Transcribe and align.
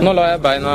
Nå 0.00 0.12
lar 0.16 0.30
jeg 0.30 0.40
beina 0.40 0.74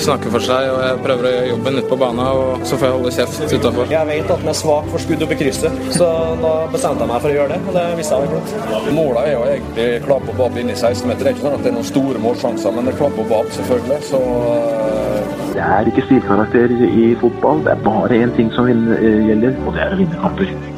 snakke 0.00 0.30
for 0.32 0.44
seg, 0.44 0.70
og 0.72 0.78
jeg 0.80 1.00
prøver 1.04 1.26
å 1.28 1.32
gjøre 1.34 1.48
jobben 1.50 1.78
ute 1.78 1.88
på 1.90 1.98
banen. 2.00 2.22
Og 2.24 2.64
så 2.68 2.78
får 2.80 2.88
jeg 2.88 2.96
holde 2.96 3.12
kjeft 3.16 3.54
utafor. 3.58 3.92
Jeg 3.92 4.08
vet 4.08 4.32
at 4.32 4.44
den 4.44 4.52
er 4.52 4.56
svak 4.56 4.88
for 4.92 5.04
skudd 5.04 5.24
opp 5.26 5.34
i 5.34 5.38
krysset, 5.42 5.78
så 5.96 6.08
da 6.40 6.54
bestemte 6.72 7.04
jeg 7.04 7.12
meg 7.12 7.24
for 7.24 7.32
å 7.32 7.36
gjøre 7.36 7.52
det. 7.52 7.60
Og 7.68 7.78
det 7.78 7.84
visste 8.00 8.18
jeg 8.18 8.32
var 8.32 8.34
godt. 8.38 8.90
Målet 8.96 9.22
er 9.22 9.32
jo 9.34 9.44
egentlig 9.52 9.88
klapp 10.08 10.32
og 10.32 10.40
bab 10.40 10.58
inn 10.62 10.72
i 10.72 10.78
16-meter. 10.78 11.22
Det 11.22 11.30
er 11.30 11.36
ikke 11.36 11.46
sånn 11.46 11.58
at 11.58 11.64
det 11.66 11.72
er 11.72 11.78
noen 11.78 11.90
store 11.92 12.26
målsjanser, 12.26 12.76
men 12.76 12.88
det 12.88 12.94
er 12.94 13.00
klapp 13.04 13.22
og 13.22 13.32
bab, 13.34 13.54
selvfølgelig. 13.60 14.02
Så 14.08 14.22
uh... 14.24 15.40
Det 15.52 15.64
er 15.68 15.88
ikke 15.92 16.06
stilkarakter 16.08 16.78
i 16.88 17.08
fotball. 17.20 17.64
Det 17.66 17.76
er 17.76 17.82
bare 17.84 18.22
én 18.24 18.36
ting 18.38 18.52
som 18.56 18.70
gjelder, 18.72 19.58
og 19.66 19.74
det 19.76 19.84
er 19.84 19.98
å 19.98 20.00
vinne 20.00 20.22
kamper. 20.24 20.71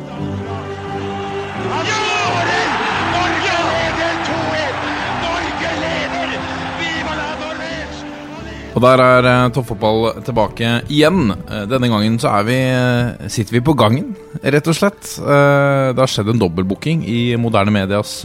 Og 8.75 8.83
der 8.83 8.99
er 8.99 9.27
uh, 9.29 9.53
toppfotball 9.55 10.17
tilbake 10.27 10.71
igjen. 10.91 11.31
Uh, 11.47 11.63
denne 11.71 11.91
gangen 11.93 12.19
så 12.19 12.33
vi, 12.47 12.57
uh, 12.75 13.29
sitter 13.31 13.55
vi 13.55 13.63
på 13.63 13.77
gangen, 13.79 14.17
rett 14.43 14.67
og 14.71 14.75
slett. 14.75 15.15
det 15.15 16.01
har 16.01 16.11
skjedd 16.11 16.33
en 16.33 16.41
dobbeltbooking 16.43 17.05
i 17.07 17.37
Moderne 17.41 17.73
Medias 17.75 18.19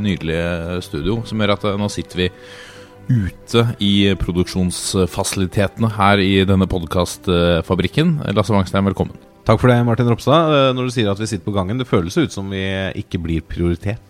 nydelige 0.00 0.80
studio, 0.86 1.20
som 1.28 1.40
gjør 1.40 1.54
at 1.54 1.66
nå 1.78 1.88
sitter 1.92 2.24
vi 2.24 2.28
ute 3.10 3.64
i 3.82 3.92
produksjonsfasilitetene 4.18 5.92
her 5.98 6.22
i 6.22 6.44
denne 6.48 6.68
podkastfabrikken. 6.70 8.16
Lasse 8.36 8.54
Wangstein, 8.54 8.86
velkommen. 8.88 9.18
Takk 9.44 9.60
for 9.60 9.70
det, 9.72 9.80
Martin 9.84 10.10
Ropstad. 10.10 10.74
Når 10.76 10.88
du 10.88 10.94
sier 10.94 11.10
at 11.12 11.20
vi 11.20 11.28
sitter 11.28 11.46
på 11.46 11.56
gangen, 11.56 11.80
det 11.80 11.88
føles 11.90 12.16
ut 12.16 12.32
som 12.32 12.48
vi 12.52 12.64
ikke 13.02 13.20
blir 13.22 13.44
prioritert. 13.44 14.09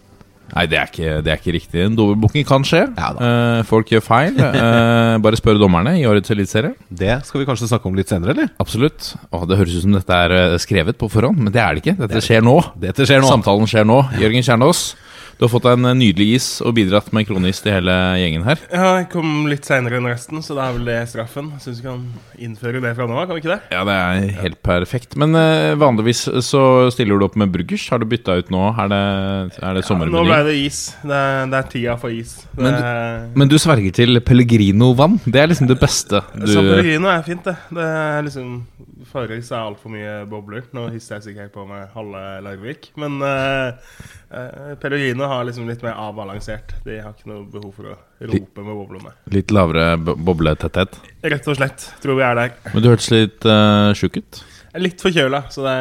Nei, 0.54 0.64
det 0.70 0.78
er 0.80 0.90
ikke, 0.90 1.10
det 1.24 1.32
er 1.32 1.40
ikke 1.40 1.54
riktig. 1.56 1.84
En 1.86 1.96
dobbeltbooking 1.98 2.46
kan 2.48 2.64
skje. 2.66 2.82
Ja, 2.96 3.10
uh, 3.16 3.60
folk 3.68 3.90
gjør 3.92 4.04
feil. 4.04 4.38
Uh, 4.38 5.16
bare 5.22 5.38
spør 5.38 5.60
dommerne 5.60 5.96
i 6.00 6.06
årets 6.08 6.32
eliteserie. 6.34 6.74
Det 6.88 7.20
skal 7.28 7.42
vi 7.42 7.48
kanskje 7.48 7.70
snakke 7.70 7.90
om 7.90 7.98
litt 7.98 8.10
senere, 8.10 8.34
eller? 8.34 8.50
Absolutt. 8.62 9.12
Åh, 9.30 9.46
det 9.50 9.60
høres 9.60 9.76
ut 9.78 9.86
som 9.86 9.94
dette 9.96 10.18
er 10.26 10.34
eh, 10.36 10.56
skrevet 10.62 10.98
på 11.00 11.08
forhånd, 11.12 11.38
men 11.44 11.54
det 11.54 11.62
er 11.62 11.76
det 11.76 11.84
ikke. 11.84 11.96
Dette 12.00 12.22
skjer 12.24 12.44
nå. 12.44 12.56
Dette 12.80 13.06
skjer 13.08 13.22
nå. 13.22 13.30
Samtalen 13.30 13.70
skjer 13.70 13.86
nå. 13.88 14.02
Jørgen 14.20 14.46
Kjernås. 14.46 14.82
Du 15.40 15.46
har 15.46 15.54
fått 15.54 15.64
deg 15.64 15.78
en 15.78 15.96
nydelig 15.96 16.26
is 16.36 16.46
og 16.60 16.74
bidratt 16.76 17.06
med 17.16 17.24
kronis 17.24 17.62
til 17.64 17.72
hele 17.72 17.94
gjengen 18.20 18.42
her. 18.44 18.60
Ja, 18.68 18.90
jeg 18.98 19.06
kom 19.08 19.46
litt 19.48 19.64
seinere 19.64 19.96
enn 19.96 20.08
resten, 20.10 20.42
så 20.44 20.52
det 20.52 20.66
er 20.66 20.74
vel 20.76 20.90
det 20.90 20.96
straffen. 21.08 21.46
Syns 21.64 21.78
vi 21.80 21.86
kan 21.86 22.02
innføre 22.36 22.82
det 22.84 22.90
fra 22.98 23.06
nå 23.08 23.16
av, 23.16 23.24
kan 23.24 23.38
vi 23.38 23.40
ikke 23.40 23.54
det? 23.54 23.72
Ja, 23.72 23.80
det 23.88 23.94
er 23.96 24.34
helt 24.42 24.60
perfekt. 24.68 25.16
Men 25.16 25.32
uh, 25.32 25.72
vanligvis 25.80 26.26
så 26.44 26.64
stiller 26.92 27.16
du 27.16 27.24
opp 27.24 27.40
med 27.40 27.54
burgers. 27.54 27.86
Har 27.88 28.02
du 28.02 28.04
bytta 28.10 28.36
ut 28.36 28.52
nå? 28.52 28.66
Er 28.84 28.92
det, 28.92 29.00
er 29.64 29.80
det 29.80 29.86
sommermeny? 29.88 30.12
Ja, 30.12 30.26
nå 30.28 30.28
ble 30.28 30.42
det 30.50 30.58
is. 30.60 30.82
Det 31.00 31.22
er, 31.22 31.48
det 31.48 31.62
er 31.62 31.72
tida 31.72 31.96
for 32.04 32.20
is. 32.20 32.36
Det, 32.44 32.60
men, 32.60 32.76
du, 32.76 33.40
men, 33.40 33.54
du 33.54 33.58
sverger 33.64 33.96
til 33.96 34.20
Pellegrino-vann? 34.20 35.22
Det 35.24 35.40
er 35.40 35.48
liksom 35.54 35.72
det 35.72 35.80
beste 35.80 36.20
du 36.36 36.50
Så 36.52 36.60
Pellegrino 36.60 37.08
er 37.16 37.24
fint, 37.24 37.48
det. 37.48 37.56
Det 37.80 37.88
er 37.88 38.28
liksom 38.28 38.58
Farris 39.10 39.48
er 39.50 39.64
altfor 39.64 39.90
mye 39.92 40.20
bobler. 40.28 40.68
Nå 40.76 40.90
hisser 40.92 41.16
jeg 41.16 41.30
sikkert 41.30 41.54
på 41.54 41.64
med 41.64 41.88
halve 41.96 42.22
Larvik. 42.44 42.90
Men 43.00 43.16
uh, 43.24 43.72
uh, 44.30 45.28
har 45.30 45.44
liksom 45.48 45.68
litt 45.68 45.82
mer 45.82 45.98
avbalansert. 45.98 46.74
De 46.84 47.00
har 47.00 47.14
ikke 47.14 47.30
noe 47.30 47.46
behov 47.50 47.72
for 47.76 47.92
å 47.92 47.96
rope 48.30 48.66
med 48.66 48.78
boblene. 48.78 49.14
Litt 49.34 49.50
lavere 49.54 49.96
bobletetthet? 49.98 51.00
Rett 51.22 51.50
og 51.50 51.58
slett. 51.58 51.88
Tror 52.02 52.20
vi 52.20 52.26
er 52.26 52.38
der. 52.38 52.54
Men 52.74 52.84
du 52.84 52.90
hørtes 52.92 53.10
litt 53.14 53.48
uh, 53.48 53.90
sjuk 53.98 54.20
ut? 54.20 54.44
Litt 54.78 55.02
forkjøla, 55.02 55.44
så 55.50 55.66
det 55.66 55.76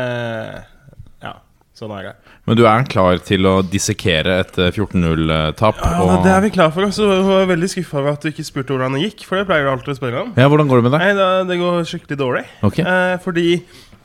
Ja, 1.22 1.36
sånn 1.78 1.94
er 2.00 2.10
det. 2.10 2.16
Men 2.50 2.58
du 2.58 2.64
er 2.66 2.86
klar 2.90 3.20
til 3.22 3.46
å 3.46 3.60
dissekere 3.62 4.40
et 4.42 4.56
14-0-tap? 4.58 5.84
Ja, 5.84 6.00
og... 6.02 6.24
det 6.26 6.32
er 6.34 6.42
vi 6.42 6.50
klar 6.56 6.72
for. 6.74 6.90
Så 6.96 7.06
jeg 7.12 7.28
var 7.28 7.46
veldig 7.52 7.70
skuffa 7.70 8.00
over 8.02 8.16
at 8.16 8.26
du 8.26 8.32
ikke 8.32 8.48
spurte 8.48 8.74
hvordan 8.74 8.98
det 8.98 9.04
gikk. 9.04 9.28
For 9.30 9.38
det 9.38 9.46
pleier 9.46 9.68
du 9.68 9.74
alltid 9.76 9.94
å 9.94 10.00
spørre 10.00 10.24
om. 10.24 10.32
Ja, 10.34 10.48
Hvordan 10.50 10.72
går 10.72 10.82
det 10.82 10.88
med 10.88 10.96
deg? 10.98 11.04
Nei, 11.06 11.12
da, 11.20 11.28
Det 11.46 11.60
går 11.62 11.86
skikkelig 11.92 12.18
dårlig. 12.18 12.44
Okay. 12.66 12.88
Eh, 12.90 13.14
fordi 13.22 13.46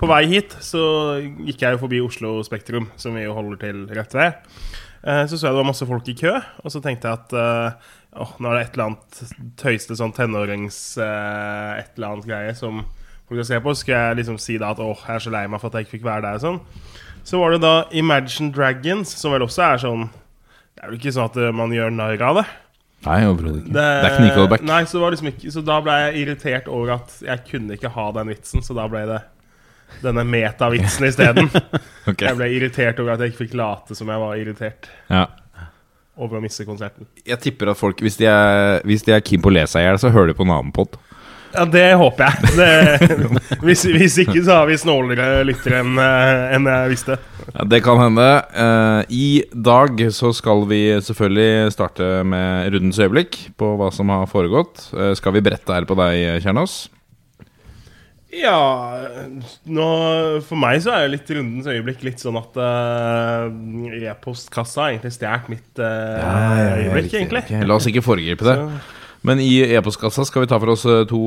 på 0.01 0.09
vei 0.11 0.25
hit 0.31 0.57
så 0.65 0.85
gikk 1.23 1.63
jeg 1.63 1.77
jo 1.77 1.83
forbi 1.85 2.01
Oslo 2.05 2.39
Spektrum, 2.47 2.89
som 3.01 3.15
vi 3.17 3.27
jo 3.27 3.37
holder 3.37 3.61
til 3.61 3.85
rett 3.95 4.17
ved. 4.17 4.41
Eh, 5.05 5.25
så 5.29 5.37
så 5.37 5.47
jeg 5.47 5.53
det 5.53 5.61
var 5.61 5.69
masse 5.69 5.87
folk 5.89 6.09
i 6.09 6.17
kø, 6.19 6.33
og 6.65 6.73
så 6.73 6.81
tenkte 6.83 7.11
jeg 7.11 7.21
at 7.21 7.37
eh, 7.37 7.95
åh, 8.25 8.35
nå 8.41 8.51
er 8.51 8.57
det 8.57 8.65
et 8.65 8.77
eller 8.77 8.91
annet 8.91 9.23
tøyste 9.61 9.99
sånn 9.99 10.15
tenårings 10.17 10.79
eh, 10.97 11.71
et 11.83 11.93
eller 11.95 12.15
annet 12.15 12.29
greie 12.31 12.55
som 12.57 12.83
folk 13.29 13.39
skal 13.39 13.51
se 13.51 13.63
på. 13.65 13.75
Så 13.75 13.85
skal 13.85 13.97
jeg 13.99 14.21
liksom 14.23 14.41
si 14.41 14.59
da 14.61 14.73
at 14.73 14.83
åh, 14.83 15.07
jeg 15.07 15.21
er 15.21 15.27
så 15.27 15.35
lei 15.35 15.47
meg 15.51 15.63
for 15.63 15.71
at 15.71 15.79
jeg 15.79 15.89
ikke 15.89 15.99
fikk 15.99 16.09
være 16.09 16.27
der. 16.27 16.41
og 16.41 16.47
sånn 16.47 16.63
så 17.25 17.39
var 17.41 17.55
det 17.55 17.63
da 17.63 17.87
Imagine 17.97 18.51
Dragons, 18.53 19.09
som 19.17 19.33
vel 19.33 19.47
også 19.47 19.63
er 19.65 19.79
sånn 19.81 20.03
Det 20.77 20.83
er 20.83 20.91
vel 20.91 20.99
ikke 20.99 21.13
sånn 21.17 21.31
at 21.31 21.39
man 21.57 21.73
gjør 21.73 21.95
narr 21.95 22.21
av 22.21 22.43
det? 22.43 22.45
Nei, 23.05 23.21
overhodet 23.29 23.63
ikke. 23.63 23.73
Det, 23.73 23.85
det 23.85 24.09
er 24.09 24.11
ikke 24.11 24.25
Nickelback. 24.27 24.65
Nei, 24.69 24.81
så, 24.89 25.01
liksom 25.13 25.31
ikke, 25.31 25.53
så 25.53 25.63
da 25.65 25.79
ble 25.85 25.95
jeg 26.03 26.21
irritert 26.23 26.69
over 26.73 26.95
at 26.99 27.17
jeg 27.25 27.45
kunne 27.49 27.77
ikke 27.77 27.93
ha 27.93 28.07
den 28.17 28.31
vitsen, 28.33 28.65
så 28.65 28.77
da 28.77 28.87
ble 28.93 29.05
det 29.09 29.21
denne 30.03 30.25
metavitsen 30.27 31.09
isteden. 31.09 31.49
okay. 32.11 32.29
Jeg 32.29 32.39
ble 32.39 32.51
irritert 32.57 33.01
over 33.03 33.15
at 33.15 33.25
jeg 33.25 33.35
ikke 33.35 33.45
fikk 33.47 33.57
late 33.61 33.97
som 33.99 34.11
jeg 34.11 34.23
var 34.25 34.37
irritert. 34.41 34.91
Ja. 35.13 35.27
Over 36.15 36.39
å 36.39 36.45
miste 36.45 36.67
konserten. 36.67 37.09
Jeg 37.27 37.41
tipper 37.43 37.73
at 37.73 37.79
folk, 37.81 38.03
hvis 38.05 38.21
de 38.21 38.29
er, 38.31 38.79
hvis 38.87 39.03
de 39.07 39.17
er 39.17 39.25
keen 39.25 39.43
på 39.43 39.51
å 39.51 39.57
le 39.57 39.67
seg 39.71 39.83
i 39.83 39.89
hjel, 39.89 39.99
så 39.99 40.13
hører 40.15 40.31
de 40.31 40.39
på 40.39 40.47
en 40.47 40.55
annen 40.55 40.75
pod. 40.75 40.99
Ja, 41.55 41.65
det 41.71 41.87
håper 41.99 42.27
jeg. 42.27 42.53
Det, 42.59 43.19
hvis, 43.67 43.85
hvis, 43.87 44.17
ikke 44.25 44.41
så 44.43 44.61
har 44.61 44.67
vi 44.67 44.79
snålere 44.81 45.45
lyttere 45.47 45.83
enn 45.85 46.01
eh, 46.03 46.55
en 46.57 46.67
jeg 46.71 46.93
visste. 46.95 47.19
Ja, 47.45 47.67
Det 47.71 47.81
kan 47.85 48.01
hende. 48.03 48.27
Uh, 48.57 49.01
I 49.15 49.45
dag 49.53 50.03
så 50.15 50.33
skal 50.35 50.65
vi 50.71 50.83
selvfølgelig 50.99 51.75
starte 51.75 52.09
med 52.27 52.75
rundens 52.75 52.99
øyeblikk 52.99 53.39
på 53.61 53.75
hva 53.79 53.93
som 53.95 54.11
har 54.11 54.27
foregått. 54.31 54.89
Uh, 54.95 55.13
skal 55.19 55.37
vi 55.37 55.45
brette 55.47 55.77
her 55.79 55.87
på 55.87 55.99
deg, 55.99 56.43
Kjernås? 56.43 56.79
Ja 58.35 58.59
nå, 59.71 59.87
For 60.47 60.59
meg 60.59 60.81
så 60.85 60.95
er 60.95 61.07
jo 61.07 61.13
litt 61.15 61.31
rundens 61.37 61.69
øyeblikk 61.71 62.05
litt 62.07 62.23
sånn 62.23 62.39
at 62.41 62.59
uh, 62.59 63.47
e-postkassa 64.01 64.85
har 64.85 64.95
egentlig 64.95 65.15
stjålet 65.17 65.51
mitt 65.53 65.83
uh, 65.83 66.19
ja, 66.19 66.35
øyeblikk, 66.81 67.15
egentlig. 67.15 67.45
Okay. 67.47 67.67
La 67.69 67.79
oss 67.79 67.89
ikke 67.91 68.05
foregripe 68.05 68.47
det. 68.47 68.57
Så. 68.59 69.03
Men 69.25 69.41
i 69.41 69.53
e-postkassa 69.65 70.27
skal 70.29 70.45
vi 70.45 70.51
ta 70.51 70.59
for 70.61 70.75
oss 70.75 70.83
eh, 70.85 71.07
to, 71.09 71.21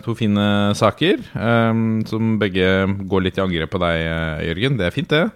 to 0.00 0.14
fine 0.16 0.46
saker. 0.72 1.20
Um, 1.36 1.98
som 2.08 2.38
begge 2.40 2.64
går 3.10 3.26
litt 3.26 3.36
i 3.36 3.42
angrep 3.44 3.74
på 3.74 3.80
deg, 3.82 4.06
Jørgen. 4.46 4.78
Det 4.80 4.86
er 4.86 4.94
fint, 4.94 5.12
det. 5.12 5.26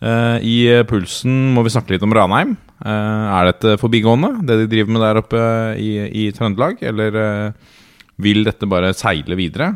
Uh, 0.00 0.36
I 0.40 0.84
pulsen 0.88 1.50
må 1.52 1.64
vi 1.64 1.72
snakke 1.72 1.94
litt 1.94 2.04
om 2.04 2.12
Ranheim. 2.16 2.54
Uh, 2.80 3.24
er 3.38 3.50
dette 3.50 3.76
forbigående, 3.80 4.34
det 4.48 4.62
de 4.62 4.68
driver 4.72 4.94
med 4.94 5.04
der 5.04 5.20
oppe 5.20 5.42
i, 5.80 5.90
i 6.24 6.28
Trøndelag? 6.36 6.80
Eller 6.84 7.16
uh, 7.20 7.74
vil 8.22 8.44
dette 8.46 8.68
bare 8.70 8.94
seile 8.96 9.38
videre? 9.38 9.74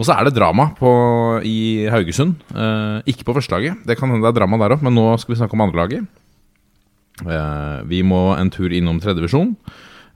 og 0.00 0.06
så 0.08 0.14
er 0.14 0.24
det 0.24 0.32
drama 0.38 0.70
på, 0.78 0.90
i 1.44 1.84
Haugesund. 1.92 2.38
ikke 3.04 3.26
på 3.26 3.34
førstelaget. 3.36 3.82
Det 3.84 3.98
kan 3.98 4.08
hende 4.08 4.24
det 4.24 4.30
er 4.30 4.38
drama 4.38 4.56
der 4.62 4.78
òg, 4.78 4.84
men 4.86 4.96
nå 4.96 5.04
skal 5.20 5.34
vi 5.34 5.40
snakke 5.42 5.58
om 5.58 5.66
andrelaget. 5.66 6.06
vi 7.84 8.00
må 8.00 8.22
en 8.32 8.50
tur 8.50 8.72
innom 8.72 9.00
tredjevisjon. 9.02 9.52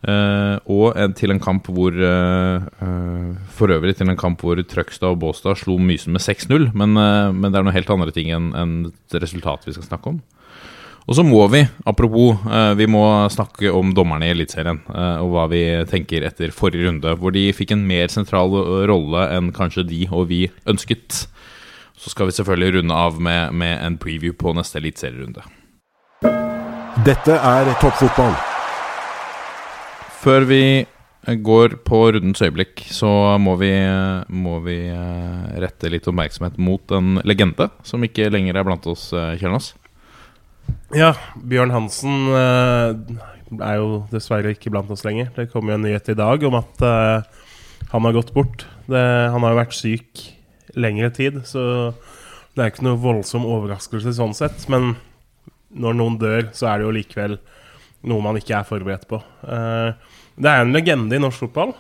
Uh, 0.05 0.61
og 0.69 0.99
til 1.17 1.33
en 1.33 1.41
kamp 1.41 1.71
hvor 1.73 1.95
uh, 1.97 2.61
uh, 2.61 3.29
For 3.57 3.73
øvrig 3.73 3.95
til 3.97 4.11
en 4.11 4.19
kamp 4.21 4.43
hvor 4.45 4.59
Trøgstad 4.61 5.15
og 5.15 5.23
Båstad 5.23 5.57
slo 5.57 5.79
Mysen 5.81 6.13
med 6.13 6.21
6-0. 6.21 6.75
Men, 6.77 6.93
men, 6.93 7.49
det 7.49 7.57
er 7.57 7.65
noe 7.65 7.73
helt 7.73 7.91
andre 7.91 8.13
ting 8.13 8.29
enn 8.35 8.53
en 8.53 8.75
resultat 9.15 9.65
vi 9.65 9.73
skal 9.73 9.89
snakke 9.89 10.13
om. 10.13 10.21
Og 11.05 11.19
så 11.19 11.25
må 11.27 11.43
vi, 11.53 11.61
apropos, 11.85 12.39
vi 12.79 12.87
må 12.89 13.03
snakke 13.29 13.69
om 13.77 13.91
dommerne 13.93 14.25
i 14.25 14.33
Eliteserien. 14.33 14.79
og 15.21 15.35
hva 15.35 15.45
vi 15.53 15.61
tenker 15.91 16.25
etter 16.25 16.55
forrige 16.55 16.89
runde, 16.89 17.13
hvor 17.21 17.35
de 17.35 17.51
fikk 17.53 17.75
en 17.75 17.85
mer 17.85 18.09
sentral 18.09 18.57
rolle 18.89 19.27
enn 19.37 19.53
kanskje 19.53 19.85
de 19.85 20.07
og 20.09 20.31
vi 20.33 20.47
ønsket. 20.65 21.27
Så 22.01 22.15
skal 22.15 22.31
vi 22.31 22.39
selvfølgelig 22.39 22.79
runde 22.79 22.97
av 22.97 23.21
med, 23.21 23.53
med 23.53 23.77
en 23.85 24.01
preview 24.01 24.33
på 24.33 24.57
neste 24.57 24.81
eliteserierunde. 24.81 25.45
Dette 27.05 27.37
er 27.37 27.69
toppfotball. 27.83 28.33
Før 30.25 30.47
vi 30.49 30.65
går 31.45 31.79
på 31.85 31.99
rundens 32.15 32.43
øyeblikk, 32.45 32.81
så 32.89 33.37
må 33.41 33.57
vi, 33.61 33.73
må 34.29 34.59
vi 34.65 34.77
eh, 34.89 35.61
rette 35.61 35.91
litt 35.93 36.07
oppmerksomhet 36.09 36.57
mot 36.61 36.95
en 36.97 37.19
legende 37.29 37.69
som 37.85 38.05
ikke 38.05 38.31
lenger 38.33 38.57
er 38.57 38.67
blant 38.67 38.87
oss, 38.89 39.11
eh, 39.13 39.35
Kjernås. 39.41 39.73
Ja, 40.95 41.15
Bjørn 41.35 41.73
Hansen 41.75 42.29
eh, 42.31 43.19
er 43.59 43.79
jo 43.81 44.05
dessverre 44.13 44.55
ikke 44.55 44.73
blant 44.75 44.93
oss 44.95 45.05
lenger. 45.07 45.33
Det 45.35 45.49
kom 45.53 45.69
jo 45.69 45.79
en 45.79 45.85
nyhet 45.87 46.13
i 46.13 46.19
dag 46.19 46.45
om 46.47 46.59
at 46.61 46.85
han 47.91 48.07
har 48.07 48.15
gått 48.17 48.33
bort. 48.35 48.67
Det, 48.87 49.01
han 49.31 49.43
har 49.45 49.55
jo 49.55 49.61
vært 49.61 49.77
syk 49.77 50.23
lengre 50.75 51.11
tid, 51.15 51.41
så 51.47 51.93
det 52.55 52.63
er 52.63 52.73
ikke 52.73 52.87
noe 52.87 53.01
voldsom 53.03 53.47
overraskelse 53.47 54.15
sånn 54.17 54.35
sett. 54.37 54.67
Men 54.73 54.95
når 55.75 55.99
noen 55.99 56.19
dør, 56.21 56.49
så 56.55 56.71
er 56.71 56.81
det 56.81 56.89
jo 56.89 56.95
likevel 56.95 57.37
noe 58.11 58.25
man 58.25 58.39
ikke 58.39 58.59
er 58.59 58.69
forberedt 58.69 59.09
på. 59.11 59.21
Uh, 59.47 59.95
det 60.37 60.51
er 60.51 60.63
en 60.63 60.75
legende 60.75 61.17
i 61.17 61.23
norsk 61.23 61.47
fotball. 61.47 61.75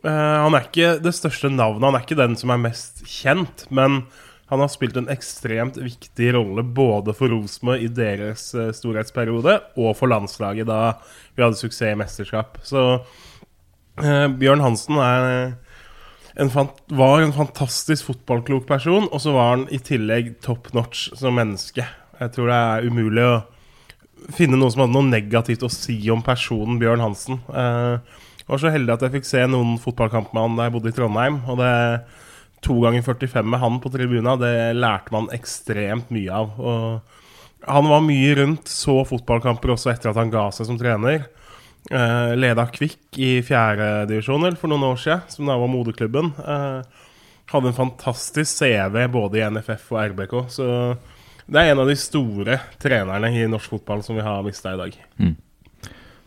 Han 0.00 0.54
er 0.56 0.64
ikke 0.64 0.94
det 1.04 1.10
største 1.12 1.50
navnet, 1.52 1.84
han 1.84 1.96
er 1.98 2.04
ikke 2.06 2.16
den 2.16 2.36
som 2.40 2.52
er 2.54 2.62
mest 2.62 3.02
kjent. 3.04 3.66
Men 3.68 3.98
han 4.50 4.62
har 4.62 4.70
spilt 4.72 4.98
en 4.98 5.08
ekstremt 5.12 5.78
viktig 5.80 6.32
rolle 6.36 6.64
både 6.66 7.14
for 7.16 7.32
Rosenborg 7.32 7.86
i 7.86 7.90
deres 7.94 8.48
uh, 8.58 8.68
storhetsperiode 8.74 9.56
og 9.78 9.90
for 9.98 10.10
landslaget 10.10 10.68
da 10.68 10.96
vi 11.34 11.44
hadde 11.44 11.58
suksess 11.58 11.94
i 11.94 11.98
mesterskap. 11.98 12.58
Så 12.66 12.84
Eh, 14.00 14.26
Bjørn 14.40 14.62
Hansen 14.64 14.98
er 15.02 15.56
en 16.40 16.50
fant 16.52 16.76
var 16.94 17.20
en 17.20 17.34
fantastisk 17.34 18.06
fotballklok 18.08 18.66
person, 18.68 19.08
og 19.10 19.20
så 19.20 19.34
var 19.34 19.50
han 19.54 19.66
i 19.74 19.80
tillegg 19.82 20.36
top 20.44 20.70
notch 20.76 21.10
som 21.18 21.36
menneske. 21.36 21.84
Jeg 22.20 22.34
tror 22.34 22.50
det 22.50 22.60
er 22.60 22.88
umulig 22.88 23.26
å 23.26 23.34
finne 24.36 24.58
noe 24.60 24.70
som 24.72 24.84
hadde 24.84 24.94
noe 24.94 25.10
negativt 25.10 25.64
å 25.66 25.72
si 25.72 25.98
om 26.12 26.22
personen 26.24 26.80
Bjørn 26.80 27.04
Hansen. 27.04 27.42
Eh, 27.50 28.24
jeg 28.40 28.48
var 28.48 28.62
så 28.62 28.72
heldig 28.72 28.96
at 28.96 29.04
jeg 29.06 29.16
fikk 29.18 29.28
se 29.28 29.44
noen 29.46 29.76
fotballkamp 29.82 30.32
med 30.34 30.46
han 30.46 30.58
da 30.58 30.66
jeg 30.66 30.76
bodde 30.76 30.90
i 30.90 30.96
Trondheim. 30.96 31.40
Og 31.50 31.60
det 31.60 31.74
to 32.64 32.76
ganger 32.82 33.02
45 33.02 33.50
med 33.50 33.60
han 33.62 33.80
på 33.80 33.92
tribuna, 33.92 34.36
det 34.40 34.54
lærte 34.76 35.14
man 35.14 35.30
ekstremt 35.34 36.10
mye 36.12 36.32
av. 36.42 36.56
Og 36.60 37.68
han 37.68 37.90
var 37.90 38.02
mye 38.04 38.34
rundt, 38.38 38.68
så 38.68 39.00
fotballkamper 39.08 39.74
også 39.74 39.92
etter 39.92 40.12
at 40.12 40.20
han 40.20 40.32
ga 40.32 40.48
seg 40.54 40.68
som 40.68 40.80
trener. 40.80 41.28
Uh, 41.90 42.36
leda 42.36 42.66
Kvikk 42.68 43.16
i 43.16 43.38
fjerdedivisjon 43.44 44.58
for 44.60 44.72
noen 44.72 44.90
år 44.92 45.00
siden, 45.00 45.24
som 45.32 45.48
da 45.48 45.56
var 45.60 45.72
moderklubben. 45.72 46.32
Uh, 46.40 47.06
hadde 47.50 47.72
en 47.72 47.76
fantastisk 47.76 48.60
CV 48.60 49.06
både 49.10 49.40
i 49.40 49.46
NFF 49.50 49.88
og 49.94 50.02
RBK. 50.12 50.34
Så 50.52 50.66
det 51.50 51.62
er 51.62 51.72
en 51.72 51.82
av 51.82 51.88
de 51.90 51.96
store 51.98 52.60
trenerne 52.82 53.32
i 53.34 53.48
norsk 53.50 53.72
fotball 53.72 54.04
som 54.06 54.18
vi 54.18 54.26
har 54.26 54.44
mista 54.46 54.74
i 54.74 54.78
dag. 54.78 54.98
Mm. 55.18 55.34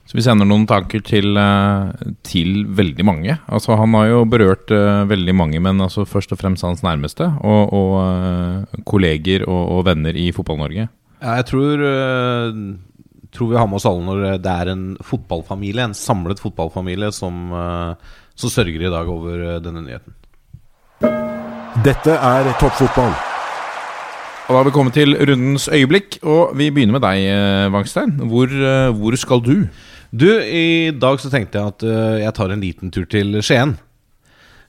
Så 0.03 0.17
vi 0.17 0.23
sender 0.25 0.47
noen 0.47 0.65
tanker 0.67 0.99
til, 1.05 1.37
eh, 1.39 2.09
til, 2.27 2.65
veldig 2.75 3.05
mange. 3.07 3.37
Altså 3.47 3.77
Han 3.79 3.95
har 3.95 4.09
jo 4.09 4.23
berørt 4.27 4.71
uh, 4.71 5.07
veldig 5.07 5.35
mange, 5.35 5.61
men 5.63 5.79
altså 5.79 6.03
først 6.05 6.33
og 6.35 6.41
fremst 6.41 6.65
hans 6.67 6.83
nærmeste. 6.83 7.29
Og, 7.39 7.71
og 7.71 7.93
uh, 8.03 8.81
kolleger 8.85 9.47
og, 9.47 9.61
og, 9.77 9.85
venner 9.87 10.15
i 10.15 10.31
Fotball-Norge. 10.35 10.89
Ja, 11.23 11.37
jeg 11.39 11.45
tror, 11.47 11.79
uh, 11.79 12.75
tror, 13.31 13.49
vi 13.53 13.57
har 13.57 13.69
med 13.69 13.79
oss 13.79 13.87
alle 13.87 14.03
når 14.03 14.25
det 14.43 14.51
er 14.51 14.73
en 14.73 14.83
fotballfamilie, 14.99 15.87
en 15.87 15.95
samlet 15.95 16.43
fotballfamilie, 16.43 17.11
som, 17.15 17.47
som 18.35 18.51
sørger 18.51 18.83
i 18.83 18.91
dag 18.91 19.07
over 19.07 19.61
denne 19.63 19.85
nyheten. 19.85 20.19
Dette 21.83 22.17
er 22.19 22.51
toppfotball. 22.59 23.15
Og 24.43 24.51
Da 24.51 24.59
har 24.59 24.67
vi 24.67 24.75
kommet 24.75 24.93
til 24.99 25.15
rundens 25.15 25.69
øyeblikk, 25.71 26.19
og 26.27 26.51
vi 26.59 26.67
begynner 26.69 26.99
med 26.99 27.05
deg, 27.07 27.71
Wangstein. 27.73 28.17
Hvor, 28.27 28.51
hvor 28.99 29.15
skal 29.17 29.41
du? 29.41 29.55
Du, 30.13 30.27
i 30.29 30.93
dag 30.93 31.17
så 31.17 31.31
tenkte 31.33 31.57
jeg 31.57 31.73
at 31.73 31.83
uh, 31.89 32.21
jeg 32.21 32.37
tar 32.37 32.53
en 32.53 32.61
liten 32.61 32.93
tur 32.93 33.07
til 33.09 33.33
Skien. 33.41 33.73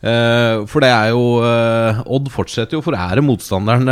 Uh, 0.00 0.64
for 0.68 0.84
det 0.84 0.88
er 0.92 1.10
jo 1.12 1.40
uh, 1.44 2.00
Odd 2.12 2.30
fortsetter 2.32 2.76
jo 2.76 2.80
å 2.82 2.84
forære 2.84 3.24
motstanderen 3.24 3.84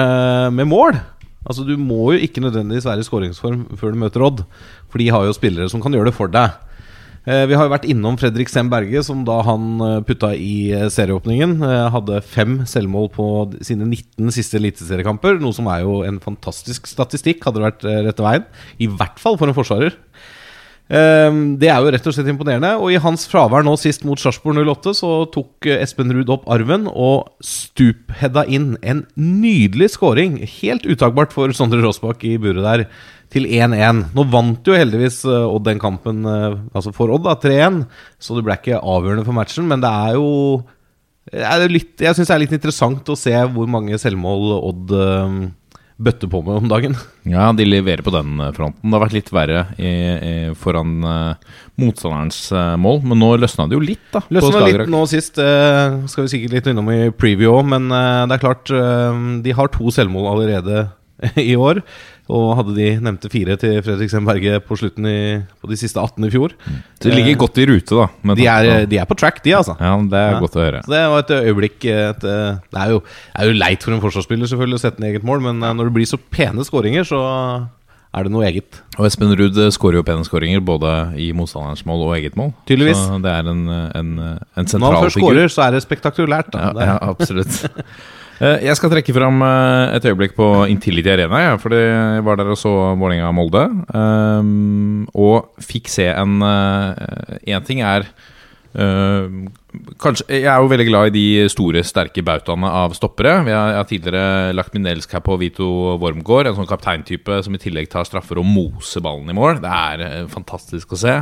med 0.57 0.69
mål. 0.71 0.97
Altså 1.45 1.67
Du 1.69 1.75
må 1.77 2.15
jo 2.15 2.25
ikke 2.25 2.41
nødvendigvis 2.45 2.89
være 2.89 3.05
i 3.05 3.07
skåringsform 3.09 3.67
før 3.77 3.93
du 3.93 4.01
møter 4.01 4.25
Odd. 4.25 4.45
For 4.89 5.03
de 5.03 5.13
har 5.13 5.29
jo 5.29 5.37
spillere 5.37 5.69
som 5.69 5.83
kan 5.85 5.93
gjøre 5.93 6.09
det 6.09 6.17
for 6.17 6.33
deg. 6.33 6.57
Vi 7.23 7.55
har 7.55 7.69
jo 7.69 7.71
vært 7.71 7.85
innom 7.87 8.17
Fredrik 8.19 8.49
Sem 8.51 8.67
Berge, 8.67 8.99
som 9.07 9.21
da 9.23 9.37
han 9.47 9.79
putta 10.09 10.33
i 10.35 10.73
serieåpningen, 10.91 11.53
hadde 11.95 12.19
fem 12.27 12.57
selvmål 12.67 13.07
på 13.15 13.27
sine 13.63 13.87
19 13.87 14.33
siste 14.35 14.59
eliteseriekamper. 14.59 15.39
Noe 15.39 15.55
som 15.55 15.69
er 15.71 15.85
jo 15.85 16.01
en 16.03 16.19
fantastisk 16.25 16.91
statistikk, 16.91 17.45
hadde 17.47 17.61
det 17.61 17.69
vært 17.69 17.87
rette 18.09 18.27
veien. 18.27 18.49
I 18.83 18.91
hvert 18.91 19.23
fall 19.23 19.39
for 19.39 19.47
en 19.47 19.55
forsvarer. 19.55 19.95
Ehm, 20.93 21.55
det 21.57 21.71
er 21.73 21.81
jo 21.81 21.93
rett 21.95 22.07
og 22.09 22.15
slett 22.15 22.29
imponerende. 22.29 22.75
Og 22.83 22.93
i 22.93 23.01
hans 23.01 23.25
fravær 23.31 23.65
nå 23.65 23.73
sist 23.81 24.05
mot 24.05 24.21
Sarpsborg 24.21 24.61
08, 24.61 24.93
så 24.99 25.13
tok 25.33 25.69
eh, 25.71 25.81
Espen 25.81 26.13
Ruud 26.13 26.33
opp 26.35 26.45
arven 26.53 26.85
og 26.91 27.33
stuphedda 27.45 28.45
inn 28.53 28.75
en 28.85 29.07
nydelig 29.17 29.95
scoring. 29.97 30.37
Helt 30.61 30.85
utagbart 30.85 31.33
for 31.33 31.55
Sondre 31.57 31.81
Rossbakk 31.85 32.27
i 32.29 32.37
buret 32.43 32.65
der, 32.67 32.85
til 33.33 33.49
1-1. 33.49 34.05
Nå 34.13 34.27
vant 34.29 34.69
jo 34.69 34.77
heldigvis 34.77 35.23
eh, 35.25 35.49
Odd 35.49 35.65
den 35.71 35.81
kampen, 35.81 36.27
eh, 36.29 36.61
altså 36.77 36.93
for 36.93 37.15
Odd, 37.15 37.25
da, 37.25 37.39
3-1, 37.41 37.83
så 38.21 38.37
det 38.37 38.45
ble 38.45 38.61
ikke 38.61 38.83
avgjørende 38.83 39.25
for 39.25 39.39
matchen, 39.39 39.69
men 39.71 39.81
det 39.85 39.89
er 39.89 40.21
jo 40.21 40.29
er 41.33 41.71
litt, 41.71 41.95
jeg 42.03 42.19
syns 42.19 42.29
det 42.29 42.35
er 42.35 42.41
litt 42.43 42.55
interessant 42.57 43.09
å 43.09 43.15
se 43.17 43.33
hvor 43.55 43.69
mange 43.71 43.97
selvmål 44.03 44.57
Odd 44.59 44.95
bøtte 46.03 46.29
på 46.31 46.41
med 46.45 46.63
om 46.63 46.71
dagen. 46.71 46.97
Ja, 47.29 47.51
de 47.57 47.67
leverer 47.67 48.03
på 48.05 48.13
den 48.15 48.41
eh, 48.41 48.53
fronten. 48.57 48.89
Det 48.89 48.97
har 48.97 49.05
vært 49.05 49.17
litt 49.17 49.33
verre 49.35 49.65
i, 49.79 49.93
i, 49.93 50.35
foran 50.59 50.95
uh, 51.07 51.59
motstanderens 51.81 52.41
uh, 52.55 52.75
mål, 52.81 53.03
men 53.07 53.23
nå 53.23 53.33
løsna 53.41 53.69
det 53.71 53.79
jo 53.79 53.85
litt, 53.85 54.07
da. 54.15 54.25
Løsna 54.35 54.65
litt 54.67 54.93
nå 54.93 55.05
sist. 55.11 55.39
Uh, 55.39 56.03
skal 56.11 56.27
vi 56.27 56.33
sikkert 56.35 56.57
litt 56.59 56.73
innom 56.73 56.91
i 56.93 57.01
preview 57.15 57.55
òg, 57.55 57.69
men 57.73 57.89
det 57.93 58.37
er 58.37 58.43
klart 58.43 58.71
De 59.45 59.55
har 59.57 59.71
to 59.73 59.93
selvmål 59.95 60.31
allerede 60.35 60.87
i 61.51 61.55
år. 61.57 61.83
Og 62.33 62.55
hadde 62.57 62.75
de 62.77 62.89
nevnte 63.05 63.29
fire 63.33 63.59
til 63.61 63.81
Fredriksen 63.85 64.25
Berge 64.27 64.61
på 64.65 64.79
slutten 64.81 65.09
i, 65.09 65.19
på 65.61 65.69
de 65.71 65.79
siste 65.81 66.01
18 66.01 66.29
i 66.29 66.33
fjor. 66.33 66.55
Så 66.97 67.11
de 67.11 67.17
ligger 67.17 67.41
godt 67.43 67.61
i 67.61 67.67
rute, 67.69 67.99
da. 67.99 68.37
De 68.39 68.47
er, 68.49 68.71
de 68.89 69.01
er, 69.01 69.09
på 69.09 69.19
track, 69.19 69.43
de, 69.45 69.53
altså. 69.59 69.77
Ja, 69.81 69.93
Det 70.01 70.21
er 70.21 70.33
ja. 70.33 70.41
godt 70.41 70.57
å 70.57 70.65
høre. 70.65 70.83
Så 70.87 70.95
Det 70.95 71.03
var 71.13 71.27
et 71.27 71.35
øyeblikk 71.43 71.85
et, 71.93 72.25
Det 72.25 72.81
er 72.85 72.95
jo, 72.95 73.03
er 73.37 73.51
jo, 73.51 73.59
leit 73.61 73.85
for 73.85 73.97
en 73.97 74.03
forsvarsspiller 74.05 74.51
selvfølgelig 74.51 74.81
å 74.81 74.85
sette 74.87 75.03
ned 75.03 75.13
eget 75.13 75.29
mål, 75.29 75.45
men 75.45 75.61
eh, 75.61 75.77
når 75.77 75.91
det 75.91 75.97
blir 75.99 76.09
så 76.09 76.19
pene 76.33 76.65
skåringer, 76.67 77.07
så 77.09 77.21
er 78.13 78.27
det 78.27 78.33
noe 78.33 78.47
eget. 78.49 78.81
Og 78.99 79.07
Espen 79.09 79.33
Ruud 79.37 79.61
eh, 79.61 79.71
skårer 79.75 80.01
jo 80.01 80.07
pene 80.07 80.25
skåringer 80.27 80.65
både 80.65 80.95
i 81.21 81.31
motstanderens 81.37 81.85
mål 81.89 82.07
og 82.09 82.17
eget 82.17 82.39
mål. 82.39 82.53
Tydeligvis. 82.69 83.01
Så 83.01 83.21
det 83.25 83.37
er 83.37 83.53
en, 83.53 83.63
en, 83.69 84.11
en 84.33 84.73
sentral 84.73 84.73
figur. 84.73 84.89
Når 84.89 84.99
han 84.99 85.07
først 85.07 85.21
skårer, 85.21 85.53
så 85.53 85.67
er 85.67 85.77
det 85.77 85.85
spektakulært. 85.85 86.53
Da. 86.55 86.71
Ja, 86.71 86.91
ja 86.93 86.99
absolutt. 87.13 87.61
Eh, 88.43 88.65
jeg 88.67 88.75
skal 88.75 88.91
trekke 88.91 89.15
fram 89.15 89.39
eh, 89.47 89.95
et 89.97 90.07
øyeblikk 90.11 90.35
på 90.35 90.49
Intility 90.73 91.13
Arena. 91.13 91.45
Ja, 91.45 91.55
fordi 91.63 91.79
jeg 91.79 92.25
var 92.27 92.41
der 92.41 92.51
og 92.51 92.59
så 92.59 92.73
Vålerenga-Molde. 92.99 93.65
Um, 93.95 95.07
og 95.15 95.53
fikk 95.63 95.91
se 95.93 96.09
en 96.11 96.43
Én 96.43 97.67
ting 97.67 97.83
er 97.87 98.09
kanskje, 98.73 100.25
Jeg 100.31 100.49
er 100.49 100.63
jo 100.63 100.71
veldig 100.71 100.87
glad 100.89 101.11
i 101.11 101.13
de 101.13 101.49
store, 101.53 101.83
sterke 101.85 102.25
bautaene 102.25 102.67
av 102.67 102.95
stoppere. 102.97 103.45
Jeg 103.45 103.77
har 103.77 103.85
tidligere 103.85 104.55
lagt 104.57 104.75
min 104.75 104.89
elsk 104.89 105.13
på 105.23 105.37
Vito 105.39 105.69
Wormgård, 106.01 106.49
en 106.49 106.57
sånn 106.57 106.71
kapteintype 106.71 107.43
som 107.45 107.55
i 107.55 107.61
tillegg 107.61 107.91
tar 107.93 108.09
straffer 108.09 108.41
og 108.41 108.49
moser 108.49 109.05
ballen 109.05 109.29
i 109.29 109.37
mål. 109.37 109.61
Det 109.61 109.71
er 109.71 110.27
fantastisk 110.33 110.97
å 110.97 111.03
se. 111.05 111.19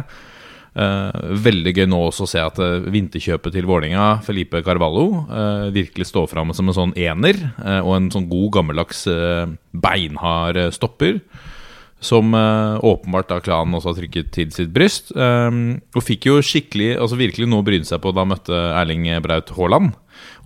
Uh, 0.71 1.11
veldig 1.43 1.73
gøy 1.75 1.87
nå 1.91 1.99
også 2.07 2.29
å 2.29 2.31
se 2.31 2.43
at 2.43 2.59
uh, 2.63 2.85
vinterkjøpet 2.95 3.57
til 3.57 3.67
Vålinga 3.67 4.21
Felipe 4.23 4.61
Carvalho, 4.63 5.25
uh, 5.27 5.67
virkelig 5.75 6.07
står 6.13 6.29
fram 6.31 6.53
som 6.55 6.71
en 6.71 6.77
sånn 6.77 6.95
ener. 6.95 7.41
og 7.83 7.95
en 7.97 8.11
sånn 8.15 8.29
god, 8.31 8.51
gammeldags, 8.59 9.05
beinhard 9.73 10.59
stopper. 10.75 11.21
Som 12.01 12.33
åpenbart 12.33 13.29
da 13.29 13.41
klanen 13.45 13.77
også 13.77 13.91
har 13.91 13.99
trykket 13.99 14.31
til 14.33 14.53
sitt 14.55 14.71
bryst. 14.73 15.11
og 15.13 16.05
fikk 16.07 16.31
jo 16.31 16.39
skikkelig, 16.41 16.95
altså 16.97 17.19
virkelig 17.21 17.49
noe 17.51 17.61
å 17.61 17.67
bryne 17.67 17.85
seg 17.85 18.01
på 18.01 18.15
da 18.17 18.25
møtte 18.25 18.57
Erling 18.81 19.05
Braut 19.25 19.53
Haaland. 19.59 19.93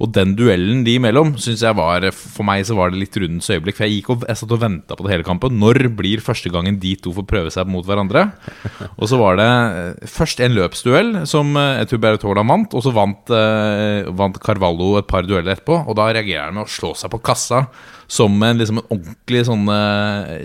Og 0.02 0.10
den 0.14 0.34
duellen 0.38 0.82
de 0.86 0.96
imellom 0.98 1.34
syns 1.40 1.62
jeg 1.64 1.76
var 1.78 2.04
For 2.14 2.46
meg 2.46 2.64
så 2.66 2.76
var 2.78 2.90
det 2.90 3.00
litt 3.00 3.16
rundens 3.20 3.50
øyeblikk. 3.52 3.78
For 3.78 3.86
jeg 3.86 3.98
gikk 3.98 4.10
og 4.14 4.26
jeg 4.28 4.40
satt 4.40 4.54
og 4.54 4.62
venta 4.62 4.96
på 4.96 5.06
det 5.06 5.14
hele 5.14 5.26
kampen. 5.26 5.58
Når 5.60 5.86
blir 5.96 6.24
første 6.24 6.50
gangen 6.52 6.80
de 6.82 6.94
to 7.00 7.14
får 7.14 7.28
prøve 7.30 7.54
seg 7.54 7.70
mot 7.70 7.86
hverandre? 7.86 8.26
Og 9.00 9.08
så 9.10 9.18
var 9.20 9.38
det 9.38 9.48
eh, 9.48 10.10
først 10.10 10.42
en 10.44 10.54
løpsduell 10.56 11.10
som 11.30 11.54
eh, 11.60 11.80
jeg 11.80 11.90
tror 11.90 12.02
Berit 12.04 12.26
Haaland 12.26 12.52
vant. 12.52 12.76
Og 12.76 12.84
så 12.84 12.94
vant, 12.94 13.34
eh, 13.34 14.10
vant, 14.18 14.40
Carvalho 14.44 14.94
et 15.00 15.10
par 15.10 15.26
dueller 15.26 15.54
etterpå. 15.54 15.80
Og 15.84 15.98
da 15.98 16.10
reagerer 16.10 16.48
han 16.48 16.58
med 16.58 16.66
å 16.66 16.74
slå 16.74 16.94
seg 16.98 17.12
på 17.14 17.22
kassa 17.24 17.64
som 18.10 18.34
en, 18.44 18.60
liksom 18.60 18.82
en 18.82 18.90
ordentlig 18.98 19.46
sånn 19.48 19.64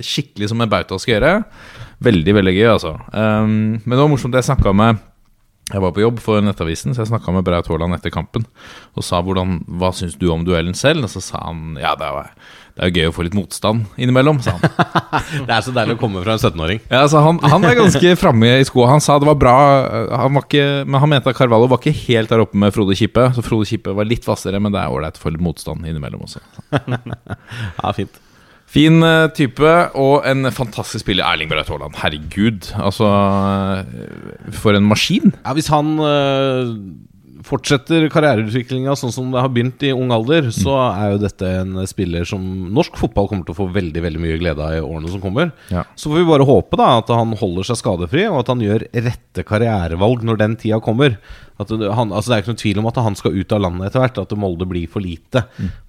Skikkelig 0.05 0.47
som 0.51 0.61
en 0.63 0.71
bauta 0.71 0.97
skal 1.01 1.17
gjøre. 1.17 1.33
Veldig, 2.03 2.33
veldig 2.37 2.55
gøy, 2.55 2.67
altså. 2.71 2.93
Um, 3.11 3.79
men 3.83 3.95
det 3.95 3.99
var 3.99 4.11
morsomt. 4.11 4.31
det 4.31 4.39
Jeg 4.39 4.53
snakka 4.53 4.71
med 4.71 5.01
jeg 5.69 5.81
var 5.83 5.91
på 5.93 6.01
jobb 6.01 6.21
for 6.23 6.41
Nettavisen, 6.41 6.95
så 6.95 7.03
jeg 7.03 7.11
snakka 7.11 7.33
med 7.35 7.45
Braut 7.45 7.67
Haaland 7.69 7.93
etter 7.93 8.13
kampen. 8.13 8.45
Og 8.97 9.05
sa 9.05 9.19
hvordan, 9.21 9.59
hva 9.79 9.91
syns 9.93 10.15
du 10.17 10.25
om 10.33 10.41
duellen 10.47 10.73
selv? 10.77 11.05
Og 11.05 11.11
så 11.13 11.21
sa 11.21 11.43
han 11.45 11.77
ja, 11.77 11.91
det 11.99 12.07
er, 12.09 12.31
det 12.73 12.81
er 12.81 12.89
jo 12.89 12.95
gøy 12.97 13.09
å 13.11 13.13
få 13.13 13.25
litt 13.27 13.37
motstand 13.37 13.99
innimellom, 14.01 14.39
sa 14.41 14.55
han. 14.57 14.65
det 15.47 15.53
er 15.53 15.65
så 15.65 15.73
deilig 15.75 15.99
å 15.99 16.01
komme 16.01 16.23
fra 16.25 16.37
en 16.37 16.41
17-åring. 16.41 16.81
Ja, 16.87 17.03
altså 17.03 17.21
han, 17.25 17.41
han, 17.45 17.67
er 17.69 17.77
ganske 17.77 18.15
framme 18.23 18.53
i 18.57 18.65
skoa. 18.65 18.89
Han 18.95 19.03
sa 19.03 19.19
det 19.21 19.29
var 19.29 19.37
bra, 19.41 19.57
han 20.23 20.39
var 20.39 20.47
ikke, 20.47 20.65
men 20.87 21.03
han 21.03 21.13
mente 21.13 21.29
at 21.29 21.37
Carvalho 21.37 21.69
var 21.69 21.83
ikke 21.83 21.93
helt 22.07 22.33
der 22.33 22.45
oppe 22.45 22.57
med 22.65 22.73
Frode 22.73 22.97
Kippe. 22.97 23.27
Så 23.37 23.45
Frode 23.45 23.69
Kippe 23.69 23.93
var 23.93 24.09
litt 24.09 24.25
hvassere, 24.25 24.61
men 24.63 24.73
det 24.73 24.81
er 24.81 24.95
ålreit 24.95 25.21
å 25.21 25.25
få 25.25 25.35
litt 25.35 25.45
motstand 25.45 25.85
innimellom 25.85 26.25
også. 26.25 26.41
ja, 26.79 27.93
fint. 27.93 28.17
Fin 28.69 29.01
uh, 29.01 29.27
type 29.33 29.75
og 29.97 30.25
en 30.29 30.51
fantastisk 30.53 31.01
spiller. 31.01 31.25
Erling 31.25 31.49
Braut 31.49 31.69
Haaland. 31.71 31.97
Herregud. 31.97 32.69
Altså 32.77 33.09
uh, 33.09 34.49
For 34.53 34.77
en 34.77 34.85
maskin. 34.85 35.33
Ja, 35.41 35.55
Hvis 35.57 35.71
han 35.73 35.95
uh, 35.97 36.75
fortsetter 37.49 38.05
karriereutviklinga 38.13 38.93
sånn 38.99 39.13
som 39.15 39.33
det 39.33 39.41
har 39.41 39.49
begynt 39.53 39.81
i 39.87 39.93
ung 39.95 40.13
alder, 40.13 40.49
mm. 40.49 40.53
så 40.53 40.75
er 40.91 41.15
jo 41.15 41.21
dette 41.23 41.49
en 41.61 41.81
spiller 41.89 42.27
som 42.29 42.43
norsk 42.75 42.99
fotball 42.99 43.29
kommer 43.31 43.47
til 43.47 43.55
å 43.55 43.59
få 43.61 43.69
veldig 43.73 44.03
veldig 44.05 44.21
mye 44.21 44.39
glede 44.41 44.65
av 44.65 44.77
i 44.77 44.83
årene 44.83 45.11
som 45.13 45.23
kommer. 45.23 45.53
Ja. 45.73 45.85
Så 45.97 46.11
får 46.11 46.21
vi 46.21 46.29
bare 46.29 46.47
håpe 46.49 46.79
da 46.79 46.91
at 46.99 47.09
han 47.15 47.33
holder 47.39 47.71
seg 47.71 47.79
skadefri, 47.81 48.27
og 48.29 48.41
at 48.43 48.53
han 48.53 48.63
gjør 48.65 48.85
rette 48.91 49.45
karrierevalg 49.47 50.27
når 50.27 50.43
den 50.43 50.57
tida 50.61 50.81
kommer. 50.83 51.17
At 51.59 51.71
han, 51.73 52.13
altså 52.15 52.31
det 52.31 52.35
er 52.37 52.41
ikke 52.43 52.53
noen 52.53 52.61
tvil 52.61 52.77
om 52.79 52.85
at 52.87 52.99
han 53.03 53.17
skal 53.19 53.35
ut 53.35 53.51
av 53.55 53.59
landet 53.65 53.89
etter 53.89 53.99
hvert. 54.03 54.19
At 54.21 54.35
Molde 54.39 54.67
blir 54.69 54.87
for 54.91 55.03
lite 55.03 55.41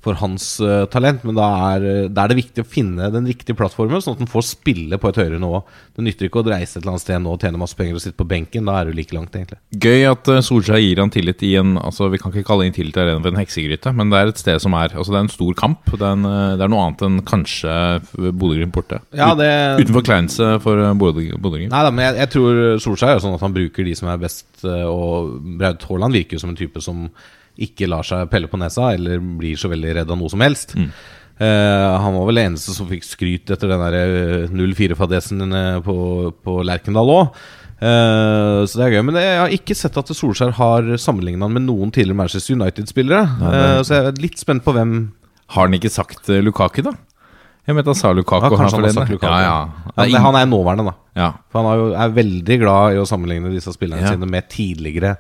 for 0.03 0.17
hans 0.19 0.47
uh, 0.65 0.85
talent. 0.91 1.23
Men 1.29 1.37
da 1.39 1.49
er, 1.75 1.85
eh, 1.87 2.09
da 2.11 2.25
er 2.25 2.33
det 2.33 2.39
viktig 2.41 2.65
å 2.65 2.67
finne 2.69 3.11
den 3.15 3.29
riktige 3.29 3.55
plattformen, 3.59 4.01
sånn 4.03 4.17
at 4.17 4.25
han 4.25 4.31
får 4.33 4.47
spille 4.49 4.99
på 4.99 5.11
et 5.13 5.21
høyere 5.21 5.39
nivå. 5.39 5.61
Det 5.95 6.07
nytter 6.07 6.27
ikke 6.27 6.43
å 6.43 6.49
reise 6.49 6.79
et 6.79 6.83
eller 6.83 6.95
annet 6.97 7.05
sted 7.05 7.23
nå 7.23 7.35
og 7.37 7.45
tjene 7.45 7.61
masse 7.61 7.79
penger 7.79 7.99
og 7.99 8.03
sitte 8.03 8.19
på 8.19 8.27
benken. 8.31 8.67
Da 8.67 8.79
er 8.81 8.91
du 8.91 8.97
like 8.99 9.15
langt, 9.15 9.37
egentlig. 9.37 9.61
Gøy 9.87 10.07
at 10.11 10.33
eh, 10.33 10.43
Solskjær 10.47 10.83
gir 10.83 11.03
han 11.05 11.13
tillit 11.15 11.45
i 11.47 11.53
en 11.61 11.77
Altså 11.81 12.09
Vi 12.11 12.19
kan 12.21 12.33
ikke 12.35 12.49
kalle 12.49 12.67
inn 12.67 12.75
tillit 12.75 12.93
til 12.97 13.05
arena 13.05 13.23
for 13.23 13.31
en 13.31 13.39
heksegryte, 13.41 13.93
men 13.97 14.11
det 14.11 14.19
er 14.19 14.33
et 14.33 14.41
sted 14.43 14.59
som 14.63 14.75
er 14.79 14.97
Altså 14.97 15.15
det 15.15 15.21
er 15.21 15.27
en 15.29 15.33
stor 15.33 15.55
kamp. 15.59 15.87
Det 15.93 16.03
er, 16.03 16.17
en, 16.19 16.27
det 16.59 16.65
er 16.67 16.73
noe 16.73 16.89
annet 16.89 17.05
enn 17.07 17.21
kanskje 17.29 17.73
Bodø-Glimt 18.17 18.75
borte. 18.75 18.99
Ja, 19.17 19.31
det, 19.39 19.49
Utenfor 19.85 20.05
kleinse 20.07 20.51
for 20.65 20.83
Bodø- 20.99 21.39
Bodø-Glimt. 21.39 21.71
Nei 21.73 21.85
da, 21.87 21.95
men 21.95 22.09
jeg, 22.09 22.19
jeg 22.25 22.33
tror 22.35 22.61
Solskjær 22.83 23.15
er 23.15 23.23
sånn 23.23 23.37
at 23.39 23.45
han 23.45 23.55
bruker 23.55 23.87
de 23.87 23.95
som 23.99 24.11
er 24.11 24.21
best, 24.23 24.47
eh, 24.65 24.85
og 24.89 25.37
Braut 25.61 25.87
Haaland 25.89 26.17
virker 26.17 26.39
jo 26.39 26.43
som 26.43 26.55
en 26.55 26.59
type 26.59 26.83
som 26.85 27.07
ikke 27.61 27.89
lar 27.91 28.07
seg 28.07 28.29
pelle 28.33 28.49
på 28.49 28.59
nesa, 28.61 28.95
eller 28.97 29.21
blir 29.21 29.59
så 29.61 29.69
veldig 29.71 29.97
redd 30.01 30.13
av 30.13 30.19
noe 30.19 30.33
som 30.33 30.43
helst. 30.45 30.77
Eh, 31.41 32.01
han 32.03 32.17
var 32.19 32.27
vel 32.29 32.43
eneste 32.43 32.75
som 32.77 32.89
fikk 32.91 33.07
skryt 33.07 33.51
etter 33.53 33.71
den 33.71 33.81
der 33.81 33.97
eh, 33.97 34.51
0-4-fadesen 34.53 35.41
eh, 35.49 35.79
på, 35.85 35.97
på 36.45 36.57
Lerkendal 36.69 37.13
òg. 37.15 37.39
så 37.81 38.77
det 38.77 38.85
er 38.85 38.97
gøy. 38.99 39.05
Men 39.09 39.17
jeg 39.17 39.39
har 39.41 39.55
ikke 39.57 39.77
sett 39.79 39.97
at 39.97 40.13
Solskjær 40.13 40.53
har 40.59 40.91
sammenligna 41.01 41.49
han 41.49 41.57
med 41.57 41.65
noen 41.65 41.93
tidligere 41.97 42.19
Manchester 42.19 42.59
United-spillere. 42.59 43.23
Uh, 43.41 43.79
så 43.81 43.95
jeg 43.95 44.11
er 44.11 44.21
litt 44.21 44.43
spent 44.43 44.67
på 44.67 44.75
hvem 44.77 44.93
Har 45.55 45.65
han 45.65 45.79
ikke 45.79 45.93
sagt 45.93 46.29
Lukaku, 46.29 46.83
da? 46.85 46.93
Jeg 47.65 47.77
mente 47.79 47.89
han 47.89 47.97
sa 47.97 48.13
Lukaku. 48.13 48.51
Ja, 48.51 48.59
kanskje 48.61 48.77
han 48.77 48.85
har 48.85 48.97
sagt 48.99 49.15
Lukaku. 49.15 49.33
Ja, 49.33 49.41
ja. 49.47 49.95
Han, 49.97 50.13
Han 50.27 50.39
er 50.43 50.53
nåværende, 50.53 50.93
da. 50.93 50.95
ja. 51.23 51.31
For 51.49 51.63
han 51.63 51.71
er, 51.73 51.81
jo, 51.81 51.89
er 52.05 52.17
veldig 52.21 52.61
glad 52.61 52.99
i 52.99 53.01
å 53.01 53.09
sammenligne 53.09 53.55
disse 53.55 53.73
spillerne 53.73 54.13
sine 54.13 54.29
med 54.29 54.53
tidligere 54.53 55.17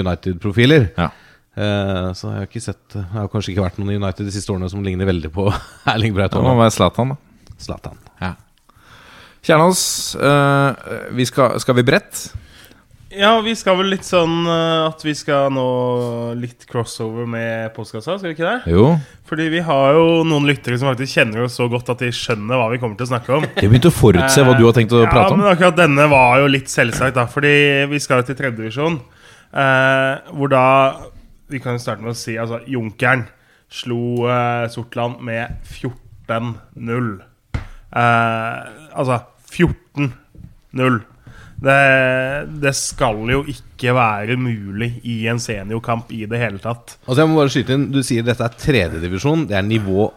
United-profiler. 0.00 0.90
Ja. 0.98 1.10
Eh, 1.60 2.10
så 2.14 2.30
jeg 2.30 2.38
har 2.38 2.46
ikke 2.46 2.62
sett 2.62 2.92
Det 2.94 3.00
har 3.10 3.26
kanskje 3.28 3.50
ikke 3.52 3.64
vært 3.64 3.80
noen 3.80 3.90
i 3.90 3.98
United 3.98 4.22
de 4.28 4.32
siste 4.32 4.52
årene 4.54 4.68
som 4.70 4.84
ligner 4.86 5.08
veldig 5.08 5.32
på 5.34 5.48
Erling 5.92 6.14
Braut 6.14 6.36
Det 6.36 6.44
må 6.44 6.54
være 6.54 6.76
Zlatan, 6.76 7.16
da. 7.16 7.56
Zlatan. 7.60 7.98
Ja. 8.22 8.36
Kjernås, 9.44 9.82
eh, 10.20 10.94
vi 11.16 11.26
skal, 11.28 11.58
skal 11.60 11.76
vi 11.76 11.84
bredt? 11.90 12.30
Ja, 13.10 13.32
vi 13.42 13.56
skal 13.58 13.74
vel 13.80 13.88
litt 13.90 14.06
sånn 14.06 14.44
eh, 14.46 14.86
at 14.86 15.00
vi 15.02 15.16
skal 15.18 15.50
nå 15.52 15.66
litt 16.38 16.62
crossover 16.70 17.26
med 17.28 17.72
postkassa, 17.74 18.14
skal 18.20 18.30
vi 18.30 18.36
ikke 18.36 18.46
det? 18.46 18.70
Jo. 18.70 18.84
Fordi 19.26 19.48
vi 19.50 19.62
har 19.66 19.96
jo 19.98 20.20
noen 20.28 20.46
lyttere 20.46 20.78
som 20.78 20.92
faktisk 20.92 21.18
kjenner 21.18 21.48
oss 21.48 21.58
så 21.58 21.66
godt 21.72 21.90
at 21.90 22.04
de 22.04 22.12
skjønner 22.14 22.60
hva 22.60 22.68
vi 22.70 22.78
kommer 22.78 23.00
til 23.00 23.08
å 23.08 23.10
snakke 23.10 23.34
om. 23.34 23.48
De 23.56 23.66
begynte 23.66 23.90
å 23.90 23.96
forutse 23.96 24.44
hva 24.46 24.54
du 24.54 24.62
har 24.62 24.76
tenkt 24.76 24.94
å 24.94 25.02
ja, 25.02 25.10
prate 25.10 25.34
om. 25.34 25.42
Ja, 25.42 25.42
men 25.42 25.50
akkurat 25.56 25.80
denne 25.80 26.06
var 26.12 26.38
jo 26.44 26.52
litt 26.54 26.70
selvsagt, 26.70 27.18
da. 27.18 27.26
Fordi 27.30 27.56
vi 27.90 28.00
skal 28.00 28.22
jo 28.22 28.30
til 28.30 28.38
tredjedivisjon. 28.38 29.00
Eh, 29.50 30.30
hvor 30.36 30.50
da 30.52 30.64
Vi 31.50 31.58
kan 31.58 31.80
starte 31.82 32.04
med 32.04 32.12
å 32.12 32.18
si 32.18 32.36
altså 32.38 32.60
Junkeren 32.70 33.24
slo 33.70 34.26
eh, 34.30 34.66
Sortland 34.70 35.18
med 35.26 35.62
14-0. 35.66 37.10
Eh, 37.90 38.60
altså 38.94 39.20
14-0. 39.50 41.00
Det, 41.60 41.80
det 42.62 42.72
skal 42.78 43.18
jo 43.28 43.42
ikke 43.50 43.92
være 43.92 44.38
mulig 44.40 44.94
i 45.04 45.26
en 45.28 45.42
seniorkamp 45.42 46.12
i 46.16 46.22
det 46.30 46.40
hele 46.40 46.62
tatt. 46.62 46.96
Altså 47.04 47.20
jeg 47.20 47.30
må 47.30 47.36
bare 47.42 47.52
skyte 47.52 47.76
inn 47.76 47.90
Du 47.92 48.00
sier 48.06 48.24
dette 48.24 48.46
er 48.46 48.56
tredjedivisjon. 48.62 49.44
Det 49.50 49.58
er 49.58 49.66
nivå 49.66 50.08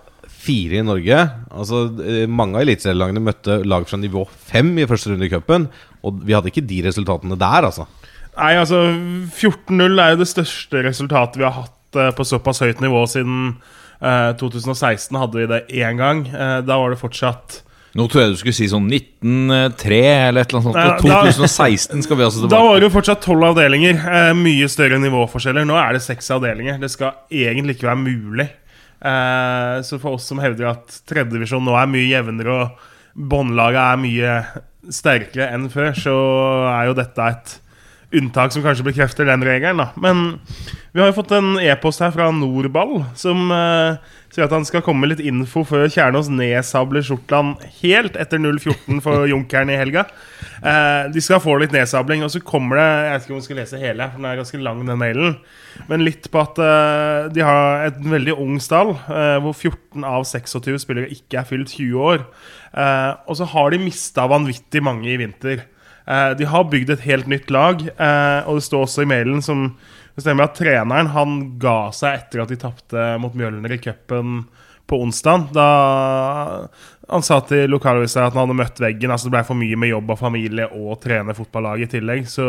fire 0.44 0.80
i 0.80 0.86
Norge. 0.86 1.20
Altså 1.52 1.86
eh, 2.04 2.24
Mange 2.30 2.60
av 2.60 2.66
eliteserielagene 2.66 3.24
møtte 3.24 3.60
lag 3.68 3.90
fra 3.90 4.00
nivå 4.00 4.26
fem 4.48 4.72
i 4.80 4.88
første 4.90 5.14
runde 5.14 5.28
i 5.28 5.34
cupen. 5.34 5.68
Og 6.04 6.24
vi 6.24 6.36
hadde 6.36 6.52
ikke 6.52 6.66
de 6.68 6.82
resultatene 6.88 7.38
der, 7.40 7.70
altså. 7.70 7.88
Nei, 8.38 8.54
altså 8.58 8.80
14-0 9.38 10.00
er 10.02 10.14
jo 10.16 10.22
det 10.24 10.30
største 10.32 10.82
resultatet 10.88 11.38
vi 11.42 11.46
har 11.46 11.58
hatt 11.64 12.00
eh, 12.00 12.10
på 12.18 12.26
såpass 12.26 12.64
høyt 12.66 12.82
nivå 12.82 13.04
siden 13.10 13.52
eh, 14.02 14.32
2016. 14.40 15.20
Hadde 15.22 15.38
vi 15.44 15.50
det 15.52 15.62
én 15.84 16.00
gang. 16.02 16.26
Eh, 16.28 16.58
da 16.66 16.80
var 16.82 16.94
det 16.96 17.02
fortsatt 17.04 17.62
Nå 17.94 18.08
tror 18.10 18.24
jeg 18.24 18.32
du 18.34 18.40
skulle 18.40 18.58
si 18.58 18.66
sånn 18.72 18.88
1903 18.90 19.98
eller 20.02 20.42
et 20.42 20.50
eller 20.56 20.64
annet 20.64 20.98
sånt. 20.98 21.12
Da- 21.14 21.28
2016 21.38 22.02
skal 22.08 22.18
vi 22.18 22.26
altså 22.26 22.50
Da 22.56 22.64
var 22.66 22.80
det 22.82 22.88
jo 22.88 22.94
fortsatt 22.96 23.22
tolv 23.22 23.46
avdelinger. 23.52 24.00
Mye 24.34 24.70
større 24.74 24.98
nivåforskjeller. 25.04 25.68
Nå 25.70 25.78
er 25.78 25.94
det 25.94 26.02
seks 26.02 26.32
avdelinger. 26.34 26.80
Det 26.82 26.90
skal 26.90 27.14
egentlig 27.30 27.78
ikke 27.78 27.92
være 27.92 28.02
mulig. 28.02 28.48
Eh, 29.04 29.78
så 29.86 30.00
for 30.02 30.18
oss 30.18 30.26
som 30.32 30.42
hevder 30.42 30.72
at 30.72 30.98
tredjedivisjon 31.12 31.62
nå 31.68 31.76
er 31.78 31.90
mye 31.92 32.08
jevnere 32.08 32.58
og 32.64 32.90
båndlaget 33.14 33.82
er 33.84 34.02
mye 34.02 34.36
sterkere 34.90 35.50
enn 35.54 35.68
før, 35.72 35.92
så 35.94 36.14
er 36.72 36.88
jo 36.90 36.96
dette 36.98 37.28
et 37.30 37.54
unntak 38.14 38.54
som 38.54 38.64
kanskje 38.64 38.86
bekrefter 38.86 39.28
den 39.28 39.44
regelen. 39.46 39.82
da 39.82 39.92
Men 40.00 40.40
vi 40.94 41.02
har 41.02 41.10
jo 41.10 41.18
fått 41.18 41.32
en 41.34 41.56
e-post 41.58 42.04
her 42.04 42.12
fra 42.14 42.28
Nordball 42.34 43.00
som 43.18 43.50
uh, 43.50 43.98
sier 44.30 44.46
at 44.46 44.54
han 44.54 44.66
skal 44.68 44.84
komme 44.86 45.02
med 45.04 45.16
litt 45.16 45.24
info 45.26 45.64
før 45.66 45.88
Kjernås 45.90 46.30
nedsabler 46.30 47.06
Sortland 47.06 47.64
helt 47.80 48.18
etter 48.20 48.42
0-14 48.42 49.02
for 49.02 49.26
Junkeren 49.32 49.74
i 49.74 49.80
helga. 49.80 50.06
Uh, 50.62 51.10
de 51.14 51.24
skal 51.24 51.42
få 51.42 51.58
litt 51.62 51.74
nedsabling, 51.74 52.22
og 52.22 52.30
så 52.34 52.44
kommer 52.46 52.78
det 52.78 52.86
Jeg 52.86 53.16
vet 53.16 53.26
ikke 53.26 53.34
om 53.34 53.42
vi 53.42 53.48
skal 53.48 53.62
lese 53.64 53.82
hele, 53.82 54.10
for 54.12 54.22
den 54.22 54.30
er 54.30 54.40
ganske 54.44 54.64
lang, 54.70 54.86
den 54.86 55.02
mailen. 55.02 55.36
Men 55.90 56.06
litt 56.06 56.30
på 56.30 56.44
at 56.46 56.62
uh, 56.62 57.34
de 57.34 57.46
har 57.46 57.90
et 57.90 58.00
veldig 58.14 58.38
ung 58.38 58.62
stall, 58.62 58.94
hvor 59.44 59.54
14 59.58 60.06
av 60.06 60.30
26 60.30 60.82
spillere 60.86 61.14
ikke 61.14 61.42
er 61.42 61.50
fylt 61.50 61.74
20 61.74 62.10
år. 62.14 62.28
Og 63.30 63.38
så 63.38 63.46
har 63.50 63.74
de 63.74 63.82
mista 63.82 64.26
vanvittig 64.30 64.82
mange 64.86 65.10
i 65.10 65.18
vinter. 65.22 65.66
Eh, 66.08 66.32
de 66.38 66.48
har 66.50 66.70
bygd 66.72 66.94
et 66.94 67.06
helt 67.08 67.30
nytt 67.32 67.52
lag, 67.54 67.82
eh, 67.82 68.40
og 68.48 68.60
det 68.60 68.66
står 68.66 68.88
også 68.88 69.06
i 69.06 69.10
mailen 69.10 69.44
som 69.44 69.70
det 70.14 70.22
stemmer 70.26 70.46
at 70.46 70.58
treneren 70.60 71.10
han 71.10 71.38
ga 71.62 71.90
seg 71.96 72.20
etter 72.20 72.44
at 72.44 72.52
de 72.52 72.60
tapte 72.62 73.06
mot 73.22 73.34
Mjølner 73.34 73.74
i 73.74 73.80
cupen 73.82 74.44
på 74.90 75.00
onsdag. 75.02 75.48
Da 75.56 75.70
han 77.10 77.26
sa 77.26 77.40
til 77.48 77.72
lokalavisa 77.72 78.28
at 78.28 78.36
han 78.36 78.44
hadde 78.44 78.60
møtt 78.60 78.82
veggen. 78.84 79.14
Altså 79.14 79.30
Det 79.30 79.36
ble 79.38 79.46
for 79.48 79.60
mye 79.60 79.80
med 79.80 79.90
jobb 79.90 80.14
og 80.14 80.20
familie 80.22 80.68
og 80.70 81.00
trene 81.02 81.34
fotballaget 81.38 81.90
i 81.90 81.98
tillegg. 81.98 82.28
Så 82.30 82.46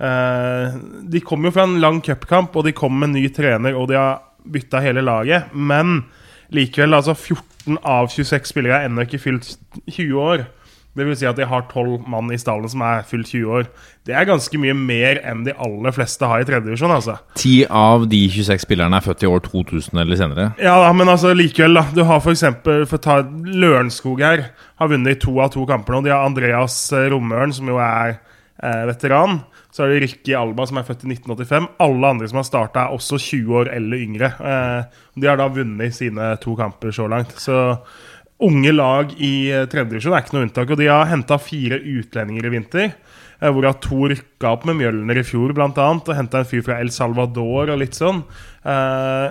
eh, 0.00 0.78
De 1.12 1.22
kom 1.24 1.44
jo 1.44 1.52
fra 1.52 1.66
en 1.68 1.76
lang 1.82 2.00
cupkamp, 2.04 2.56
og 2.56 2.64
de 2.64 2.72
kom 2.76 2.96
med 2.96 3.10
en 3.10 3.18
ny 3.18 3.26
trener, 3.36 3.76
og 3.76 3.90
de 3.92 3.98
har 4.00 4.22
bytta 4.48 4.80
hele 4.80 5.04
laget. 5.04 5.52
Men 5.52 6.06
likevel, 6.54 6.96
altså 6.96 7.12
14 7.12 7.82
av 7.84 8.08
26 8.08 8.48
spillere 8.48 8.80
er 8.80 8.88
ennå 8.88 9.04
ikke 9.04 9.20
fylt 9.20 9.58
20 9.90 10.22
år. 10.24 10.48
Det 10.98 11.06
vil 11.06 11.16
si 11.18 11.28
at 11.28 11.38
de 11.38 11.46
har 11.48 11.66
12 11.70 12.08
mann 12.10 12.32
i 12.34 12.38
stallen 12.40 12.70
som 12.70 12.82
er 12.84 13.04
fullt 13.08 13.30
20 13.30 13.54
år. 13.60 13.68
Det 14.08 14.16
er 14.16 14.28
ganske 14.28 14.60
mye 14.60 14.74
mer 14.76 15.20
enn 15.28 15.44
de 15.46 15.54
aller 15.54 15.94
fleste 15.94 16.28
har 16.28 16.42
i 16.42 16.46
tredjedivisjon. 16.48 16.94
Altså. 16.94 17.18
10 17.38 17.68
av 17.70 18.06
de 18.10 18.22
26 18.34 18.64
spillerne 18.64 18.98
er 18.98 19.04
født 19.04 19.24
i 19.24 19.30
år 19.30 19.44
2000 19.46 20.02
eller 20.02 20.20
senere. 20.20 20.48
Ja, 20.62 20.78
da, 20.82 20.92
men 20.96 21.12
altså 21.12 21.34
likevel, 21.36 21.78
da. 21.78 21.86
Du 21.94 22.02
har 22.08 22.24
eksempel, 22.32 22.84
for 22.88 22.98
å 22.98 23.04
ta 23.04 23.20
Lørenskog 23.22 24.24
her, 24.24 24.48
har 24.80 24.90
vunnet 24.90 25.22
to 25.22 25.36
av 25.42 25.52
to 25.54 25.66
kamper 25.68 25.96
nå. 25.96 26.02
De 26.06 26.14
har 26.14 26.26
Andreas 26.26 26.80
eh, 26.96 27.08
Romøren, 27.12 27.54
som 27.54 27.68
jo 27.70 27.78
er 27.82 28.18
eh, 28.62 28.84
veteran. 28.88 29.40
Så 29.74 29.84
er 29.84 29.92
det 29.92 30.02
Ricky 30.06 30.34
Alba, 30.34 30.66
som 30.66 30.80
er 30.80 30.86
født 30.88 31.04
i 31.04 31.12
1985. 31.12 31.68
Alle 31.84 32.12
andre 32.14 32.28
som 32.30 32.40
har 32.40 32.48
starta, 32.48 32.86
er 32.86 32.96
også 32.96 33.20
20 33.20 33.58
år 33.60 33.72
eller 33.76 34.00
yngre. 34.02 34.32
Eh, 34.40 35.02
de 35.18 35.28
har 35.28 35.38
da 35.40 35.50
vunnet 35.52 35.94
sine 35.94 36.32
to 36.42 36.56
kamper 36.58 36.94
så 36.94 37.08
langt. 37.10 37.36
Så 37.38 37.58
unge 38.44 38.72
lag 38.72 39.12
i 39.18 39.50
eh, 39.50 39.66
tredjedivisjon 39.70 40.14
er 40.14 40.22
ikke 40.24 40.36
noe 40.36 40.46
unntak. 40.46 40.70
Og 40.72 40.80
de 40.80 40.88
har 40.90 41.10
henta 41.10 41.38
fire 41.42 41.80
utlendinger 41.80 42.46
i 42.48 42.52
vinter. 42.54 42.92
eh, 43.40 43.50
Hvorav 43.50 43.80
to 43.84 44.08
rykka 44.12 44.52
opp 44.52 44.66
med 44.68 44.78
Mjølner 44.78 45.18
i 45.18 45.26
fjor, 45.26 45.54
annet. 45.58 46.08
Og 46.08 46.16
henta 46.18 46.42
en 46.42 46.48
fyr 46.48 46.64
fra 46.66 46.78
El 46.82 46.92
Salvador 46.94 47.72
og 47.74 47.80
litt 47.82 47.98
sånn. 47.98 48.22
Eh, 48.64 49.28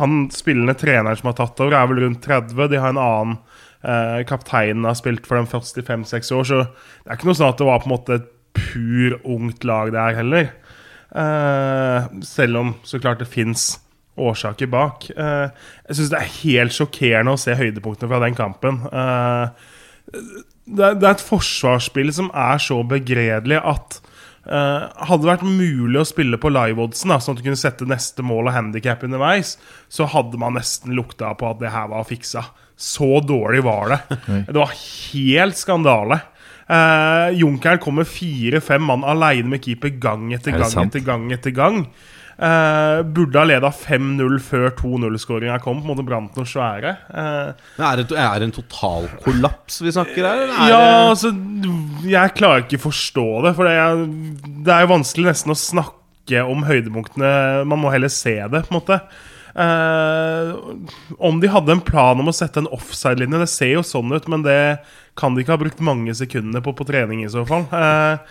han 0.00 0.18
spillende 0.30 0.76
treneren 0.78 1.18
som 1.18 1.32
har 1.32 1.38
tatt 1.38 1.60
over, 1.60 1.74
er 1.74 1.88
vel 1.90 2.04
rundt 2.04 2.22
30. 2.22 2.68
De 2.70 2.78
har 2.78 2.94
en 2.94 3.02
annen 3.02 3.38
eh, 3.82 4.20
Kapteinen 4.28 4.86
har 4.86 4.98
spilt 4.98 5.26
for 5.26 5.40
dem 5.40 5.50
først 5.50 5.78
i 5.78 5.86
fem-seks 5.86 6.30
år, 6.30 6.44
så 6.46 6.60
det 6.66 7.10
er 7.10 7.18
ikke 7.18 7.30
noe 7.30 7.38
sånn 7.38 7.50
at 7.50 7.58
det 7.58 7.66
var 7.66 7.82
på 7.82 7.90
en 7.90 7.94
måte 7.96 8.18
et 8.20 8.28
pur 8.54 9.16
ungt 9.24 9.66
lag 9.66 9.90
det 9.94 9.98
er 10.02 10.18
heller. 10.18 10.48
Selv 12.22 12.58
om 12.60 12.72
så 12.86 13.00
klart 13.02 13.18
det 13.22 13.26
fins 13.30 13.80
årsaker 14.30 14.70
bak. 14.70 15.08
Eh, 15.10 15.48
jeg 15.88 15.98
syns 15.98 16.12
det 16.12 16.20
er 16.20 16.36
helt 16.40 16.76
sjokkerende 16.76 17.34
å 17.34 17.40
se 17.40 17.56
høydepunktene 17.56 18.10
fra 18.10 18.22
den 18.24 18.38
kampen. 18.38 18.82
Eh, 18.86 19.70
det, 20.70 20.86
er, 20.86 21.10
et 21.10 21.24
forsvarsspill 21.24 22.12
som 22.14 22.30
er 22.36 22.60
så 22.62 22.80
begredelig 22.86 23.60
at 23.60 24.00
eh, 24.46 24.86
hadde 25.08 25.22
det 25.24 25.32
vært 25.32 25.46
mulig 25.46 26.00
å 26.02 26.08
spille 26.08 26.40
på 26.40 26.52
live-oddsen, 26.52 27.14
sånn 27.16 27.36
at 27.36 27.42
du 27.42 27.46
kunne 27.46 27.60
sette 27.60 27.88
neste 27.88 28.24
mål 28.26 28.50
og 28.50 28.56
handikap 28.56 29.04
underveis, 29.06 29.56
så 29.92 30.08
hadde 30.10 30.40
man 30.40 30.58
nesten 30.58 30.94
lukta 30.98 31.32
på 31.38 31.50
at 31.50 31.62
det 31.62 31.74
her 31.74 31.90
var 31.92 32.08
fiksa. 32.08 32.46
Så 32.80 33.18
dårlig 33.26 33.64
var 33.66 33.92
det. 33.92 33.98
Det 34.48 34.56
var 34.56 34.70
helt 34.72 35.58
skandale. 35.60 36.22
Uh, 36.70 37.34
Junkeren 37.34 37.80
kommer 37.82 38.06
fire-fem 38.06 38.84
mann 38.86 39.02
aleine 39.04 39.50
med 39.50 39.64
keeper 39.64 39.90
gang 40.00 40.30
etter 40.32 40.54
gang, 40.54 40.70
etter 40.70 40.78
gang 40.78 40.86
etter 40.86 41.02
gang. 41.02 41.24
etter 41.34 41.56
gang 41.58 41.80
Eh, 42.40 43.02
Burde 43.04 43.36
ha 43.36 43.44
leda 43.44 43.68
5-0 43.74 44.38
før 44.40 44.70
2-0-skåringa 44.78 45.58
kom. 45.60 45.82
På 45.82 45.90
en 45.90 45.92
måte 45.92 46.06
brant 46.08 46.36
noe 46.38 46.48
svære. 46.48 46.94
Eh, 47.12 47.50
Men 47.76 47.86
er, 47.90 48.00
det, 48.00 48.16
er 48.16 48.38
det 48.40 48.48
en 48.48 48.54
total 48.62 49.08
kollaps 49.24 49.80
vi 49.84 49.92
snakker 49.92 50.24
her? 50.24 50.46
er 50.48 50.70
ja, 50.72 50.78
det- 50.80 51.10
altså 51.10 51.32
Jeg 52.08 52.34
klarer 52.38 52.64
ikke 52.64 52.80
forstå 52.86 53.26
det. 53.44 53.54
For 53.58 53.68
det 53.68 53.74
er, 53.76 54.06
det 54.64 54.72
er 54.72 54.86
jo 54.86 54.94
vanskelig 54.94 55.28
nesten 55.34 55.52
å 55.52 55.58
snakke 55.60 56.46
om 56.48 56.64
høydepunktene. 56.64 57.66
Man 57.68 57.82
må 57.82 57.92
heller 57.92 58.08
se 58.08 58.38
det, 58.40 58.64
på 58.68 58.72
en 58.74 58.80
måte. 58.80 59.00
Uh, 59.50 60.54
om 61.18 61.40
de 61.42 61.48
hadde 61.50 61.74
en 61.74 61.80
plan 61.84 62.20
om 62.22 62.28
å 62.30 62.34
sette 62.36 62.62
en 62.62 62.68
offside-linje, 62.70 63.40
det 63.42 63.48
ser 63.50 63.72
jo 63.74 63.82
sånn 63.84 64.12
ut, 64.14 64.28
men 64.30 64.44
det 64.46 64.78
kan 65.18 65.34
de 65.34 65.42
ikke 65.42 65.56
ha 65.56 65.60
brukt 65.60 65.82
mange 65.84 66.14
sekundene 66.16 66.62
på 66.64 66.72
på 66.78 66.86
trening, 66.88 67.24
i 67.26 67.32
så 67.32 67.42
fall. 67.48 67.66
Eh, 67.74 68.22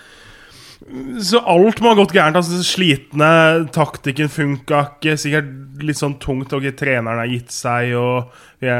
så 1.21 1.41
alt 1.43 1.81
må 1.83 1.91
ha 1.91 1.97
gått 1.99 2.13
gærent. 2.15 2.37
Altså 2.39 2.61
Slitne, 2.63 3.31
taktikken 3.75 4.31
funka 4.31 4.83
ikke. 4.93 5.17
Sikkert 5.19 5.83
litt 5.83 5.99
sånn 5.99 6.15
tungt. 6.23 6.55
Og 6.55 6.67
treneren 6.79 7.19
har 7.19 7.29
gitt 7.29 7.51
seg, 7.53 7.91
og 7.99 8.31
vi, 8.63 8.71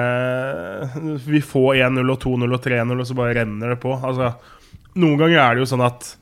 vi 1.28 1.44
får 1.44 1.84
1-0 1.90 2.16
og 2.16 2.22
2-0 2.24 2.56
og 2.56 2.64
3-0, 2.64 2.96
og 2.96 3.10
så 3.10 3.20
bare 3.20 3.36
renner 3.42 3.76
det 3.76 3.82
på. 3.84 3.94
Altså, 4.00 4.32
noen 4.96 5.20
ganger 5.20 5.44
er 5.44 5.58
det 5.58 5.66
jo 5.66 5.72
sånn 5.74 5.86
at 5.86 6.14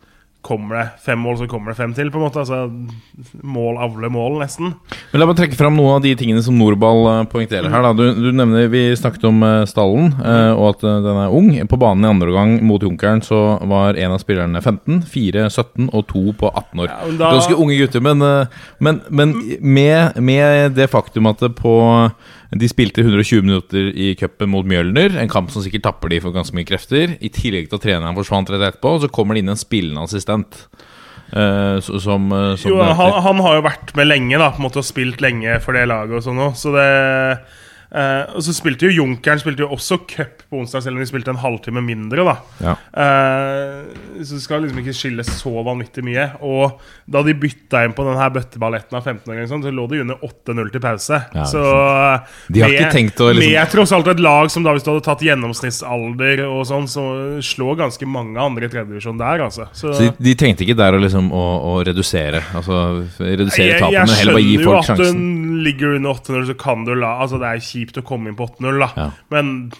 kommer 0.47 0.77
det 0.79 0.85
fem 1.03 1.19
mål, 1.19 1.35
så 1.41 1.47
kommer 1.51 1.73
det 1.73 1.77
fem 1.81 1.91
til. 1.97 2.07
på 2.13 2.17
en 2.21 2.23
måte 2.23 2.39
Altså 2.39 2.61
Mål 3.43 3.77
avler 3.83 4.09
mål, 4.13 4.37
nesten. 4.41 4.73
Men 5.11 5.19
La 5.21 5.27
meg 5.27 5.35
trekke 5.39 5.57
fram 5.59 5.75
noen 5.75 5.97
av 5.97 6.05
de 6.05 6.13
tingene 6.19 6.41
som 6.45 6.55
Norball 6.57 7.01
eh, 7.11 7.23
poengterer 7.31 7.67
her. 7.73 7.87
Du, 7.97 8.03
du 8.15 8.29
nevner, 8.35 8.69
Vi 8.71 8.83
snakket 8.95 9.25
om 9.27 9.43
eh, 9.43 9.65
stallen, 9.69 10.13
eh, 10.23 10.51
og 10.55 10.69
at 10.77 10.85
den 10.85 11.19
er 11.25 11.35
ung. 11.35 11.49
På 11.67 11.79
banen 11.81 12.05
i 12.07 12.11
andre 12.13 12.31
omgang 12.31 12.55
mot 12.67 12.83
Junkeren 12.87 13.21
så 13.25 13.41
var 13.67 13.99
en 13.99 14.15
av 14.15 14.23
spillerne 14.23 14.61
15, 14.63 15.01
fire 15.11 15.47
17 15.51 15.89
og 15.91 16.07
to 16.11 16.23
på 16.39 16.49
18 16.53 16.85
år. 16.85 16.93
Ja, 16.93 17.11
da- 17.19 17.33
Ganske 17.37 17.59
unge 17.59 17.77
gutter, 17.81 18.03
men, 18.07 18.23
men, 18.79 19.01
men 19.09 19.35
med, 19.61 20.17
med 20.23 20.73
det 20.77 20.87
faktum 20.93 21.27
at 21.29 21.43
det 21.43 21.53
på 21.59 21.75
de 22.55 22.67
spilte 22.71 23.03
120 23.03 23.43
minutter 23.43 23.89
i 23.91 24.13
cupen 24.19 24.51
mot 24.53 24.67
Mjølner, 24.67 25.17
en 25.19 25.31
kamp 25.31 25.51
som 25.51 25.63
sikkert 25.65 25.83
tapper 25.89 26.13
de 26.13 26.21
for 26.23 26.35
ganske 26.35 26.55
mye 26.55 26.67
krefter. 26.67 27.17
I 27.19 27.31
tillegg 27.33 27.67
til 27.67 27.79
at 27.79 27.83
treneren 27.83 28.15
forsvant 28.15 28.53
rett 28.53 28.63
etterpå, 28.69 28.93
så 29.03 29.11
kommer 29.11 29.35
det 29.35 29.43
inn 29.43 29.51
en 29.51 29.59
spillende 29.59 30.05
assistent. 30.07 30.63
Uh, 31.27 31.83
som, 31.83 32.29
eh, 32.31 32.53
som 32.55 32.71
Jo, 32.71 32.77
han, 32.79 33.17
han 33.19 33.41
har 33.43 33.57
jo 33.57 33.63
vært 33.65 33.89
med 33.99 34.07
lenge 34.07 34.37
da 34.39 34.45
På 34.55 34.61
en 34.61 34.63
måte 34.69 34.79
og 34.79 34.85
spilt 34.87 35.19
lenge 35.19 35.57
for 35.59 35.75
det 35.75 35.81
laget 35.91 36.15
og 36.15 36.23
sånn 36.23 36.39
også, 36.39 36.61
Så 36.61 36.71
det 36.71 36.85
uh, 37.91 38.37
Og 38.37 38.45
så 38.45 38.55
spilte 38.55 38.87
jo 38.87 39.01
Junkeren 39.01 39.41
Spilte 39.41 39.65
jo 39.65 39.73
også 39.75 39.97
cup 40.07 40.45
på 40.47 40.61
onsdag 40.61 40.85
Selv 40.85 40.95
om 40.95 41.03
de 41.03 41.09
spilte 41.09 41.33
en 41.35 41.41
halvtime 41.41 41.83
mindre 41.83 42.23
da 42.29 42.37
Ja. 42.63 42.77
Eh, 43.03 44.06
Så 44.25 44.39
skal 44.41 44.63
liksom 44.63 44.79
ikke 44.81 44.93
skille 44.95 45.23
så 45.27 45.51
vanvittig 45.65 46.03
mye 46.07 46.25
Og 46.41 46.79
da 47.09 47.21
de 47.25 47.33
bytta 47.37 47.83
inn 47.85 47.93
på 47.97 48.05
den 48.07 48.17
her 48.19 48.31
bøtteballetten 48.33 48.97
av 48.97 49.03
15 49.05 49.33
år 49.33 49.47
sånn, 49.51 49.63
Så 49.65 49.73
lå 49.75 49.87
de 49.91 50.01
under 50.05 50.17
8-0 50.25 50.71
til 50.73 50.83
pause 50.83 51.19
Ja, 51.35 51.45
Så 51.49 51.61
De 52.53 52.63
har 52.63 52.73
ikke 52.73 52.91
tenkt 52.95 53.21
å 53.21 53.29
liksom- 53.33 53.53
Med 53.53 53.71
tross 53.73 53.91
alt 53.95 54.07
et 54.07 54.19
lag 54.23 54.49
som 54.53 54.63
da 54.63 54.73
Hvis 54.73 54.83
du 54.87 54.91
hadde 54.91 55.05
tatt 55.05 55.21
gjennomsnittsalder 55.27 56.43
og 56.47 56.65
sånn 56.69 56.87
Så 56.89 57.05
slår 57.43 57.77
ganske 57.83 58.07
mange 58.09 58.37
andre 58.41 58.65
i 58.65 58.73
tredjedivisjon 58.73 59.17
der 59.21 59.45
altså 59.47 59.67
Så 59.77 59.93
de, 59.99 60.11
de 60.19 60.35
tenkte 60.35 60.65
ikke 60.65 60.77
der 60.77 60.97
å, 60.97 61.01
liksom, 61.03 61.31
å, 61.31 61.45
å 61.73 61.85
redusere 61.85 62.41
Altså 62.55 62.81
redusere 63.19 63.79
tapet, 63.79 64.07
men 64.07 64.17
heller 64.21 64.37
bare 64.39 64.45
gi 64.47 64.57
folk 64.63 64.85
sjansen? 64.85 64.97
Jeg 64.97 64.97
skjønner 64.97 65.05
jo 65.05 65.43
at 65.43 65.55
du 65.57 65.63
ligger 65.67 65.95
under 65.97 66.13
8-0, 66.13 66.45
så 66.51 66.57
kan 66.57 66.85
du 66.85 66.93
la 66.95 67.13
Altså, 67.21 67.39
det 67.41 67.49
er 67.49 67.63
kjipt 67.63 67.97
å 68.01 68.05
komme 68.05 68.31
inn 68.31 68.37
på 68.37 68.47
8-0, 68.47 68.79
da. 68.79 68.89
Ja. 68.97 69.07
Men 69.33 69.71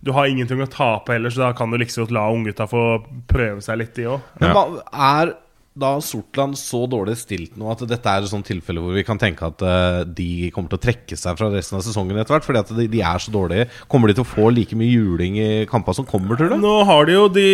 du 0.00 0.12
har 0.12 0.26
ingenting 0.30 0.60
å 0.62 0.68
tape 0.70 1.12
heller, 1.12 1.30
så 1.30 1.48
da 1.48 1.52
kan 1.58 1.70
du 1.70 1.78
liksom 1.78 2.06
la 2.14 2.28
unggutta 2.30 2.68
få 2.70 2.82
prøve 3.30 3.62
seg 3.64 3.78
litt, 3.80 3.94
de 3.98 4.04
òg. 4.12 4.20
Men 4.40 4.54
Ja. 4.54 4.64
er 4.92 5.34
da 5.78 5.94
Sortland 6.02 6.58
så 6.58 6.82
dårlig 6.90 7.14
stilt 7.20 7.54
nå 7.58 7.68
at 7.72 7.84
dette 7.88 8.10
er 8.10 8.24
et 8.26 8.30
sånt 8.30 8.46
tilfelle 8.48 8.82
hvor 8.82 8.96
vi 8.96 9.04
kan 9.06 9.20
tenke 9.20 9.46
at 9.46 9.62
uh, 9.62 10.02
de 10.04 10.50
kommer 10.54 10.72
til 10.72 10.78
å 10.80 10.82
trekke 10.82 11.16
seg 11.18 11.38
fra 11.38 11.48
resten 11.52 11.78
av 11.78 11.84
sesongen 11.86 12.18
etter 12.18 12.34
hvert? 12.36 12.46
Fordi 12.48 12.60
at 12.64 12.72
de, 12.76 12.86
de 12.90 13.02
er 13.06 13.22
så 13.22 13.32
dårlige. 13.34 13.68
Kommer 13.90 14.10
de 14.10 14.16
til 14.18 14.26
å 14.26 14.28
få 14.28 14.48
like 14.54 14.76
mye 14.78 14.90
juling 14.90 15.38
i 15.38 15.48
kampene 15.70 16.00
som 16.00 16.06
kommer, 16.08 16.36
tror 16.38 16.52
du? 16.52 16.58
Nå 16.62 16.74
har 16.88 17.06
de 17.08 17.14
jo 17.16 17.24
de 17.32 17.46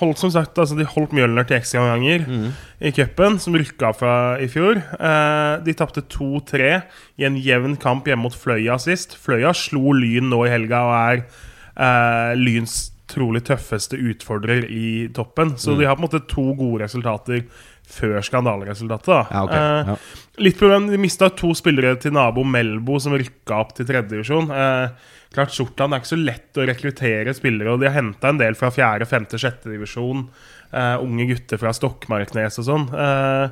holdt 0.00 0.20
som 0.20 0.32
sagt 0.34 0.58
Altså 0.60 0.76
de 0.78 0.86
holdt 0.88 1.14
Mjølner 1.16 1.46
til 1.48 1.58
ekstraomganger 1.60 2.26
Mm. 2.30 2.50
i 2.84 2.90
cupen, 2.94 3.38
som 3.40 3.54
rykka 3.56 3.90
fra 3.96 4.14
i 4.42 4.46
fjor. 4.50 4.78
Uh, 5.00 5.58
de 5.64 5.74
tapte 5.76 6.02
2-3 6.12 6.70
i 7.20 7.26
en 7.28 7.36
jevn 7.40 7.76
kamp 7.80 8.06
hjemme 8.08 8.26
mot 8.26 8.36
Fløya 8.36 8.76
sist. 8.82 9.16
Fløya 9.20 9.52
slo 9.56 9.92
Lyn 9.96 10.28
nå 10.32 10.44
i 10.46 10.52
helga 10.52 10.82
og 10.88 10.94
er 10.98 11.22
uh, 11.80 12.32
Lyns 12.38 12.90
trolig 13.10 13.42
tøffeste 13.46 13.98
utfordrer 13.98 14.64
i 14.70 15.08
toppen. 15.14 15.54
Mm. 15.54 15.60
Så 15.60 15.76
de 15.78 15.86
har 15.88 15.98
på 15.98 16.04
en 16.04 16.08
måte 16.08 16.22
to 16.30 16.46
gode 16.58 16.84
resultater 16.84 17.44
før 17.90 18.20
skandaleresultatet. 18.22 19.10
da. 19.10 19.22
Ja, 19.30 19.44
okay. 19.44 19.56
Eh, 19.58 19.86
Ja. 19.90 19.96
Litt 20.40 20.58
problem, 20.58 20.88
De 20.88 20.96
mista 20.96 21.28
to 21.28 21.52
spillere 21.54 21.98
til 22.00 22.12
nabo 22.12 22.44
Melbo, 22.44 22.98
som 23.00 23.12
rykka 23.12 23.58
opp 23.60 23.74
til 23.74 23.86
tredjedivisjon. 23.86 24.50
Eh, 24.50 24.90
klart 25.34 25.50
Det 25.50 25.80
er 25.80 25.98
ikke 25.98 26.14
så 26.14 26.24
lett 26.24 26.54
å 26.56 26.66
rekruttere 26.66 27.34
spillere, 27.34 27.72
og 27.72 27.80
de 27.80 27.86
har 27.86 28.02
henta 28.02 28.28
en 28.28 28.38
del 28.38 28.54
fra 28.54 28.70
fjerde, 28.70 29.06
femte, 29.06 29.38
sjette 29.38 29.70
divisjon. 29.70 30.28
Eh, 30.72 30.96
unge 31.02 31.26
gutter 31.26 31.58
fra 31.58 31.72
Stokmarknes 31.72 32.58
og 32.58 32.64
sånn. 32.64 32.88
Eh, 32.94 33.50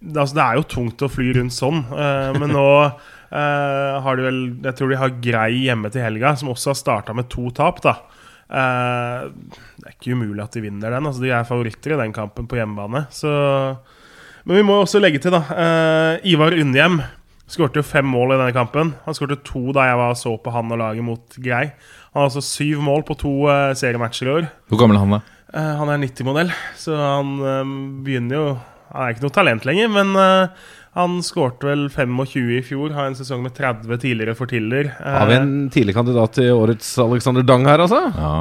det, 0.00 0.16
altså, 0.16 0.34
det 0.34 0.44
er 0.44 0.54
jo 0.56 0.62
tungt 0.62 1.02
å 1.04 1.10
fly 1.10 1.32
rundt 1.36 1.54
sånn, 1.54 1.84
eh, 1.92 2.38
men 2.38 2.50
nå 2.56 2.68
eh, 3.32 4.00
har 4.04 4.18
de 4.18 4.26
vel 4.26 4.40
Jeg 4.66 4.76
tror 4.78 4.92
de 4.92 5.00
har 5.00 5.16
Grei 5.24 5.64
hjemme 5.64 5.90
til 5.92 6.04
helga, 6.04 6.34
som 6.38 6.52
også 6.52 6.72
har 6.72 6.78
starta 6.78 7.16
med 7.16 7.30
to 7.32 7.48
tap. 7.54 7.80
da 7.84 7.96
uh, 8.52 9.30
Det 9.78 9.88
er 9.88 9.96
ikke 9.96 10.16
umulig 10.16 10.44
at 10.44 10.54
de 10.56 10.64
vinner 10.66 10.92
den. 10.92 11.08
Altså, 11.08 11.24
de 11.24 11.32
er 11.32 11.48
favoritter 11.48 11.96
i 11.96 12.02
den 12.04 12.14
kampen 12.16 12.48
på 12.48 12.60
hjemmebane. 12.60 13.06
Så 13.10 13.32
men 14.42 14.58
vi 14.58 14.64
må 14.66 14.80
også 14.82 14.98
legge 14.98 15.20
til, 15.22 15.30
da. 15.30 15.42
Uh, 15.54 16.14
Ivar 16.26 16.54
Unnhjem 16.58 16.98
skårte 17.52 17.78
jo 17.78 17.86
fem 17.86 18.08
mål 18.08 18.34
i 18.34 18.38
denne 18.40 18.54
kampen. 18.56 18.90
Han 19.04 19.14
skårte 19.14 19.38
to 19.46 19.70
da 19.76 19.86
jeg 19.86 20.00
var 20.00 20.16
så 20.18 20.32
på 20.40 20.50
han 20.50 20.72
og 20.74 20.80
laget 20.80 21.06
mot 21.06 21.36
Grei. 21.38 21.68
Han 22.10 22.18
har 22.18 22.26
altså 22.26 22.42
syv 22.42 22.82
mål 22.82 23.04
på 23.06 23.14
to 23.20 23.32
seriematcher 23.78 24.28
i 24.28 24.32
år. 24.32 24.48
Hvor 24.72 24.80
gammel 24.82 24.98
er 24.98 25.04
han, 25.04 25.14
da? 25.14 25.20
Han 25.78 25.92
er 25.92 26.00
90-modell, 26.00 26.50
så 26.80 26.96
han 26.96 27.32
begynner 28.04 28.38
jo 28.38 28.44
Han 28.92 29.04
er 29.04 29.12
ikke 29.12 29.24
noe 29.26 29.34
talent 29.36 29.66
lenger, 29.68 29.90
men 29.92 30.16
han 30.92 31.14
skårte 31.24 31.64
vel 31.64 31.86
25 31.88 32.50
i 32.52 32.60
fjor. 32.66 32.92
Har 32.92 33.06
en 33.08 33.14
sesong 33.16 33.40
med 33.46 33.54
30 33.56 33.96
tidligere 34.02 34.34
for 34.36 34.50
Tiller. 34.50 34.90
Eh, 35.00 35.14
Har 35.16 35.26
vi 35.30 35.36
en 35.38 35.52
tidlig 35.72 35.94
kandidat 35.96 36.34
til 36.36 36.50
årets 36.52 36.90
Alexander 37.00 37.42
Dang 37.48 37.64
her, 37.64 37.80
altså? 37.80 38.00
Ja, 38.12 38.32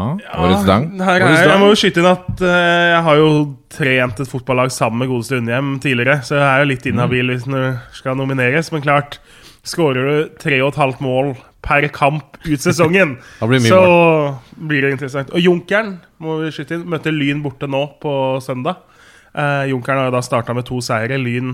Årets 0.44 0.66
Dang. 0.68 0.90
Her 1.00 1.16
er, 1.22 1.28
Årets 1.30 1.40
jeg 1.46 1.48
Dang. 1.54 1.62
må 1.64 1.70
jo 1.72 1.78
skyte 1.80 2.02
inn 2.04 2.10
at 2.12 2.44
uh, 2.44 2.90
jeg 2.92 3.06
har 3.08 3.22
jo 3.22 3.30
trent 3.72 4.20
et 4.20 4.28
fotballag 4.34 4.74
sammen 4.76 5.00
med 5.00 5.14
godeste 5.14 5.40
Undhjem 5.40 5.78
tidligere, 5.80 6.18
så 6.28 6.36
jeg 6.42 6.48
er 6.50 6.66
jo 6.66 6.70
litt 6.74 6.90
inhabil 6.92 7.32
hvis 7.32 7.48
du 7.48 7.56
skal 8.02 8.20
nomineres. 8.20 8.74
Men 8.76 8.84
klart, 8.84 9.22
skårer 9.64 10.12
du 10.12 10.36
tre 10.44 10.60
og 10.60 10.74
et 10.74 10.82
halvt 10.84 11.02
mål 11.08 11.34
per 11.64 11.88
kamp 11.94 12.36
ut 12.44 12.60
sesongen, 12.60 13.16
blir 13.48 13.64
så 13.64 13.80
mål. 13.80 14.36
blir 14.68 14.84
det 14.90 14.96
interessant. 14.98 15.32
Og 15.32 15.40
Junkeren 15.40 16.00
må 16.20 16.40
vi 16.44 16.52
skyte 16.52 16.80
inn, 16.82 16.88
møter 16.90 17.14
Lyn 17.16 17.44
borte 17.46 17.70
nå 17.70 17.86
på 18.02 18.14
søndag. 18.44 18.82
Eh, 19.32 19.70
Junkeren 19.72 20.02
har 20.02 20.10
jo 20.10 20.16
da 20.18 20.26
starta 20.26 20.52
med 20.58 20.66
to 20.68 20.82
seire. 20.84 21.16
Lyn 21.22 21.54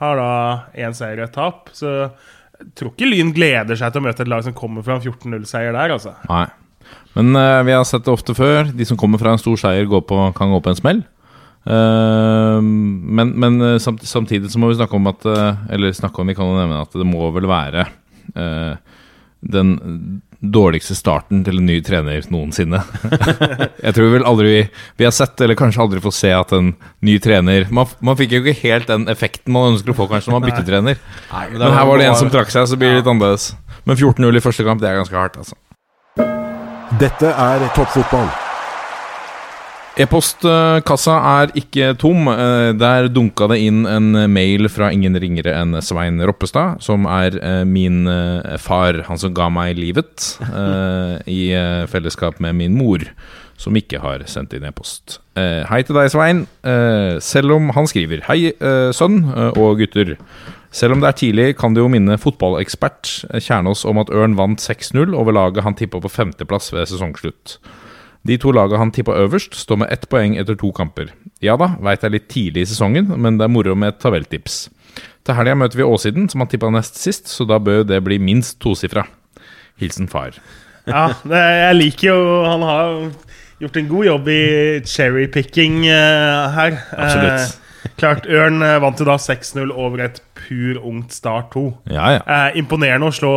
har 0.00 0.20
da 0.20 0.30
én 0.86 0.94
seier 0.96 1.20
og 1.20 1.28
ett 1.28 1.34
tap. 1.36 1.72
Så 1.76 1.90
jeg 1.96 2.70
tror 2.78 2.92
ikke 2.92 3.08
Lyn 3.08 3.32
gleder 3.36 3.78
seg 3.78 3.92
til 3.92 4.02
å 4.02 4.06
møte 4.06 4.24
et 4.24 4.30
lag 4.32 4.44
som 4.46 4.56
kommer 4.56 4.84
fra 4.86 4.96
en 4.96 5.04
14-0-seier 5.04 5.76
der, 5.76 5.96
altså. 5.96 6.14
Nei. 6.30 6.46
Men 7.16 7.32
uh, 7.36 7.64
vi 7.66 7.74
har 7.74 7.84
sett 7.88 8.04
det 8.06 8.12
ofte 8.12 8.36
før. 8.36 8.70
De 8.76 8.86
som 8.88 8.98
kommer 9.00 9.20
fra 9.20 9.34
en 9.34 9.42
stor 9.42 9.58
seier, 9.60 9.88
på, 9.88 10.18
kan 10.36 10.52
gå 10.52 10.62
på 10.62 10.72
en 10.72 10.80
smell. 10.80 11.04
Uh, 11.66 12.60
men 12.62 13.32
men 13.34 13.56
eh, 13.64 13.80
samt, 13.82 14.04
samtidig 14.06 14.52
så 14.52 14.60
må 14.62 14.68
vi 14.70 14.76
snakke 14.78 14.94
om 14.94 15.08
at 15.10 15.24
Eller 15.74 15.90
snakke 15.90 16.22
om, 16.22 16.28
vi 16.30 16.36
kan 16.38 16.46
jo 16.46 16.54
nevne 16.54 16.78
at 16.84 16.92
det 16.94 17.06
må 17.08 17.26
vel 17.34 17.48
være 17.50 17.88
uh, 18.36 18.76
den 19.42 19.72
dårligste 20.40 20.94
starten 20.96 21.42
til 21.46 21.60
en 21.60 21.68
ny 21.68 21.78
trener 21.84 22.26
noensinne. 22.32 22.82
Jeg 23.86 23.96
tror 23.96 24.12
vel 24.12 24.26
aldri 24.28 24.52
vi, 24.52 24.62
vi 25.00 25.08
har 25.08 25.14
sett, 25.16 25.40
eller 25.40 25.58
kanskje 25.58 25.82
aldri 25.84 26.02
får 26.04 26.16
se, 26.16 26.32
at 26.36 26.54
en 26.56 26.72
ny 27.06 27.18
trener 27.22 27.68
Man, 27.74 27.88
man 28.04 28.18
fikk 28.18 28.36
jo 28.36 28.42
ikke 28.44 28.60
helt 28.64 28.90
den 28.90 29.06
effekten 29.12 29.54
man 29.56 29.72
ønsker 29.74 29.94
å 29.94 29.98
få 29.98 30.08
kanskje 30.10 30.32
når 30.32 30.38
man 30.38 30.48
bytter 30.48 30.66
trener. 30.68 31.04
men 31.32 31.60
Men 31.60 31.78
her 31.78 31.86
var 31.88 32.02
det 32.02 32.10
en 32.10 32.18
som 32.20 32.32
trakk 32.32 32.52
seg, 32.52 32.68
så 32.68 32.78
blir 32.80 32.92
det 32.92 33.02
litt 33.02 33.12
annerledes. 33.12 33.54
Men 33.86 33.96
14-0 33.96 34.36
i 34.40 34.44
første 34.44 34.66
kamp, 34.66 34.82
det 34.82 34.90
er 34.90 35.00
ganske 35.00 35.16
hardt, 35.16 35.38
altså. 35.42 35.56
Dette 37.00 37.32
er 37.32 37.70
toppfotball. 37.76 38.45
E-postkassa 39.96 41.14
er 41.40 41.52
ikke 41.56 41.94
tom. 41.96 42.26
Eh, 42.28 42.74
Der 42.76 43.06
dunka 43.08 43.46
det 43.48 43.62
inn 43.64 43.86
en 43.88 44.10
mail 44.28 44.68
fra 44.68 44.90
ingen 44.92 45.16
ringere 45.16 45.54
enn 45.56 45.72
Svein 45.80 46.20
Roppestad, 46.20 46.82
som 46.84 47.06
er 47.08 47.38
eh, 47.40 47.62
min 47.64 48.04
eh, 48.04 48.58
far, 48.60 48.98
han 49.08 49.16
som 49.16 49.32
ga 49.32 49.48
meg 49.48 49.80
livet, 49.80 50.36
i 51.26 51.40
fellesskap 51.88 52.38
med 52.44 52.58
min 52.58 52.76
mor, 52.76 53.00
som 53.56 53.76
ikke 53.76 54.02
har 54.02 54.24
sendt 54.28 54.52
inn 54.56 54.66
e-post. 54.68 55.18
Hei 55.36 55.80
til 55.86 55.96
deg, 55.96 56.10
Svein. 56.12 56.44
Selv 57.24 57.56
om 57.56 57.70
han 57.76 57.88
skriver 57.88 58.22
Hei, 58.28 58.52
sønn 58.96 59.22
og 59.56 59.80
gutter. 59.80 60.16
Selv 60.72 60.96
om 60.96 61.02
det 61.02 61.08
er 61.08 61.18
tidlig, 61.20 61.48
kan 61.60 61.76
det 61.76 61.84
jo 61.84 61.90
minne 61.92 62.18
fotballekspert 62.20 63.12
Kjernås 63.40 63.86
om 63.88 64.00
at 64.02 64.12
Ørn 64.12 64.36
vant 64.38 64.60
6-0 64.60 65.16
over 65.16 65.36
laget 65.36 65.64
han 65.64 65.76
tippa 65.78 66.02
på 66.04 66.12
femteplass 66.12 66.72
ved 66.74 66.88
sesongslutt. 66.92 67.58
De 68.26 68.38
to 68.42 68.52
lagene 68.54 68.80
han 68.80 68.92
tippa 68.94 69.16
øverst, 69.20 69.54
står 69.58 69.82
med 69.84 69.92
ett 69.94 70.08
poeng 70.10 70.36
etter 70.40 70.58
to 70.58 70.72
kamper. 70.74 71.12
Ja 71.44 71.56
da, 71.60 71.74
veit 71.84 72.02
det 72.02 72.08
er 72.08 72.16
litt 72.16 72.30
tidlig 72.32 72.64
i 72.64 72.70
sesongen, 72.72 73.12
men 73.20 73.38
det 73.38 73.46
er 73.46 73.52
moro 73.52 73.76
med 73.78 73.94
et 73.94 74.00
tabelltips. 74.02 74.66
Til 75.26 75.36
helga 75.36 75.56
møter 75.58 75.80
vi 75.80 75.86
Åsiden, 75.86 76.28
som 76.30 76.42
han 76.42 76.50
tippa 76.50 76.70
nest 76.72 76.98
sist, 77.00 77.30
så 77.30 77.46
da 77.48 77.58
bør 77.62 77.84
det 77.86 78.00
bli 78.06 78.18
minst 78.22 78.58
tosifra. 78.62 79.04
Hilsen 79.80 80.08
far. 80.08 80.38
Ja, 80.86 81.10
det, 81.26 81.42
jeg 81.42 81.76
liker 81.76 82.06
jo 82.12 82.20
Han 82.46 82.62
har 82.62 82.90
gjort 83.60 83.78
en 83.80 83.88
god 83.90 84.06
jobb 84.06 84.28
i 84.30 84.42
cherrypicking 84.86 85.80
uh, 85.90 86.54
her. 86.54 86.78
Absolutt. 86.94 87.40
Eh, 87.40 87.62
Klart, 87.96 88.26
Ørn 88.26 88.60
eh, 88.64 88.78
vant 88.82 88.98
jo 89.00 89.06
da 89.06 89.14
6-0 89.20 89.70
over 89.70 90.02
et 90.04 90.18
pur 90.36 90.80
ungt 90.84 91.14
Start 91.14 91.52
2. 91.54 91.62
Ja, 91.94 92.16
ja. 92.16 92.22
Eh, 92.24 92.58
imponerende 92.60 93.08
å 93.08 93.14
slå 93.14 93.34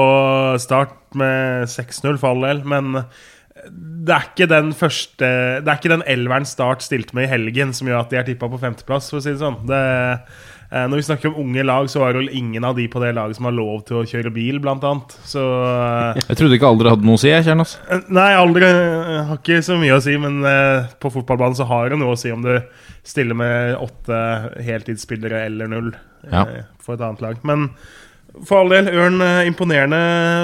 Start 0.61 0.95
med 1.17 1.69
6-0, 1.69 2.17
for 2.19 2.33
all 2.33 2.43
del, 2.47 2.63
men 2.67 3.03
det 3.69 4.13
er 4.15 4.27
ikke 4.29 4.47
den 4.49 4.69
første 4.77 5.27
Det 5.63 5.67
er 5.69 5.75
ikke 5.77 5.91
den 5.91 6.03
elveren 6.09 6.45
Start 6.47 6.81
stilte 6.85 7.13
med 7.17 7.27
i 7.27 7.31
helgen 7.33 7.73
som 7.75 7.89
gjør 7.89 7.99
at 8.05 8.13
de 8.13 8.17
er 8.21 8.25
tippa 8.29 8.47
på 8.49 8.59
femteplass, 8.61 9.09
for 9.11 9.19
å 9.19 9.23
si 9.25 9.33
det 9.33 9.41
sånn. 9.41 9.57
Det, 9.69 9.79
eh, 10.71 10.85
når 10.89 11.01
vi 11.01 11.05
snakker 11.09 11.29
om 11.29 11.41
unge 11.43 11.65
lag, 11.67 11.89
så 11.91 12.01
var 12.01 12.13
det 12.15 12.21
vel 12.23 12.31
ingen 12.39 12.65
av 12.65 12.77
de 12.79 12.87
på 12.89 13.01
det 13.03 13.11
laget 13.17 13.37
som 13.37 13.49
har 13.49 13.55
lov 13.57 13.83
til 13.89 13.99
å 13.99 14.05
kjøre 14.07 14.31
bil, 14.33 14.57
blant 14.63 14.83
annet. 14.87 15.13
Så 15.27 15.43
eh, 15.43 16.21
Jeg 16.29 16.39
trodde 16.39 16.57
ikke 16.57 16.71
alder 16.71 16.91
hadde 16.93 17.05
noe 17.09 17.19
å 17.19 17.21
si, 17.21 17.29
jeg, 17.33 17.45
Kjernas. 17.49 17.75
Nei, 18.07 18.29
aldri 18.39 18.65
eh, 18.71 19.23
har 19.29 19.37
ikke 19.41 19.61
så 19.67 19.77
mye 19.81 19.97
å 19.99 20.03
si, 20.07 20.15
men 20.21 20.39
på 21.03 21.13
fotballbanen 21.19 21.59
så 21.59 21.67
har 21.69 21.91
det 21.91 21.99
noe 22.01 22.15
å 22.15 22.19
si 22.19 22.31
om 22.33 22.45
du 22.45 22.53
stiller 23.05 23.37
med 23.37 23.75
åtte 23.81 24.19
heltidsspillere 24.65 25.45
eller 25.49 25.69
null 25.71 25.91
Ja. 26.31 26.45
for 26.83 26.95
et 26.97 27.01
annet 27.05 27.21
lag. 27.23 27.37
Men 27.47 27.69
for 28.45 28.61
all 28.61 28.73
del, 28.73 28.89
Ørn 28.93 29.21
eh, 29.25 29.47
imponerende 29.49 29.99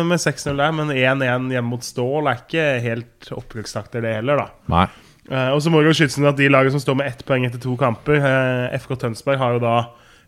med 0.09 0.21
6-0 0.21 0.55
der, 0.57 0.71
men 0.75 0.93
1-1 0.93 1.51
hjemme 1.53 1.69
mot 1.69 1.85
Stål 1.85 2.29
er 2.31 2.41
ikke 2.41 2.69
helt 2.83 3.29
opprykkstakter, 3.35 4.03
det 4.05 4.15
heller, 4.19 4.41
da. 4.41 4.71
Nei. 4.73 4.87
Uh, 5.25 5.55
og 5.55 5.61
så 5.65 5.71
må 5.73 5.79
jo 5.81 5.93
skytes 5.95 6.19
inn 6.19 6.27
at 6.29 6.37
de 6.37 6.51
lagene 6.51 6.75
som 6.75 6.81
står 6.83 6.99
med 6.99 7.07
ett 7.09 7.23
poeng 7.25 7.47
etter 7.47 7.57
to 7.57 7.71
kamper 7.79 8.19
uh, 8.21 8.73
FK 8.77 8.91
Tønsberg 9.01 9.39
har 9.41 9.55
jo 9.55 9.61
da 9.63 9.77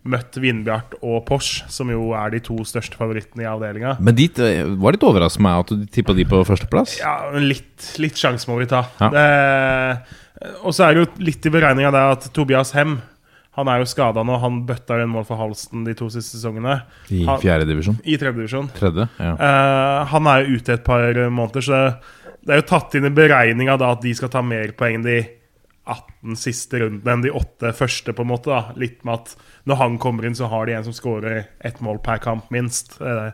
møtt 0.08 0.38
Vindbjart 0.40 0.96
og 1.02 1.20
Porsch, 1.28 1.66
som 1.70 1.92
jo 1.92 2.14
er 2.18 2.32
de 2.34 2.40
to 2.42 2.56
største 2.66 2.98
favorittene 2.98 3.44
i 3.44 3.50
avdelinga. 3.50 3.98
Men 4.00 4.18
eh, 4.24 4.64
var 4.80 4.96
litt 4.96 5.04
overraskende 5.06 5.46
meg 5.46 5.66
at 5.66 5.74
du 5.74 5.84
tippa 5.92 6.16
de 6.18 6.26
på 6.30 6.40
førsteplass. 6.48 6.96
Ja, 7.02 7.18
litt, 7.44 7.90
litt 8.02 8.18
sjanse 8.18 8.50
må 8.50 8.60
vi 8.62 8.70
ta. 8.72 8.86
Ja. 9.02 9.12
Uh, 9.12 10.16
og 10.64 10.74
så 10.78 10.88
er 10.88 10.96
det 10.96 11.04
jo 11.04 11.28
litt 11.28 11.46
i 11.46 11.52
beregninga 11.54 11.92
der 11.94 12.16
at 12.16 12.30
Tobias 12.34 12.72
Hem 12.78 13.00
Han 13.58 13.70
er 13.72 13.82
jo 13.82 13.88
skada 13.90 14.22
nå. 14.22 14.36
Han 14.38 14.60
bøtta 14.70 15.00
inn 15.02 15.10
mål 15.10 15.26
for 15.26 15.40
Halsten 15.42 15.86
de 15.88 15.96
to 15.98 16.12
siste 16.14 16.38
sesongene. 16.38 16.76
I 17.10 17.24
fjerdedivisjon? 17.26 17.42
fjerde 17.42 17.66
divisjon. 17.72 17.98
I 18.06 18.18
tredjedivisjon. 18.22 18.68
Tredje. 18.78 19.08
Ja. 19.18 19.32
Uh, 19.34 20.02
han 20.12 20.30
er 20.30 20.44
jo 20.44 20.60
ute 20.60 20.76
et 20.78 20.86
par 20.86 21.18
måneder, 21.34 21.66
så 21.66 21.80
det, 21.80 22.38
det 22.46 22.54
er 22.54 22.62
jo 22.62 22.68
tatt 22.70 22.98
inn 23.00 23.10
i 23.10 23.14
beregninga 23.18 23.80
at 23.82 24.06
de 24.06 24.14
skal 24.18 24.32
ta 24.34 24.44
mer 24.46 24.76
poeng 24.78 25.02
de 25.06 25.18
18 25.88 26.38
siste 26.38 26.84
rundene 26.84 27.16
enn 27.16 27.24
de 27.26 27.32
åtte 27.34 27.72
første, 27.74 28.14
på 28.14 28.26
en 28.26 28.30
måte. 28.30 28.52
da 28.54 28.78
Litt 28.78 29.02
med 29.08 29.24
at 29.24 29.34
når 29.72 29.82
han 29.82 29.98
kommer 30.06 30.28
inn, 30.30 30.38
så 30.38 30.52
har 30.54 30.70
de 30.70 30.78
en 30.78 30.86
som 30.86 30.96
skårer 30.96 31.48
ett 31.66 31.82
mål 31.82 32.04
per 32.06 32.22
kamp, 32.22 32.52
minst. 32.54 33.00
Uh, 33.02 33.32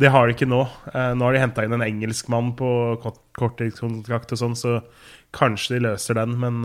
det 0.00 0.14
har 0.14 0.24
de 0.30 0.36
ikke 0.38 0.48
nå. 0.48 0.62
Uh, 0.94 1.12
nå 1.12 1.28
har 1.28 1.36
de 1.36 1.44
henta 1.44 1.66
inn 1.66 1.76
en 1.76 1.84
engelskmann 1.84 2.54
på 2.56 2.72
kort- 3.04 3.24
korttidskontrakt 3.36 4.32
og 4.32 4.40
sånn, 4.46 4.56
så 4.56 4.78
kanskje 5.36 5.76
de 5.76 5.84
løser 5.90 6.16
den, 6.16 6.38
men 6.40 6.64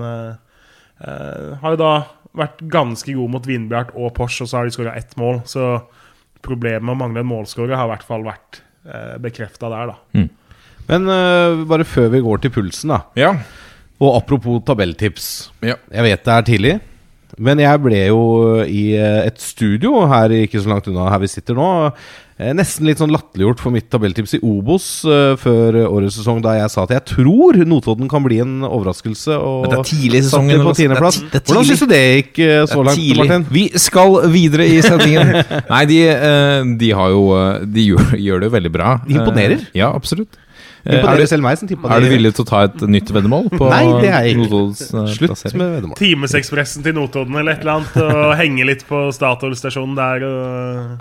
har 1.03 1.73
jo 1.73 1.79
da 1.81 1.93
vært 2.37 2.61
ganske 2.73 3.13
god 3.13 3.33
mot 3.35 3.47
Vindbjart 3.47 3.91
og 3.93 4.13
Porsche, 4.17 4.45
og 4.45 4.51
så 4.51 4.59
har 4.59 4.69
de 4.69 4.75
skåra 4.75 4.95
ett 4.97 5.15
mål. 5.19 5.41
Så 5.49 5.67
problemet 6.43 6.85
med 6.85 6.95
å 6.95 6.99
mangle 6.99 7.23
en 7.23 7.29
målskårer 7.29 7.75
har 7.77 7.87
i 7.87 7.93
hvert 7.93 8.07
fall 8.07 8.25
vært 8.25 8.61
eh, 8.87 9.17
bekrefta 9.23 9.69
der, 9.71 9.93
da. 9.93 9.99
Men 10.89 11.07
uh, 11.07 11.61
bare 11.69 11.85
før 11.87 12.09
vi 12.11 12.23
går 12.25 12.43
til 12.43 12.51
pulsen, 12.57 12.91
da. 12.91 13.03
ja. 13.19 13.35
Og 14.03 14.17
apropos 14.17 14.59
tabelltips. 14.67 15.27
Ja. 15.63 15.77
Jeg 15.93 16.03
vet 16.09 16.25
det 16.25 16.33
er 16.33 16.47
tidlig, 16.47 16.73
men 17.39 17.59
jeg 17.63 17.79
ble 17.81 18.01
jo 18.09 18.19
i 18.65 18.93
eh, 18.99 19.23
et 19.29 19.39
studio 19.41 20.03
her 20.11 20.29
ikke 20.43 20.61
så 20.61 20.69
langt 20.69 20.89
unna 20.91 21.07
her 21.09 21.21
vi 21.23 21.29
sitter 21.31 21.57
nå. 21.57 21.67
eh, 22.37 22.51
Nesten 22.53 22.85
litt 22.85 22.99
sånn 23.01 23.13
latterliggjort 23.13 23.61
for 23.63 23.73
mitt 23.73 23.87
tabelltips 23.93 24.35
i 24.37 24.41
Obos 24.45 24.85
eh, 25.09 25.33
før 25.41 25.79
årets 25.87 26.19
sesong, 26.19 26.43
da 26.45 26.53
jeg 26.59 26.69
sa 26.73 26.83
at 26.85 26.93
jeg 26.93 27.05
tror 27.13 27.57
Notodden 27.65 28.11
kan 28.11 28.21
bli 28.25 28.37
en 28.43 28.59
overraskelse. 28.67 29.33
Og 29.39 29.65
Men 29.65 29.73
det 29.73 29.79
er 29.79 29.89
tidlig 29.89 30.21
i 30.21 30.27
sesongen, 30.27 30.61
på 30.61 30.75
Det 30.75 30.81
tiendeplass. 30.83 31.19
det 31.33 31.43
Hvordan 31.47 31.69
syns 31.71 31.83
du 31.85 31.89
det 31.93 32.03
gikk 32.03 32.43
så 32.69 32.85
langt, 32.85 33.01
Tidlig. 33.01 33.23
Martin? 33.23 33.47
Vi 33.57 33.65
skal 33.87 34.19
videre 34.33 34.69
i 34.69 34.77
sendingen. 34.85 35.33
Nei, 35.73 35.83
de, 35.89 35.99
de 36.83 36.93
har 37.01 37.13
jo 37.15 37.25
De 37.65 37.89
gjør, 37.89 38.39
det 38.43 38.51
jo 38.51 38.55
veldig 38.59 38.73
bra. 38.77 38.95
De 39.07 39.17
imponerer. 39.17 39.65
Ja, 39.73 39.89
absolutt. 39.95 40.37
Eh, 40.83 40.97
Imponerer 40.97 41.15
Er 41.15 41.23
du, 41.23 41.29
selv 41.31 41.43
meg 41.45 41.55
som 41.55 41.67
tippa 41.69 41.87
er 41.95 42.01
du 42.03 42.09
villig 42.11 42.33
til 42.35 42.43
å 42.43 42.47
ta 42.49 42.57
et 42.67 42.81
nytt 42.91 43.07
veddemål 43.15 43.45
på 43.53 43.67
Nei, 43.71 43.83
det 44.03 44.09
er 44.09 44.25
jeg 44.27 44.33
ikke. 44.35 44.57
Eh, 44.83 45.05
Slutt 45.15 45.29
plassering? 45.31 45.59
med 45.61 45.69
veddemål. 45.77 45.95
Timesekspressen 45.95 46.83
til 46.83 46.97
Notodden 46.97 47.37
eller 47.39 47.55
et 47.55 47.63
eller 47.63 47.77
annet, 47.77 47.95
og 48.03 48.33
henge 48.41 48.65
litt 48.67 48.83
på 48.89 48.99
Statoil-stasjonen 49.15 49.95
der 49.95 50.25
og 50.27 50.41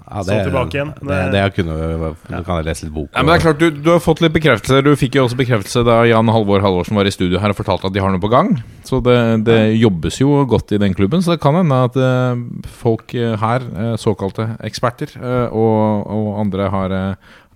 Ja, 0.06 0.22
så 0.22 0.36
tilbake 0.46 0.78
igjen. 0.78 0.92
Det, 1.00 1.18
det 1.34 1.42
jeg 1.42 1.54
kunne, 1.56 2.12
Du 2.28 2.36
kan 2.46 2.60
jeg 2.60 2.68
lese 2.68 2.86
litt 2.86 2.94
bok. 2.94 3.10
Ja, 3.10 3.24
men 3.24 3.32
det 3.32 3.40
er 3.40 3.44
klart, 3.48 3.58
du, 3.64 3.82
du 3.82 3.90
har 3.90 3.98
fått 4.06 4.22
litt 4.22 4.36
bekreftelse. 4.38 4.84
Du 4.86 4.92
fikk 5.02 5.18
jo 5.18 5.26
også 5.26 5.40
bekreftelse 5.42 5.82
da 5.90 5.98
Jan 6.06 6.30
Halvor 6.30 6.62
Halvorsen 6.62 7.02
var 7.02 7.10
i 7.10 7.14
studio 7.18 7.42
her 7.42 7.50
og 7.50 7.58
fortalte 7.58 7.90
at 7.90 7.98
de 7.98 8.06
har 8.06 8.14
noe 8.14 8.22
på 8.22 8.30
gang. 8.30 8.54
Så 8.86 9.02
det, 9.02 9.18
det 9.50 9.58
jobbes 9.80 10.22
jo 10.22 10.44
godt 10.46 10.76
i 10.76 10.82
den 10.82 10.94
klubben, 10.94 11.26
så 11.26 11.34
det 11.34 11.42
kan 11.42 11.58
hende 11.58 11.82
at 11.90 11.98
eh, 11.98 12.46
folk 12.84 13.18
her, 13.18 13.66
såkalte 13.98 14.52
eksperter, 14.62 15.18
og, 15.50 16.06
og 16.06 16.32
andre 16.46 16.70
har 16.70 16.96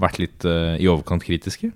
vært 0.02 0.18
litt 0.26 0.44
i 0.46 0.90
overkant 0.90 1.22
kritiske. 1.22 1.70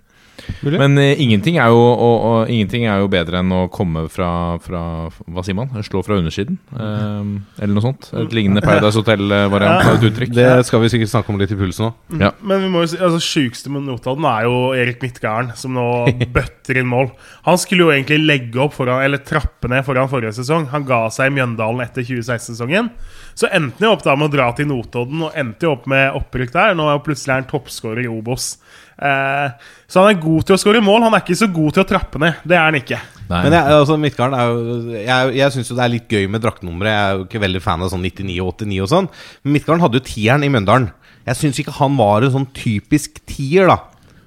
Mulig. 0.65 0.81
Men 0.81 0.99
uh, 0.99 1.23
ingenting, 1.23 1.59
er 1.61 1.71
jo, 1.73 1.81
og, 1.81 2.17
og, 2.31 2.51
ingenting 2.53 2.87
er 2.89 3.03
jo 3.03 3.11
bedre 3.13 3.41
enn 3.41 3.55
å 3.55 3.63
komme 3.73 4.07
fra, 4.13 4.31
fra 4.65 4.83
Hva 5.09 5.45
sier 5.47 5.57
man? 5.59 5.73
Slå 5.87 6.03
fra 6.07 6.19
undersiden? 6.21 6.59
Um, 6.75 7.33
eller 7.59 7.77
noe 7.77 7.85
sånt. 7.85 8.11
Et 8.19 8.37
lignende 8.37 8.65
Paradise 8.65 9.01
Hotel-variant 9.01 9.87
av 9.87 9.99
et 9.99 10.09
uttrykk. 10.11 10.35
Det 10.37 10.49
skal 10.69 10.85
vi 10.85 10.93
sikkert 10.93 11.13
snakke 11.13 11.33
om 11.33 11.41
litt 11.41 11.55
i 11.55 11.59
pulsen 11.59 11.91
òg. 11.91 12.19
Ja. 12.23 12.33
Men 12.43 12.65
vi 12.65 12.73
må 12.73 12.85
jo 12.85 12.93
si, 12.93 13.01
altså 13.01 13.23
sjukeste 13.23 13.73
med 13.73 13.87
Notodden 13.89 14.27
er 14.31 14.49
jo 14.49 14.59
Erik 14.77 15.01
Midtgarden, 15.05 15.55
som 15.59 15.77
nå 15.77 15.87
bøtter 16.37 16.81
inn 16.81 16.91
mål. 16.91 17.11
Han 17.47 17.61
skulle 17.61 17.87
jo 17.87 17.95
egentlig 17.95 18.21
legge 18.25 18.63
opp 18.63 18.77
foran, 18.77 19.03
eller 19.05 19.23
trappe 19.27 19.71
ned 19.71 19.87
foran 19.87 20.11
forrige 20.11 20.37
sesong. 20.41 20.69
Han 20.75 20.87
ga 20.89 21.07
seg 21.15 21.31
i 21.31 21.37
Mjøndalen 21.39 21.85
etter 21.85 22.07
2016-sesongen. 22.07 22.93
Så 23.39 23.49
endte 23.49 23.81
han 23.81 23.91
jo 23.91 23.95
opp 23.97 24.05
da 24.05 24.17
med 24.19 24.31
å 24.31 24.35
dra 24.35 24.51
til 24.57 24.69
Notodden, 24.71 25.27
og 25.27 25.37
endte 25.39 25.67
jo 25.67 25.75
opp 25.77 25.87
med 25.91 26.17
opprykk 26.19 26.55
der. 26.57 26.77
Nå 26.77 26.89
er 26.89 26.99
jo 26.99 27.05
plutselig 27.07 27.39
han 27.39 27.51
toppskårer 27.51 28.05
i 28.05 28.11
Obos. 28.11 28.53
Eh, 29.01 29.69
så 29.89 30.03
han 30.03 30.11
er 30.13 30.21
god 30.21 30.45
til 30.47 30.57
å 30.57 30.61
skåre 30.61 30.83
mål. 30.85 31.07
Han 31.07 31.17
er 31.17 31.23
ikke 31.25 31.39
så 31.41 31.49
god 31.53 31.77
til 31.77 31.85
å 31.85 31.89
trappe 31.89 32.21
ned. 32.21 32.41
Det 32.45 32.57
er 32.59 32.67
han 32.67 32.79
ikke. 32.79 32.99
Nei. 33.31 33.43
Men 33.47 33.55
jeg, 33.57 33.75
altså, 33.79 33.97
Midtgarden 34.03 34.35
er 34.35 34.49
jo 34.51 34.95
Jeg, 34.99 35.35
jeg 35.39 35.55
syns 35.55 35.69
jo 35.71 35.77
det 35.79 35.85
er 35.85 35.93
litt 35.93 36.11
gøy 36.11 36.25
med 36.33 36.43
draktnummeret. 36.45 36.91
Jeg 36.91 37.03
er 37.05 37.19
jo 37.19 37.27
ikke 37.29 37.43
veldig 37.45 37.63
fan 37.65 37.85
av 37.87 37.93
sånn 37.93 38.03
99 38.05 38.39
og 38.45 38.51
89 38.59 38.81
og 38.85 38.91
sånn. 38.93 39.11
Men 39.45 39.55
Midtgarden 39.57 39.85
hadde 39.87 40.01
jo 40.01 40.07
tieren 40.09 40.47
i 40.47 40.51
Mjøndalen. 40.53 40.91
Jeg 41.29 41.39
syns 41.39 41.61
ikke 41.63 41.77
han 41.79 41.99
var 42.01 42.27
en 42.27 42.35
sånn 42.35 42.49
typisk 42.57 43.21
tier, 43.29 43.71
da. 43.71 43.79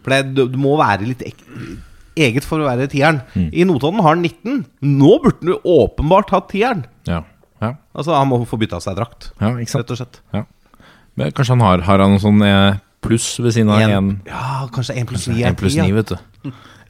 For 0.05 0.13
det, 0.13 0.33
du, 0.37 0.45
du 0.51 0.57
må 0.61 0.77
være 0.79 1.07
litt 1.09 1.21
ek, 1.25 1.41
eget 2.19 2.45
for 2.47 2.61
å 2.63 2.67
være 2.69 2.87
tieren. 2.91 3.21
I 3.39 3.65
Notodden 3.67 4.01
har 4.05 4.15
han 4.15 4.23
19. 4.25 4.63
Nå 4.87 5.13
burde 5.23 5.41
han 5.41 5.53
jo 5.55 5.59
åpenbart 5.83 6.33
hatt 6.35 6.49
tieren. 6.53 6.85
ja. 7.09 7.21
ja. 7.63 7.75
Altså 7.93 8.15
Han 8.17 8.27
må 8.31 8.41
få 8.49 8.57
bytta 8.59 8.79
seg 8.83 8.97
drakt, 8.97 9.29
ja, 9.39 9.53
ikke 9.53 9.71
sant? 9.71 9.83
rett 9.83 9.91
og 9.93 9.99
slett. 10.01 10.17
Men 11.19 11.29
kanskje 11.35 11.53
han 11.53 11.61
har, 11.63 11.83
har 11.85 12.01
han 12.01 12.15
noen 12.15 12.21
sånn 12.23 12.41
eh, 12.45 12.79
pluss 13.03 13.27
ved 13.43 13.53
siden 13.55 13.69
av 13.69 13.79
En- 13.83 13.91
én 13.91 14.19
Ja, 14.27 14.67
kanskje 14.73 14.95
én 14.97 15.05
pluss 15.09 15.27
ni 15.27 15.43
er 15.43 15.51
1 15.51 15.57
pluss 15.59 15.73
10. 15.75 15.81
9, 15.83 15.89
Ja. 15.89 15.95
vet 15.95 16.07
du. 16.07 16.17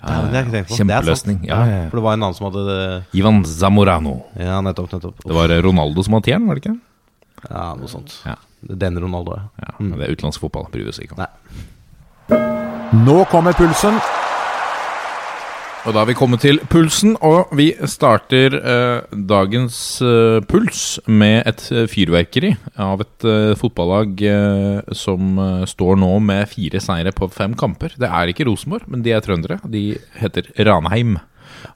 Ja, 0.04 0.08
det 0.08 0.14
har 0.14 0.32
jeg 0.34 0.46
ikke 0.46 0.52
tenkt 0.58 0.70
på. 0.70 0.78
Kjempeløsning. 0.78 1.38
Ja, 1.48 1.60
ja, 1.66 1.76
ja. 1.84 1.90
For 1.90 1.98
det 1.98 2.04
var 2.04 2.14
en 2.14 2.24
annen 2.24 2.36
som 2.36 2.48
hadde 2.52 2.64
det. 2.68 3.06
Ivan 3.20 3.44
Zamorano. 3.46 4.24
Ja, 4.38 4.60
nettopp. 4.62 4.92
nettopp 4.92 5.24
Det 5.24 5.34
var 5.34 5.48
Ronaldo 5.64 6.04
som 6.04 6.14
hadde 6.18 6.26
tjern, 6.32 6.48
var 6.48 6.56
det 6.56 6.64
ikke? 6.66 6.80
Ja, 7.50 7.74
noe 7.76 7.88
sånt. 7.88 8.20
Ja. 8.26 8.36
Den 8.64 8.98
Ronaldo, 9.00 9.36
ja. 9.38 9.44
Ja, 9.60 9.74
men 9.80 9.98
Det 10.00 10.10
er 10.10 10.16
utenlandsk 10.16 10.40
fotball. 10.40 10.68
Bryr 10.72 10.84
vi 10.84 10.90
oss 10.90 11.00
ikke 11.00 11.14
om. 11.18 11.26
Nei. 11.26 11.32
Nå 13.06 13.26
kommer 13.30 13.54
pulsen. 13.54 14.00
Og 15.84 15.92
da 15.92 16.00
har 16.00 16.08
vi 16.08 16.14
kommet 16.16 16.40
til 16.40 16.62
pulsen, 16.72 17.18
og 17.20 17.50
vi 17.60 17.66
starter 17.92 18.54
eh, 18.56 19.16
dagens 19.28 19.76
eh, 20.00 20.38
puls 20.48 20.84
med 21.12 21.42
et 21.50 21.64
eh, 21.76 21.90
fyrverkeri 21.92 22.54
av 22.80 23.04
et 23.04 23.26
eh, 23.28 23.52
fotballag 23.60 24.24
eh, 24.24 24.94
som 24.96 25.42
eh, 25.44 25.66
står 25.68 26.00
nå 26.00 26.14
med 26.24 26.48
fire 26.54 26.80
seire 26.80 27.12
på 27.12 27.28
fem 27.36 27.58
kamper. 27.60 27.98
Det 28.00 28.08
er 28.08 28.32
ikke 28.32 28.48
Rosenborg, 28.48 28.88
men 28.88 29.04
de 29.04 29.12
er 29.12 29.26
trøndere. 29.26 29.60
De 29.68 29.98
heter 30.22 30.48
Ranheim. 30.64 31.18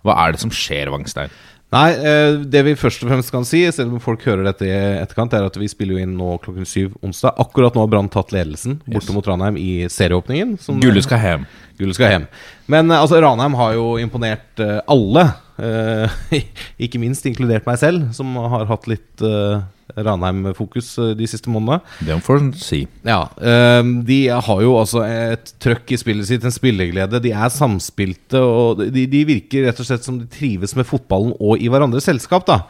Hva 0.07 0.15
er 0.23 0.37
det 0.37 0.43
som 0.45 0.55
skjer, 0.55 0.87
Wangstein? 0.95 1.35
Nei, 1.75 1.87
eh, 1.99 2.37
det 2.47 2.61
vi 2.63 2.75
først 2.79 3.01
og 3.03 3.09
fremst 3.11 3.31
kan 3.33 3.43
si, 3.43 3.59
selv 3.75 3.91
om 3.91 3.99
folk 3.99 4.21
hører 4.23 4.45
dette 4.47 4.63
i 4.63 4.71
etterkant, 5.01 5.33
er 5.35 5.43
at 5.49 5.57
vi 5.59 5.67
spiller 5.67 5.97
jo 5.97 6.03
inn 6.05 6.13
nå 6.15 6.37
klokken 6.39 6.63
syv 6.69 6.93
onsdag. 7.03 7.35
Akkurat 7.43 7.75
nå 7.75 7.83
har 7.83 7.89
Brann 7.91 8.07
tatt 8.13 8.31
ledelsen 8.31 8.77
borte 8.85 9.09
Yes. 9.09 9.15
mot 9.17 9.27
Ranheim 9.27 9.57
i 9.59 9.83
serieåpningen. 9.91 10.55
Gullet 10.79 11.03
skal 11.03 11.19
hjem. 11.25 11.43
Gullet 11.77 11.99
skal 11.99 12.13
hjem. 12.13 12.27
Men 12.71 12.87
eh, 12.89 13.01
altså, 13.03 13.19
Ranheim 13.19 13.57
har 13.59 13.73
jo 13.75 13.89
imponert 13.99 14.63
eh, 14.63 14.79
alle. 14.87 15.25
eh, 15.59 16.17
ikke 16.87 17.01
minst 17.03 17.25
inkludert 17.27 17.67
meg 17.67 17.81
selv, 17.83 18.13
som 18.15 18.31
har 18.47 18.63
hatt 18.71 18.87
litt 18.87 19.21
eh, 19.27 19.59
Ranheim-fokus 19.95 20.89
eh, 21.03 21.13
de 21.19 21.29
siste 21.29 21.51
månedene. 21.53 21.79
Det 22.03 22.17
får 22.25 22.41
en 22.41 22.51
si. 22.59 22.81
Ja, 23.07 23.21
ehm, 23.39 24.03
De 24.07 24.19
har 24.27 24.61
jo 24.65 24.75
altså 24.81 25.05
et 25.07 25.53
trøkk 25.63 25.93
i 25.95 26.01
spillet 26.01 26.27
sitt, 26.27 26.43
en 26.43 26.51
spilleglede. 26.55 27.21
De 27.23 27.31
er 27.31 27.53
samspilte, 27.53 28.41
og 28.43 28.83
de, 28.91 29.05
de 29.07 29.23
virker 29.29 29.67
rett 29.69 29.79
og 29.79 29.87
slett 29.87 30.03
som 30.07 30.19
de 30.19 30.27
trives 30.31 30.75
med 30.75 30.87
fotballen 30.89 31.33
og 31.39 31.61
i 31.61 31.69
hverandres 31.71 32.09
selskap. 32.09 32.45
da 32.49 32.61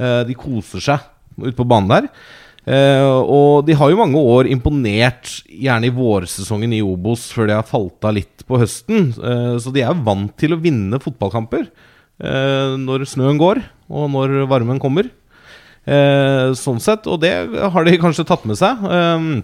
Eh, 0.00 0.22
De 0.24 0.36
koser 0.38 0.80
seg 0.80 1.08
ute 1.40 1.56
på 1.58 1.66
banen 1.68 1.90
der. 1.92 2.08
Eh, 2.70 3.04
og 3.04 3.64
de 3.66 3.74
har 3.76 3.90
jo 3.90 3.98
mange 4.00 4.20
år 4.20 4.48
imponert, 4.50 5.30
gjerne 5.48 5.88
i 5.88 5.94
vårsesongen 5.94 6.72
i 6.76 6.82
Obos, 6.84 7.28
før 7.34 7.48
de 7.48 7.56
har 7.56 7.66
falt 7.68 8.04
av 8.04 8.14
litt 8.18 8.44
på 8.48 8.60
høsten. 8.60 9.10
Eh, 9.16 9.54
så 9.60 9.72
de 9.74 9.84
er 9.84 10.02
vant 10.06 10.32
til 10.40 10.54
å 10.56 10.60
vinne 10.60 11.00
fotballkamper 11.02 11.64
eh, 11.66 12.76
når 12.80 13.06
snøen 13.08 13.40
går, 13.40 13.62
og 13.90 14.10
når 14.12 14.36
varmen 14.50 14.80
kommer. 14.82 15.08
Eh, 15.90 16.52
sånn 16.54 16.78
sett, 16.82 17.06
og 17.10 17.18
det 17.24 17.32
har 17.74 17.86
de 17.88 17.96
kanskje 17.98 18.26
tatt 18.28 18.44
med 18.46 18.58
seg. 18.60 18.78
Um, 18.86 19.42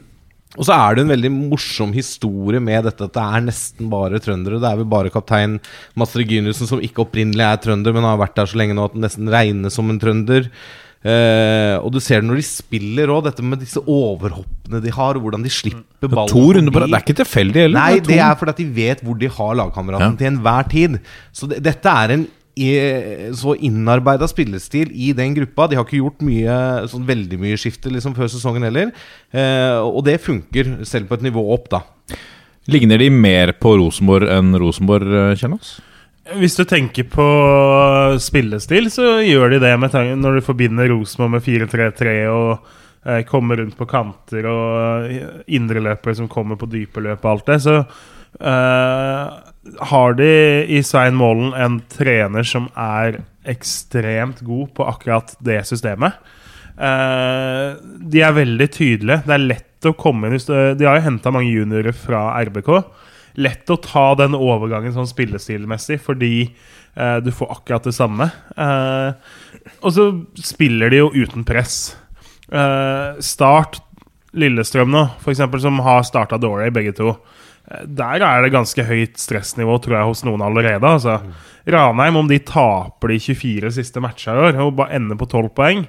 og 0.57 0.65
så 0.65 0.73
er 0.77 0.95
det 0.97 1.03
en 1.05 1.11
veldig 1.11 1.31
morsom 1.51 1.91
historie 1.93 2.61
med 2.63 2.87
dette 2.87 3.09
at 3.09 3.17
det 3.17 3.25
er 3.25 3.43
nesten 3.49 3.91
bare 3.93 4.21
trøndere. 4.23 4.61
Det 4.63 4.69
er 4.71 4.79
vel 4.79 4.89
bare 4.89 5.11
kaptein 5.13 5.59
Master 5.99 6.23
Reginiussen 6.23 6.71
som 6.71 6.81
ikke 6.81 7.03
opprinnelig 7.05 7.43
er 7.45 7.59
trønder, 7.67 7.93
men 7.97 8.07
har 8.07 8.21
vært 8.23 8.39
der 8.39 8.47
så 8.53 8.61
lenge 8.63 8.77
nå 8.79 8.87
at 8.87 8.95
den 8.95 9.05
nesten 9.05 9.29
regnes 9.33 9.75
som 9.77 9.91
en 9.91 9.99
trønder. 10.01 10.47
Uh, 11.07 11.77
og 11.85 11.93
du 11.95 12.01
ser 12.03 12.23
det 12.23 12.27
når 12.31 12.41
de 12.41 12.47
spiller 12.47 13.11
òg, 13.15 13.27
dette 13.29 13.45
med 13.45 13.61
disse 13.63 13.83
overhoppene 13.83 14.81
de 14.83 14.95
har, 14.97 15.19
og 15.19 15.27
hvordan 15.27 15.45
de 15.45 15.53
slipper 15.53 16.09
ballen 16.11 16.33
To 16.33 16.47
runder 16.57 16.73
på 16.75 16.83
rad. 16.83 16.91
Det 16.91 16.99
er 16.99 17.05
ikke 17.05 17.19
tilfeldig 17.21 17.63
heller. 17.67 17.79
Nei, 17.79 18.01
to- 18.01 18.11
det 18.11 18.19
er 18.23 18.39
fordi 18.41 18.55
at 18.57 18.63
de 18.63 18.71
vet 18.81 19.05
hvor 19.07 19.19
de 19.21 19.29
har 19.37 19.55
lagkameraten 19.61 20.15
Ja. 20.15 20.17
til 20.23 20.31
enhver 20.33 20.71
tid. 20.73 20.99
Så 21.37 21.51
det, 21.53 21.61
dette 21.63 21.87
er 22.07 22.17
en 22.17 22.27
så 23.37 23.53
innarbeida 23.61 24.25
spillestil 24.31 24.89
i 24.93 25.11
den 25.17 25.35
gruppa. 25.37 25.67
De 25.69 25.77
har 25.77 25.85
ikke 25.85 26.01
gjort 26.01 26.23
mye 26.25 26.55
sånn 26.89 27.05
veldig 27.09 27.41
mye 27.43 27.59
skifte 27.61 27.93
liksom, 27.93 28.15
før 28.17 28.31
sesongen 28.33 28.65
heller. 28.65 28.95
Eh, 29.29 29.77
og 29.83 30.01
det 30.07 30.17
funker, 30.25 30.79
selv 30.89 31.11
på 31.11 31.19
et 31.19 31.27
nivå 31.27 31.45
opp, 31.53 31.69
da. 31.75 31.83
Ligner 32.73 32.99
de 32.99 33.11
mer 33.13 33.53
på 33.61 33.77
Rosenborg 33.79 34.31
enn 34.33 34.57
Rosenborg, 34.59 35.13
eh, 35.13 35.37
Kjernås? 35.39 35.77
Hvis 36.35 36.57
du 36.59 36.65
tenker 36.67 37.07
på 37.07 37.27
spillestil, 38.19 38.89
så 38.91 39.21
gjør 39.23 39.55
de 39.55 39.61
det 39.63 39.77
når 40.19 40.41
du 40.41 40.43
forbinder 40.43 40.91
Rosenborg 40.91 41.37
med 41.37 41.45
4-3-3 41.47 42.17
og 42.33 42.49
eh, 43.07 43.23
kommer 43.29 43.61
rundt 43.61 43.77
på 43.79 43.87
kanter 43.87 44.49
og 44.51 45.07
eh, 45.07 45.45
indreløpere 45.55 46.17
som 46.19 46.29
kommer 46.29 46.59
på 46.59 46.67
dype 46.73 47.05
løp 47.05 47.23
og 47.23 47.31
alt 47.31 47.53
det, 47.53 47.61
så 47.63 47.77
eh, 48.41 49.46
har 49.91 50.17
de 50.19 50.31
i 50.69 50.83
Svein 50.85 51.17
Målen 51.19 51.55
en 51.55 51.81
trener 51.93 52.47
som 52.47 52.69
er 52.79 53.21
ekstremt 53.47 54.43
god 54.47 54.73
på 54.77 54.87
akkurat 54.89 55.35
det 55.45 55.61
systemet. 55.69 56.17
Uh, 56.77 57.79
de 58.05 58.21
er 58.21 58.37
veldig 58.37 58.69
tydelige. 58.73 59.23
Det 59.25 59.37
er 59.37 59.45
lett 59.45 59.89
å 59.89 59.95
komme 59.97 60.29
inn 60.29 60.41
De 60.77 60.87
har 60.89 60.99
jo 60.99 61.07
henta 61.07 61.33
mange 61.33 61.53
juniorer 61.53 61.97
fra 61.97 62.29
RBK. 62.49 62.73
Lett 63.41 63.71
å 63.73 63.79
ta 63.81 64.11
den 64.19 64.37
overgangen 64.37 64.95
sånn 64.95 65.09
spillestilmessig, 65.09 66.01
fordi 66.05 66.49
uh, 66.97 67.19
du 67.25 67.31
får 67.33 67.55
akkurat 67.59 67.89
det 67.89 67.95
samme. 67.97 68.29
Uh, 68.57 69.17
og 69.81 69.91
så 69.95 70.11
spiller 70.41 70.93
de 70.93 71.05
jo 71.05 71.13
uten 71.15 71.47
press. 71.47 71.97
Start 73.27 73.81
Lillestrøm 74.37 74.93
nå, 74.93 75.01
eksempel, 75.33 75.59
som 75.65 75.81
har 75.83 76.05
starta 76.07 76.39
dårlig, 76.39 76.69
begge 76.77 76.93
to. 76.95 77.17
Eh, 77.71 77.87
Der 77.87 78.23
er 78.23 78.43
det 78.43 78.53
ganske 78.55 78.85
høyt 78.87 79.17
stressnivå, 79.21 79.79
tror 79.83 79.99
jeg, 79.99 80.11
hos 80.11 80.25
noen 80.25 80.43
allerede. 80.43 80.83
Altså. 80.83 81.21
Ranheim, 81.67 82.17
om 82.17 82.29
de 82.31 82.39
taper 82.39 83.09
de 83.09 83.19
24 83.19 83.73
siste 83.75 84.01
matcha 84.01 84.35
i 84.35 84.45
år 84.51 84.61
og 84.63 84.77
bare 84.79 84.95
ender 85.01 85.19
på 85.19 85.27
12 85.27 85.51
poeng, 85.57 85.87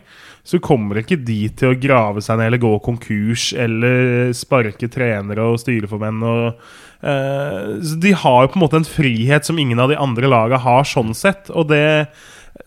så 0.47 0.61
kommer 0.63 1.01
ikke 1.01 1.19
de 1.27 1.49
til 1.59 1.73
å 1.73 1.79
grave 1.79 2.21
seg 2.23 2.39
ned 2.39 2.47
eller 2.47 2.61
gå 2.63 2.71
konkurs 2.85 3.49
eller 3.53 4.31
sparke 4.33 4.87
trenere 4.89 5.43
og 5.43 5.59
styreformenn. 5.59 6.23
Og, 6.23 6.69
eh, 7.03 7.75
de 7.99 8.13
har 8.13 8.45
jo 8.45 8.53
på 8.53 8.57
en 8.57 8.63
måte 8.63 8.79
en 8.79 8.87
frihet 8.87 9.45
som 9.45 9.59
ingen 9.59 9.79
av 9.79 9.89
de 9.89 9.99
andre 9.99 10.27
lagene 10.31 10.59
har, 10.63 10.83
sånn 10.83 11.13
sett. 11.13 11.51
Og 11.51 11.67
det 11.67 12.07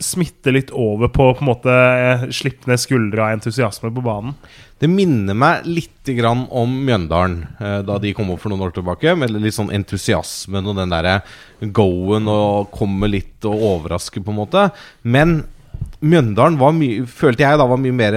smitter 0.00 0.54
litt 0.56 0.72
over 0.72 1.10
på 1.12 1.30
på 1.36 1.44
en 1.44 1.50
måte 1.50 1.72
eh, 1.74 2.26
slipp 2.34 2.66
ned 2.68 2.80
skuldre 2.80 3.24
av 3.24 3.36
entusiasme 3.36 3.92
på 3.92 4.04
banen. 4.04 4.34
Det 4.80 4.88
minner 4.88 5.36
meg 5.36 5.66
litt 5.68 6.08
om 6.10 6.72
Mjøndalen 6.86 7.42
eh, 7.60 7.80
da 7.86 7.98
de 8.00 8.14
kom 8.16 8.32
opp 8.32 8.40
for 8.42 8.50
noen 8.50 8.64
år 8.66 8.72
tilbake. 8.74 9.12
Med 9.14 9.36
litt 9.36 9.54
sånn 9.54 9.72
entusiasmen 9.76 10.66
og 10.66 10.78
den 10.80 10.92
derre 10.92 11.20
go-en 11.60 12.28
og 12.32 12.70
komme 12.74 13.10
litt 13.12 13.44
og 13.44 13.60
overraske, 13.74 14.24
på 14.24 14.32
en 14.32 14.40
måte. 14.40 14.68
Men 15.02 15.42
Mjøndalen 16.00 16.58
var 16.60 16.72
mye, 16.76 17.04
følte 17.06 17.44
jeg 17.44 17.60
da 17.60 17.68
var 17.68 17.80
mye 17.80 17.96
mer 17.96 18.16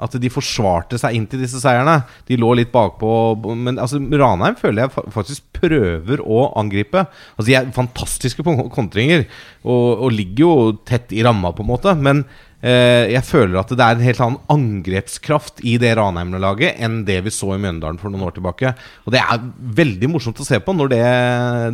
at 0.00 0.16
de 0.22 0.32
forsvarte 0.32 0.98
seg 1.00 1.16
inn 1.16 1.26
til 1.30 1.42
disse 1.44 1.60
seierne. 1.62 2.00
De 2.28 2.38
lå 2.40 2.54
litt 2.58 2.72
bakpå. 2.72 3.10
Men 3.52 3.80
altså, 3.80 4.00
Ranheim 4.00 4.56
føler 4.60 4.86
jeg 4.86 5.10
faktisk 5.14 5.46
prøver 5.60 6.22
å 6.24 6.46
angripe. 6.60 7.04
Altså, 7.36 7.48
De 7.50 7.58
er 7.58 7.72
fantastiske 7.76 8.44
på 8.46 8.56
kontringer 8.74 9.26
og, 9.62 10.06
og 10.06 10.14
ligger 10.16 10.44
jo 10.46 10.54
tett 10.88 11.12
i 11.12 11.24
ramma, 11.26 11.52
på 11.52 11.66
en 11.66 11.72
måte. 11.72 11.94
Men 11.98 12.24
jeg 12.60 13.22
føler 13.24 13.56
at 13.60 13.70
det 13.72 13.80
er 13.80 13.96
en 13.96 14.04
helt 14.04 14.20
annen 14.20 14.40
angrepskraft 14.52 15.62
i 15.64 15.78
det 15.80 15.94
Ranheim-laget 15.96 16.76
enn 16.84 16.98
det 17.08 17.20
vi 17.24 17.32
så 17.32 17.54
i 17.54 17.60
Mjøndalen 17.62 17.96
for 18.00 18.12
noen 18.12 18.26
år 18.28 18.34
tilbake. 18.36 18.74
Og 19.06 19.14
det 19.14 19.22
er 19.22 19.40
veldig 19.80 20.10
morsomt 20.12 20.42
å 20.42 20.46
se 20.46 20.58
på 20.60 20.74
når 20.76 20.92
det, 20.92 21.00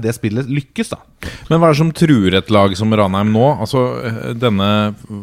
det 0.05 0.14
spillet 0.14 0.46
lykkes, 0.51 0.92
da. 0.94 1.01
Men 1.51 1.59
hva 1.59 1.70
er 1.70 1.75
det 1.75 1.81
som 1.81 1.90
truer 1.96 2.38
et 2.38 2.53
lag 2.55 2.77
som 2.79 2.94
Ranheim 2.94 3.33
nå? 3.35 3.44
Altså, 3.66 3.83
eh, 4.07 4.31
denne, 4.38 4.68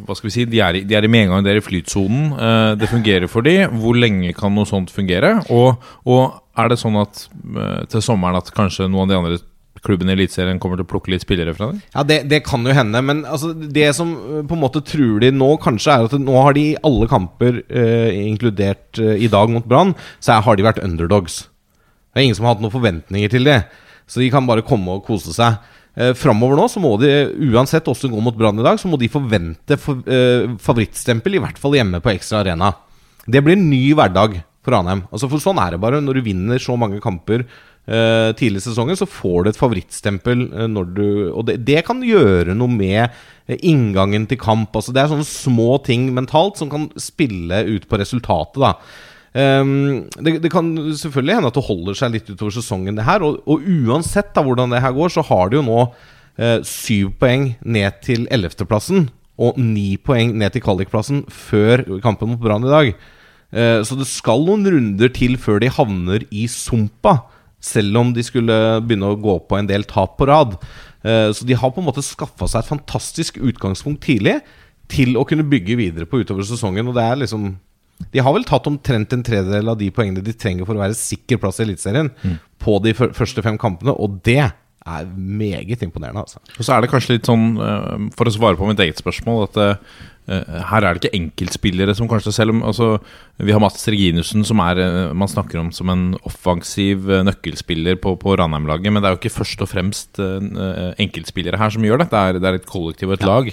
hva 0.04 0.17
skal 0.17 0.30
vi 0.30 0.36
si, 0.36 0.45
De 0.52 0.60
er, 0.63 0.82
de 0.84 0.97
er 0.99 1.08
i 1.08 1.12
medgang, 1.12 1.43
de 1.45 1.54
er 1.54 1.62
i 1.62 1.65
flytsonen. 1.65 2.34
Eh, 2.36 2.76
Det 2.84 2.91
fungerer 2.91 3.30
for 3.32 3.45
de. 3.45 3.56
Hvor 3.71 3.95
lenge 3.95 4.34
kan 4.36 4.52
noe 4.56 4.67
sånt 4.67 4.91
fungere? 4.91 5.38
Og, 5.54 5.80
og 6.10 6.41
er 6.60 6.69
det 6.73 6.80
sånn 6.82 6.99
at 6.99 7.28
eh, 7.56 7.84
til 7.93 8.04
sommeren 8.04 8.41
at 8.41 8.52
kanskje 8.56 8.89
noen 8.89 9.08
av 9.08 9.12
de 9.13 9.19
andre 9.21 9.41
klubbene 9.83 10.13
i 10.13 10.17
Eliteserien 10.17 10.59
kommer 10.63 10.79
til 10.79 10.87
å 10.87 10.91
plukke 10.93 11.11
litt 11.13 11.25
spillere 11.25 11.53
fra 11.57 11.71
deg? 11.71 11.81
Ja, 11.93 12.05
det, 12.07 12.19
det 12.31 12.41
kan 12.47 12.63
jo 12.65 12.75
hende, 12.75 13.01
men 13.05 13.23
altså, 13.27 13.51
det 13.53 13.89
som 13.97 14.13
eh, 14.15 14.41
på 14.47 14.57
en 14.57 14.63
måte 14.63 14.83
truer 14.87 15.25
de 15.25 15.31
nå, 15.35 15.49
kanskje 15.63 15.95
er 15.95 16.07
at 16.07 16.17
nå 16.21 16.37
har 16.39 16.57
de 16.57 16.65
i 16.71 16.79
alle 16.87 17.09
kamper, 17.11 17.61
eh, 17.67 18.09
inkludert 18.23 19.01
eh, 19.01 19.19
i 19.25 19.29
dag 19.31 19.51
mot 19.53 19.67
Brann, 19.67 19.95
så 20.23 20.39
har 20.43 20.59
de 20.59 20.65
vært 20.65 20.81
underdogs. 20.83 21.43
Det 22.13 22.21
er 22.21 22.27
ingen 22.27 22.37
som 22.37 22.47
har 22.47 22.55
hatt 22.55 22.63
noen 22.63 22.75
forventninger 22.75 23.33
til 23.33 23.49
det, 23.49 23.61
så 24.07 24.21
de 24.21 24.31
kan 24.33 24.47
bare 24.47 24.65
komme 24.65 24.99
og 24.99 25.05
kose 25.07 25.35
seg. 25.35 25.59
Eh, 25.93 26.13
Framover 26.17 26.57
nå 26.57 26.65
så 26.71 26.81
må 26.81 26.95
de, 27.01 27.11
uansett 27.51 27.85
hvordan 27.85 28.09
det 28.09 28.15
går 28.15 28.25
mot 28.29 28.39
Brann 28.39 28.61
i 28.61 28.65
dag, 28.65 28.79
så 28.81 28.89
må 28.89 28.97
de 29.01 29.11
forvente 29.11 29.77
for, 29.81 30.01
eh, 30.09 30.47
favorittstempel, 30.61 31.37
i 31.37 31.43
hvert 31.43 31.59
fall 31.61 31.77
hjemme 31.77 32.01
på 32.01 32.13
Ekstra 32.15 32.41
Arena. 32.41 32.73
Det 33.27 33.43
blir 33.43 33.57
en 33.57 33.69
ny 33.69 33.93
hverdag 33.93 34.41
for 34.63 34.73
Ranheim. 34.73 35.03
Altså, 35.11 35.29
for 35.29 35.43
sånn 35.43 35.59
er 35.61 35.75
det 35.75 35.81
bare. 35.83 36.01
Når 36.03 36.19
du 36.19 36.25
vinner 36.25 36.61
så 36.61 36.75
mange 36.79 37.01
kamper 37.03 37.45
eh, 37.87 38.31
tidlig 38.37 38.61
i 38.61 38.65
sesongen, 38.67 38.97
så 38.97 39.07
får 39.09 39.43
du 39.43 39.51
et 39.51 39.59
favorittstempel 39.59 40.45
uh, 40.53 40.67
når 40.71 40.91
du 40.95 41.07
Og 41.33 41.45
det, 41.47 41.59
det 41.67 41.83
kan 41.87 42.03
gjøre 42.03 42.55
noe 42.55 42.71
med 42.71 43.07
eh, 43.47 43.57
inngangen 43.59 44.27
til 44.29 44.39
kamp. 44.41 44.75
Altså, 44.75 44.93
det 44.95 45.03
er 45.03 45.11
sånne 45.11 45.27
små 45.27 45.77
ting 45.85 46.09
mentalt 46.15 46.59
som 46.59 46.71
kan 46.71 46.89
spille 46.99 47.63
ut 47.73 47.89
på 47.89 47.99
resultatet, 47.99 48.61
da. 48.63 48.75
Um, 49.33 50.11
det, 50.21 50.35
det 50.43 50.51
kan 50.53 50.67
selvfølgelig 50.93 51.39
hende 51.39 51.49
at 51.49 51.55
det 51.57 51.65
holder 51.65 51.95
seg 51.97 52.11
litt 52.13 52.27
utover 52.29 52.53
sesongen, 52.53 52.99
det 52.99 53.07
her. 53.07 53.25
Og, 53.25 53.41
og 53.49 53.65
uansett 53.65 54.29
da 54.35 54.43
hvordan 54.45 54.75
det 54.75 54.83
her 54.83 54.93
går, 54.93 55.15
så 55.15 55.25
har 55.25 55.49
de 55.49 55.59
jo 55.59 55.65
nå 55.65 55.81
uh, 55.89 56.59
syv 56.67 57.15
poeng 57.21 57.55
ned 57.65 57.99
til 58.05 58.27
ellevteplassen. 58.33 59.09
Og 59.41 59.57
ni 59.57 59.95
poeng 59.97 60.35
ned 60.37 60.53
til 60.53 60.61
kvalikplassen 60.61 61.23
før 61.33 61.81
kampen 62.03 62.35
mot 62.35 62.41
Brann 62.41 62.67
i 62.67 62.69
dag. 62.69 62.93
Så 63.85 63.97
det 63.97 64.05
skal 64.09 64.45
noen 64.45 64.65
runder 64.69 65.09
til 65.13 65.35
før 65.41 65.59
de 65.61 65.71
havner 65.73 66.23
i 66.33 66.45
sumpa. 66.49 67.15
Selv 67.63 67.95
om 68.02 68.12
de 68.15 68.23
skulle 68.26 68.58
begynne 68.84 69.13
å 69.13 69.19
gå 69.19 69.38
på 69.47 69.58
en 69.60 69.69
del 69.69 69.86
tap 69.88 70.17
på 70.19 70.28
rad. 70.28 70.58
Eh, 71.04 71.32
Så 71.32 71.47
de 71.47 71.56
har 71.56 71.71
på 71.71 71.80
en 71.80 71.88
måte 71.88 72.04
skaffa 72.04 72.47
seg 72.52 72.63
et 72.63 72.71
fantastisk 72.73 73.39
utgangspunkt 73.39 74.04
tidlig 74.04 74.41
til 74.91 75.15
å 75.15 75.23
kunne 75.26 75.47
bygge 75.47 75.78
videre 75.80 76.06
på 76.06 76.19
utover 76.21 76.43
sesongen. 76.43 76.88
Og 76.91 76.95
det 76.97 77.04
er 77.04 77.21
liksom 77.23 77.54
De 78.12 78.19
har 78.19 78.34
vel 78.34 78.43
tatt 78.43 78.65
omtrent 78.67 79.13
en 79.13 79.23
tredjedel 79.23 79.69
av 79.69 79.78
de 79.80 79.88
poengene 79.93 80.21
de 80.26 80.34
trenger 80.34 80.65
for 80.65 80.76
å 80.76 80.82
være 80.82 80.97
sikker 80.97 81.38
plass 81.39 81.60
i 81.62 81.63
Eliteserien 81.63 82.10
på 82.60 82.82
de 82.84 82.91
første 82.93 83.41
fem 83.45 83.56
kampene, 83.58 83.93
og 83.95 84.17
det 84.26 84.52
er 84.85 85.11
meget 85.15 85.83
imponerende, 85.85 86.25
altså. 86.25 86.41
Og 86.57 86.65
så 86.65 86.75
er 86.75 86.83
det 86.83 86.91
kanskje 86.91 87.17
litt 87.17 87.29
sånn, 87.29 87.53
eh, 87.55 88.09
for 88.17 88.27
å 88.27 88.33
svare 88.35 88.59
på 88.59 88.67
mitt 88.67 88.81
eget 88.83 88.99
spørsmål, 88.99 89.45
at 89.47 89.59
eh, 89.63 89.93
eh, 90.27 90.57
her 90.69 90.83
er 90.83 90.97
det 90.97 91.03
ikke 91.03 91.19
enkeltspillere 91.19 91.95
som 91.95 92.09
kanskje 92.11 92.33
Selv 92.35 92.51
om 92.55 92.63
altså, 92.67 92.97
vi 93.39 93.53
har 93.55 93.61
Mats 93.63 93.87
Reginussen, 93.87 94.43
som 94.43 94.59
er, 94.59 94.81
man 95.15 95.31
snakker 95.31 95.61
om 95.61 95.71
som 95.71 95.91
en 95.93 96.17
offensiv 96.27 97.07
nøkkelspiller 97.07 97.95
på, 98.03 98.15
på 98.19 98.35
Ranheim-laget, 98.39 98.91
men 98.91 99.01
det 99.01 99.09
er 99.09 99.15
jo 99.15 99.21
ikke 99.21 99.37
først 99.37 99.63
og 99.63 99.71
fremst 99.71 100.19
enkeltspillere 100.19 101.59
her 101.59 101.73
som 101.73 101.87
gjør 101.87 102.03
det. 102.03 102.09
Det 102.11 102.19
er, 102.19 102.41
det 102.41 102.49
er 102.49 102.59
et 102.59 102.69
kollektiv 102.69 103.11
og 103.11 103.17
et 103.17 103.25
lag. 103.27 103.49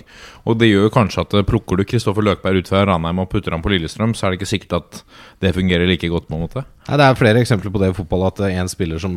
Og 0.47 0.59
det 0.59 0.71
gjør 0.71 0.89
jo 0.89 0.95
kanskje 0.99 1.25
at 1.27 1.39
plukker 1.47 1.79
du 1.79 1.87
Kristoffer 1.87 2.27
Løkberg 2.27 2.63
ut 2.63 2.71
fra 2.71 2.83
Ranheim 2.89 3.23
og 3.23 3.31
putter 3.31 3.55
ham 3.55 3.63
på 3.63 3.73
Lillestrøm, 3.75 4.15
så 4.15 4.27
er 4.27 4.35
det 4.35 4.41
ikke 4.41 4.53
sikkert 4.55 4.79
at 4.81 5.01
det 5.43 5.55
fungerer 5.57 5.87
like 5.91 6.11
godt, 6.11 6.27
på 6.31 6.37
en 6.37 6.45
måte. 6.45 6.67
Nei, 6.89 7.01
det 7.01 7.07
er 7.07 7.19
flere 7.19 7.43
eksempler 7.43 7.73
på 7.73 7.83
det 7.83 7.93
i 7.93 7.97
fotball, 7.97 8.29
at 8.29 8.45
en 8.51 8.71
spiller 8.71 9.01
som 9.03 9.17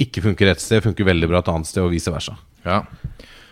ikke 0.00 0.24
funker 0.24 0.52
et 0.52 0.62
sted, 0.62 0.82
funker 0.84 1.06
veldig 1.06 1.28
bra 1.30 1.42
et 1.42 1.52
annet 1.52 1.68
sted, 1.68 1.82
og 1.84 1.92
vice 1.92 2.12
versa. 2.12 2.38
Ja. 2.64 2.82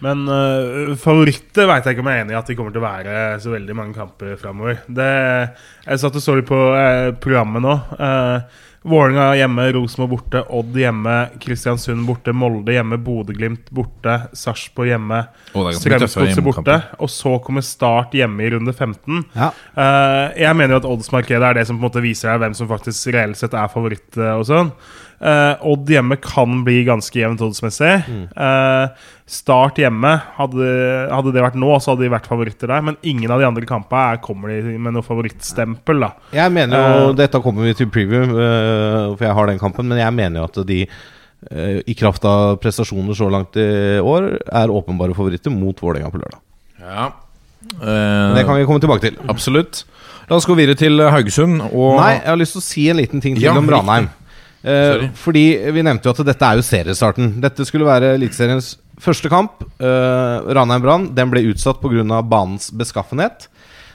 Men 0.00 0.24
uh, 0.32 0.94
favoritter 1.00 1.68
veit 1.68 1.84
jeg 1.84 1.96
ikke 1.96 2.04
om 2.04 2.08
jeg 2.08 2.22
er 2.22 2.24
enig 2.24 2.34
i 2.34 2.40
at 2.40 2.48
det 2.48 2.56
kommer 2.56 2.72
til 2.72 2.80
å 2.80 2.86
være 2.86 3.20
så 3.42 3.52
veldig 3.52 3.76
mange 3.76 3.96
kamper 3.98 4.32
framover. 4.40 4.80
Jeg 4.88 6.00
satt 6.00 6.16
og 6.16 6.24
så 6.24 6.38
litt 6.38 6.48
på 6.48 6.60
eh, 6.78 7.12
programmet 7.20 7.64
nå. 7.64 7.76
Uh, 8.00 8.66
Vålerenga 8.80 9.34
hjemme, 9.36 9.66
Rosenborg 9.76 10.08
borte, 10.14 10.40
Odd 10.56 10.76
hjemme, 10.80 11.16
Kristiansund 11.42 12.06
borte, 12.08 12.32
Molde 12.32 12.72
hjemme, 12.72 12.96
Bodø-Glimt 13.04 13.68
borte, 13.76 14.14
Sarpsborg 14.32 14.88
hjemme, 14.94 15.18
tøffere 15.52 16.08
Strømsgodset 16.08 16.46
borte. 16.46 16.78
Og 17.04 17.12
så 17.12 17.34
kommer 17.44 17.66
Start 17.66 18.16
hjemme 18.16 18.46
i 18.46 18.54
runde 18.54 18.72
15. 18.72 19.20
Ja. 19.34 19.50
Uh, 19.76 20.32
jeg 20.32 20.56
mener 20.56 20.78
jo 20.78 20.80
at 20.80 20.88
oddsmarkedet 20.94 21.44
er 21.50 21.60
det 21.60 21.68
som 21.68 21.76
på 21.76 21.84
en 21.84 21.90
måte 21.90 22.04
viser 22.06 22.32
deg 22.32 22.40
hvem 22.46 22.56
som 22.56 22.72
faktisk 22.72 23.12
reelt 23.12 23.36
sett 23.42 23.52
er 23.52 23.68
favoritt. 23.68 24.08
og 24.16 24.48
sånn 24.48 24.72
Eh, 25.20 25.64
Odd 25.68 25.90
hjemme 25.92 26.16
kan 26.16 26.62
bli 26.64 26.78
ganske 26.86 27.18
jevnt 27.20 27.42
oddsmessig. 27.44 27.92
Eh, 28.08 29.08
start 29.28 29.76
hjemme, 29.82 30.14
hadde, 30.38 30.70
hadde 31.12 31.34
det 31.34 31.44
vært 31.44 31.58
nå, 31.60 31.74
så 31.76 31.92
hadde 31.92 32.06
de 32.06 32.12
vært 32.14 32.28
favoritter 32.30 32.72
der. 32.72 32.84
Men 32.88 32.96
ingen 33.06 33.30
av 33.30 33.42
de 33.42 33.48
andre 33.50 33.68
kampene 33.68 34.14
er, 34.14 34.22
kommer 34.24 34.54
de 34.54 34.78
med 34.80 34.96
noe 34.96 35.04
favorittstempel. 35.06 36.00
da 36.06 36.12
Jeg 36.38 36.54
mener 36.56 36.80
jo, 36.80 37.08
uh, 37.10 37.16
Dette 37.18 37.42
kommer 37.44 37.68
vi 37.68 37.76
til 37.76 37.90
preview, 37.92 38.32
for 38.32 39.26
jeg 39.26 39.36
har 39.36 39.50
den 39.52 39.60
kampen. 39.60 39.90
Men 39.92 40.00
jeg 40.00 40.16
mener 40.16 40.40
jo 40.40 40.48
at 40.48 40.60
de, 40.66 40.80
i 41.84 41.96
kraft 42.00 42.24
av 42.28 42.56
prestasjoner 42.62 43.16
så 43.16 43.28
langt 43.32 43.60
i 43.60 44.00
år, 44.00 44.32
er 44.48 44.72
åpenbare 44.72 45.16
favoritter 45.16 45.52
mot 45.52 45.76
Vålerenga 45.84 46.10
på 46.12 46.22
lørdag. 46.22 46.40
Ja. 46.80 47.10
Men 47.76 48.38
det 48.38 48.46
kan 48.48 48.56
vi 48.56 48.64
komme 48.64 48.80
tilbake 48.80 49.04
til. 49.04 49.20
Absolutt. 49.28 49.84
La 50.30 50.38
oss 50.38 50.46
gå 50.48 50.54
videre 50.56 50.78
til 50.78 50.96
Haugesund. 51.12 51.60
Og 51.74 52.00
Nei, 52.00 52.16
jeg 52.20 52.28
har 52.32 52.40
lyst 52.40 52.56
til 52.56 52.62
å 52.62 52.64
si 52.64 52.88
en 52.88 53.00
liten 53.02 53.20
ting 53.20 53.36
til 53.36 53.44
Ja, 53.44 53.52
om 53.58 53.66
riktig. 53.66 53.76
Ranheim. 53.76 54.08
Eh, 54.60 55.06
fordi 55.16 55.44
vi 55.72 55.84
nevnte 55.84 56.08
jo 56.08 56.12
at 56.12 56.22
dette 56.28 56.46
er 56.46 56.58
jo 56.58 56.66
seriestarten. 56.66 57.32
Dette 57.40 57.64
skulle 57.68 57.88
være 57.88 58.14
Eliteseriens 58.18 58.74
første 59.00 59.30
kamp. 59.32 59.62
Uh, 59.80 60.44
Ranheim-Brann 60.52 61.10
Den 61.16 61.30
ble 61.32 61.46
utsatt 61.48 61.80
pga. 61.80 62.20
banens 62.20 62.70
beskaffenhet. 62.70 63.48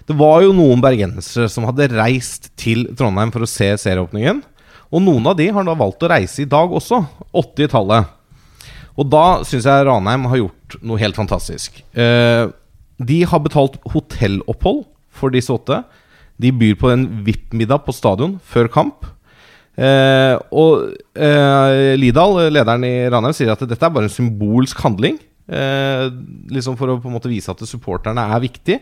Det 0.05 0.15
var 0.17 0.43
jo 0.45 0.53
noen 0.53 0.81
bergensere 0.81 1.49
som 1.49 1.65
hadde 1.65 1.89
reist 1.93 2.51
til 2.57 2.85
Trondheim 2.97 3.31
for 3.33 3.45
å 3.45 3.49
se 3.49 3.71
serieåpningen. 3.81 4.43
Og 4.93 5.01
noen 5.01 5.25
av 5.25 5.37
de 5.37 5.47
har 5.49 5.65
da 5.65 5.73
valgt 5.77 6.03
å 6.05 6.09
reise 6.11 6.43
i 6.43 6.49
dag 6.49 6.69
også. 6.69 7.01
80-tallet. 7.33 8.11
Og 8.95 9.09
da 9.11 9.41
syns 9.47 9.65
jeg 9.67 9.87
Ranheim 9.87 10.27
har 10.29 10.43
gjort 10.43 10.77
noe 10.85 11.01
helt 11.01 11.17
fantastisk. 11.17 11.81
Eh, 11.97 12.45
de 13.01 13.17
har 13.27 13.41
betalt 13.43 13.79
hotellopphold 13.91 14.85
for 15.09 15.33
disse 15.33 15.51
åtte. 15.51 15.81
De 16.39 16.51
byr 16.53 16.77
på 16.79 16.91
en 16.93 17.07
VIP-middag 17.25 17.83
på 17.83 17.95
stadion 17.95 18.37
før 18.45 18.69
kamp. 18.71 19.09
Eh, 19.75 20.35
og 20.55 20.95
eh, 21.19 21.95
Lidahl, 21.99 22.45
lederen 22.53 22.87
i 22.87 22.95
Ranheim, 23.11 23.35
sier 23.35 23.51
at 23.53 23.63
dette 23.67 23.81
er 23.81 23.95
bare 23.95 24.09
en 24.09 24.13
symbolsk 24.13 24.83
handling. 24.85 25.19
Eh, 25.45 26.07
liksom 26.49 26.77
For 26.79 26.89
å 26.89 26.97
på 27.01 27.11
en 27.11 27.17
måte 27.17 27.29
vise 27.29 27.51
at 27.51 27.61
supporterne 27.69 28.23
er 28.33 28.43
viktig. 28.43 28.79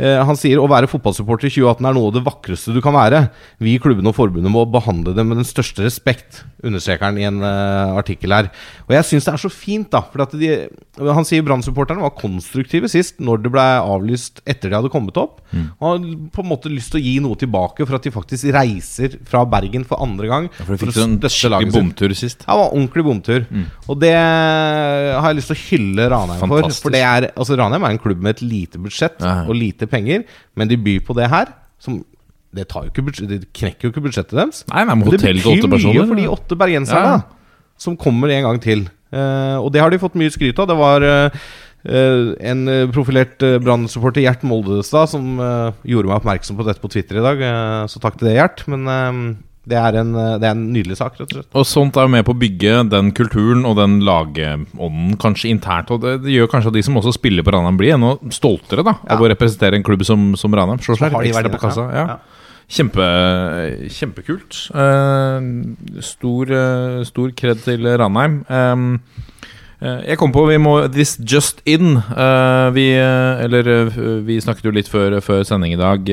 Eh, 0.00 0.18
han 0.24 0.38
sier 0.40 0.60
å 0.60 0.68
være 0.70 0.88
fotballsupporter 0.88 1.50
i 1.50 1.52
2018 1.52 1.84
er 1.88 1.96
noe 1.96 2.08
av 2.08 2.14
det 2.16 2.22
vakreste 2.24 2.72
du 2.72 2.80
kan 2.84 2.94
være. 2.96 3.26
Vi 3.62 3.74
i 3.76 3.82
klubben 3.82 4.08
og 4.08 4.16
forbundet 4.16 4.52
må 4.52 4.64
behandle 4.72 5.12
det 5.16 5.24
med 5.28 5.36
den 5.40 5.48
største 5.48 5.84
respekt, 5.84 6.42
understreker 6.64 7.10
han 7.10 7.18
i 7.20 7.26
en 7.28 7.42
uh, 7.44 7.92
artikkel 8.00 8.32
her. 8.32 8.48
Og 8.86 8.94
jeg 8.96 9.08
syns 9.10 9.28
det 9.28 9.34
er 9.34 9.42
så 9.42 9.50
fint, 9.52 9.90
da. 9.92 10.00
For 10.08 10.24
de, 10.38 10.50
han 10.96 11.28
sier 11.28 11.44
Brann-supporterne 11.44 12.04
var 12.04 12.14
konstruktive 12.16 12.88
sist, 12.90 13.20
når 13.20 13.44
det 13.44 13.52
ble 13.52 13.66
avlyst 13.82 14.40
etter 14.48 14.72
de 14.72 14.78
hadde 14.80 14.92
kommet 14.92 15.18
opp. 15.20 15.42
Mm. 15.52 15.68
Og 15.76 15.86
har 15.90 16.08
på 16.38 16.44
en 16.44 16.50
måte 16.50 16.72
lyst 16.72 16.94
til 16.94 17.02
å 17.02 17.04
gi 17.04 17.14
noe 17.24 17.38
tilbake 17.38 17.84
for 17.84 17.98
at 17.98 18.08
de 18.08 18.14
faktisk 18.14 18.48
reiser 18.56 19.18
fra 19.28 19.44
Bergen 19.48 19.84
for 19.88 20.00
andre 20.02 20.30
gang. 20.30 20.48
For 20.62 20.72
de 20.72 20.80
fikk 20.86 20.96
sånn 20.96 21.18
skikkelig 21.22 21.72
bomtur 21.74 22.16
sist. 22.16 22.46
Ja, 22.46 22.56
det 22.56 22.62
var 22.62 22.72
ordentlig 22.78 23.06
bomtur. 23.06 23.46
Og 23.92 24.00
det 24.02 24.14
har 24.16 25.28
jeg 25.30 25.40
lyst 25.40 25.52
til 25.52 25.58
å 25.58 25.62
hylle 25.66 26.08
Ranheim 26.12 26.42
Fantastisk. 26.42 26.80
for. 26.80 26.88
For 26.88 26.96
det 26.96 27.04
er, 27.06 27.28
altså 27.36 27.58
Ranheim 27.60 27.86
er 27.86 27.96
en 27.96 28.02
klubb 28.02 28.22
med 28.24 28.36
et 28.36 28.44
lite 28.46 28.80
budsjett 28.82 29.20
Ja. 29.22 29.42
og 29.46 29.54
lite 29.58 29.81
penger, 29.90 30.24
men 30.56 30.70
de 30.70 30.76
byr 30.76 31.00
på 31.06 31.16
det 31.18 31.28
her. 31.32 31.52
Som 31.82 32.04
det, 32.54 32.68
tar 32.68 32.86
jo 32.86 32.92
ikke 32.92 33.28
det 33.28 33.40
knekker 33.56 33.88
jo 33.88 33.92
ikke 33.92 34.04
budsjettet 34.04 34.36
deres. 34.36 34.64
Nei, 34.68 34.84
nei, 34.84 34.94
men 34.94 35.08
det 35.08 35.20
betyr 35.20 35.40
mye 35.40 35.70
personer. 35.72 36.06
for 36.06 36.20
de 36.20 36.28
åtte 36.28 36.58
bergenserne 36.58 37.14
Ja. 37.16 37.20
som 37.78 37.96
kommer 37.96 38.28
en 38.28 38.44
gang 38.44 38.60
til. 38.62 38.88
Uh, 39.12 39.60
og 39.60 39.72
det 39.72 39.80
har 39.80 39.90
de 39.90 39.98
fått 40.00 40.14
mye 40.16 40.32
skryt 40.32 40.58
av. 40.58 40.68
Det 40.68 40.76
var 40.76 41.02
uh, 41.02 41.44
Uh, 41.82 42.38
en 42.38 42.60
profilert 42.94 43.42
uh, 43.42 43.56
Brann-supporter, 43.58 44.22
Gjert 44.22 44.44
Moldestad, 44.46 45.10
som 45.10 45.40
uh, 45.42 45.74
gjorde 45.82 46.06
meg 46.06 46.20
oppmerksom 46.20 46.54
på 46.54 46.66
dette 46.68 46.78
på 46.78 46.90
Twitter 46.92 47.18
i 47.18 47.24
dag. 47.24 47.42
så 47.90 47.98
takk 47.98 48.20
til 48.20 48.28
det, 48.30 48.36
Gjert. 48.38 48.62
Men 48.70 48.86
det, 49.68 49.78
er 49.78 49.96
en, 50.00 50.10
eh, 50.18 50.34
det 50.42 50.48
er 50.48 50.56
en 50.56 50.64
nydelig 50.74 50.98
sak, 50.98 51.16
rett 51.20 51.28
og 51.28 51.36
slett. 51.36 51.48
Og 51.54 51.66
sånt 51.68 51.96
er 51.96 52.08
jo 52.08 52.12
med 52.16 52.26
på 52.26 52.34
å 52.34 52.40
bygge 52.40 52.82
den 52.90 53.12
kulturen 53.14 53.62
og 53.68 53.78
den 53.78 54.00
lagånden 54.06 55.16
kanskje 55.22 55.52
internt. 55.52 55.92
Og 55.94 56.02
det, 56.02 56.18
det 56.26 56.34
gjør 56.34 56.50
kanskje 56.50 56.72
at 56.72 56.78
de 56.78 56.84
som 56.86 56.98
også 56.98 57.14
spiller 57.18 57.46
på 57.46 57.54
Ranheim, 57.54 57.78
blir 57.78 57.94
enda 57.96 58.16
stoltere 58.34 58.84
da 58.86 58.96
av 59.06 59.22
å 59.22 59.30
representere 59.30 59.78
en 59.78 59.86
klubb 59.86 60.02
som, 60.08 60.32
som 60.38 60.54
Ranheim. 60.54 60.82
Slår 60.82 60.98
seg 60.98 61.14
har 61.14 61.22
de 61.22 61.30
ekstra 61.30 61.44
verdiene, 61.44 61.58
på 61.58 61.66
kassa. 61.68 61.88
ja. 61.90 62.06
Ja. 62.06 62.06
Ja. 62.16 62.38
Kjempe, 62.72 63.06
kjempekult. 63.92 64.56
Uh, 64.72 65.98
stor, 66.00 66.48
uh, 66.48 67.02
stor 67.04 67.34
kred 67.36 67.60
til 67.66 67.84
Ranheim. 68.00 68.38
Eh, 69.82 69.98
jeg 70.06 70.18
kom 70.20 70.30
på 70.30 70.44
vi 70.46 70.60
må 70.62 70.76
This 70.94 71.16
just 71.18 71.58
in. 71.66 71.96
Vi, 72.76 72.84
eller 72.94 73.70
vi 74.22 74.36
snakket 74.38 74.68
jo 74.68 74.74
litt 74.76 74.86
før, 74.86 75.16
før 75.26 75.42
sending 75.42 75.74
i 75.74 75.80
dag, 75.80 76.06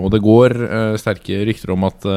og 0.00 0.08
det 0.14 0.22
går 0.24 0.54
sterke 0.96 1.42
rykter 1.44 1.74
om 1.74 1.84
at 1.90 2.08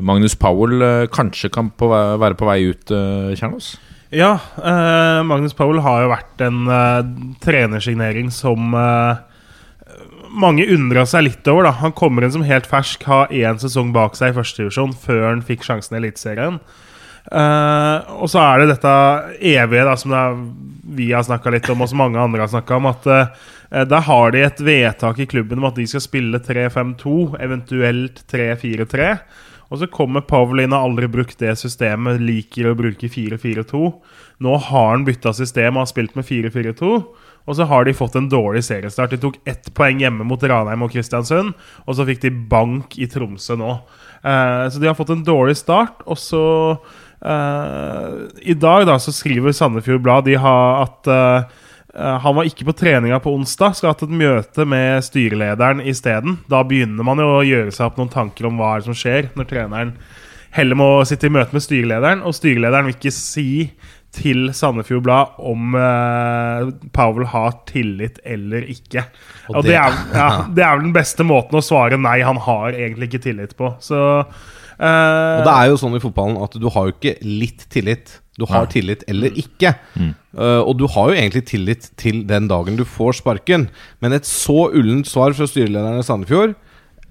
Magnus 0.00 0.34
Powell 0.38 0.82
eh, 0.82 1.06
kanskje 1.12 1.50
kan 1.52 1.70
på 1.70 1.90
vei, 1.90 2.02
være 2.22 2.38
på 2.38 2.48
vei 2.48 2.58
ut, 2.70 2.90
eh, 2.94 3.34
Kjernås? 3.36 3.74
Ja, 4.14 4.38
eh, 4.56 5.22
Magnus 5.28 5.52
Powell 5.56 5.82
har 5.84 6.06
jo 6.06 6.12
vært 6.14 6.44
en 6.46 6.62
eh, 6.72 7.10
trenersignering 7.44 8.30
som 8.32 8.72
eh, 8.72 9.20
mange 10.32 10.64
undra 10.72 11.04
seg 11.08 11.26
litt 11.26 11.48
over. 11.50 11.68
da 11.68 11.74
Han 11.82 11.92
kommer 11.96 12.24
inn 12.24 12.32
som 12.32 12.46
helt 12.46 12.68
fersk, 12.68 13.04
har 13.08 13.32
én 13.34 13.60
sesong 13.60 13.92
bak 13.92 14.16
seg 14.16 14.32
i 14.32 14.38
førstedivisjon 14.38 14.94
før 14.96 15.26
han 15.30 15.44
fikk 15.44 15.66
sjansen 15.66 15.98
i 15.98 16.00
Eliteserien. 16.00 16.60
Eh, 17.28 18.08
og 18.16 18.30
så 18.32 18.40
er 18.40 18.62
det 18.62 18.70
dette 18.72 18.94
evige 19.52 19.84
da 19.84 19.96
som 20.00 20.14
er, 20.16 20.38
vi 20.96 21.10
har 21.12 21.26
snakka 21.26 21.52
litt 21.52 21.68
om, 21.68 21.84
og 21.84 21.90
som 21.90 22.00
mange 22.00 22.20
andre 22.22 22.46
har 22.46 22.52
snakka 22.54 22.78
om, 22.78 22.88
at 22.88 23.10
eh, 23.12 23.84
der 23.84 24.06
har 24.08 24.32
de 24.32 24.46
et 24.46 24.64
vedtak 24.64 25.20
i 25.20 25.28
klubben 25.28 25.60
om 25.60 25.68
at 25.68 25.76
de 25.76 25.84
skal 25.90 26.00
spille 26.00 26.40
3-5-2, 26.40 27.18
eventuelt 27.44 28.24
3-4-3. 28.32 29.10
Og 29.68 29.80
så 29.80 29.88
kommer 29.92 30.24
Pavlin 30.24 30.72
har 30.72 30.86
aldri 30.86 31.08
brukt 31.12 31.38
det 31.42 31.52
systemet, 31.60 32.22
liker 32.24 32.70
å 32.70 32.76
bruke 32.78 33.10
4-4-2. 33.12 33.82
Nå 34.44 34.54
har 34.68 34.92
han 34.94 35.04
bytta 35.04 35.34
system 35.36 35.76
og 35.76 35.84
har 35.84 35.90
spilt 35.90 36.16
med 36.16 36.24
4-4-2. 36.28 36.92
Og 37.48 37.56
så 37.56 37.64
har 37.68 37.84
de 37.84 37.96
fått 37.96 38.16
en 38.18 38.28
dårlig 38.28 38.62
seriestart. 38.66 39.12
De 39.12 39.20
tok 39.20 39.38
ett 39.48 39.70
poeng 39.76 40.02
hjemme 40.02 40.24
mot 40.28 40.42
Ranheim 40.42 40.84
og 40.84 40.92
Kristiansund, 40.92 41.54
og 41.84 41.96
så 41.96 42.04
fikk 42.08 42.20
de 42.26 42.32
bank 42.50 42.98
i 43.00 43.08
Tromsø 43.08 43.56
nå. 43.56 43.70
Eh, 44.20 44.64
så 44.68 44.80
de 44.80 44.88
har 44.90 44.96
fått 44.98 45.14
en 45.14 45.24
dårlig 45.24 45.56
start, 45.60 46.02
og 46.04 46.20
så 46.20 46.42
eh, 47.24 48.18
I 48.52 48.56
dag 48.56 48.84
da 48.88 48.98
så 49.00 49.14
skriver 49.16 49.56
Sandefjord 49.56 50.04
Blad 50.04 50.28
de 50.28 50.36
har 50.40 50.84
at 50.84 51.08
eh, 51.12 51.64
Han 51.96 52.36
var 52.36 52.44
ikke 52.48 52.66
på 52.68 52.74
treninga 52.76 53.16
på 53.24 53.32
onsdag, 53.32 53.72
skal 53.78 53.88
ha 53.88 53.94
hatt 53.94 54.02
et 54.04 54.12
møte 54.12 54.66
med 54.68 55.00
styrelederen 55.06 55.80
isteden. 55.88 56.36
Da 56.50 56.60
begynner 56.68 57.06
man 57.06 57.18
jo 57.22 57.28
å 57.38 57.44
gjøre 57.46 57.72
seg 57.74 57.86
opp 57.88 57.96
noen 58.00 58.12
tanker 58.12 58.46
om 58.50 58.58
hva 58.60 58.74
som 58.84 58.96
skjer 58.96 59.30
når 59.38 59.48
treneren 59.50 59.94
heller 60.54 60.78
må 60.80 60.88
sitte 61.08 61.28
i 61.28 61.32
møte 61.32 61.52
med 61.56 61.64
styrelederen, 61.64 62.22
og 62.24 62.34
styrelederen 62.36 62.88
vil 62.88 62.96
ikke 62.96 63.12
si 63.14 63.48
til 64.18 64.46
Sandefjord 64.56 65.02
Blad 65.04 65.34
om 65.44 65.74
uh, 65.76 66.70
Powell 66.96 67.26
har 67.28 67.58
tillit 67.68 68.16
eller 68.24 68.64
ikke. 68.72 69.02
Og 69.50 69.58
Og, 69.58 69.66
det, 69.66 69.74
det- 69.74 69.80
er, 69.82 69.98
ja, 70.16 70.28
det 70.56 70.64
er 70.64 70.78
vel 70.78 70.86
den 70.88 70.94
beste 70.96 71.26
måten 71.28 71.60
å 71.60 71.64
svare 71.64 71.98
nei, 72.00 72.20
han 72.24 72.40
har 72.46 72.72
egentlig 72.72 73.10
ikke 73.10 73.24
tillit 73.28 73.52
på. 73.58 73.74
Så 73.84 73.98
uh, 73.98 74.24
Og 74.80 75.44
det 75.44 75.54
er 75.58 75.68
jo 75.72 75.76
sånn 75.84 75.98
i 75.98 76.02
fotballen 76.02 76.40
at 76.44 76.56
du 76.56 76.68
har 76.72 76.88
jo 76.88 76.96
ikke 76.96 77.18
litt 77.24 77.68
tillit. 77.72 78.16
Du 78.38 78.46
har 78.46 78.68
tillit 78.70 79.02
eller 79.10 79.34
ikke. 79.38 79.74
Uh, 79.98 80.62
og 80.62 80.76
du 80.78 80.86
har 80.94 81.10
jo 81.10 81.18
egentlig 81.18 81.44
tillit 81.50 81.90
til 81.98 82.22
den 82.28 82.46
dagen 82.50 82.78
du 82.78 82.84
får 82.86 83.18
sparken. 83.20 83.68
Men 84.00 84.14
et 84.14 84.28
så 84.28 84.68
ullent 84.70 85.10
svar 85.10 85.34
fra 85.34 85.48
styrelederen 85.50 85.98
i 85.98 86.06
Sandefjord 86.06 86.54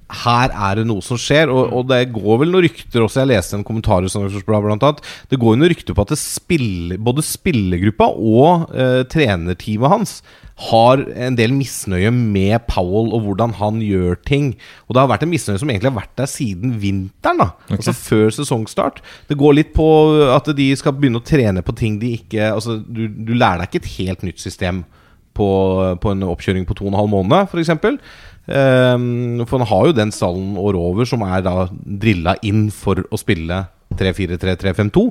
her 0.07 0.53
er 0.55 0.79
det 0.79 0.85
noe 0.87 1.03
som 1.03 1.19
skjer, 1.19 1.49
og, 1.51 1.73
og 1.75 1.87
det 1.89 2.13
går 2.15 2.41
vel 2.41 2.51
noen 2.53 2.63
rykter 2.63 3.03
også. 3.03 3.25
Jeg 3.25 3.31
leste 3.33 3.57
en 3.57 3.65
kommentar 3.67 4.05
i 4.07 4.43
blant 4.47 4.85
annet. 4.85 5.01
Det 5.27 5.39
går 5.39 5.55
jo 5.55 5.59
noen 5.59 5.71
rykter 5.73 5.97
på 5.97 6.05
at 6.05 6.13
det 6.13 6.19
spiller, 6.21 7.01
både 7.09 7.25
spillergruppa 7.27 8.07
og 8.15 8.71
uh, 8.71 9.03
trenerteamet 9.11 9.91
hans 9.91 10.21
har 10.57 11.03
en 11.13 11.35
del 11.37 11.51
misnøye 11.53 12.09
med 12.09 12.63
Powell 12.65 13.11
og 13.13 13.27
hvordan 13.27 13.53
han 13.59 13.77
gjør 13.83 14.17
ting. 14.25 14.51
Og 14.87 14.95
det 14.95 15.03
har 15.03 15.11
vært 15.11 15.25
en 15.27 15.31
misnøye 15.31 15.61
som 15.61 15.69
egentlig 15.69 15.91
har 15.91 15.99
vært 15.99 16.15
der 16.17 16.29
siden 16.31 16.77
vinteren. 16.81 17.43
da 17.43 17.75
Altså 17.75 17.93
før 17.93 18.33
sesongstart. 18.33 19.03
Det 19.29 19.37
går 19.37 19.53
litt 19.59 19.73
på 19.77 19.87
at 20.33 20.49
de 20.57 20.71
skal 20.79 20.95
begynne 20.97 21.21
å 21.21 21.27
trene 21.27 21.61
på 21.61 21.75
ting 21.77 21.99
de 22.01 22.15
ikke 22.17 22.49
Altså 22.53 22.79
Du, 22.81 23.05
du 23.07 23.33
lærer 23.35 23.61
deg 23.61 23.69
ikke 23.69 23.83
et 23.85 23.93
helt 23.99 24.25
nytt 24.25 24.41
system 24.41 24.83
på, 25.37 25.47
på 26.01 26.11
en 26.13 26.25
oppkjøring 26.25 26.65
på 26.65 26.73
to 26.77 26.87
og 26.87 26.93
en 26.93 26.97
halv 26.97 27.11
måned, 27.13 27.51
f.eks. 27.51 27.69
Um, 28.47 29.43
for 29.45 29.59
han 29.59 29.67
har 29.69 29.89
jo 29.89 29.95
den 29.97 30.13
stallen 30.15 30.55
og 30.57 30.71
rover 30.73 31.05
som 31.05 31.21
er 31.27 31.43
da 31.45 31.67
drilla 31.69 32.37
inn 32.47 32.69
for 32.73 33.03
å 33.11 33.19
spille 33.19 33.65
3-4-3-3-5-2. 33.99 35.03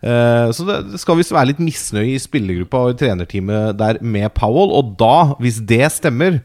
Uh, 0.00 0.48
så 0.56 0.64
det 0.64 1.00
skal 1.02 1.18
visst 1.18 1.34
være 1.34 1.50
litt 1.50 1.60
misnøye 1.60 2.14
i 2.14 2.22
spillergruppa 2.22 2.84
og 2.86 2.94
i 2.94 3.00
trenerteamet 3.02 3.76
der 3.80 4.00
med 4.00 4.30
Powell. 4.36 4.72
Og 4.72 4.94
da, 5.00 5.36
hvis 5.42 5.60
det 5.68 5.84
stemmer, 5.92 6.40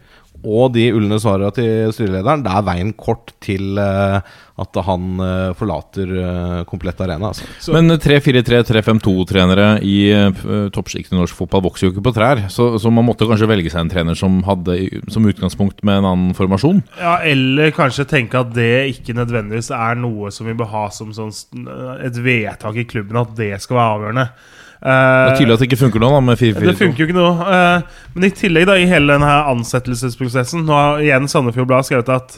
og 0.46 0.74
de 0.76 0.90
ulne 0.94 1.18
svarene 1.22 1.52
til 1.56 1.94
styrelederen, 1.96 2.44
det 2.46 2.52
er 2.54 2.66
veien 2.68 2.92
kort 2.98 3.34
til 3.44 3.80
eh, 3.82 4.34
at 4.62 4.80
han 4.88 5.22
eh, 5.24 5.54
forlater 5.58 6.12
eh, 6.22 6.60
komplett 6.70 7.02
arena. 7.04 7.32
Altså. 7.32 7.74
Men 7.74 7.98
3-4-3-3-5-2-trenere 8.02 9.68
i 9.84 9.98
uh, 10.14 10.70
toppsjiktet 10.74 11.16
i 11.16 11.20
norsk 11.20 11.36
fotball 11.36 11.66
vokser 11.66 11.88
jo 11.88 11.94
ikke 11.94 12.06
på 12.06 12.16
trær. 12.16 12.46
Så, 12.54 12.70
så 12.82 12.92
man 12.94 13.08
måtte 13.08 13.28
kanskje 13.28 13.50
velge 13.50 13.74
seg 13.74 13.84
en 13.84 13.92
trener 13.92 14.20
som 14.20 14.38
hadde 14.48 14.78
som 15.12 15.26
utgangspunkt 15.28 15.84
med 15.86 16.00
en 16.00 16.10
annen 16.12 16.38
formasjon. 16.38 16.84
Ja, 17.02 17.18
Eller 17.26 17.74
kanskje 17.76 18.08
tenke 18.10 18.46
at 18.46 18.54
det 18.56 18.86
ikke 18.94 19.18
nødvendigvis 19.18 19.74
er 19.76 19.98
noe 20.00 20.32
som 20.36 20.48
vi 20.48 20.58
bør 20.58 20.72
ha 20.72 20.86
som 20.94 21.12
sånn, 21.16 21.34
et 22.06 22.22
vedtak 22.22 22.80
i 22.80 22.88
klubben, 22.90 23.20
at 23.20 23.34
det 23.38 23.56
skal 23.64 23.82
være 23.82 23.98
avgjørende. 23.98 24.30
Det 24.86 24.92
er 24.94 25.32
Eh, 25.32 25.38
tydelig 25.40 25.54
at 25.56 25.62
det 25.64 25.68
ikke 25.72 25.80
funker 25.82 26.02
nå, 26.04 26.10
da, 26.14 26.20
med 26.22 26.38
4-4-2. 26.38 26.66
det 26.70 26.78
funker 26.78 27.02
jo 27.02 27.06
ikke 27.08 27.18
noe. 27.18 27.46
eh, 27.58 27.82
Men 28.14 28.28
i 28.28 28.30
tillegg, 28.38 28.68
da, 28.70 28.76
i 28.78 28.86
hele 28.86 29.16
denne 29.16 29.32
ansettelsesprosessen 29.50 30.62
Nå 30.68 30.76
har 30.78 31.02
igjen 31.02 31.26
Sandefjord 31.32 31.68
Blad 31.72 31.88
skrevet 31.88 32.12
at 32.14 32.36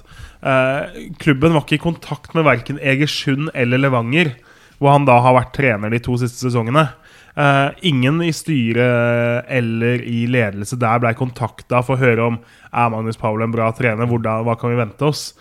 eh, 0.48 1.02
klubben 1.20 1.58
var 1.58 1.66
ikke 1.66 1.76
i 1.76 1.84
kontakt 1.84 2.34
med 2.38 2.48
verken 2.48 2.80
Egersund 2.80 3.52
eller 3.54 3.82
Levanger, 3.84 4.32
hvor 4.80 4.94
han 4.96 5.06
da 5.10 5.20
har 5.26 5.36
vært 5.36 5.52
trener 5.58 5.92
de 5.92 6.00
to 6.00 6.16
siste 6.22 6.46
sesongene. 6.48 6.88
Ingen 7.86 8.22
i 8.26 8.32
styret 8.34 9.46
eller 9.54 10.02
i 10.06 10.24
ledelse 10.30 10.78
der 10.82 11.00
blei 11.04 11.12
kontakta 11.18 11.84
for 11.86 11.94
å 11.94 12.02
høre 12.02 12.24
om 12.32 12.38
er 12.72 12.90
Magnus 12.94 13.18
Powell 13.22 13.44
en 13.46 13.54
bra 13.54 13.68
trener, 13.78 14.10
hvordan, 14.10 14.46
hva 14.46 14.56
kan 14.58 14.72
vi 14.74 14.80
vente 14.80 15.06
oss. 15.06 15.36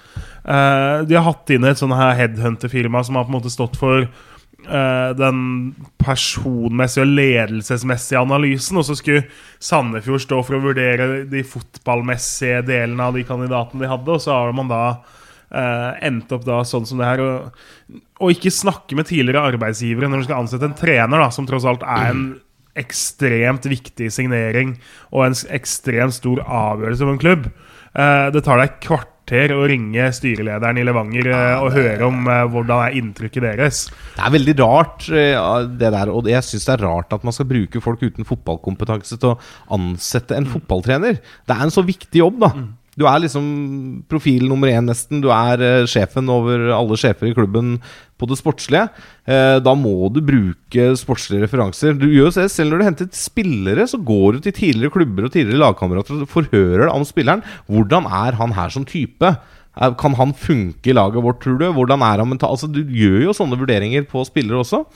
De 0.45 1.17
har 1.17 1.25
hatt 1.25 1.53
inn 1.53 1.65
et 1.69 1.81
sånn 1.81 1.95
her 1.97 2.17
headhunter-firma 2.19 3.01
som 3.05 3.17
har 3.17 3.25
på 3.25 3.33
en 3.33 3.39
måte 3.39 3.53
stått 3.53 3.77
for 3.81 4.09
den 4.67 5.41
personmessige 6.03 7.05
og 7.05 7.13
ledelsesmessige 7.19 8.21
analysen, 8.21 8.81
og 8.81 8.87
så 8.89 8.97
skulle 8.99 9.27
Sandefjord 9.63 10.25
stå 10.25 10.41
for 10.47 10.59
å 10.59 10.65
vurdere 10.65 11.25
de 11.31 11.45
fotballmessige 11.47 12.65
delene 12.69 13.07
av 13.07 13.19
de 13.19 13.25
kandidatene 13.29 13.85
de 13.85 13.91
hadde, 13.93 14.17
og 14.17 14.25
så 14.25 14.35
har 14.35 14.57
man 14.57 14.73
da 14.73 14.83
eh, 15.51 15.93
endt 16.09 16.33
opp 16.35 16.47
da 16.47 16.63
sånn 16.67 16.87
som 16.89 17.01
det 17.01 17.11
her. 17.11 17.23
Og, 17.23 18.01
og 18.21 18.35
ikke 18.35 18.55
snakke 18.55 18.99
med 18.99 19.09
tidligere 19.11 19.45
arbeidsgivere 19.53 20.11
når 20.11 20.25
du 20.25 20.29
skal 20.29 20.43
ansette 20.43 20.69
en 20.71 20.79
trener, 20.79 21.23
da, 21.23 21.31
som 21.35 21.49
tross 21.49 21.69
alt 21.69 21.87
er 21.87 22.11
en 22.11 22.27
ekstremt 22.77 23.65
viktig 23.71 24.11
signering 24.13 24.75
og 25.09 25.31
en 25.31 25.39
ekstremt 25.57 26.17
stor 26.17 26.43
avgjørelse 26.45 27.07
for 27.07 27.15
en 27.15 27.23
klubb. 27.23 27.47
Eh, 27.97 28.27
det 28.35 28.45
tar 28.45 28.61
deg 28.61 28.71
et 28.71 28.83
kvarter 29.27 29.53
å 29.57 29.67
ringe 29.67 30.07
styrelederen 30.15 30.79
i 30.79 30.85
Levanger 30.87 31.27
eh, 31.27 31.59
og 31.59 31.75
høre 31.75 32.07
om 32.07 32.29
eh, 32.31 32.47
hvordan 32.47 32.85
er 32.87 32.99
inntrykket 33.01 33.43
deres. 33.43 33.81
Det 34.15 34.23
er 34.23 34.33
veldig 34.33 34.55
rart, 34.61 35.09
eh, 35.11 35.35
det 35.67 35.91
der. 35.91 36.13
Og 36.15 36.29
jeg 36.31 36.43
syns 36.47 36.67
det 36.67 36.75
er 36.77 36.85
rart 36.87 37.13
at 37.13 37.25
man 37.25 37.35
skal 37.35 37.49
bruke 37.51 37.83
folk 37.83 38.03
uten 38.03 38.25
fotballkompetanse 38.25 39.19
til 39.19 39.35
å 39.35 39.39
ansette 39.75 40.37
en 40.37 40.47
fotballtrener. 40.47 41.19
Det 41.19 41.57
er 41.57 41.63
en 41.67 41.75
så 41.75 41.83
viktig 41.83 42.23
jobb, 42.23 42.39
da. 42.45 42.53
Du 42.97 43.05
er 43.05 43.21
liksom 43.21 43.47
profil 44.09 44.47
nummer 44.49 44.71
én, 44.73 44.87
nesten. 44.89 45.21
Du 45.21 45.29
er 45.35 45.61
eh, 45.61 45.89
sjefen 45.91 46.31
over 46.33 46.71
alle 46.73 46.97
sjefer 46.97 47.29
i 47.29 47.35
klubben 47.37 47.75
på 48.17 48.29
det 48.31 48.39
sportslige. 48.41 48.87
Eh, 49.29 49.59
da 49.61 49.75
må 49.77 50.09
du 50.13 50.23
bruke 50.25 50.87
sportslige 50.97 51.45
referanser. 51.45 51.93
Du 52.01 52.07
gjør 52.09 52.33
det 52.39 52.47
selv 52.55 52.73
når 52.73 52.81
du 52.81 52.87
henter 52.89 53.11
spillere, 53.13 53.85
så 53.91 54.01
går 54.01 54.39
du 54.39 54.47
til 54.47 54.57
tidligere 54.57 54.95
klubber 54.97 55.29
og 55.29 55.35
tidligere 55.35 55.61
lagkamerater 55.67 56.25
og 56.25 56.33
forhører 56.33 56.87
deg 56.87 56.95
om 56.95 57.05
spilleren. 57.05 57.45
Hvordan 57.69 58.09
er 58.09 58.41
han 58.41 58.57
her 58.57 58.73
som 58.73 58.89
type? 58.89 59.35
Kan 60.01 60.17
han 60.17 60.33
funke 60.33 60.89
i 60.89 60.97
laget 60.97 61.21
vårt, 61.21 61.43
tror 61.45 61.61
du? 61.61 61.67
Hvordan 61.77 62.01
er 62.01 62.23
han 62.23 62.31
mental? 62.33 62.57
Altså, 62.57 62.71
du 62.73 62.81
gjør 62.81 63.27
jo 63.27 63.37
sånne 63.37 63.61
vurderinger 63.61 64.09
på 64.09 64.25
spillere 64.25 64.65
også. 64.65 64.87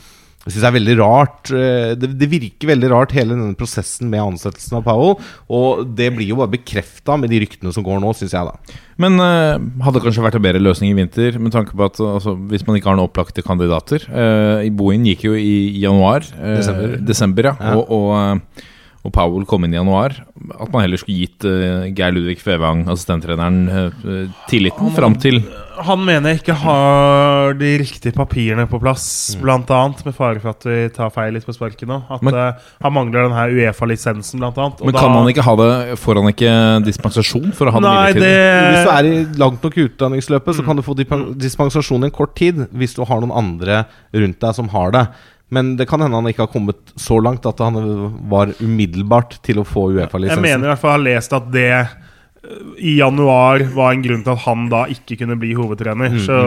Jeg 0.40 0.54
synes 0.54 0.62
det 0.62 0.68
er 0.70 0.76
veldig 0.78 0.94
rart 0.96 1.50
eh, 1.52 1.90
det, 2.00 2.08
det 2.16 2.28
virker 2.32 2.70
veldig 2.70 2.88
rart, 2.94 3.12
hele 3.12 3.36
denne 3.36 3.56
prosessen 3.58 4.08
med 4.08 4.22
ansettelsen 4.22 4.78
av 4.78 4.86
Powell. 4.86 5.18
Og 5.52 5.82
det 5.98 6.08
blir 6.16 6.32
jo 6.32 6.38
bare 6.40 6.54
bekrefta 6.54 7.18
med 7.20 7.28
de 7.32 7.42
ryktene 7.42 7.74
som 7.76 7.84
går 7.84 8.00
nå, 8.00 8.14
syns 8.16 8.32
jeg, 8.32 8.48
da. 8.48 8.80
Men 9.00 9.20
uh, 9.20 9.60
hadde 9.84 9.98
det 9.98 10.04
kanskje 10.06 10.24
vært 10.24 10.38
en 10.40 10.44
bedre 10.44 10.62
løsning 10.64 10.94
i 10.94 10.96
vinter, 10.96 11.36
med 11.40 11.52
tanke 11.52 11.76
på 11.76 11.84
at 11.84 12.00
altså, 12.00 12.34
hvis 12.48 12.64
man 12.66 12.78
ikke 12.78 12.88
har 12.88 12.96
noen 12.96 13.10
opplagte 13.10 13.44
kandidater 13.44 14.04
uh, 14.08 14.64
Bohin 14.76 15.04
gikk 15.08 15.28
jo 15.28 15.36
i 15.36 15.76
januar. 15.82 16.24
Uh, 16.36 16.56
Desember. 16.56 16.98
desember 17.12 17.50
ja. 17.50 17.56
Ja. 17.60 17.76
Og, 17.76 17.92
og, 17.92 18.10
eh, 18.16 18.68
og 19.00 19.12
Powell 19.14 19.46
kom 19.48 19.64
inn 19.64 19.72
i 19.72 19.78
januar. 19.78 20.12
At 20.60 20.68
man 20.72 20.84
heller 20.84 21.00
skulle 21.00 21.22
gitt 21.24 21.44
uh, 21.48 21.88
Geir 21.96 22.12
Ludvig 22.12 22.40
Fevang, 22.42 22.82
assistenttreneren, 22.92 23.62
uh, 23.72 24.42
tilliten 24.50 24.92
fram 24.96 25.16
til 25.20 25.40
Han 25.80 26.02
mener 26.04 26.34
jeg 26.34 26.42
ikke 26.42 26.56
har 26.60 27.54
de 27.56 27.70
riktige 27.80 28.12
papirene 28.12 28.66
på 28.68 28.80
plass, 28.82 29.06
blant 29.40 29.70
annet, 29.72 30.02
med 30.04 30.16
fare 30.16 30.42
for 30.42 30.52
at 30.52 30.66
vi 30.68 30.82
tar 30.92 31.12
feil 31.14 31.32
litt 31.32 31.48
på 31.48 31.54
sparket 31.56 31.88
nå. 31.88 32.02
At 32.12 32.20
Men- 32.26 32.36
uh, 32.36 32.68
han 32.84 32.92
mangler 32.92 33.24
denne 33.24 33.46
Uefa-lisensen, 33.56 34.42
blant 34.42 34.60
annet. 34.60 34.84
Men 34.84 34.92
da- 34.92 35.00
kan 35.06 35.16
han 35.16 35.32
ikke 35.32 35.48
ha 35.48 35.56
det 35.56 35.98
Får 36.00 36.20
han 36.20 36.32
ikke 36.34 36.52
dispensasjon 36.84 37.50
for 37.56 37.68
å 37.68 37.72
ha 37.72 37.80
det 37.80 37.96
midlertidig? 37.96 38.36
Hvis 38.68 38.84
du 38.84 38.92
er 38.98 39.04
i 39.08 39.24
langt 39.40 39.64
nok 39.64 39.76
i 39.80 39.88
utdanningsløpet, 39.88 40.60
så 40.60 40.64
kan 40.66 40.76
du 40.76 40.84
få 40.84 40.96
dispensasjon 41.40 42.04
i 42.04 42.10
en 42.12 42.16
kort 42.20 42.36
tid 42.36 42.66
hvis 42.68 42.94
du 42.96 43.04
har 43.08 43.20
noen 43.24 43.32
andre 43.32 43.86
rundt 44.12 44.40
deg 44.44 44.54
som 44.60 44.68
har 44.68 44.92
det. 44.92 45.08
Men 45.50 45.72
det 45.76 45.88
kan 45.90 46.00
hende 46.04 46.14
han 46.20 46.28
ikke 46.30 46.44
har 46.46 46.52
kommet 46.52 46.92
så 47.00 47.18
langt 47.22 47.46
at 47.46 47.58
han 47.58 47.74
var 48.30 48.52
umiddelbart 48.62 49.38
til 49.42 49.58
å 49.58 49.64
få 49.66 49.88
Jeg 49.96 50.06
Uefa-lisensen. 50.06 50.42
mener 50.44 50.68
i 50.68 50.72
hvert 50.74 50.78
fall 50.84 50.92
jeg 51.04 51.16
har 51.16 51.20
lest 51.20 51.32
at 51.34 51.50
det 51.50 51.64
eh, 51.72 51.96
i 52.78 52.96
januar 53.00 53.64
var 53.74 53.92
en 53.96 54.02
grunn 54.04 54.22
til 54.24 54.32
at 54.36 54.44
han 54.46 54.68
da 54.70 54.84
ikke 54.94 55.18
kunne 55.24 55.36
bli 55.42 55.50
hovedtrener. 55.58 56.14
Så 56.24 56.38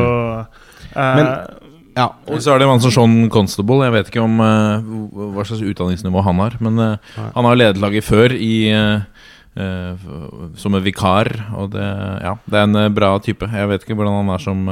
eh, 0.96 1.16
Men- 1.20 1.60
Ja, 1.96 2.08
Og 2.26 2.40
så 2.42 2.56
er 2.56 2.58
det 2.58 2.66
en 2.66 2.70
mann 2.72 2.80
som 2.82 2.90
Sean 2.90 3.30
Constable. 3.30 3.84
Jeg 3.86 3.94
vet 3.94 4.08
ikke 4.10 4.24
om 4.26 4.40
eh, 4.42 4.82
hva 5.36 5.44
slags 5.46 5.62
utdanningsnivå 5.62 6.24
han 6.26 6.40
har. 6.42 6.56
Men 6.60 6.80
eh, 6.82 7.12
han 7.36 7.46
har 7.46 7.56
ledet 7.60 7.78
laget 7.84 8.04
før 8.08 8.34
i 8.34 8.72
eh, 8.74 9.04
eh, 9.62 10.08
som 10.58 10.74
en 10.74 10.82
vikar. 10.82 11.30
Og 11.54 11.70
det, 11.76 11.86
ja, 12.26 12.34
det 12.50 12.58
er 12.58 12.64
en 12.66 12.96
bra 12.98 13.12
type. 13.22 13.46
Jeg 13.46 13.70
vet 13.70 13.86
ikke 13.86 13.94
hvordan 14.00 14.24
han 14.24 14.34
er 14.34 14.42
som 14.42 14.66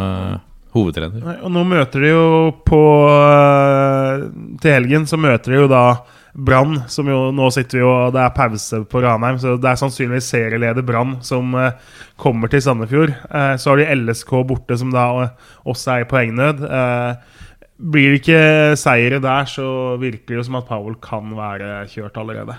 hovedtrener. 0.75 1.21
Nei, 1.25 1.37
Og 1.43 1.51
nå 1.53 1.65
møter 1.67 2.03
de 2.03 2.13
jo 2.13 2.25
på 2.67 2.81
øh, 3.11 4.25
Til 4.61 4.75
helgen 4.77 5.07
så 5.09 5.19
møter 5.19 5.53
de 5.53 5.61
jo 5.63 5.69
da 5.71 5.85
Brann, 6.31 6.77
som 6.87 7.09
jo 7.11 7.25
nå 7.35 7.49
sitter 7.51 7.79
vi 7.79 7.83
jo 7.83 7.91
Det 8.15 8.21
er 8.23 8.35
pause 8.35 8.77
på 8.87 9.01
Ranheim, 9.03 9.39
så 9.41 9.57
det 9.59 9.67
er 9.67 9.81
sannsynligvis 9.81 10.29
serieleder 10.31 10.85
Brann 10.87 11.17
som 11.27 11.51
eh, 11.59 11.75
kommer 12.21 12.47
til 12.51 12.63
Sandefjord. 12.63 13.11
Eh, 13.11 13.55
så 13.59 13.73
har 13.73 13.81
de 13.81 13.89
LSK 13.97 14.31
borte, 14.47 14.77
som 14.79 14.93
da 14.95 15.09
øh, 15.25 15.53
også 15.67 15.91
er 15.97 16.05
i 16.05 16.07
poengnød. 16.07 16.63
Eh, 16.63 17.43
blir 17.91 18.13
det 18.13 18.21
ikke 18.21 18.41
seire 18.79 19.19
der, 19.19 19.47
så 19.49 19.97
virker 19.99 20.31
det 20.31 20.39
jo 20.39 20.47
som 20.47 20.59
at 20.61 20.69
Powell 20.69 20.95
kan 21.03 21.33
være 21.35 21.81
kjørt 21.91 22.19
allerede. 22.21 22.55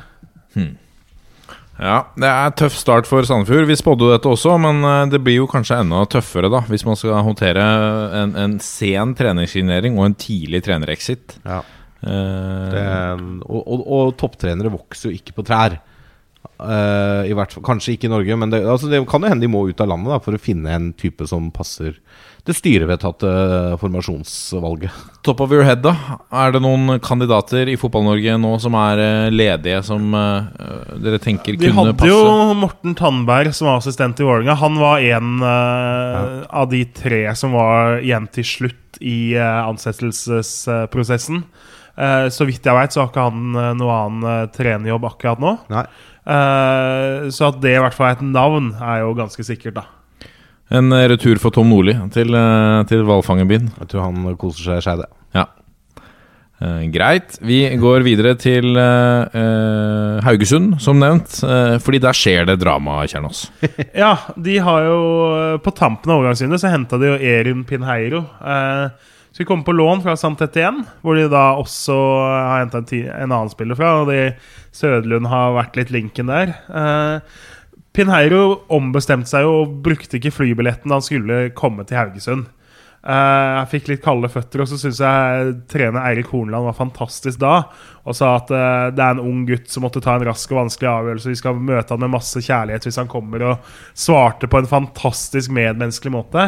Ja, 1.81 2.03
Det 2.17 2.29
er 2.29 2.51
tøff 2.59 2.75
start 2.77 3.09
for 3.09 3.25
Sandefjord. 3.27 3.67
Vi 3.67 3.77
spådde 3.79 4.05
jo 4.07 4.13
dette 4.13 4.29
også, 4.31 4.57
men 4.61 4.83
eh, 4.85 5.07
det 5.11 5.23
blir 5.25 5.41
jo 5.41 5.47
kanskje 5.51 5.81
enda 5.83 6.03
tøffere 6.13 6.51
da 6.53 6.61
hvis 6.69 6.85
man 6.87 6.99
skal 7.01 7.23
håndtere 7.27 7.63
en, 8.23 8.35
en 8.39 8.59
sen 8.63 9.15
treningssignering 9.19 9.97
og 9.99 10.11
en 10.11 10.19
tidlig 10.21 10.63
trenerexit. 10.67 11.39
Ja. 11.47 11.63
Eh, 12.03 12.69
Det, 12.73 12.85
og, 13.47 13.63
og, 13.63 13.87
og 13.87 14.13
topptrenere 14.21 14.73
vokser 14.75 15.11
jo 15.11 15.17
ikke 15.17 15.35
på 15.39 15.47
trær. 15.49 15.79
Eh, 16.63 17.31
I 17.31 17.35
hvert 17.35 17.55
fall, 17.55 17.65
Kanskje 17.67 17.97
ikke 17.97 18.09
i 18.09 18.13
Norge, 18.13 18.37
men 18.39 18.53
det, 18.53 18.63
altså 18.69 18.91
det 18.91 19.01
kan 19.11 19.25
jo 19.25 19.31
hende 19.33 19.47
de 19.47 19.51
må 19.51 19.65
ut 19.69 19.81
av 19.83 19.91
landet 19.91 20.13
da, 20.15 20.21
for 20.23 20.37
å 20.37 20.43
finne 20.43 20.71
en 20.75 20.93
type 20.99 21.27
som 21.31 21.51
passer 21.55 21.97
det 22.43 22.57
styrevedtatte 22.59 23.29
formasjonsvalget. 23.79 24.95
Top 25.23 25.41
of 25.45 25.53
your 25.55 25.63
head, 25.67 25.83
da. 25.85 25.95
Er 26.35 26.55
det 26.55 26.63
noen 26.65 26.99
kandidater 27.03 27.71
i 27.71 27.77
Fotball-Norge 27.79 28.35
nå 28.43 28.51
som 28.63 28.75
er 28.79 29.03
eh, 29.03 29.31
ledige, 29.31 29.79
som 29.87 30.11
uh, 30.11 30.51
dere 31.03 31.21
tenker 31.23 31.55
De 31.55 31.71
kunne 31.71 31.93
hadde 31.93 32.11
jo 32.11 32.23
Morten 32.59 32.97
Tandberg 32.99 33.55
som 33.55 33.71
var 33.71 33.79
assistent 33.79 34.19
i 34.19 34.27
Vålerenga. 34.27 34.59
Han 34.59 34.81
var 34.83 35.07
en 35.07 35.37
eh, 35.47 36.41
av 36.51 36.71
de 36.75 36.83
tre 36.99 37.25
som 37.39 37.55
var 37.55 38.01
igjen 38.03 38.27
til 38.35 38.49
slutt 38.49 38.99
i 39.03 39.37
uh, 39.39 39.69
ansettelsesprosessen. 39.71 41.45
Eh, 41.93 42.27
så 42.33 42.47
vidt 42.49 42.65
jeg 42.65 42.77
veit, 42.77 42.95
så 42.95 43.03
har 43.03 43.11
ikke 43.11 43.27
han 43.27 43.57
uh, 43.57 43.73
noe 43.77 43.97
annen 44.07 44.25
uh, 44.25 44.51
trenerjobb 44.53 45.05
akkurat 45.11 45.43
nå. 45.43 45.57
Nei. 45.73 45.85
Eh, 46.23 47.31
så 47.35 47.49
at 47.51 47.59
det 47.63 47.75
i 47.75 47.81
hvert 47.83 47.97
fall 47.97 48.13
er 48.13 48.19
et 48.19 48.27
navn, 48.27 48.71
er 48.79 49.03
jo 49.03 49.17
ganske 49.19 49.47
sikkert, 49.47 49.81
da. 49.81 50.31
En 50.73 50.93
eh, 50.95 51.09
retur 51.13 51.41
for 51.43 51.55
Tom 51.55 51.73
Nordli 51.73 51.97
til, 52.15 52.35
eh, 52.39 52.79
til 52.91 53.03
hvalfangerbyen. 53.09 53.73
Jeg 53.81 53.91
tror 53.91 54.07
han 54.09 54.39
koser 54.41 54.71
seg 54.71 54.87
skeive. 54.87 55.11
Ja. 55.37 55.49
Uh, 56.63 56.85
greit. 56.95 57.41
Vi 57.43 57.65
går 57.81 58.05
videre 58.07 58.37
til 58.39 58.77
uh, 58.79 59.27
eh, 59.35 60.19
Haugesund, 60.23 60.77
som 60.85 61.01
nevnt. 61.01 61.41
Uh, 61.43 61.75
fordi 61.83 61.99
der 62.05 62.15
skjer 62.15 62.47
det 62.47 62.61
drama, 62.63 63.01
Kjernås. 63.11 63.49
Ja, 64.03 64.13
de 64.39 64.61
har 64.63 64.85
jo 64.87 65.01
På 65.65 65.73
tampen 65.75 66.13
av 66.13 66.21
overgangsvinduet 66.21 66.63
så 66.63 66.71
henta 66.71 67.01
de 67.03 67.11
jo 67.11 67.17
Erin 67.19 67.65
Pinheiro. 67.67 68.23
Eh, 68.39 69.11
så 69.33 69.41
vi 69.41 69.47
kommer 69.49 69.65
på 69.65 69.73
lån 69.73 70.03
fra 70.05 70.13
Santet 70.21 70.57
igjen, 70.61 70.83
hvor 71.01 71.17
de 71.17 71.25
da 71.33 71.55
også 71.57 71.97
har 71.97 72.59
henta 72.61 72.83
en, 72.83 72.91
en 73.17 73.31
annen 73.31 73.53
spiller 73.53 73.79
fra. 73.79 73.95
Og 74.03 74.11
de 74.13 74.35
Sødlund 74.77 75.31
har 75.33 75.55
vært 75.57 75.79
litt 75.81 75.93
linken 75.95 76.29
der. 76.29 76.53
Eh, 76.69 77.39
Pinheiro 77.97 78.63
ombestemte 78.73 79.33
seg 79.33 79.47
jo 79.47 79.63
og 79.63 79.79
brukte 79.85 80.19
ikke 80.19 80.35
flybilletten 80.37 80.93
da 80.93 80.99
han 81.01 81.07
skulle 81.07 81.47
komme 81.57 81.89
til 81.89 81.97
Haugesund. 82.01 82.51
Uh, 83.03 83.59
jeg 83.59 83.71
fikk 83.73 83.89
litt 83.91 84.03
kalde 84.05 84.29
føtter, 84.31 84.63
og 84.63 84.69
så 84.71 84.77
syns 84.79 85.01
jeg 85.03 85.55
trener 85.73 86.05
Eirik 86.05 86.29
Hornland 86.31 86.69
var 86.69 86.77
fantastisk 86.79 87.41
da. 87.43 87.57
Og 88.07 88.15
sa 88.15 88.37
at 88.39 88.53
uh, 88.55 88.93
det 88.95 89.03
er 89.03 89.17
en 89.17 89.25
ung 89.25 89.41
gutt 89.49 89.67
som 89.73 89.83
måtte 89.83 90.01
ta 90.05 90.15
en 90.15 90.27
rask 90.29 90.53
og 90.55 90.61
vanskelig 90.61 90.91
avgjørelse. 90.93 91.33
Vi 91.33 91.41
skal 91.41 91.59
møte 91.59 91.97
han 91.97 92.05
med 92.05 92.15
masse 92.15 92.45
kjærlighet 92.45 92.87
hvis 92.87 93.01
han 93.03 93.11
kommer, 93.11 93.43
og 93.49 93.75
svarte 93.99 94.47
på 94.47 94.63
en 94.63 94.71
fantastisk 94.71 95.53
medmenneskelig 95.57 96.15
måte. 96.15 96.47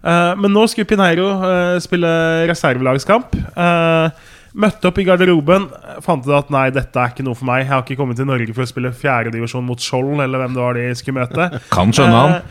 Eh, 0.00 0.34
men 0.40 0.52
nå 0.54 0.66
skulle 0.70 0.88
Pineiro 0.88 1.28
eh, 1.44 1.78
spille 1.84 2.10
reservelagskamp. 2.50 3.36
Eh, 3.36 4.28
Møtte 4.50 4.88
opp 4.90 4.96
i 4.98 5.04
garderoben, 5.06 5.68
fant 6.02 6.24
ut 6.26 6.32
at 6.34 6.48
nei, 6.50 6.64
dette 6.74 6.98
er 6.98 7.12
ikke 7.12 7.22
noe 7.22 7.38
for 7.38 7.46
meg. 7.46 7.60
Jeg 7.62 7.70
har 7.70 7.84
ikke 7.84 7.96
kommet 8.00 8.18
til 8.18 8.26
Norge 8.26 8.50
for 8.56 8.64
å 8.64 8.70
spille 8.70 8.90
fjerdedivisjon 8.98 9.62
mot 9.62 9.78
Skjold, 9.78 10.16
eller 10.24 10.42
hvem 10.42 10.56
det 10.56 10.64
var 10.64 10.74
de 10.74 10.86
skulle 10.98 11.22
møte. 11.22 11.46
Kan 11.76 11.94
skjønne 11.94 12.22
han. 12.24 12.48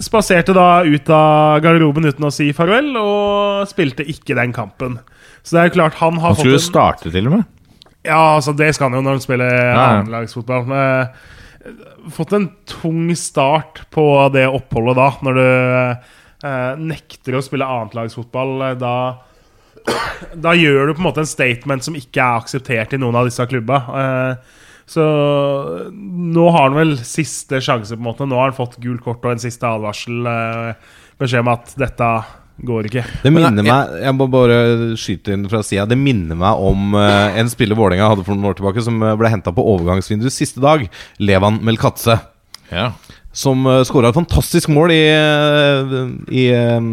Spaserte 0.00 0.54
da 0.56 0.68
ut 0.80 1.10
av 1.12 1.58
garderoben 1.60 2.08
uten 2.08 2.24
å 2.24 2.30
si 2.32 2.46
farvel, 2.56 2.88
og 2.96 3.68
spilte 3.68 4.06
ikke 4.08 4.38
den 4.38 4.54
kampen. 4.56 4.96
Så 5.44 5.58
det 5.58 5.60
er 5.60 5.68
jo 5.68 5.74
klart 5.76 6.00
han 6.00 6.22
har 6.22 6.32
Han 6.32 6.40
skulle 6.40 6.56
fått 6.56 6.62
en 6.62 6.70
starte, 6.70 7.12
til 7.12 7.28
og 7.28 7.36
med. 7.36 7.44
Ja, 8.08 8.22
altså 8.38 8.56
det 8.56 8.70
skal 8.72 8.88
han 8.88 8.96
jo 9.02 9.04
når 9.04 9.18
han 9.18 9.24
spiller 9.26 9.60
annenlagsfotball. 9.74 10.72
Fått 12.16 12.32
en 12.32 12.48
tung 12.64 13.12
start 13.12 13.84
på 13.92 14.08
det 14.32 14.48
oppholdet 14.48 14.96
da, 14.98 15.10
når 15.28 15.36
du 15.42 15.44
nekter 16.78 17.36
å 17.38 17.42
spille 17.44 17.68
annetlagsfotball. 17.68 18.56
eh, 18.70 18.74
Da 18.80 18.94
da 20.38 20.52
gjør 20.54 20.86
du 20.86 20.94
på 20.94 21.00
en 21.02 21.08
måte 21.08 21.22
en 21.24 21.26
statement 21.26 21.82
som 21.82 21.96
ikke 21.98 22.22
er 22.22 22.38
akseptert 22.38 22.92
i 22.94 22.98
noen 23.02 23.16
av 23.18 23.26
disse 23.26 23.42
klubba. 23.50 23.80
Eh, 23.98 24.60
så 24.92 25.02
nå 25.96 26.44
har 26.54 26.68
han 26.68 26.76
vel 26.76 26.92
siste 27.06 27.58
sjanse, 27.64 27.96
på 27.96 28.02
en 28.02 28.06
måte. 28.10 28.28
Nå 28.28 28.38
har 28.38 28.50
han 28.50 28.56
fått 28.58 28.78
gult 28.82 29.02
kort 29.02 29.24
og 29.24 29.32
en 29.34 29.42
siste 29.42 29.66
advarsel. 29.66 30.22
Eh, 30.28 30.94
beskjed 31.22 31.42
om 31.44 31.50
at 31.54 31.74
dette 31.80 32.10
går 32.62 32.86
ikke. 32.90 33.02
Det 33.24 33.32
minner 33.34 33.64
meg 33.64 33.94
Jeg 34.04 34.14
må 34.14 34.26
bare 34.30 34.58
skyte 35.00 35.32
inn 35.34 35.48
fra 35.50 35.62
sida. 35.66 35.86
Det 35.90 35.98
minner 35.98 36.38
meg 36.38 36.62
om 36.62 36.94
eh, 36.98 37.40
en 37.40 37.50
spiller 37.50 37.78
Vålerenga 37.78 38.10
hadde 38.12 38.26
for 38.26 38.36
noen 38.36 38.52
år 38.52 38.58
tilbake, 38.60 38.84
som 38.84 39.00
eh, 39.02 39.16
ble 39.18 39.32
henta 39.32 39.54
på 39.54 39.64
overgangsvinduet 39.74 40.34
siste 40.34 40.62
dag. 40.62 40.84
Levan 41.18 41.58
Melkatse. 41.66 42.20
Ja. 42.70 42.92
Som 43.32 43.64
uh, 43.66 43.80
skåra 43.88 44.10
et 44.12 44.18
fantastisk 44.18 44.68
mål 44.72 44.92
i, 44.92 45.02
eh, 45.08 45.94
i, 46.28 46.44
eh, 46.52 46.90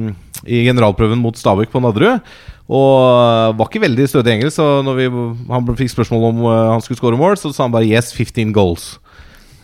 i 0.47 0.63
generalprøven 0.69 1.19
mot 1.19 1.35
Stabæk 1.35 1.73
på 1.73 1.81
Nadderud. 1.83 2.23
Og 2.69 2.95
eh, 3.09 3.57
var 3.57 3.67
ikke 3.67 3.81
veldig 3.81 4.05
stødig 4.07 4.35
engelsk, 4.35 4.59
så 4.59 4.79
når 4.85 4.99
vi, 4.99 5.09
han 5.49 5.69
fikk 5.75 5.91
spørsmål 5.95 6.27
om 6.29 6.41
eh, 6.45 6.71
han 6.75 6.83
skulle 6.85 7.01
skåre 7.01 7.19
mål, 7.19 7.35
så 7.41 7.51
sa 7.51 7.65
han 7.65 7.73
bare 7.73 7.89
'yes, 7.89 8.13
15 8.13 8.53
goals'. 8.53 8.97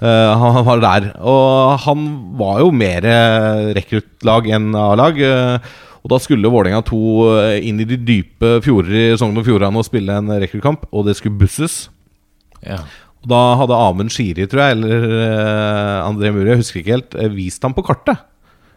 Uh, 0.04 0.36
han 0.36 0.66
var 0.68 0.82
der. 0.84 1.06
Og 1.24 1.80
han 1.86 2.02
var 2.38 2.60
jo 2.60 2.72
mer 2.76 3.06
eh, 3.08 3.74
rekruttlag 3.78 4.50
enn 4.52 4.76
A-lag. 4.76 5.18
eh, 5.18 5.60
og 6.04 6.12
da 6.12 6.20
skulle 6.22 6.52
Vålerenga 6.52 6.84
2 6.86 6.98
eh, 7.40 7.66
inn 7.66 7.80
i 7.82 7.88
de 7.88 7.98
dype 7.98 8.60
fjorder 8.62 8.94
i 8.94 9.18
Sogn 9.18 9.40
og 9.40 9.46
Fjordane 9.48 9.80
og 9.80 9.88
spille 9.88 10.14
en 10.14 10.30
rekruttkamp, 10.30 10.86
og 10.92 11.08
det 11.08 11.16
skulle 11.18 11.40
busses. 11.40 11.88
Ja. 12.62 12.84
Og 13.26 13.32
da 13.32 13.42
hadde 13.58 13.78
Amund 13.82 14.14
Shiri, 14.14 14.46
tror 14.46 14.62
jeg, 14.62 14.78
eller 14.78 15.06
uh, 15.10 16.06
André 16.06 16.30
Muri, 16.30 16.52
jeg 16.54 16.62
husker 16.62 16.82
ikke 16.84 16.94
helt, 16.94 17.16
eh, 17.18 17.32
vist 17.34 17.64
ham 17.66 17.74
på 17.74 17.84
kartet 17.88 18.22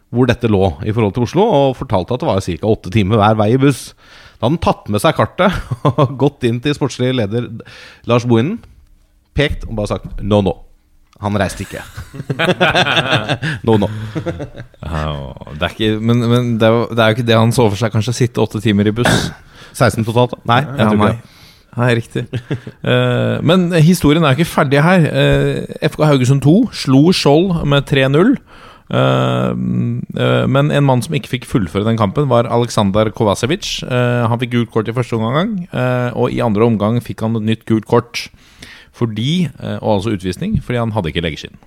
hvor 0.09 0.25
dette 0.25 0.49
lå 0.49 0.63
i 0.89 0.93
forhold 0.97 1.13
til 1.13 1.27
Oslo, 1.27 1.45
og 1.45 1.75
fortalte 1.77 2.17
at 2.17 2.23
det 2.23 2.29
var 2.31 2.39
ca. 2.41 2.71
åtte 2.71 2.93
timer 2.95 3.21
hver 3.21 3.35
vei 3.37 3.51
i 3.53 3.59
buss. 3.61 3.91
Da 4.39 4.47
hadde 4.47 4.55
han 4.55 4.63
tatt 4.65 4.89
med 4.89 5.03
seg 5.05 5.19
kartet 5.19 5.53
og 5.91 6.15
gått 6.17 6.47
inn 6.49 6.63
til 6.65 6.73
sportslig 6.79 7.11
leder 7.19 7.51
Lars 8.09 8.25
Bohinen, 8.25 8.57
pekt 9.37 9.67
og 9.69 9.77
bare 9.77 9.91
sagt 9.93 10.23
no, 10.25 10.41
no. 10.47 10.55
Han 11.21 11.37
reiste 11.37 11.67
ikke. 11.67 11.83
no, 13.69 13.75
no. 13.83 13.89
Det 15.59 15.67
er 15.67 15.73
ikke, 15.75 15.91
men 16.01 16.25
men 16.25 16.53
det, 16.57 16.69
er 16.69 16.73
jo, 16.73 16.85
det 16.95 17.03
er 17.05 17.11
jo 17.11 17.17
ikke 17.19 17.29
det 17.29 17.39
han 17.43 17.53
så 17.53 17.67
for 17.69 17.77
seg, 17.81 17.93
kanskje 17.93 18.15
sitte 18.23 18.41
åtte 18.41 18.63
timer 18.65 18.89
i 18.89 18.95
buss. 18.97 19.29
16 19.77 20.07
totalt? 20.09 20.39
Nei. 20.49 20.63
jeg 20.65 20.79
Ja, 20.79 20.89
tror 20.89 21.03
ikke 21.03 21.13
det. 21.19 21.35
Nei, 21.77 21.91
riktig. 21.99 22.25
uh, 22.87 23.39
men 23.45 23.69
historien 23.85 24.25
er 24.25 24.37
ikke 24.37 24.49
ferdig 24.49 24.81
her. 24.83 25.05
Uh, 25.13 25.77
FK 25.91 26.07
Haugesund 26.09 26.43
2 26.47 26.57
slo 26.85 27.05
Skjold 27.15 27.61
med 27.69 27.87
3-0. 27.91 28.39
Uh, 28.89 29.53
eh, 30.17 30.47
men 30.49 30.71
en 30.73 30.87
mann 30.89 31.03
som 31.05 31.13
ikke 31.13 31.29
fikk 31.35 31.49
fullføre 31.49 31.85
den 31.85 31.99
kampen, 32.01 32.25
var 32.31 32.49
Aleksandr 32.49 33.11
Kovacevic. 33.13 33.83
Eh, 33.85 34.23
han 34.25 34.41
fikk 34.41 34.55
gult 34.55 34.73
kort 34.73 34.89
i 34.89 34.95
første 34.97 35.19
omgang, 35.19 35.59
eh, 35.69 36.09
og 36.17 36.33
i 36.33 36.41
andre 36.41 36.65
omgang 36.65 36.97
fikk 37.05 37.27
han 37.27 37.37
et 37.37 37.51
nytt 37.51 37.67
gult 37.69 37.85
kort. 37.91 38.31
Fordi, 38.97 39.51
eh, 39.53 39.77
og 39.83 39.99
altså 39.99 40.17
utvisning, 40.17 40.57
fordi 40.65 40.81
han 40.81 40.97
hadde 40.97 41.13
ikke 41.13 41.27
leggeskinn. 41.27 41.61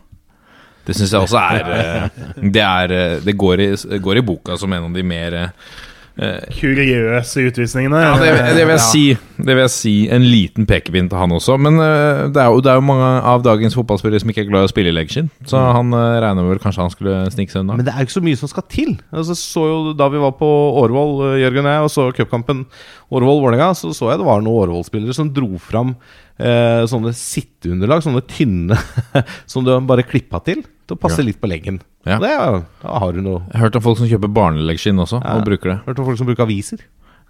Det 0.88 0.98
syns 0.98 1.14
jeg 1.14 1.22
også 1.22 1.38
er 1.38 1.72
eh, 1.76 2.20
Det, 2.42 2.64
er, 2.64 2.92
eh, 2.96 3.20
det 3.24 3.38
går, 3.38 3.62
i, 3.62 3.70
går 4.02 4.22
i 4.22 4.26
boka 4.26 4.58
som 4.58 4.74
en 4.74 4.90
av 4.90 4.98
de 4.98 5.06
mer 5.06 5.38
eh, 5.38 5.72
Kuriøse 6.20 7.46
utvisningene. 7.48 8.00
ja, 8.04 8.12
det, 8.20 8.32
det, 8.58 8.66
vil 8.68 8.74
jeg 8.76 8.84
si, 8.84 9.04
det 9.40 9.56
vil 9.56 9.64
jeg 9.64 9.74
si 9.74 9.94
en 10.12 10.26
liten 10.28 10.68
pekepinn 10.70 11.08
til 11.10 11.18
han 11.18 11.32
også. 11.34 11.56
Men 11.62 11.80
eh, 11.82 12.26
det, 12.34 12.42
er 12.42 12.52
jo, 12.52 12.60
det 12.64 12.74
er 12.74 12.80
jo 12.80 12.86
mange 12.86 13.12
av 13.32 13.46
dagens 13.46 13.78
fotballspillere 13.78 14.22
som 14.22 14.34
ikke 14.34 14.44
er 14.44 14.50
glad 14.50 14.66
i 14.66 14.70
å 14.70 14.74
spille 14.74 14.92
i 14.92 14.96
leggskinn. 14.96 15.32
Så 15.48 15.62
han 15.62 15.94
uh, 15.96 16.20
regner 16.22 16.50
vel 16.50 16.62
kanskje 16.62 16.84
han 16.84 16.94
skulle 16.94 17.24
snike 17.34 17.54
seg 17.54 17.64
unna. 17.64 17.80
Men 17.80 17.88
det 17.88 17.94
er 17.96 18.04
jo 18.04 18.10
ikke 18.10 18.18
så 18.20 18.26
mye 18.28 18.42
som 18.42 18.52
skal 18.52 18.68
til. 18.72 18.98
Altså, 19.10 19.38
så 19.40 19.66
jo 19.70 19.80
Da 19.98 20.10
vi 20.12 20.22
var 20.22 20.36
på 20.40 20.50
Årvoll, 20.82 21.16
eh, 21.30 21.40
Jørgen 21.46 21.68
og 21.68 21.76
jeg, 21.76 21.86
og 21.88 21.94
så 21.94 22.10
cupkampen 22.18 22.66
Årvoll-Vålerenga, 23.12 23.72
så 23.78 23.94
så 23.96 24.12
jeg 24.12 24.22
det 24.22 24.28
var 24.28 24.44
noen 24.44 24.68
Årvoll-spillere 24.68 25.16
som 25.16 25.32
dro 25.34 25.56
fram 25.62 25.96
eh, 26.40 26.84
sånne 26.92 27.16
sitteunderlag, 27.16 28.04
sånne 28.06 28.24
tynne, 28.30 28.78
som 29.52 29.66
du 29.66 29.74
bare 29.88 30.06
klippa 30.08 30.44
til 30.46 30.64
til 30.92 31.00
å 31.00 31.02
passe 31.08 31.24
litt 31.26 31.40
på 31.42 31.50
leggen. 31.50 31.82
Ja. 32.06 32.20
Det, 32.22 32.36
da 32.84 33.00
har 33.04 33.12
du 33.16 33.22
noe 33.24 33.42
Jeg 33.48 33.58
har 33.60 33.68
hørt 33.70 33.76
om 33.80 33.84
folk 33.86 34.00
som 34.02 34.10
kjøper 34.12 34.32
barneleggskinn 34.36 35.00
også, 35.04 35.24
og 35.24 35.44
bruker 35.48 35.76
det. 35.76 35.80
Hørt 35.90 36.00
om 36.04 36.12
folk 36.12 36.22
som 36.22 36.30
bruker 36.30 36.48
aviser. 36.48 36.84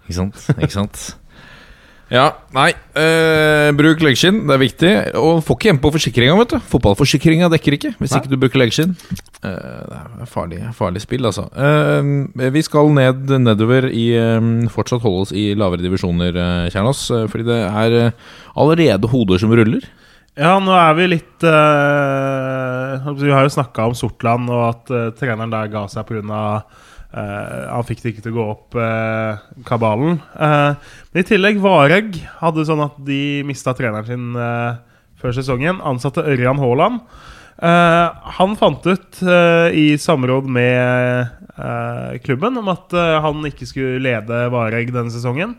Ikke 0.04 0.18
sant? 0.20 0.46
Ikke 0.58 0.76
sant? 0.76 1.02
Ja, 2.12 2.26
nei. 2.52 2.74
Eh, 2.98 3.70
bruk 3.72 4.02
leggskinn, 4.04 4.42
det 4.44 4.52
er 4.52 4.60
viktig. 4.60 4.90
Og 5.16 5.38
får 5.46 5.56
ikke 5.56 5.68
hjemme 5.70 5.80
på 5.80 5.92
forsikringa, 5.94 6.34
vet 6.42 6.50
du. 6.52 6.58
Fotballforsikringa 6.68 7.48
dekker 7.54 7.76
ikke 7.78 7.92
hvis 7.96 8.12
Nei. 8.12 8.18
ikke 8.20 8.32
du 8.34 8.36
bruker 8.42 8.60
leggskinn. 8.60 8.92
Eh, 9.40 9.78
det 9.88 10.00
er 10.26 10.28
farlig, 10.28 10.58
farlig 10.76 11.00
spill, 11.06 11.24
altså. 11.30 11.46
Eh, 11.56 12.50
vi 12.52 12.64
skal 12.66 12.92
ned 12.92 13.32
nedover 13.46 13.88
i 13.88 14.10
eh, 14.18 14.50
Fortsatt 14.74 15.00
holde 15.06 15.24
oss 15.24 15.32
i 15.32 15.46
lavere 15.56 15.80
divisjoner, 15.86 16.36
eh, 16.36 16.68
Kjernås. 16.74 17.06
eh, 17.16 17.24
fordi 17.32 17.48
det 17.48 17.60
er 17.70 17.96
allerede 18.60 19.08
hoder 19.08 19.40
som 19.40 19.56
ruller. 19.56 19.88
Ja, 20.32 20.54
nå 20.64 20.72
er 20.72 20.94
vi 20.96 21.06
litt 21.12 21.44
uh, 21.44 23.04
Vi 23.20 23.32
har 23.32 23.44
jo 23.44 23.52
snakka 23.52 23.84
om 23.90 23.96
Sortland, 23.96 24.48
og 24.48 24.62
at 24.70 24.92
uh, 24.92 25.10
treneren 25.18 25.52
der 25.52 25.68
ga 25.72 25.84
seg 25.92 26.06
pga. 26.08 26.44
Uh, 27.12 27.68
han 27.68 27.84
fikk 27.84 28.00
det 28.00 28.14
ikke 28.14 28.24
til 28.24 28.32
å 28.32 28.38
gå 28.38 28.46
opp, 28.54 28.78
uh, 28.80 29.42
kabalen. 29.68 30.16
Eh, 30.32 30.94
men 31.12 31.20
i 31.20 31.26
tillegg, 31.28 31.60
Vareg 31.60 32.16
hadde 32.38 32.64
sånn 32.64 32.80
at 32.86 32.96
de 33.04 33.42
mista 33.44 33.74
treneren 33.76 34.08
sin 34.08 34.32
eh, 34.40 34.80
før 35.20 35.36
sesongen. 35.36 35.82
Ansatte 35.84 36.24
Ørjan 36.24 36.62
Haaland. 36.62 37.02
Eh, 37.60 38.24
han 38.38 38.56
fant 38.56 38.88
ut 38.88 39.20
eh, 39.20 39.76
i 39.76 39.84
samråd 40.00 40.48
med 40.48 41.28
eh, 41.52 42.16
klubben 42.24 42.56
om 42.62 42.72
at 42.72 42.96
eh, 42.96 43.18
han 43.20 43.44
ikke 43.52 43.68
skulle 43.68 44.00
lede 44.08 44.46
Vareg 44.56 44.96
denne 44.96 45.12
sesongen. 45.12 45.58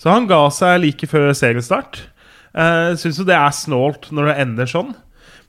Så 0.00 0.08
han 0.08 0.24
ga 0.32 0.40
seg 0.48 0.80
like 0.80 1.12
før 1.12 1.34
seriestart. 1.36 2.00
Uh, 2.54 2.94
Syns 2.98 3.18
jo 3.18 3.26
det 3.26 3.36
er 3.36 3.54
snålt 3.54 4.10
når 4.14 4.30
det 4.30 4.36
ender 4.44 4.70
sånn. 4.70 4.92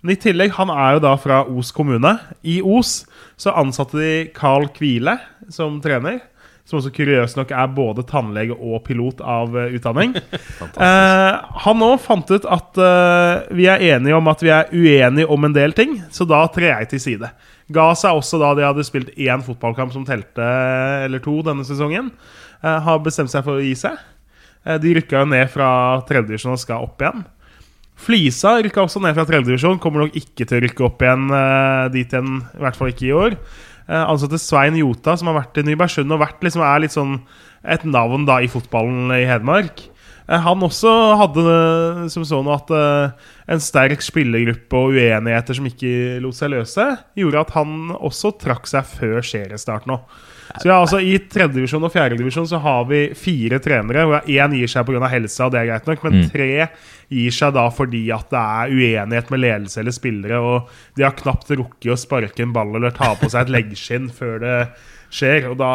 Men 0.01 0.13
i 0.13 0.19
tillegg, 0.21 0.53
han 0.57 0.69
er 0.69 0.97
jo 0.97 1.03
da 1.07 1.15
fra 1.17 1.43
Os 1.49 1.71
kommune. 1.73 2.17
I 2.45 2.59
Os 2.61 3.03
så 3.41 3.55
ansatte 3.57 3.97
de 3.97 4.13
Carl 4.35 4.67
Kvile 4.73 5.17
som 5.53 5.79
trener. 5.81 6.21
Som 6.65 6.79
også 6.79 6.89
kuriøst 6.93 7.37
nok 7.37 7.51
er 7.53 7.73
både 7.77 8.05
tannlege 8.09 8.55
og 8.57 8.79
pilot 8.87 9.19
av 9.21 9.53
uh, 9.53 9.67
utdanning. 9.73 10.15
Uh, 10.75 11.37
han 11.63 11.77
nå 11.79 11.87
fant 12.03 12.27
ut 12.33 12.45
at 12.51 12.79
uh, 12.81 13.45
vi 13.55 13.67
er 13.71 13.83
enige 13.93 14.17
om 14.17 14.27
at 14.27 14.41
vi 14.43 14.49
er 14.51 14.71
uenige 14.73 15.29
om 15.31 15.45
en 15.47 15.53
del 15.55 15.71
ting, 15.77 15.93
så 16.11 16.25
da 16.27 16.41
trer 16.51 16.81
jeg 16.81 16.89
til 16.91 17.01
side. 17.03 17.29
Ga 17.73 17.85
seg 17.97 18.17
også 18.17 18.39
da 18.41 18.51
de 18.57 18.65
hadde 18.65 18.83
spilt 18.85 19.13
én 19.15 19.43
fotballkamp 19.45 19.93
som 19.93 20.03
telte, 20.07 20.47
eller 21.05 21.23
to 21.23 21.37
denne 21.45 21.63
sesongen. 21.65 22.11
Eh, 22.61 22.81
har 22.87 23.01
bestemt 23.03 23.31
seg 23.33 23.45
for 23.45 23.59
å 23.59 23.63
gi 23.63 23.73
seg. 23.77 23.97
Eh, 24.65 24.79
De 24.81 24.95
rykka 24.97 25.21
jo 25.23 25.29
ned 25.29 25.47
fra 25.53 25.69
tredjedivisjon 26.09 26.55
og 26.57 26.61
skal 26.61 26.85
opp 26.85 27.01
igjen. 27.01 27.23
Flisa 28.05 28.57
rykka 28.59 28.83
også 28.83 28.99
ned 29.03 29.15
fra 29.15 29.25
tredjedivisjon. 29.29 29.79
Kommer 29.83 30.05
nok 30.05 30.17
ikke 30.19 30.47
til 30.47 30.59
å 30.59 30.63
rykke 30.65 30.87
opp 30.89 31.05
igjen 31.05 31.29
eh, 31.31 31.87
dit 31.95 32.11
igjen, 32.11 32.41
i 32.57 32.63
hvert 32.65 32.79
fall 32.79 32.91
ikke 32.91 33.09
i 33.09 33.15
år. 33.15 33.39
Eh, 33.85 34.03
ansatte 34.03 34.41
Svein 34.41 34.77
Jota, 34.81 35.15
som 35.17 35.31
har 35.31 35.39
vært 35.43 35.61
i 35.61 35.65
Nybergsund 35.67 36.11
og 36.11 36.23
vært 36.25 36.43
liksom, 36.45 36.65
er 36.65 36.83
litt 36.83 36.95
sånn 36.95 37.19
et 37.65 37.85
navn 37.87 38.27
da 38.27 38.41
i 38.43 38.49
fotballen 38.51 39.13
i 39.15 39.25
Hedmark. 39.29 39.87
Han 40.25 40.63
også 40.65 40.89
hadde 41.19 41.41
som 42.09 42.23
sånn 42.25 42.47
at 42.49 42.71
en 42.73 43.59
sterk 43.61 44.01
spillergruppe 44.01 44.73
og 44.79 44.95
uenigheter 44.97 45.53
som 45.53 45.67
ikke 45.69 46.17
lot 46.23 46.33
seg 46.33 46.49
løse, 46.55 46.85
gjorde 47.13 47.43
at 47.43 47.51
han 47.53 47.91
også 47.93 48.31
trakk 48.41 48.65
seg 48.69 48.89
før 48.89 49.21
seriestart 49.21 49.85
nå. 49.85 49.99
Så 50.61 50.69
ja, 50.69 50.77
altså 50.81 50.99
I 51.03 51.17
tredjedivisjon 51.31 51.83
og 51.83 51.91
fjerdedivisjon 51.93 52.47
så 52.47 52.59
har 52.63 52.85
vi 52.89 52.99
fire 53.17 53.59
trenere. 53.59 54.05
hvor 54.07 54.21
Én 54.31 54.53
gir 54.55 54.67
seg 54.71 54.85
pga. 54.87 55.09
helse, 55.11 55.39
og 55.43 55.51
det 55.51 55.59
er 55.61 55.69
greit 55.71 55.87
nok, 55.87 56.03
men 56.03 56.13
Mm. 56.21 56.29
tre 56.31 56.69
gir 57.09 57.31
seg 57.31 57.53
da 57.53 57.69
fordi 57.69 58.03
at 58.15 58.29
det 58.29 58.39
er 58.39 58.69
uenighet 58.75 59.29
med 59.31 59.39
ledelse 59.39 59.77
eller 59.79 59.91
spillere, 59.91 60.39
og 60.41 60.69
de 60.95 61.03
har 61.03 61.11
knapt 61.11 61.49
rukket 61.51 61.91
å 61.91 61.97
sparke 61.97 62.39
en 62.41 62.53
ball 62.53 62.75
eller 62.75 62.91
ta 62.91 63.13
på 63.15 63.29
seg 63.29 63.41
et 63.47 63.53
leggskinn 63.57 64.09
før 64.19 64.39
det 64.39 64.67
skjer. 65.11 65.49
Og 65.51 65.57
da, 65.57 65.71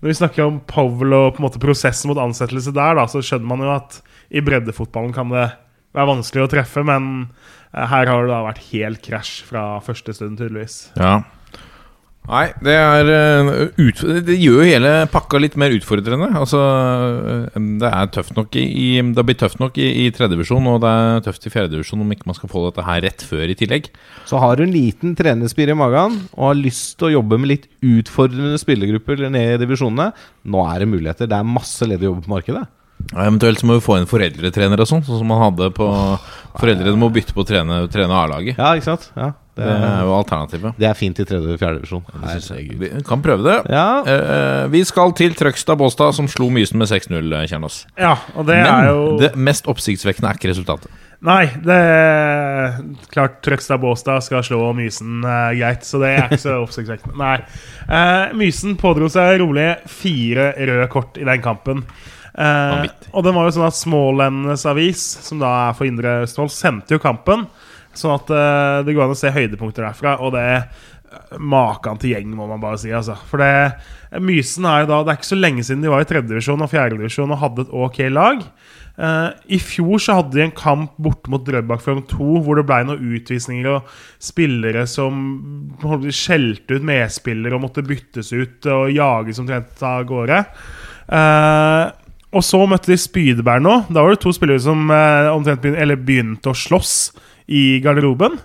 Når 0.00 0.08
vi 0.12 0.14
snakker 0.14 0.46
om 0.46 0.60
Powell 0.60 1.12
og 1.12 1.34
på 1.34 1.40
en 1.42 1.48
måte 1.50 1.58
prosessen 1.58 2.06
mot 2.08 2.18
ansettelse 2.22 2.72
der, 2.72 2.94
da, 2.94 3.06
så 3.10 3.18
skjønner 3.18 3.46
man 3.50 3.58
jo 3.66 3.72
at 3.74 4.00
i 4.30 4.40
breddefotballen 4.40 5.12
kan 5.12 5.28
det 5.32 5.48
være 5.96 6.06
vanskelig 6.14 6.44
å 6.44 6.50
treffe, 6.52 6.84
men 6.86 7.28
eh, 7.74 7.86
her 7.90 8.06
har 8.06 8.22
det 8.22 8.30
da 8.30 8.42
vært 8.46 8.62
helt 8.70 9.02
krasj 9.02 9.42
fra 9.48 9.80
første 9.82 10.14
stund, 10.14 10.38
tydeligvis. 10.38 10.92
Ja. 11.00 11.22
Nei, 12.28 12.44
det 12.60 12.74
er 12.76 13.08
eh, 13.08 13.50
ut, 13.80 14.00
Det 14.26 14.34
gjør 14.36 14.60
jo 14.60 14.66
hele 14.68 14.90
pakka 15.08 15.40
litt 15.40 15.56
mer 15.60 15.72
utfordrende. 15.72 16.28
Altså, 16.36 16.60
eh, 17.48 17.56
det 17.80 17.88
er 17.88 18.10
tøft 18.12 18.36
nok 18.36 18.58
i, 18.60 19.00
Det 19.16 19.24
blitt 19.24 19.40
tøft 19.40 19.62
nok 19.62 19.78
i, 19.80 19.88
i 20.04 20.10
tredjedivisjon, 20.12 20.68
og 20.74 20.82
det 20.84 20.92
er 20.92 21.24
tøft 21.24 21.48
i 21.48 21.52
fjerdedivisjon 21.54 22.04
om 22.04 22.12
ikke 22.12 22.28
man 22.28 22.36
skal 22.36 22.52
få 22.52 22.66
dette 22.66 22.84
her 22.84 23.00
rett 23.06 23.24
før 23.24 23.48
i 23.48 23.56
tillegg. 23.56 23.88
Så 24.28 24.42
har 24.42 24.58
du 24.58 24.66
en 24.66 24.74
liten 24.74 25.16
trenerspire 25.16 25.72
i 25.72 25.78
magen 25.78 26.20
og 26.34 26.50
har 26.50 26.60
lyst 26.60 26.98
til 27.00 27.08
å 27.08 27.14
jobbe 27.16 27.40
med 27.40 27.54
litt 27.54 27.68
utfordrende 27.80 28.60
spillergrupper 28.60 29.24
ned 29.32 29.54
i 29.56 29.62
divisjonene. 29.64 30.10
Nå 30.52 30.66
er 30.68 30.84
det 30.84 30.92
muligheter. 30.92 31.30
Det 31.30 31.38
er 31.38 31.54
masse 31.56 31.88
ledige 31.88 32.10
jobber 32.10 32.28
på 32.28 32.36
markedet. 32.36 32.68
Ja, 33.08 33.24
eventuelt 33.24 33.60
så 33.62 33.68
må 33.68 33.78
vi 33.78 33.84
få 33.84 33.96
inn 33.96 34.08
foreldretrener 34.10 34.80
og 34.82 34.88
sånn, 34.90 35.04
sånn 35.06 35.20
som 35.22 35.28
man 35.30 35.40
hadde 35.40 35.70
på 35.76 35.86
Foreldrene 36.58 36.98
må 36.98 37.08
bytte 37.14 37.32
på 37.36 37.44
å 37.44 37.46
trene, 37.46 37.84
trene 37.92 38.16
A-laget. 38.18 38.58
Ja, 38.58 38.72
ikke 38.74 38.90
sant? 38.90 39.04
Ja, 39.16 39.30
Det 39.58 39.74
er 39.88 40.04
jo 40.06 40.14
alternativet. 40.16 40.78
Det 40.78 40.88
er 40.88 40.96
fint 40.98 41.18
i 41.18 41.26
tredje 41.28 41.56
og 41.56 41.60
fjerde 41.60 41.82
divisjon. 41.82 42.04
Vi 42.78 42.90
kan 43.08 43.24
prøve 43.24 43.44
det. 43.46 43.58
Ja. 43.74 43.88
Eh, 44.06 44.68
vi 44.72 44.84
skal 44.88 45.12
til 45.18 45.34
Trøgstad 45.38 45.78
Båstad, 45.80 46.14
som 46.16 46.30
slo 46.30 46.48
Mysen 46.54 46.78
med 46.80 46.90
6-0, 46.90 47.34
Kjernås. 47.50 47.82
Ja, 47.98 48.14
og 48.34 48.46
det 48.48 48.62
Men 48.62 48.72
er 48.72 48.88
jo 48.92 49.04
det 49.20 49.34
mest 49.36 49.68
oppsiktsvekkende 49.70 50.30
er 50.30 50.40
ikke 50.40 50.52
resultatet. 50.52 50.90
Nei, 51.26 51.48
det 51.66 51.74
er 51.74 52.76
klart 53.10 53.40
Trøgstad 53.42 53.80
Båstad 53.82 54.22
skal 54.22 54.44
slå 54.46 54.68
Mysen 54.78 55.24
eh, 55.26 55.56
greit, 55.58 55.82
så 55.86 55.98
det 55.98 56.12
er 56.14 56.28
ikke 56.28 56.44
så 56.44 56.60
oppsiktsvekkende. 56.62 57.18
Nei. 57.18 57.40
Eh, 57.88 58.36
Mysen 58.38 58.76
pådro 58.78 59.10
seg 59.10 59.40
rolig 59.42 59.72
fire 59.90 60.52
røde 60.54 60.86
kort 60.92 61.18
i 61.18 61.26
den 61.26 61.42
kampen. 61.42 61.82
Eh, 62.38 62.84
og 63.10 63.26
det 63.26 63.34
var 63.34 63.48
jo 63.48 63.56
sånn 63.56 63.66
at 63.66 63.78
Smålendenes 63.78 64.62
Avis, 64.70 65.02
som 65.26 65.42
da 65.42 65.50
er 65.64 65.74
for 65.78 65.90
Indre 65.90 66.20
Østfold, 66.22 66.54
sendte 66.54 66.94
jo 66.94 67.02
kampen. 67.02 67.48
Sånn 67.96 68.14
at 68.14 68.30
uh, 68.30 68.84
det 68.86 68.94
går 68.94 69.06
an 69.06 69.16
å 69.16 69.18
se 69.18 69.32
høydepunkter 69.34 69.86
derfra. 69.86 70.18
Og 70.24 70.34
det 70.36 70.48
Maken 71.40 71.96
til 72.00 72.12
gjeng, 72.12 72.34
må 72.36 72.44
man 72.50 72.60
bare 72.60 72.78
si. 72.80 72.90
Altså. 72.92 73.14
For 73.30 73.40
det 73.40 74.20
Mysen 74.24 74.66
er 74.68 74.82
jo 74.82 74.90
da 74.90 74.98
Det 75.04 75.12
er 75.12 75.20
ikke 75.20 75.28
så 75.30 75.38
lenge 75.38 75.64
siden 75.64 75.84
de 75.84 75.92
var 75.92 76.04
i 76.04 76.08
tredjedivisjon 76.08 76.64
og 76.64 76.70
fjerdedivisjon 76.72 77.32
og 77.32 77.40
hadde 77.42 77.64
et 77.64 77.72
ok 77.84 78.00
lag. 78.12 78.42
Uh, 78.98 79.30
I 79.46 79.60
fjor 79.62 80.02
så 80.02 80.18
hadde 80.18 80.34
de 80.34 80.42
en 80.42 80.56
kamp 80.58 80.96
borte 80.98 81.30
mot 81.30 81.44
Drøbak 81.46 81.84
Frogn 81.84 82.02
2 82.10 82.42
hvor 82.42 82.58
det 82.58 82.64
ble 82.66 82.80
noen 82.88 83.12
utvisninger 83.14 83.68
og 83.70 83.92
spillere 84.18 84.82
som 84.90 85.20
skjelte 86.10 86.80
ut 86.80 86.88
medspillere 86.88 87.54
og 87.54 87.62
måtte 87.62 87.86
byttes 87.86 88.32
ut 88.34 88.66
og 88.74 88.90
jages 88.90 89.38
omtrent 89.40 89.84
av 89.86 90.02
gårde. 90.08 90.42
Uh, 91.08 91.94
og 92.34 92.44
så 92.44 92.60
møtte 92.68 92.92
de 92.92 92.98
Spydeberg 93.00 93.64
nå. 93.64 93.78
Da 93.88 94.02
var 94.02 94.12
det 94.12 94.20
to 94.24 94.34
spillere 94.36 94.60
som 94.60 94.90
uh, 94.90 95.30
omtrent 95.32 95.62
begyn 95.62 95.78
eller 95.78 96.00
begynte 96.00 96.52
å 96.52 96.58
slåss 96.58 96.98
i 97.48 97.64
garderoben. 97.84 98.38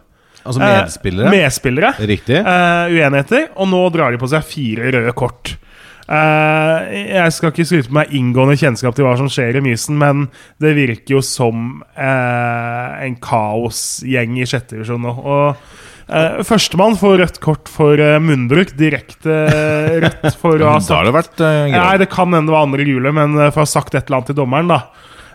Altså 0.44 0.60
medspillere. 0.60 1.28
Eh, 1.30 1.36
medspillere. 1.38 1.92
Riktig. 2.14 2.40
Eh, 2.40 2.96
uenigheter. 2.96 3.52
Og 3.56 3.70
nå 3.72 3.84
drar 3.96 4.12
de 4.12 4.20
på 4.22 4.30
seg 4.32 4.44
fire 4.48 4.92
røde 4.96 5.14
kort. 5.18 5.56
Eh, 6.04 6.90
jeg 7.14 7.36
skal 7.36 7.54
ikke 7.54 7.68
skryte 7.70 7.92
på 7.92 7.98
meg 8.00 8.12
inngående 8.18 8.58
kjennskap 8.60 8.98
til 8.98 9.08
hva 9.08 9.16
som 9.20 9.30
skjer 9.32 9.60
i 9.60 9.64
Mysen, 9.64 9.96
men 10.02 10.28
det 10.64 10.76
virker 10.76 11.18
jo 11.18 11.24
som 11.24 11.80
eh, 11.96 13.08
en 13.08 13.16
kaosgjeng 13.24 14.36
i 14.42 14.50
sjette 14.50 14.76
divisjon 14.76 15.04
nå. 15.08 15.16
Og 15.24 15.66
Uh, 16.04 16.42
Førstemann 16.44 16.98
får 17.00 17.16
rødt 17.22 17.38
kort 17.44 17.70
for 17.72 18.00
uh, 18.00 18.18
munnbruk. 18.22 18.74
Direkte 18.80 19.32
uh, 19.48 19.94
rødt 20.04 20.36
for 20.40 20.60
å 20.64 20.74
ha 20.76 20.80
sagt 20.82 20.92
Da 20.92 21.00
har 21.00 21.08
det 21.08 21.16
vært 21.16 21.44
uh, 21.44 21.60
Nei, 21.72 21.94
det 22.02 22.10
kan 22.12 22.28
hende 22.28 22.52
det 22.52 22.56
var 22.58 22.68
andre 22.68 22.88
gule, 22.88 23.14
men 23.16 23.38
eh, 23.40 23.52
for 23.54 23.64
å 23.64 23.66
ha 23.66 23.72
sagt 23.72 23.96
et 23.96 24.04
eller 24.04 24.20
annet 24.20 24.34
til 24.34 24.40
dommeren, 24.42 24.72
da. 24.74 24.82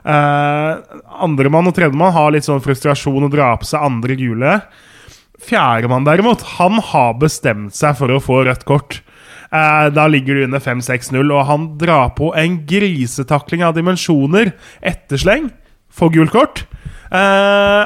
Uh, 0.08 0.80
Andremann 1.20 1.68
og 1.68 1.74
tredjemann 1.76 2.14
har 2.14 2.32
litt 2.32 2.46
sånn 2.46 2.62
frustrasjon 2.64 3.26
og 3.26 3.34
drar 3.34 3.58
på 3.60 3.68
seg 3.68 3.84
andre 3.84 4.16
gule. 4.16 4.54
Fjerdemann 5.38 6.06
derimot, 6.06 6.42
han 6.56 6.80
har 6.90 7.18
bestemt 7.20 7.76
seg 7.76 7.98
for 8.00 8.10
å 8.10 8.22
få 8.22 8.42
rødt 8.48 8.64
kort. 8.68 9.02
Eh, 9.48 9.86
da 9.94 10.06
ligger 10.10 10.34
du 10.34 10.44
under 10.44 10.60
5-6-0, 10.60 11.22
og 11.32 11.46
han 11.48 11.68
drar 11.80 12.10
på 12.18 12.32
en 12.36 12.58
grisetakling 12.68 13.64
av 13.64 13.76
dimensjoner. 13.78 14.52
Ettersleng. 14.84 15.48
Får 15.94 16.12
gult 16.16 16.34
kort. 16.34 16.64
Eh, 17.08 17.84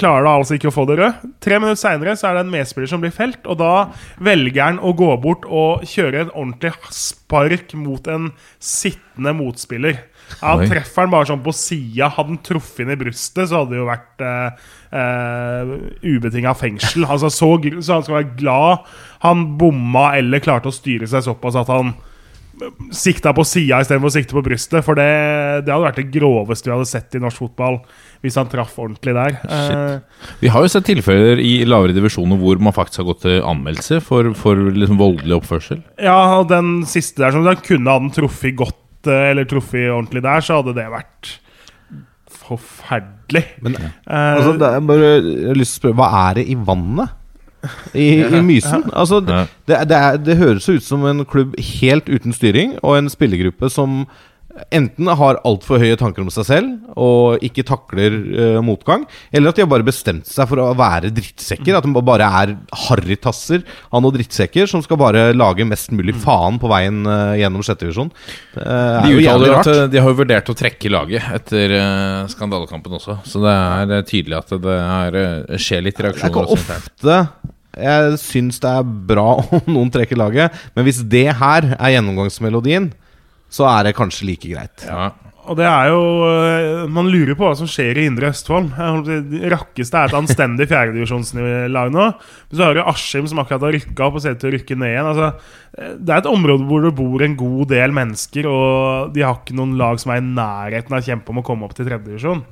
klarer 0.00 0.24
da 0.26 0.32
altså 0.38 0.56
ikke 0.56 0.70
å 0.70 0.74
få 0.74 0.86
det 0.88 0.96
rød. 1.02 1.26
Tre 1.44 1.58
minutter 1.60 1.82
seinere 1.82 2.16
er 2.16 2.38
det 2.38 2.44
en 2.46 2.54
medspiller 2.54 2.90
som 2.90 3.02
blir 3.02 3.14
felt, 3.14 3.42
og 3.44 3.60
da 3.60 3.74
velger 4.16 4.62
han 4.64 4.80
å 4.80 4.94
gå 4.96 5.10
bort 5.22 5.44
og 5.44 5.84
kjøre 5.88 6.24
en 6.24 6.32
ordentlig 6.32 6.72
spark 6.94 7.76
mot 7.78 8.08
en 8.10 8.32
sittende 8.58 9.36
motspiller. 9.36 10.00
Ja, 10.40 10.54
han 10.54 10.64
treffer 10.70 11.04
han 11.04 11.12
bare 11.14 11.28
sånn 11.30 11.44
på 11.44 11.54
sida. 11.56 12.10
Hadde 12.14 12.34
han 12.34 12.40
truffet 12.44 12.84
inn 12.84 12.94
i 12.94 12.98
brystet, 13.00 13.48
så 13.50 13.62
hadde 13.62 13.74
det 13.74 13.82
jo 13.82 13.88
vært 13.88 14.24
uh, 14.24 14.72
uh, 14.94 15.74
ubetinga 16.04 16.54
fengsel. 16.58 17.06
Altså, 17.08 17.30
så, 17.32 17.52
så 17.80 17.98
han 17.98 18.06
skal 18.06 18.18
være 18.20 18.34
glad 18.40 18.90
han 19.24 19.46
bomma 19.60 20.10
eller 20.18 20.42
klarte 20.44 20.68
å 20.68 20.74
styre 20.74 21.08
seg 21.08 21.24
såpass 21.24 21.56
at 21.56 21.70
han 21.72 21.94
sikta 22.94 23.32
på 23.34 23.44
sida 23.46 23.80
istedenfor 23.82 24.10
å 24.10 24.14
sikte 24.14 24.36
på 24.36 24.42
brystet. 24.46 24.84
For 24.86 24.98
det, 24.98 25.08
det 25.66 25.72
hadde 25.72 25.86
vært 25.88 26.00
det 26.00 26.10
groveste 26.14 26.70
vi 26.70 26.74
hadde 26.74 26.90
sett 26.90 27.16
i 27.16 27.22
norsk 27.22 27.44
fotball 27.44 27.80
hvis 28.24 28.38
han 28.40 28.48
traff 28.48 28.76
ordentlig 28.80 29.14
der. 29.16 29.34
Shit. 29.42 30.28
Vi 30.40 30.52
har 30.52 30.64
jo 30.64 30.70
sett 30.72 30.86
tilfeller 30.88 31.42
i 31.42 31.56
lavere 31.68 31.96
divisjoner 31.96 32.40
hvor 32.40 32.60
man 32.62 32.76
faktisk 32.76 33.02
har 33.02 33.10
gått 33.10 33.24
til 33.26 33.42
anmeldelse 33.44 34.00
for, 34.04 34.30
for 34.38 34.60
liksom 34.70 35.00
voldelig 35.00 35.40
oppførsel. 35.40 35.82
ja, 36.00 36.16
og 36.38 36.48
den 36.52 36.78
siste 36.88 37.24
der, 37.24 37.34
som 37.34 37.44
han 37.44 37.60
kunne 37.64 37.98
han 37.98 38.14
truffet 38.14 38.56
godt 38.56 38.80
eh, 39.10 39.30
eller 39.32 39.48
truffet 39.48 39.90
ordentlig 39.90 40.24
der, 40.24 40.44
så 40.44 40.60
hadde 40.60 40.76
det 40.76 40.86
vært 40.92 41.34
forferdelig. 42.44 43.44
Men 43.64 43.76
uh, 43.78 43.90
altså, 44.10 44.54
det 44.60 44.70
er 44.70 44.88
bare, 44.88 45.10
jeg 45.16 45.48
har 45.48 45.60
lyst 45.60 45.76
til 45.76 45.78
å 45.78 45.82
spørre 45.82 45.98
Hva 46.00 46.08
er 46.28 46.40
det 46.40 46.46
i 46.52 46.56
vannet? 46.70 47.20
I, 47.96 48.08
i 48.20 48.40
Mysen? 48.44 48.84
Altså, 48.92 49.22
det, 49.24 49.38
det, 49.70 49.78
det, 49.88 49.96
er, 49.96 50.18
det 50.20 50.36
høres 50.36 50.68
ut 50.68 50.84
som 50.84 51.06
en 51.08 51.24
klubb 51.28 51.54
helt 51.80 52.10
uten 52.12 52.36
styring, 52.36 52.76
og 52.82 52.98
en 52.98 53.12
spillergruppe 53.12 53.70
som 53.72 54.02
enten 54.74 55.08
har 55.18 55.40
altfor 55.46 55.82
høye 55.82 55.96
tanker 55.98 56.22
om 56.22 56.30
seg 56.32 56.46
selv 56.46 56.98
og 57.00 57.42
ikke 57.44 57.64
takler 57.66 58.14
uh, 58.14 58.60
motgang, 58.64 59.04
eller 59.34 59.50
at 59.50 59.58
de 59.58 59.64
har 59.64 59.70
bare 59.70 59.86
bestemt 59.86 60.28
seg 60.30 60.48
for 60.50 60.62
å 60.62 60.68
være 60.78 61.10
drittsekker. 61.14 61.74
At 61.74 61.86
de 61.86 62.04
bare 62.06 62.28
er 62.42 62.54
harrytasser 62.86 63.64
av 63.90 64.04
noen 64.04 64.14
drittsekker 64.18 64.70
som 64.70 64.84
skal 64.84 65.00
bare 65.00 65.26
lage 65.34 65.66
mest 65.66 65.90
mulig 65.94 66.14
faen 66.22 66.60
på 66.62 66.70
veien 66.70 67.02
uh, 67.08 67.34
gjennom 67.38 67.64
sjette 67.66 67.88
divisjon. 67.88 68.12
Er 68.60 69.08
De 69.08 69.18
uttaler 69.18 69.50
jo 69.50 69.58
at 69.58 69.72
eh, 69.72 69.82
de 69.90 70.02
har 70.04 70.14
vurdert 70.20 70.50
å 70.50 70.56
trekke 70.58 70.92
laget 70.92 71.26
etter 71.34 71.74
skandalekampen 72.30 72.94
også. 72.96 73.18
Så 73.26 73.42
det 73.42 73.54
er 73.54 74.06
tydelig 74.06 74.38
at 74.38 74.54
det 74.62 74.78
er, 74.78 75.18
skjer 75.60 75.84
litt 75.88 75.98
Det 75.98 76.06
er 76.06 76.12
reaksjoner. 76.12 76.30
ikke 76.30 76.58
ofte 76.58 77.18
jeg 77.74 78.18
syns 78.22 78.60
det 78.62 78.70
er 78.70 78.90
bra 79.08 79.28
om 79.58 79.72
noen 79.74 79.90
trekker 79.90 80.18
laget, 80.18 80.54
men 80.76 80.86
hvis 80.86 81.02
det 81.10 81.26
her 81.40 81.72
er 81.74 81.96
gjennomgangsmelodien, 81.96 82.92
så 83.54 83.68
er 83.70 83.88
det 83.88 83.96
kanskje 83.98 84.28
like 84.32 84.50
greit. 84.50 84.86
Ja. 84.88 85.12
Og 85.44 85.58
det 85.58 85.66
er 85.68 85.90
jo 85.92 86.04
øh, 86.24 86.84
Man 86.92 87.10
lurer 87.12 87.36
på 87.36 87.44
hva 87.44 87.52
som 87.58 87.68
skjer 87.68 87.98
i 88.00 88.06
Indre 88.08 88.30
Østfold. 88.32 88.70
Rakkestad 89.52 89.98
er 89.98 90.12
et 90.12 90.16
anstendig 90.22 90.68
fjerdedivisjonslag 90.70 91.92
nå. 91.92 92.06
Men 92.14 92.56
så 92.56 92.64
har 92.64 92.76
du 92.76 92.82
Askim, 92.84 93.28
som 93.28 93.42
akkurat 93.42 93.66
har 93.66 93.76
rykka 93.76 94.06
opp 94.06 94.18
og 94.18 94.24
ser 94.24 94.36
ut 94.36 94.40
til 94.42 94.52
å 94.52 94.54
rykke 94.56 94.78
ned 94.80 94.94
igjen. 94.94 95.10
Altså, 95.12 95.28
eh, 95.76 95.92
det 96.00 96.14
er 96.14 96.22
et 96.22 96.32
område 96.32 96.68
hvor 96.70 96.86
det 96.86 96.94
bor 96.96 97.26
en 97.26 97.36
god 97.44 97.68
del 97.74 97.94
mennesker, 98.00 98.48
og 98.48 99.12
de 99.14 99.26
har 99.26 99.38
ikke 99.38 99.58
noen 99.60 99.76
lag 99.80 100.00
som 100.00 100.14
er 100.14 100.24
i 100.24 100.26
nærheten 100.40 100.96
av 100.96 101.04
å 101.04 101.08
kjempe 101.10 101.34
om 101.34 101.44
å 101.44 101.46
komme 101.46 101.68
opp 101.68 101.76
til 101.76 101.90
tredjedivisjon. 101.90 102.44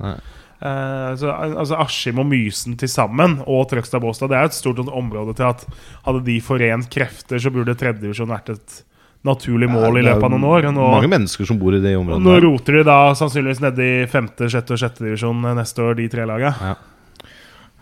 Uh, 0.63 1.11
så, 1.19 1.27
altså 1.33 1.75
Askim 1.81 2.21
og 2.21 2.29
Mysen 2.29 2.77
til 2.79 2.87
sammen, 2.87 3.41
og 3.51 3.65
Trøgstad 3.67 3.99
Båstad, 3.99 4.29
det 4.31 4.37
er 4.39 4.47
et 4.47 4.55
stort 4.55 4.79
område 4.85 5.33
til 5.35 5.49
at 5.49 5.65
hadde 6.05 6.21
de 6.23 6.37
forent 6.45 6.87
krefter, 6.93 7.41
så 7.41 7.51
burde 7.51 7.75
tredjedivisjon 7.75 8.31
vært 8.31 8.53
et 8.53 8.77
naturlig 9.23 9.69
mål 9.71 9.97
i 10.01 10.03
løpet 10.03 10.23
av 10.27 10.31
noen 10.33 10.43
år. 10.49 10.67
Nå, 10.75 10.87
Mange 10.97 11.09
mennesker 11.13 11.47
som 11.47 11.59
bor 11.59 11.75
i 11.75 11.79
det 11.79 11.95
området. 11.95 12.21
nå 12.25 12.33
der. 12.35 12.41
roter 12.47 12.73
de 12.79 12.83
da 12.89 12.97
sannsynligvis 13.15 13.61
nede 13.63 13.79
i 14.03 14.05
femte, 14.11 14.49
sjette 14.51 14.75
og 14.75 14.79
sjette 14.81 15.05
divisjon 15.05 15.41
neste 15.55 15.79
år, 15.85 15.95
de 15.95 16.07
tre 16.11 16.25
lagene. 16.27 16.75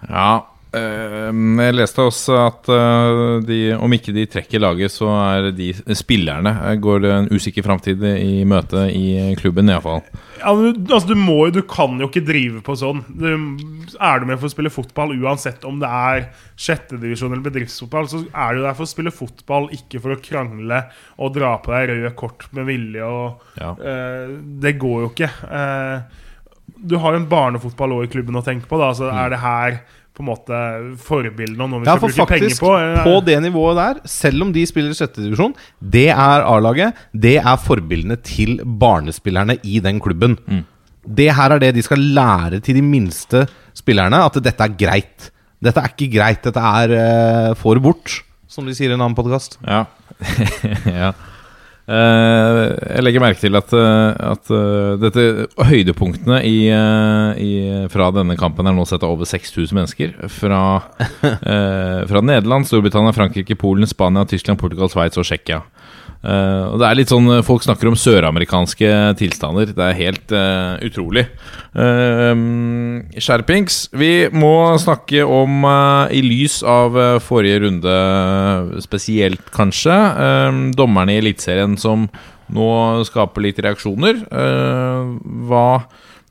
Ja, 0.09 0.35
eh, 0.37 0.47
jeg 0.71 1.75
leste 1.75 1.99
også 2.07 2.35
at 2.45 2.69
eh, 2.71 3.43
de, 3.47 3.57
om 3.75 3.91
ikke 3.91 4.13
de 4.15 4.23
trekker 4.31 4.61
laget, 4.63 4.93
så 4.93 5.09
er 5.19 5.49
de 5.55 5.71
spillerne 5.97 6.53
eh, 6.69 6.77
går 6.79 7.01
det 7.03 7.11
en 7.11 7.27
usikker 7.33 7.65
framtid 7.65 8.03
i 8.07 8.43
møte 8.47 8.85
i 8.95 9.33
klubben, 9.39 9.67
iallfall. 9.71 9.99
Ja, 10.39 10.53
du- 10.55 10.93
altså, 10.95 11.09
du 11.11 11.15
må 11.19 11.51
Du 11.53 11.61
kan 11.67 11.99
jo 11.99 12.07
ikke 12.07 12.23
drive 12.25 12.61
på 12.65 12.73
sånn. 12.79 13.03
Du, 13.11 13.27
er 13.99 14.19
du 14.23 14.25
med 14.29 14.39
for 14.39 14.47
å 14.47 14.53
spille 14.55 14.71
fotball, 14.73 15.11
uansett 15.19 15.65
om 15.67 15.79
det 15.83 15.89
er 15.91 16.29
sjettedivisjon 16.57 17.33
eller 17.35 17.45
bedriftsfotball, 17.49 18.07
så 18.07 18.23
er 18.31 18.55
du 18.55 18.63
der 18.63 18.73
for 18.77 18.87
å 18.87 18.91
spille 18.95 19.11
fotball, 19.13 19.69
ikke 19.75 19.99
for 20.01 20.15
å 20.15 20.21
krangle 20.23 20.83
og 21.19 21.35
dra 21.35 21.57
på 21.61 21.75
deg 21.75 21.89
røde 21.91 22.15
kort 22.15 22.47
med 22.55 22.65
vilje. 22.71 23.03
Og, 23.03 23.41
Ja. 23.59 23.75
uh, 23.75 24.35
det 24.63 24.77
går 24.79 25.01
jo 25.03 25.09
ikke. 25.13 25.31
Uh, 25.51 26.01
Du 26.81 26.95
har 26.97 27.11
jo 27.13 27.19
en 27.19 27.27
barnefotball 27.29 27.91
òg 27.99 28.05
i 28.07 28.11
klubben 28.13 28.33
å 28.39 28.41
tenke 28.45 28.65
på. 28.65 28.77
da 28.79 28.93
Så 28.97 29.11
Er 29.13 29.29
det 29.29 29.39
her 29.43 29.81
på 30.11 30.23
en 30.23 30.27
måte 30.27 30.57
forbildene 30.99 31.63
og 31.63 31.69
noe 31.71 31.81
vi 31.81 31.87
Ja, 31.87 31.95
skal 31.95 32.03
bruke 32.03 32.17
bruke 32.17 32.31
penger 32.33 32.49
faktisk, 32.49 32.63
på? 32.65 32.71
faktisk 32.75 33.07
på 33.07 33.25
det 33.29 33.37
nivået 33.45 33.77
der, 33.79 34.01
selv 34.11 34.43
om 34.45 34.51
de 34.53 34.65
spiller 34.67 34.91
i 34.91 34.97
sjette 34.99 35.23
divisjon, 35.23 35.53
det 35.79 36.09
er 36.11 36.43
A-laget. 36.43 36.99
Det 37.15 37.37
er 37.39 37.61
forbildene 37.63 38.17
til 38.27 38.59
barnespillerne 38.65 39.55
i 39.63 39.79
den 39.79 40.01
klubben. 40.03 40.35
Det 41.07 41.29
her 41.33 41.55
er 41.55 41.59
det 41.63 41.73
de 41.75 41.81
skal 41.85 42.03
lære 42.17 42.59
til 42.61 42.75
de 42.75 42.83
minste 42.85 43.45
spillerne, 43.73 44.19
at 44.27 44.35
dette 44.43 44.67
er 44.67 44.75
greit. 44.77 45.31
Dette 45.63 45.79
er 45.79 45.93
ikke 45.95 46.11
greit. 46.19 46.43
Dette 46.43 46.59
er 46.59 46.91
uh, 47.51 47.55
for 47.55 47.79
bort, 47.81 48.19
som 48.51 48.65
de 48.67 48.75
sier 48.75 48.91
i 48.91 48.93
en 48.97 49.01
annen 49.01 49.15
podkast. 49.17 49.57
Ja. 49.65 49.85
ja. 50.85 51.13
Eh, 51.89 52.61
jeg 52.93 53.03
legger 53.03 53.23
merke 53.23 53.41
til 53.41 53.57
at, 53.57 53.71
eh, 53.73 54.11
at 54.31 54.51
eh, 54.53 54.91
dette 55.01 55.23
høydepunktene 55.65 56.37
i, 56.45 56.57
i, 57.41 57.51
fra 57.91 58.11
denne 58.15 58.37
kampen 58.39 58.69
er 58.69 58.75
nå 58.77 58.85
sett 58.87 59.03
av 59.03 59.15
over 59.15 59.27
6000 59.27 59.73
mennesker. 59.75 60.13
Fra, 60.31 60.61
fra 62.11 62.23
Nederland, 62.23 62.69
Storbritannia, 62.69 63.15
Frankrike, 63.17 63.57
Polen, 63.59 63.89
Spania, 63.89 64.27
Tyskland, 64.29 64.61
Portugal, 64.61 64.91
Sveits 64.93 65.19
og 65.19 65.27
Tsjekkia. 65.27 65.63
Og 66.21 66.77
det 66.77 66.85
er 66.85 66.97
litt 66.99 67.09
sånn 67.09 67.25
eh, 67.33 67.41
Folk 67.45 67.63
snakker 67.65 67.89
om 67.89 67.97
søramerikanske 67.97 68.89
tilstander. 69.17 69.71
Det 69.73 69.85
er 69.87 69.97
helt 69.97 70.33
uh, 70.35 70.77
utrolig. 70.85 71.25
Uh, 71.73 73.01
skjerpings. 73.17 73.87
Vi 73.97 74.27
må 74.29 74.53
snakke 74.81 75.25
om, 75.25 75.65
i 76.13 76.21
lys 76.25 76.59
av 76.67 76.97
forrige 77.25 77.63
runde 77.65 77.95
spesielt, 78.83 79.43
kanskje, 79.55 79.95
dommerne 80.77 81.15
i 81.15 81.21
Eliteserien 81.21 81.77
som 81.79 82.07
nå 82.51 82.69
skaper 83.07 83.45
litt 83.45 83.61
reaksjoner. 83.63 84.23
Hva 84.29 85.67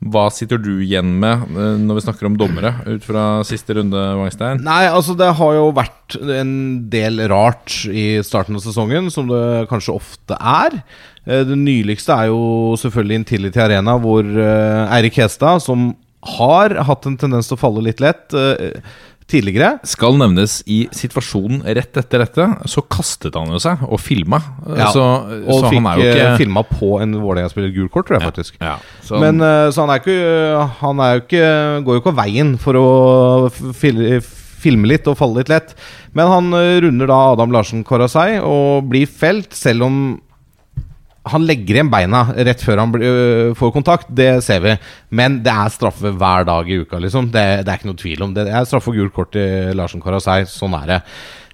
hva 0.01 0.23
sitter 0.33 0.57
du 0.57 0.79
igjen 0.81 1.11
med 1.21 1.43
eh, 1.53 1.75
når 1.77 1.99
vi 1.99 2.03
snakker 2.07 2.25
om 2.29 2.37
dommere, 2.39 2.71
ut 2.89 3.03
fra 3.05 3.25
siste 3.45 3.75
runde, 3.77 3.99
Wangstein? 4.17 4.63
Nei, 4.65 4.87
altså 4.89 5.13
det 5.17 5.27
har 5.37 5.53
jo 5.59 5.67
vært 5.77 6.17
en 6.17 6.53
del 6.89 7.21
rart 7.29 7.83
i 7.85 8.05
starten 8.25 8.57
av 8.57 8.63
sesongen, 8.65 9.11
som 9.13 9.29
det 9.29 9.67
kanskje 9.69 9.93
ofte 9.99 10.37
er. 10.41 10.79
Eh, 11.27 11.43
Det 11.45 11.57
nyligste 11.59 12.17
er 12.17 12.31
jo 12.31 12.73
selvfølgelig 12.81 13.21
Intility 13.21 13.61
Arena, 13.61 13.99
hvor 14.01 14.25
eh, 14.25 14.95
Eirik 14.97 15.21
Hestad, 15.21 15.61
som 15.61 15.91
har 16.37 16.73
hatt 16.85 17.05
en 17.09 17.17
tendens 17.17 17.47
til 17.49 17.57
å 17.57 17.61
falle 17.61 17.81
litt 17.85 18.01
lett 18.01 18.29
tidligere 19.31 19.71
Skal 19.87 20.17
nevnes 20.19 20.59
i 20.69 20.83
situasjonen 20.95 21.61
rett 21.65 21.97
etter 22.01 22.21
dette, 22.25 22.47
så 22.69 22.83
kastet 22.91 23.35
han 23.39 23.51
jo 23.53 23.61
seg 23.63 23.81
og 23.87 23.99
filma. 24.03 24.41
Ja, 24.67 24.89
Så, 24.93 25.05
Og 25.47 25.63
så 25.63 25.71
fikk 25.71 25.79
han 25.79 25.89
er 25.91 26.01
jo 26.01 26.09
ikke 26.11 26.35
filma 26.43 26.63
på 26.67 26.91
en 27.03 27.15
Vålerenga-spiller 27.21 27.73
gult 27.75 27.93
kort, 27.95 28.09
tror 28.09 28.19
jeg 28.19 28.27
faktisk. 28.29 28.59
ja, 28.61 28.75
så 29.07 29.21
Men 29.23 29.41
eh, 29.41 29.69
så 29.71 29.85
han 29.85 29.93
er 29.95 30.03
ikke 30.03 30.69
Han 30.81 30.99
er 31.03 31.15
jo 31.15 31.23
ikke 31.25 31.47
går 31.87 31.97
jo 31.97 32.03
ikke 32.03 32.17
veien 32.21 32.53
for 32.61 32.77
å 32.79 32.87
fil, 33.77 34.01
filme 34.61 34.89
litt 34.91 35.07
og 35.09 35.17
falle 35.19 35.41
litt 35.41 35.51
lett. 35.51 35.75
Men 36.17 36.29
han 36.31 36.51
eh, 36.57 36.79
runder 36.85 37.09
da 37.09 37.21
Adam 37.33 37.53
Larsen 37.55 37.85
Korasei 37.87 38.39
og 38.43 38.89
blir 38.91 39.07
felt, 39.09 39.53
selv 39.57 39.87
om 39.87 40.01
han 41.29 41.43
legger 41.45 41.77
igjen 41.77 41.91
beina 41.91 42.23
rett 42.33 42.63
før 42.65 42.81
han 42.81 42.93
blir, 42.93 43.05
øh, 43.05 43.51
får 43.57 43.73
kontakt. 43.75 44.09
Det 44.09 44.43
ser 44.43 44.63
vi. 44.63 44.77
Men 45.09 45.41
det 45.45 45.53
er 45.53 45.73
straffe 45.73 46.13
hver 46.17 46.47
dag 46.47 46.69
i 46.69 46.79
uka, 46.81 46.97
liksom. 46.97 47.29
Det, 47.33 47.45
det 47.65 47.69
er 47.69 47.77
ikke 47.77 47.91
noe 47.91 48.01
tvil 48.01 48.25
om 48.25 48.33
det. 48.33 48.47
Det 48.47 48.55
er 48.57 48.65
straffe 48.65 48.89
og 48.89 48.97
gult 48.97 49.13
kort 49.13 49.31
til 49.35 49.75
Larsen 49.77 50.01
Karasei. 50.01 50.41
Sånn 50.49 50.73
er 50.79 50.87
det. 50.89 50.99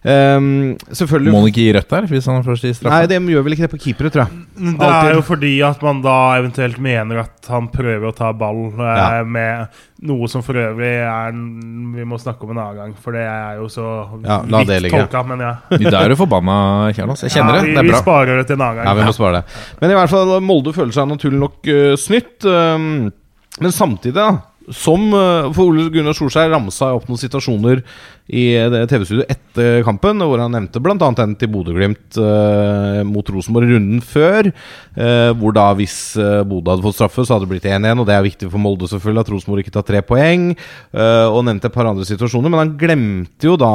Ehm, 0.07 0.77
selvfølgelig 0.87 1.31
Må 1.33 1.39
han 1.41 1.49
ikke 1.49 1.63
gi 1.65 1.71
rødt 1.75 1.89
der, 1.91 2.05
hvis 2.07 2.27
han 2.29 2.43
først 2.45 2.63
gir? 2.63 2.77
Nei, 2.87 2.99
det 3.11 3.17
gjør 3.27 3.43
vel 3.43 3.55
ikke 3.57 3.65
det 3.65 3.71
på 3.73 3.79
keepere, 3.83 4.11
tror 4.13 4.23
jeg. 4.23 4.45
Det 4.79 4.87
er 4.87 5.09
jo 5.17 5.23
fordi 5.27 5.51
at 5.67 5.81
man 5.83 5.99
da 6.05 6.13
eventuelt 6.39 6.79
mener 6.79 7.19
at 7.25 7.49
han 7.51 7.67
prøver 7.73 8.07
å 8.07 8.13
ta 8.15 8.29
ball 8.31 8.61
eh, 8.71 9.01
Ja. 9.01 9.23
med 9.27 9.67
noe 10.07 10.29
som 10.31 10.43
for 10.45 10.53
øvrig 10.61 10.93
er 11.01 11.31
Vi 11.33 12.05
må 12.07 12.19
snakke 12.21 12.45
om 12.47 12.53
en 12.55 12.61
annen 12.63 12.79
gang, 12.79 12.95
for 13.03 13.11
det 13.17 13.25
er 13.27 13.59
jo 13.59 13.67
så 13.73 13.85
Ja, 14.23 14.39
la 14.47 14.63
det 14.63 14.81
ligge. 14.85 14.95
tolka. 15.03 15.23
Men 15.27 15.43
ja. 15.43 15.53
Da 15.91 16.03
er 16.05 16.09
du 16.13 16.15
forbanna, 16.15 16.57
Kjernos. 16.95 17.23
Jeg 17.27 17.35
kjenner 17.35 17.59
ja, 17.59 17.61
vi, 17.67 17.73
Det 17.75 17.83
er 17.83 17.89
vi 17.91 17.95
sparer 17.99 18.37
det 18.41 18.47
til 18.47 18.55
en 18.61 18.61
annen 18.67 18.83
Ja, 18.85 18.91
gang. 18.93 19.01
vi 19.01 19.09
må 19.11 19.15
spare 19.17 19.41
det. 19.41 19.61
Men 19.81 19.91
i 19.91 19.97
hvert 19.99 20.09
fall, 20.13 20.37
Molde 20.39 20.73
føler 20.77 20.95
seg 20.95 21.09
naturlig 21.11 21.39
nok 21.43 21.67
uh, 21.67 21.95
snytt. 21.99 22.45
Um, 22.47 23.11
men 23.59 23.73
samtidig, 23.73 24.13
da, 24.15 24.29
som 24.73 25.07
øh, 25.15 25.49
For 25.55 25.69
Ole 25.69 25.87
Gunnar 25.93 26.15
Solskjær 26.17 26.51
ramsa 26.51 26.91
opp 26.95 27.07
noen 27.07 27.21
situasjoner 27.21 27.83
i 28.27 28.43
TV-studioet 28.91 29.29
etter 29.31 29.83
kampen, 29.87 30.19
hvor 30.19 30.41
han 30.41 30.51
nevnte 30.51 30.81
bl.a. 30.83 30.95
den 30.99 31.35
til 31.39 31.51
Bodø-Glimt 31.53 32.17
eh, 32.19 32.99
mot 33.07 33.29
Rosenborg 33.31 33.71
runden 33.71 34.01
før. 34.03 34.49
Eh, 34.51 35.31
hvor 35.39 35.55
da, 35.55 35.69
hvis 35.79 35.95
øh, 36.19 36.41
Bodø 36.47 36.73
hadde 36.73 36.83
fått 36.83 36.97
straffe, 36.99 37.23
så 37.23 37.35
hadde 37.35 37.47
det 37.47 37.53
blitt 37.55 37.69
1-1. 37.71 38.01
Og 38.01 38.07
det 38.09 38.17
er 38.17 38.25
viktig 38.27 38.51
for 38.51 38.61
Molde 38.61 38.89
selvfølgelig 38.91 39.23
at 39.23 39.31
Rosenborg 39.31 39.63
ikke 39.63 39.75
tar 39.77 39.87
tre 39.87 40.03
poeng. 40.03 40.49
øh, 40.91 41.27
og 41.31 41.45
nevnte 41.47 41.71
et 41.71 41.75
par 41.75 41.87
andre 41.87 42.07
situasjoner, 42.07 42.51
men 42.51 42.63
han 42.65 42.77
glemte 42.79 43.47
jo 43.47 43.55
da 43.59 43.73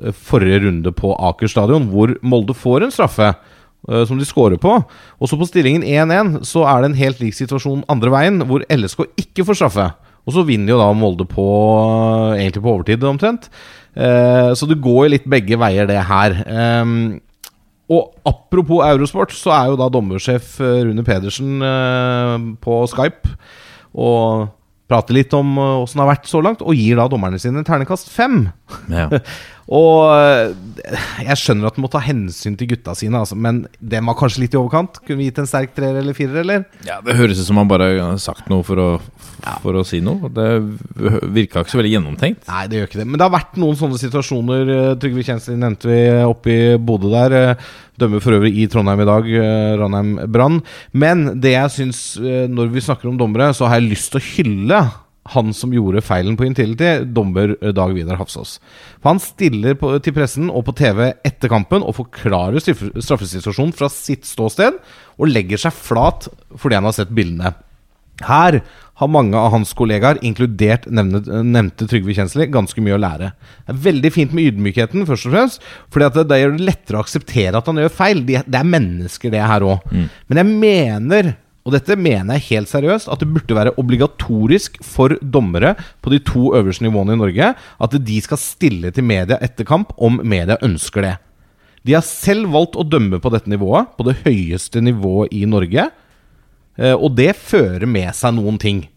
øh, 0.00 0.12
forrige 0.12 0.62
runde 0.66 0.92
på 0.96 1.12
Aker 1.28 1.52
stadion, 1.52 1.90
hvor 1.92 2.14
Molde 2.22 2.56
får 2.56 2.86
en 2.86 2.94
straffe 2.94 3.28
eh, 3.28 4.04
som 4.08 4.16
de 4.16 4.24
scorer 4.24 4.56
på. 4.56 4.78
Og 5.20 5.28
så 5.28 5.36
på 5.36 5.50
stillingen 5.50 5.84
1-1 5.84 6.46
så 6.48 6.64
er 6.64 6.80
det 6.80 6.92
en 6.92 7.02
helt 7.02 7.20
lik 7.20 7.36
situasjon 7.36 7.84
andre 7.92 8.14
veien, 8.14 8.40
hvor 8.48 8.64
LSK 8.72 9.04
ikke 9.20 9.44
får 9.44 9.60
straffe. 9.60 9.90
Og 10.22 10.36
så 10.36 10.44
vinner 10.46 10.74
jo 10.74 10.80
da 10.80 10.92
Molde 10.94 11.26
på 11.26 11.44
egentlig 12.36 12.62
på 12.62 12.72
overtid, 12.76 13.04
omtrent. 13.08 13.48
Eh, 13.98 14.52
så 14.54 14.68
det 14.70 14.80
går 14.82 15.06
jo 15.06 15.12
litt 15.16 15.28
begge 15.28 15.58
veier, 15.60 15.88
det 15.90 15.98
her. 16.08 16.36
Eh, 16.46 17.20
og 17.92 18.28
apropos 18.28 18.86
Eurosport, 18.86 19.34
så 19.36 19.52
er 19.56 19.70
jo 19.72 19.78
da 19.80 19.90
dommersjef 19.92 20.56
eh, 20.62 20.82
Rune 20.86 21.04
Pedersen 21.06 21.62
eh, 21.66 22.34
på 22.62 22.82
Skype 22.90 23.34
og 23.92 24.52
prater 24.92 25.16
litt 25.16 25.34
om 25.36 25.56
eh, 25.58 25.80
åssen 25.82 26.00
det 26.00 26.06
har 26.06 26.12
vært 26.14 26.30
så 26.30 26.42
langt, 26.44 26.62
og 26.64 26.78
gir 26.78 27.00
da 27.00 27.08
dommerne 27.10 27.40
sine 27.42 27.64
ternekast 27.66 28.10
fem. 28.12 28.46
Ja. 28.92 29.08
Og 29.70 30.10
eh, 30.16 30.54
jeg 31.28 31.36
skjønner 31.38 31.68
at 31.70 31.76
du 31.78 31.82
må 31.84 31.90
ta 31.92 32.00
hensyn 32.02 32.56
til 32.58 32.66
gutta 32.72 32.94
sine, 32.98 33.20
altså, 33.22 33.36
men 33.38 33.62
den 33.78 34.08
var 34.08 34.16
kanskje 34.18 34.42
litt 34.42 34.56
i 34.56 34.58
overkant. 34.60 34.98
Kunne 35.06 35.20
vi 35.20 35.28
gitt 35.30 35.38
en 35.38 35.46
sterk 35.50 35.74
treer 35.76 36.00
eller 36.00 36.16
firer, 36.18 36.40
eller? 36.42 36.64
Ja, 36.88 37.00
Det 37.04 37.14
høres 37.18 37.38
ut 37.40 37.46
som 37.46 37.60
han 37.62 37.70
bare 37.70 37.92
har 38.00 38.18
sagt 38.22 38.48
noe 38.50 38.64
for 38.66 38.80
å, 38.82 38.88
for 39.62 39.78
å 39.78 39.84
si 39.86 40.00
noe. 40.04 40.28
Det 40.34 40.48
virka 41.32 41.62
ikke 41.62 41.74
så 41.76 41.80
veldig 41.82 41.94
gjennomtenkt. 41.94 42.48
Nei, 42.50 42.64
det 42.72 42.80
gjør 42.80 42.90
ikke 42.90 43.00
det. 43.04 43.08
Men 43.12 43.20
det 43.22 43.28
har 43.28 43.36
vært 43.38 43.56
noen 43.62 43.78
sånne 43.78 44.02
situasjoner. 44.02 44.74
eh, 44.76 44.90
Trygve 45.02 45.24
Kjensli 45.30 45.56
nevnte 45.60 45.88
vi 45.92 46.00
oppe 46.26 46.52
i 46.56 46.76
Bodø 46.82 47.12
der. 47.14 47.38
eh, 47.54 47.72
Dømmer 48.02 48.22
for 48.24 48.32
øvrig 48.34 48.54
i 48.56 48.66
Trondheim 48.72 49.02
i 49.04 49.06
dag, 49.06 49.26
eh, 49.36 49.76
Ranheim 49.78 50.14
Brann. 50.32 50.62
Men 50.96 51.26
det 51.40 51.52
jeg 51.54 51.74
syns, 51.76 52.16
eh, 52.18 52.46
når 52.50 52.70
vi 52.72 52.80
snakker 52.82 53.06
om 53.12 53.18
dommere, 53.20 53.52
så 53.54 53.68
har 53.68 53.78
jeg 53.78 53.90
lyst 53.92 54.10
til 54.14 54.20
å 54.20 54.28
hylle 54.32 54.80
han 55.30 55.52
som 55.54 55.72
gjorde 55.74 56.02
feilen 56.02 56.36
på 56.38 56.46
Intility, 56.48 57.04
dommer 57.14 57.54
eh, 57.60 57.72
Dag 57.76 57.94
Vidar 57.94 58.18
Hafsås. 58.18 58.56
For 59.00 59.12
han 59.12 59.22
stiller 59.22 59.76
på, 59.78 59.92
til 60.02 60.16
pressen 60.16 60.50
og 60.50 60.66
på 60.66 60.76
TV 60.78 61.04
etter 61.22 61.52
kampen 61.52 61.84
og 61.86 61.96
forklarer 62.00 62.62
straffesituasjonen 62.62 63.74
fra 63.76 63.90
sitt 63.92 64.26
ståsted, 64.28 64.80
og 65.20 65.30
legger 65.30 65.60
seg 65.60 65.76
flat 65.76 66.30
fordi 66.58 66.78
han 66.78 66.88
har 66.88 66.96
sett 66.96 67.14
bildene. 67.14 67.54
Her 68.22 68.60
har 69.00 69.10
mange 69.10 69.38
av 69.38 69.50
hans 69.54 69.72
kollegaer, 69.74 70.20
inkludert 70.26 70.84
nevnte, 70.92 71.40
nevnte 71.42 71.88
Trygve 71.90 72.14
Kjensli, 72.14 72.46
ganske 72.52 72.82
mye 72.84 72.98
å 72.98 73.00
lære. 73.02 73.30
Det 73.64 73.72
er 73.72 73.80
veldig 73.86 74.10
fint 74.14 74.34
med 74.36 74.50
ydmykheten, 74.52 75.06
først 75.08 75.26
og 75.28 75.34
fremst, 75.34 75.64
fordi 75.90 76.08
at 76.08 76.18
det, 76.18 76.26
det 76.30 76.40
gjør 76.42 76.54
det 76.58 76.66
lettere 76.68 77.00
å 77.00 77.06
akseptere 77.06 77.58
at 77.58 77.70
han 77.70 77.80
gjør 77.82 77.94
feil. 77.96 78.22
De, 78.28 78.38
det 78.44 78.60
er 78.60 78.68
mennesker, 78.74 79.32
det 79.32 79.42
her 79.42 79.66
òg. 79.66 79.88
Men 80.28 80.42
jeg 80.42 80.50
mener, 80.66 81.32
og 81.62 81.74
dette 81.76 81.94
mener 81.94 82.40
jeg 82.40 82.48
helt 82.48 82.70
seriøst, 82.72 83.06
at 83.12 83.20
det 83.22 83.28
burde 83.30 83.54
være 83.54 83.74
obligatorisk 83.78 84.80
for 84.82 85.14
dommere 85.22 85.76
på 86.02 86.10
de 86.10 86.18
to 86.26 86.50
øverste 86.58 86.82
nivåene 86.82 87.14
i 87.14 87.20
Norge 87.20 87.52
at 87.54 87.98
de 88.02 88.16
skal 88.24 88.40
stille 88.40 88.90
til 88.90 89.06
media 89.06 89.38
etter 89.38 89.66
kamp 89.68 89.92
om 90.02 90.18
media 90.26 90.56
ønsker 90.66 91.06
det. 91.06 91.16
De 91.86 91.94
har 91.94 92.02
selv 92.06 92.50
valgt 92.54 92.74
å 92.78 92.86
dømme 92.86 93.18
på 93.22 93.30
dette 93.34 93.50
nivået, 93.50 93.94
på 93.98 94.06
det 94.06 94.18
høyeste 94.26 94.82
nivået 94.82 95.32
i 95.34 95.44
Norge. 95.46 95.88
Eh, 96.78 96.94
Og 96.94 97.14
det 97.14 97.34
fører 97.36 97.86
med 97.86 98.14
seg 98.14 98.34
noen 98.34 98.58
ting. 98.58 98.88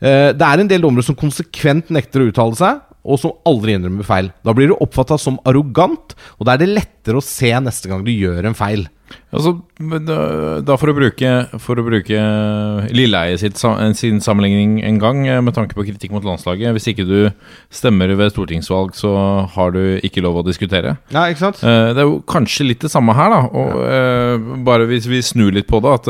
Eh, 0.00 0.32
Det 0.32 0.42
er 0.42 0.60
en 0.60 0.68
del 0.68 0.80
dommere 0.80 1.04
som 1.04 1.16
konsekvent 1.16 1.88
nekter 1.90 2.20
å 2.20 2.28
uttale 2.32 2.56
seg, 2.56 2.80
og 3.04 3.18
som 3.20 3.32
aldri 3.44 3.74
innrømmer 3.76 4.04
feil. 4.04 4.32
Da 4.42 4.52
blir 4.56 4.68
du 4.68 4.76
oppfatta 4.80 5.18
som 5.20 5.38
arrogant, 5.44 6.14
og 6.38 6.46
da 6.46 6.54
er 6.54 6.58
det 6.64 6.72
lettere 6.72 7.20
å 7.20 7.24
se 7.24 7.52
neste 7.60 7.88
gang 7.88 8.04
du 8.04 8.10
gjør 8.10 8.46
en 8.48 8.54
feil. 8.56 8.88
Altså, 9.34 9.52
da, 10.06 10.18
da 10.62 10.76
for 10.78 10.92
å 10.92 10.94
bruke, 10.96 11.30
for 11.62 11.80
å 11.80 11.84
bruke 11.86 12.20
Lilleheie 12.94 13.38
sin 13.40 14.20
sammenligning 14.22 14.78
en 14.86 15.00
gang, 15.02 15.24
eh, 15.28 15.40
med 15.44 15.56
tanke 15.56 15.76
på 15.76 15.86
kritikk 15.88 16.14
mot 16.14 16.24
landslaget 16.26 16.74
Hvis 16.76 16.88
ikke 16.92 17.06
du 17.08 17.18
stemmer 17.74 18.12
ved 18.14 18.32
stortingsvalg, 18.34 18.94
så 18.98 19.12
har 19.56 19.74
du 19.74 19.98
ikke 20.06 20.22
lov 20.24 20.40
å 20.42 20.46
diskutere. 20.46 20.96
Ja, 21.14 21.26
ikke 21.26 21.44
sant? 21.46 21.62
Eh, 21.64 21.92
Det 21.94 22.04
er 22.04 22.08
jo 22.08 22.22
kanskje 22.30 22.68
litt 22.68 22.86
det 22.86 22.92
samme 22.94 23.14
her, 23.16 23.34
da. 23.34 23.42
Og 23.50 23.74
ja. 23.84 24.38
bare 24.64 24.88
hvis 24.88 25.08
vi 25.10 25.22
snur 25.24 25.52
litt 25.54 25.68
på 25.70 25.80
det 25.82 25.92
At 25.94 26.08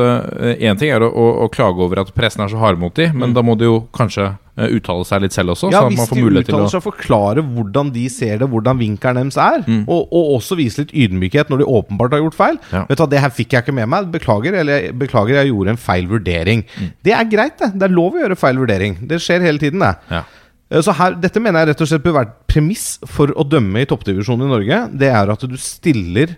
én 0.60 0.78
ting 0.78 0.92
er 0.92 1.04
å, 1.04 1.10
å, 1.10 1.26
å 1.44 1.50
klage 1.52 1.82
over 1.84 2.02
at 2.04 2.14
pressen 2.16 2.44
er 2.44 2.52
så 2.52 2.60
hardmodig, 2.60 3.12
men 3.14 3.34
da 3.36 3.42
må 3.44 3.56
du 3.58 3.64
jo 3.66 3.76
kanskje 3.96 4.28
eh, 4.58 4.70
uttale 4.76 5.06
seg 5.08 5.24
litt 5.24 5.36
selv 5.36 5.54
også. 5.54 5.70
Ja, 5.72 5.82
så 5.82 5.92
hvis 5.92 6.00
man 6.00 6.10
får 6.10 6.20
de 6.20 6.42
uttaler 6.44 6.66
å 6.68 6.80
og 6.80 6.86
forklare 6.88 7.44
hvordan 7.44 7.92
de 7.94 8.04
ser 8.12 8.38
det, 8.42 8.48
hvordan 8.50 8.80
vinkelen 8.80 9.30
deres 9.30 9.40
er. 9.40 9.64
Og, 9.84 10.08
og 10.08 10.34
også 10.38 10.58
vise 10.60 10.84
litt 10.84 10.94
ydmykhet 11.04 11.52
når 11.52 11.62
de 11.64 11.70
åpenbart 11.80 12.16
har 12.16 12.24
gjort 12.24 12.38
feil. 12.38 12.60
Ja. 12.72 12.84
Vet 12.90 13.00
du 13.00 13.13
Det 13.14 13.20
her 13.22 13.30
fikk 13.34 13.54
jeg 13.54 13.64
ikke 13.64 13.76
med 13.78 13.86
meg. 13.94 14.08
Beklager, 14.14 14.56
eller 14.64 14.88
beklager, 14.98 15.38
jeg 15.40 15.52
gjorde 15.52 15.74
en 15.76 15.80
feil 15.80 16.08
vurdering. 16.10 16.64
Det 17.06 17.14
er 17.14 17.28
greit, 17.30 17.56
det. 17.62 17.70
Det 17.78 17.86
er 17.86 17.94
lov 17.94 18.16
å 18.18 18.24
gjøre 18.24 18.38
feil 18.40 18.58
vurdering. 18.58 18.98
Det 19.10 19.20
skjer 19.22 19.44
hele 19.46 19.62
tiden, 19.62 19.84
det. 19.84 19.92
Ja. 20.10 20.24
Eh, 20.70 20.82
Så 20.82 20.94
her, 20.98 21.14
Dette 21.22 21.40
mener 21.42 21.62
jeg 21.62 21.72
rett 21.74 21.84
og 21.84 21.90
slett 21.92 22.02
bør 22.04 22.18
være 22.18 22.32
premiss 22.50 22.96
for 23.06 23.30
å 23.38 23.46
dømme 23.46 23.84
i 23.84 23.88
toppdivisjonen 23.90 24.48
i 24.48 24.54
Norge. 24.56 24.80
Det 24.98 25.12
er 25.14 25.30
at 25.30 25.46
du 25.46 25.56
stiller 25.60 26.34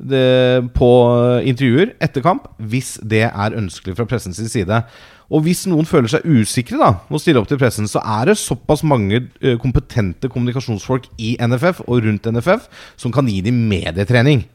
det 0.00 0.70
på 0.78 0.88
intervjuer 1.44 1.90
etter 2.00 2.22
kamp 2.24 2.46
hvis 2.72 2.94
det 3.04 3.26
er 3.28 3.56
ønskelig 3.58 3.98
fra 3.98 4.06
pressens 4.08 4.38
side. 4.48 4.78
Og 5.30 5.44
hvis 5.44 5.66
noen 5.70 5.86
føler 5.86 6.10
seg 6.10 6.24
usikre 6.26 6.78
da 6.80 6.88
å 7.06 7.20
stille 7.20 7.38
opp 7.42 7.50
til 7.50 7.60
pressen, 7.60 7.86
så 7.90 8.00
er 8.02 8.30
det 8.30 8.38
såpass 8.40 8.82
mange 8.86 9.20
eh, 9.42 9.58
kompetente 9.62 10.30
kommunikasjonsfolk 10.32 11.06
i 11.22 11.34
NFF 11.38 11.84
og 11.86 12.00
rundt 12.06 12.26
NFF 12.32 12.66
som 12.98 13.12
kan 13.14 13.28
gi 13.30 13.38
dem 13.46 13.60
medietrening. 13.70 14.46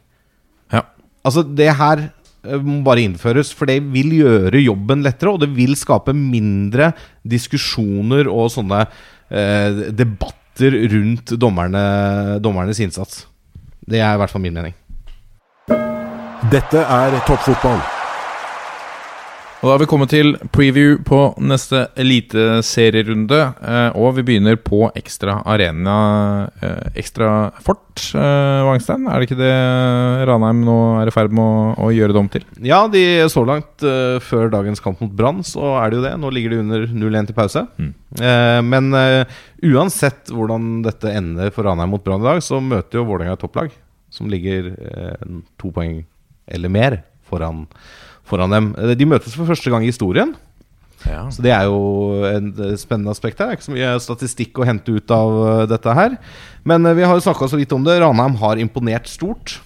Altså, 1.25 1.41
det 1.57 1.71
her 1.79 2.05
eh, 2.05 2.61
må 2.61 2.81
bare 2.85 3.05
innføres, 3.07 3.51
for 3.55 3.69
det 3.69 3.79
vil 3.93 4.13
gjøre 4.19 4.61
jobben 4.61 5.03
lettere, 5.05 5.33
og 5.33 5.41
det 5.41 5.51
vil 5.55 5.75
skape 5.79 6.13
mindre 6.15 6.91
diskusjoner 7.25 8.29
og 8.29 8.51
sånne 8.53 8.85
eh, 8.85 9.85
debatter 9.89 10.77
rundt 10.93 11.35
dommerne, 11.41 11.83
dommernes 12.43 12.79
innsats. 12.85 13.25
Det 13.85 13.99
er 13.99 14.15
i 14.15 14.21
hvert 14.21 14.31
fall 14.31 14.45
min 14.45 14.55
mening. 14.55 14.77
Dette 16.53 16.81
er 16.85 17.19
toppfotball. 17.25 17.81
Og 19.65 19.69
da 19.71 19.73
har 19.79 19.81
vi 19.81 19.85
kommet 19.89 20.11
til 20.13 20.35
preview 20.53 20.99
på 21.01 21.17
neste 21.41 21.87
eliteserierunde. 21.97 23.39
Eh, 23.65 23.95
og 23.97 24.11
vi 24.13 24.23
begynner 24.27 24.59
på 24.61 24.91
Ekstra 24.93 25.39
Arena 25.41 25.95
eh, 26.61 26.91
Ekstra 27.01 27.47
Fort, 27.65 28.03
eh, 28.13 28.59
Wangstein. 28.67 29.07
Er 29.09 29.17
det 29.17 29.25
ikke 29.25 29.39
det 29.39 29.55
Ranheim 30.29 30.61
nå 30.67 30.75
er 30.99 31.09
i 31.09 31.15
ferd 31.15 31.33
med 31.33 31.41
å, 31.41 31.87
å 31.87 31.89
gjøre 31.95 32.13
det 32.13 32.21
om 32.21 32.29
til? 32.29 32.45
Ja, 32.61 32.83
de 32.93 33.01
så 33.33 33.41
langt 33.49 33.81
eh, 33.81 34.19
før 34.21 34.53
dagens 34.53 34.85
kamp 34.85 35.01
mot 35.01 35.17
Brann, 35.17 35.41
så 35.41 35.73
er 35.79 35.89
det 35.89 35.97
jo 35.97 36.05
det. 36.05 36.13
Nå 36.21 36.33
ligger 36.37 36.53
de 36.53 36.61
under 36.61 36.85
0-1 37.01 37.31
til 37.31 37.39
pause. 37.41 37.65
Eh, 38.21 38.61
men 38.69 38.93
eh, 39.01 39.41
uansett 39.65 40.29
hvordan 40.29 40.83
dette 40.85 41.09
ender 41.09 41.49
for 41.57 41.65
Ranheim 41.65 41.95
mot 41.97 42.05
Brann 42.05 42.21
i 42.21 42.29
dag, 42.29 42.45
så 42.45 42.61
møter 42.61 43.01
jo 43.01 43.07
Vålerenga 43.09 43.33
et 43.33 43.41
topplag 43.47 43.73
som 44.13 44.29
ligger 44.29 44.75
eh, 44.77 45.37
to 45.57 45.73
poeng 45.73 46.03
eller 46.53 46.69
mer 46.69 47.01
foran, 47.25 47.65
foran 48.29 48.53
dem. 48.53 48.73
Eh, 48.79 48.95
De 48.97 49.07
møtes 49.09 49.35
for 49.37 49.47
første 49.49 49.71
gang 49.71 49.85
i 49.85 49.91
historien. 49.91 50.33
Ja. 51.05 51.27
Så 51.29 51.43
det 51.45 51.51
er 51.53 51.67
jo 51.69 52.23
en 52.25 52.49
eh, 52.55 52.75
spennende 52.81 53.13
aspekt 53.13 53.39
her. 53.41 53.51
Det 53.51 53.55
er 53.55 53.59
ikke 53.59 53.67
så 53.69 53.75
mye 53.75 53.91
statistikk 54.01 54.61
å 54.61 54.67
hente 54.67 54.95
ut 54.95 55.13
av 55.13 55.35
eh, 55.43 55.65
dette 55.69 55.95
her. 55.97 56.17
Men 56.65 56.87
vi 56.97 57.05
har 57.05 57.17
jo 57.17 57.25
snakka 57.27 57.49
så 57.51 57.59
vidt 57.61 57.75
om 57.77 57.85
det. 57.85 57.99
Ranheim 58.01 58.37
har 58.41 58.61
imponert 58.61 59.09
stort. 59.11 59.59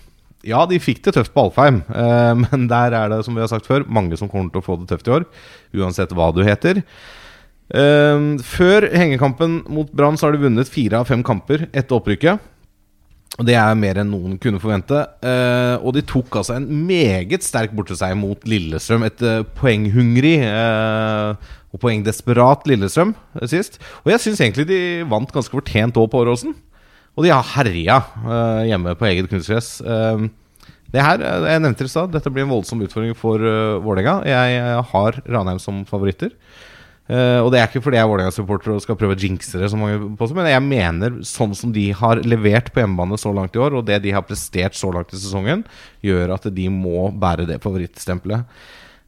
Ja, 0.47 0.65
de 0.67 0.79
fikk 0.79 1.01
det 1.03 1.15
tøft 1.17 1.33
på 1.35 1.49
Alfheim, 1.49 1.81
men 2.45 2.61
der 2.71 2.93
er 2.95 3.09
det, 3.11 3.17
som 3.27 3.35
vi 3.35 3.41
har 3.43 3.49
sagt 3.51 3.67
før, 3.67 3.83
mange 3.91 4.15
som 4.15 4.29
kommer 4.31 4.47
til 4.53 4.61
å 4.61 4.63
få 4.63 4.77
det 4.79 4.87
tøft 4.87 5.09
i 5.09 5.11
år. 5.17 5.25
Uansett 5.75 6.13
hva 6.15 6.29
du 6.31 6.39
heter. 6.47 6.79
Før 8.47 8.87
hengekampen 8.95 9.57
mot 9.67 9.91
Brann 9.91 10.15
så 10.15 10.29
har 10.29 10.37
de 10.37 10.45
vunnet 10.45 10.71
fire 10.71 11.01
av 11.03 11.11
fem 11.11 11.25
kamper 11.27 11.67
etter 11.75 11.97
opprykket. 11.99 12.39
Og 13.37 13.45
Det 13.47 13.55
er 13.55 13.77
mer 13.77 13.99
enn 14.01 14.09
noen 14.11 14.39
kunne 14.41 14.59
forvente. 14.59 15.03
Eh, 15.23 15.75
og 15.79 15.93
de 15.95 16.03
tok 16.03 16.41
altså 16.41 16.57
en 16.57 16.65
meget 16.87 17.45
sterk 17.45 17.75
borteseier 17.77 18.17
mot 18.19 18.41
Lillestrøm. 18.49 19.05
Et 19.07 19.21
eh, 19.23 19.45
poenghungrig 19.59 20.39
eh, 20.43 21.53
og 21.69 21.83
poengdesperat 21.83 22.65
Lillestrøm 22.67 23.13
eh, 23.39 23.45
sist. 23.47 23.79
Og 24.03 24.11
jeg 24.11 24.25
syns 24.25 24.41
egentlig 24.43 24.67
de 24.71 24.81
vant 25.07 25.31
ganske 25.31 25.55
fortjent 25.55 25.99
òg 26.01 26.09
på 26.11 26.25
Åråsen. 26.25 26.57
Og 27.15 27.25
de 27.25 27.31
har 27.31 27.47
herja 27.53 28.01
eh, 28.25 28.67
hjemme 28.73 28.97
på 28.99 29.07
eget 29.07 29.31
kunstgress. 29.31 29.77
Eh, 29.85 30.27
det 30.89 31.05
her, 31.05 31.21
jeg 31.21 31.61
nevnte 31.61 31.85
det 31.85 31.91
i 31.91 31.93
stad, 31.93 32.09
dette 32.13 32.31
blir 32.33 32.47
en 32.47 32.53
voldsom 32.55 32.79
utfordring 32.81 33.13
for 33.17 33.43
uh, 33.45 33.77
Vålerenga. 33.85 34.23
Jeg, 34.25 34.53
jeg 34.55 34.85
har 34.89 35.19
Ranheim 35.29 35.59
som 35.61 35.83
favoritter. 35.85 36.31
Eh, 37.09 37.39
og 37.41 37.47
det 37.49 37.57
er 37.57 37.69
ikke 37.69 37.81
fordi 37.81 37.97
jeg 37.97 38.05
er 38.05 38.09
Vålerenga-supporter 38.11 38.75
og 38.75 38.83
skal 38.83 38.97
prøve 38.99 39.15
å 39.15 39.19
jinxe 39.19 39.57
det, 39.57 39.71
som 39.71 39.81
mange 39.81 40.11
påstår, 40.17 40.37
men 40.37 40.51
jeg 40.51 40.65
mener 40.65 41.15
sånn 41.25 41.55
som 41.57 41.71
de 41.73 41.87
har 41.97 42.21
levert 42.21 42.69
på 42.73 42.83
hjemmebane 42.83 43.17
så 43.17 43.33
langt 43.33 43.57
i 43.57 43.63
år, 43.63 43.79
og 43.79 43.87
det 43.87 43.97
de 44.03 44.13
har 44.13 44.27
prestert 44.27 44.77
så 44.77 44.91
langt 44.93 45.15
i 45.15 45.21
sesongen, 45.21 45.63
gjør 46.05 46.35
at 46.37 46.45
de 46.53 46.67
må 46.69 47.07
bære 47.17 47.47
det 47.49 47.57
favorittstempelet. 47.63 48.45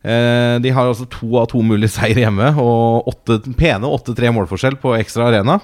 Uh, 0.02 0.58
de 0.58 0.72
har 0.74 0.88
altså 0.90 1.06
to 1.14 1.28
av 1.38 1.52
to 1.52 1.60
mulige 1.62 1.94
seier 1.94 2.24
hjemme, 2.24 2.48
og 2.58 3.12
åtte, 3.12 3.38
pene 3.54 3.86
8-3 3.86 4.32
målforskjell 4.34 4.80
på 4.82 4.96
ekstra 4.98 5.30
arena. 5.30 5.60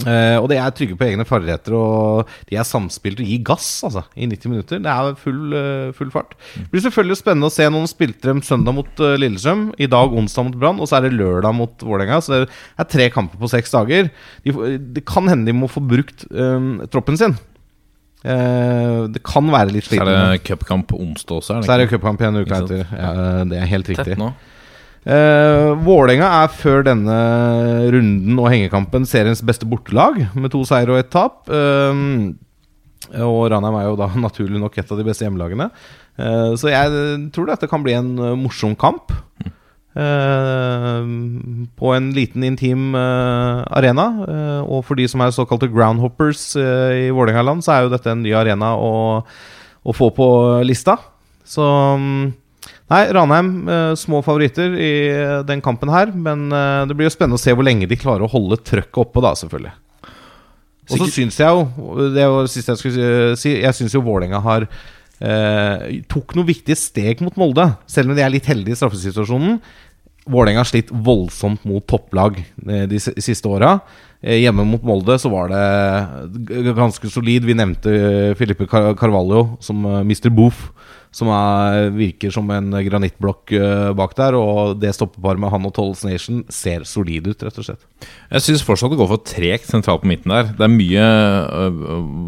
Eh, 0.00 0.38
og 0.40 0.46
de 0.48 0.56
er 0.56 0.72
trygge 0.72 0.96
på 0.96 1.04
egne 1.04 1.24
ferdigheter, 1.28 1.74
og 1.76 2.30
de 2.48 2.56
er 2.56 2.64
samspilt 2.64 3.20
og 3.20 3.28
gir 3.28 3.42
gass 3.44 3.68
altså, 3.84 4.06
i 4.16 4.24
90 4.30 4.52
minutter. 4.52 4.80
Det 4.80 4.88
er 4.92 5.18
full, 5.20 5.52
uh, 5.52 5.92
full 5.96 6.12
fart. 6.14 6.32
Det 6.56 6.70
blir 6.72 6.84
selvfølgelig 6.86 7.18
spennende 7.20 7.50
å 7.50 7.52
se 7.52 7.68
noen 7.68 7.90
spilte 7.90 8.30
dem 8.30 8.40
søndag 8.46 8.76
mot 8.78 9.02
uh, 9.04 9.12
Lillestrøm. 9.20 9.68
I 9.76 9.90
dag 9.92 10.16
onsdag 10.16 10.48
mot 10.48 10.58
Brann, 10.62 10.80
og 10.80 10.88
så 10.88 10.98
er 10.98 11.06
det 11.06 11.18
lørdag 11.18 11.56
mot 11.58 11.84
Vålerenga. 11.84 12.22
Så 12.24 12.34
det 12.34 12.48
er 12.80 12.90
tre 12.94 13.08
kamper 13.12 13.40
på 13.42 13.52
seks 13.52 13.74
dager. 13.74 14.08
De, 14.46 14.56
det 14.96 15.04
kan 15.08 15.28
hende 15.28 15.50
de 15.50 15.56
må 15.56 15.68
få 15.70 15.84
brukt 15.84 16.24
troppen 16.92 17.18
sin. 17.20 17.36
Det 18.22 19.20
kan 19.26 19.48
være 19.50 19.74
litt 19.74 19.88
Så 19.88 19.98
er 19.98 20.08
det 20.08 20.42
cupkamp 20.46 20.92
onsdag 20.94 21.40
også, 21.40 21.56
er 21.58 21.66
Så 21.66 21.74
er 21.74 21.82
det 21.82 21.88
det 21.88 21.96
cupkamp 21.96 22.22
en 22.22 22.38
uke 22.38 22.60
etter. 22.62 22.84
Ja, 22.94 23.12
det 23.50 23.58
er 23.58 23.70
helt 23.74 23.90
riktig. 23.90 24.14
Tett 24.14 24.20
nå. 24.20 24.30
Uh, 25.02 25.74
Vålerenga 25.82 26.28
er 26.44 26.52
før 26.54 26.84
denne 26.86 27.16
runden 27.90 28.38
og 28.38 28.52
hengekampen 28.52 29.06
seriens 29.08 29.42
beste 29.42 29.66
bortelag, 29.66 30.20
med 30.38 30.52
to 30.54 30.62
seier 30.68 30.92
og 30.94 31.00
ett 31.00 31.10
tap. 31.10 31.42
Um, 31.50 32.36
og 33.18 33.48
Ranheim 33.50 33.80
er 33.80 33.88
jo 33.88 33.98
da 33.98 34.08
naturlig 34.28 34.62
nok 34.62 34.78
et 34.78 34.92
av 34.94 35.00
de 35.00 35.06
beste 35.08 35.26
hjemmelagene. 35.26 35.72
Uh, 36.20 36.54
så 36.60 36.70
jeg 36.70 37.26
tror 37.34 37.50
dette 37.50 37.70
kan 37.70 37.82
bli 37.82 37.96
en 37.98 38.14
uh, 38.20 38.30
morsom 38.38 38.76
kamp. 38.78 39.10
Uh, 39.92 41.02
på 41.76 41.90
en 41.92 42.06
liten, 42.16 42.44
intim 42.46 42.94
uh, 42.94 43.66
arena. 43.74 44.06
Uh, 44.22 44.60
og 44.64 44.86
for 44.86 44.96
de 44.96 45.08
som 45.10 45.24
er 45.24 45.34
såkalte 45.34 45.68
groundhoppers 45.72 46.52
uh, 46.56 46.94
i 46.94 47.10
Vålerenga-land, 47.10 47.66
så 47.66 47.74
er 47.74 47.82
jo 47.84 47.92
dette 47.92 48.14
en 48.14 48.22
ny 48.22 48.36
arena 48.38 48.72
å, 48.78 48.92
å 49.82 49.96
få 49.96 50.12
på 50.14 50.28
lista. 50.62 50.96
Så 51.42 51.66
um, 51.98 52.30
Nei, 52.92 53.06
Ranheim, 53.16 53.52
eh, 53.72 53.94
små 53.96 54.20
favoritter 54.24 54.74
i 54.76 54.92
eh, 55.08 55.38
den 55.48 55.62
kampen 55.64 55.92
her. 55.92 56.12
Men 56.12 56.50
eh, 56.52 56.82
det 56.88 56.96
blir 56.98 57.08
jo 57.08 57.14
spennende 57.14 57.40
å 57.40 57.42
se 57.42 57.54
hvor 57.56 57.64
lenge 57.64 57.88
de 57.88 57.96
klarer 57.96 58.26
å 58.26 58.32
holde 58.32 58.60
trøkket 58.60 59.00
oppe, 59.00 59.22
da, 59.24 59.32
selvfølgelig. 59.38 59.72
Og 60.90 60.98
så 60.98 61.06
syns 61.14 61.36
jeg 61.38 61.46
jo 61.46 62.08
Det 62.10 62.24
var 62.26 62.42
det 62.42 62.50
siste 62.50 62.74
jeg 62.74 62.80
skulle 62.80 63.36
si. 63.38 63.52
Jeg 63.62 63.76
syns 63.78 63.94
jo 63.94 64.02
Vålerenga 64.04 64.40
har 64.44 64.66
eh, 64.66 66.02
tok 66.10 66.34
noen 66.36 66.50
viktige 66.50 66.76
steg 66.78 67.22
mot 67.24 67.38
Molde, 67.40 67.68
selv 67.90 68.10
om 68.10 68.18
de 68.18 68.24
er 68.24 68.34
litt 68.34 68.48
heldige 68.50 68.76
i 68.76 68.80
straffesituasjonen. 68.80 69.60
Vålerenga 70.30 70.62
har 70.62 70.70
slitt 70.70 70.90
voldsomt 70.92 71.64
mot 71.66 71.86
topplag 71.88 72.38
eh, 72.42 72.84
de 72.90 73.00
siste 73.00 73.48
åra. 73.50 73.76
Eh, 74.20 74.38
Hjemme 74.42 74.66
mot 74.68 74.84
Molde 74.86 75.16
så 75.18 75.30
var 75.32 75.50
det 75.50 76.74
ganske 76.76 77.10
solid. 77.10 77.46
Vi 77.48 77.56
nevnte 77.58 77.90
Filipe 78.38 78.66
Filippe 78.66 78.94
Carvalho 78.98 79.56
som 79.62 79.82
eh, 79.86 80.02
Mr. 80.06 80.30
Boof, 80.34 80.68
som 81.12 81.28
er, 81.28 81.90
virker 81.92 82.32
som 82.32 82.48
en 82.54 82.72
granittblokk 82.72 83.52
eh, 83.52 83.90
bak 83.96 84.14
der. 84.16 84.36
Og 84.38 84.78
det 84.80 84.94
stoppeparet 84.96 85.42
med 85.42 85.52
han 85.52 85.68
og 85.68 85.74
Tolles 85.76 86.04
Nation 86.08 86.40
ser 86.52 86.86
solid 86.88 87.28
ut, 87.28 87.44
rett 87.44 87.58
og 87.60 87.66
slett. 87.66 87.84
Jeg 88.32 88.44
syns 88.46 88.64
fortsatt 88.64 88.94
det 88.94 88.98
går 88.98 89.10
for 89.10 89.24
tregt 89.28 89.68
sentralt 89.68 90.02
på 90.02 90.08
midten 90.08 90.32
der. 90.32 90.48
Det 90.56 90.64
er 90.64 90.72
mye 90.72 91.04
øh, 91.04 91.82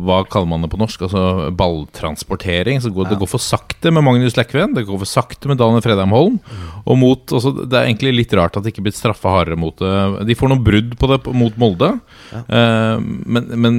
Hva 0.05 0.21
kaller 0.29 0.51
man 0.53 0.67
det 0.67 0.71
på 0.75 0.81
norsk? 0.81 1.07
Altså 1.09 1.49
balltransportering. 1.57 2.83
Så 2.85 2.93
går, 2.93 3.09
Det 3.15 3.21
går 3.23 3.33
for 3.33 3.43
sakte 3.43 3.93
med 3.95 4.05
Magnus 4.05 4.37
Lekven. 4.37 4.77
Det 4.77 4.85
går 4.85 5.01
for 5.01 5.13
sakte 5.15 5.49
med 5.49 5.63
Daniel 5.63 5.85
Fredheim 5.85 6.13
Holm. 6.13 6.37
Og 6.85 7.01
mot, 7.01 7.25
altså, 7.33 7.55
det 7.65 7.81
er 7.81 7.89
egentlig 7.89 8.13
litt 8.19 8.37
rart 8.37 8.61
at 8.61 8.67
det 8.67 8.75
ikke 8.75 8.85
blir 8.85 8.97
straffa 8.97 9.33
hardere 9.33 9.57
mot 9.61 9.81
det. 9.81 10.29
De 10.29 10.37
får 10.37 10.53
noen 10.53 10.65
brudd 10.67 10.93
på 11.01 11.09
det 11.09 11.21
mot 11.33 11.57
Molde. 11.61 11.95
Eh, 12.37 13.01
men 13.01 13.49
men 13.65 13.77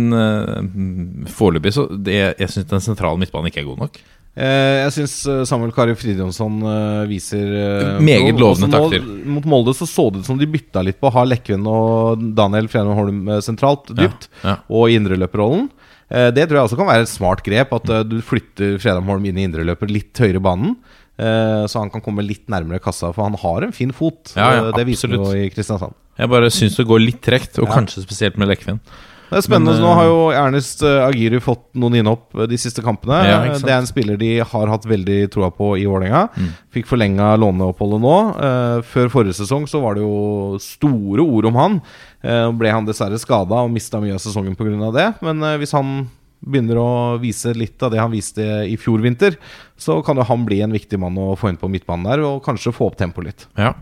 foreløpig 1.29 1.73
så 1.75 1.85
det, 1.91 2.15
Jeg 2.39 2.49
syns 2.51 2.69
den 2.71 2.83
sentrale 2.83 3.19
midtbanen 3.21 3.51
ikke 3.51 3.61
er 3.61 3.69
god 3.69 3.85
nok. 3.85 4.01
Eh, 4.35 4.81
jeg 4.83 4.91
syns 4.97 5.13
Samuel 5.47 5.71
Kari 5.71 5.93
Fridjonsson 5.95 6.57
eh, 6.67 7.03
viser 7.07 7.45
eh, 7.55 8.01
Meget 8.03 8.35
lovende 8.41 8.67
takter. 8.73 9.05
Mot 9.31 9.45
Molde 9.47 9.71
så 9.77 9.87
så 9.87 10.09
det 10.11 10.19
ut 10.25 10.27
som 10.27 10.39
de 10.41 10.49
bytta 10.51 10.83
litt 10.83 10.99
på 10.99 11.07
å 11.07 11.13
ha 11.15 11.23
Lekven 11.23 11.63
og 11.71 12.25
Daniel 12.35 12.67
Frenum 12.71 12.97
Holm 12.99 13.21
eh, 13.31 13.39
sentralt, 13.45 13.87
dypt, 13.95 14.27
ja. 14.43 14.57
og 14.67 14.91
i 14.91 14.97
indreløperrollen. 14.99 15.69
Eh, 16.11 16.27
det 16.35 16.49
tror 16.49 16.59
jeg 16.59 16.67
også 16.67 16.81
kan 16.81 16.91
være 16.91 17.07
et 17.07 17.13
smart 17.13 17.45
grep, 17.47 17.71
at 17.79 17.89
eh, 17.95 18.03
du 18.11 18.19
flytter 18.27 18.75
Fredheim 18.83 19.07
Holm 19.09 19.23
inn 19.31 19.39
i 19.39 19.47
indreløper 19.47 19.89
litt 19.89 20.19
høyere 20.21 20.43
banen. 20.43 20.75
eh, 21.15 21.63
så 21.71 21.79
han 21.85 21.89
kan 21.95 22.03
komme 22.03 22.27
litt 22.27 22.43
nærmere 22.51 22.83
kassa, 22.83 23.13
for 23.15 23.23
han 23.29 23.39
har 23.39 23.63
en 23.69 23.71
fin 23.73 23.95
fot. 23.95 24.35
Ja, 24.35 24.51
ja, 24.51 24.65
Eh, 24.67 24.71
det 24.75 24.85
viser 24.91 25.07
absolutt. 25.15 25.31
jo 25.31 25.45
i 25.47 25.49
Kristiansand. 25.55 25.95
Jeg 26.19 26.29
bare 26.35 26.51
syns 26.51 26.75
det 26.75 26.85
går 26.91 27.01
litt 27.07 27.23
tregt, 27.23 27.57
og 27.63 27.71
kanskje 27.71 28.03
spesielt 28.03 28.35
med 28.39 28.51
Lekven. 28.51 28.83
Det 29.29 29.39
er 29.39 29.45
spennende. 29.45 29.73
Men, 29.73 29.79
så 29.79 29.83
nå 29.83 29.91
eh, 29.91 29.99
har 29.99 30.07
jo 30.09 30.19
Ernest 30.37 30.83
Agiru 30.85 31.25
Agiri 31.25 31.41
fått 31.43 31.63
noen 31.79 31.97
innhopp 31.99 32.35
eh, 32.37 32.47
de 32.51 32.59
siste 32.61 32.83
kampene. 32.85 33.21
Ja, 33.25 33.37
Eh, 33.45 33.59
det 33.61 33.71
er 33.71 33.79
en 33.79 33.89
spiller 33.89 34.19
de 34.19 34.31
har 34.45 34.71
hatt 34.71 34.85
veldig 34.89 35.19
troa 35.33 35.51
på 35.53 35.73
i 35.79 35.85
Vålerenga. 35.89 36.27
Mm. 36.35 36.51
Fikk 36.75 36.89
forlenga 36.89 37.31
låneoppholdet 37.41 38.03
nå. 38.03 38.15
Eh, 38.49 38.81
før 38.89 39.11
forrige 39.13 39.37
sesong 39.39 39.67
så 39.69 39.81
var 39.83 39.97
det 39.97 40.05
jo 40.05 40.59
store 40.61 41.25
ord 41.25 41.49
om 41.51 41.59
han. 41.61 41.79
Eh, 42.25 42.49
ble 42.57 42.73
han 42.73 42.87
dessverre 42.87 43.19
skada 43.21 43.63
og 43.65 43.73
mista 43.73 44.01
mye 44.03 44.17
av 44.17 44.23
sesongen 44.23 44.57
pga. 44.57 44.91
det. 44.95 45.09
Men 45.25 45.43
eh, 45.43 45.57
hvis 45.61 45.75
han 45.77 46.07
begynner 46.45 46.77
å 46.77 46.89
vise 47.17 47.55
litt 47.57 47.81
av 47.81 47.91
det 47.93 48.01
han 48.01 48.13
viste 48.13 48.43
i 48.69 48.75
fjor 48.77 49.01
vinter, 49.01 49.37
så 49.77 50.01
kan 50.05 50.17
jo 50.19 50.27
han 50.27 50.45
bli 50.45 50.61
en 50.61 50.75
viktig 50.75 50.99
mann 51.01 51.17
å 51.17 51.33
få 51.39 51.49
inn 51.49 51.57
på 51.57 51.69
midtbanen 51.71 52.05
der, 52.05 52.21
og 52.27 52.43
kanskje 52.45 52.75
få 52.75 52.91
opp 52.91 52.99
tempoet 52.99 53.31
litt. 53.31 53.47
Ja. 53.57 53.73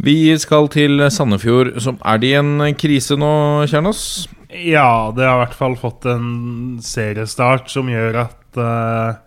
Vi 0.00 0.32
skal 0.40 0.68
til 0.72 1.02
Sandefjord. 1.12 1.74
Som 1.84 1.98
er 2.08 2.20
de 2.20 2.30
i 2.32 2.36
en 2.38 2.60
krise 2.78 3.18
nå, 3.20 3.32
Kjernås? 3.68 4.28
Ja, 4.50 5.12
det 5.14 5.26
har 5.26 5.36
i 5.36 5.42
hvert 5.44 5.58
fall 5.58 5.76
fått 5.78 6.06
en 6.10 6.78
seriestart 6.82 7.68
som 7.70 7.90
gjør 7.90 8.22
at 8.24 8.58
uh, 8.58 9.18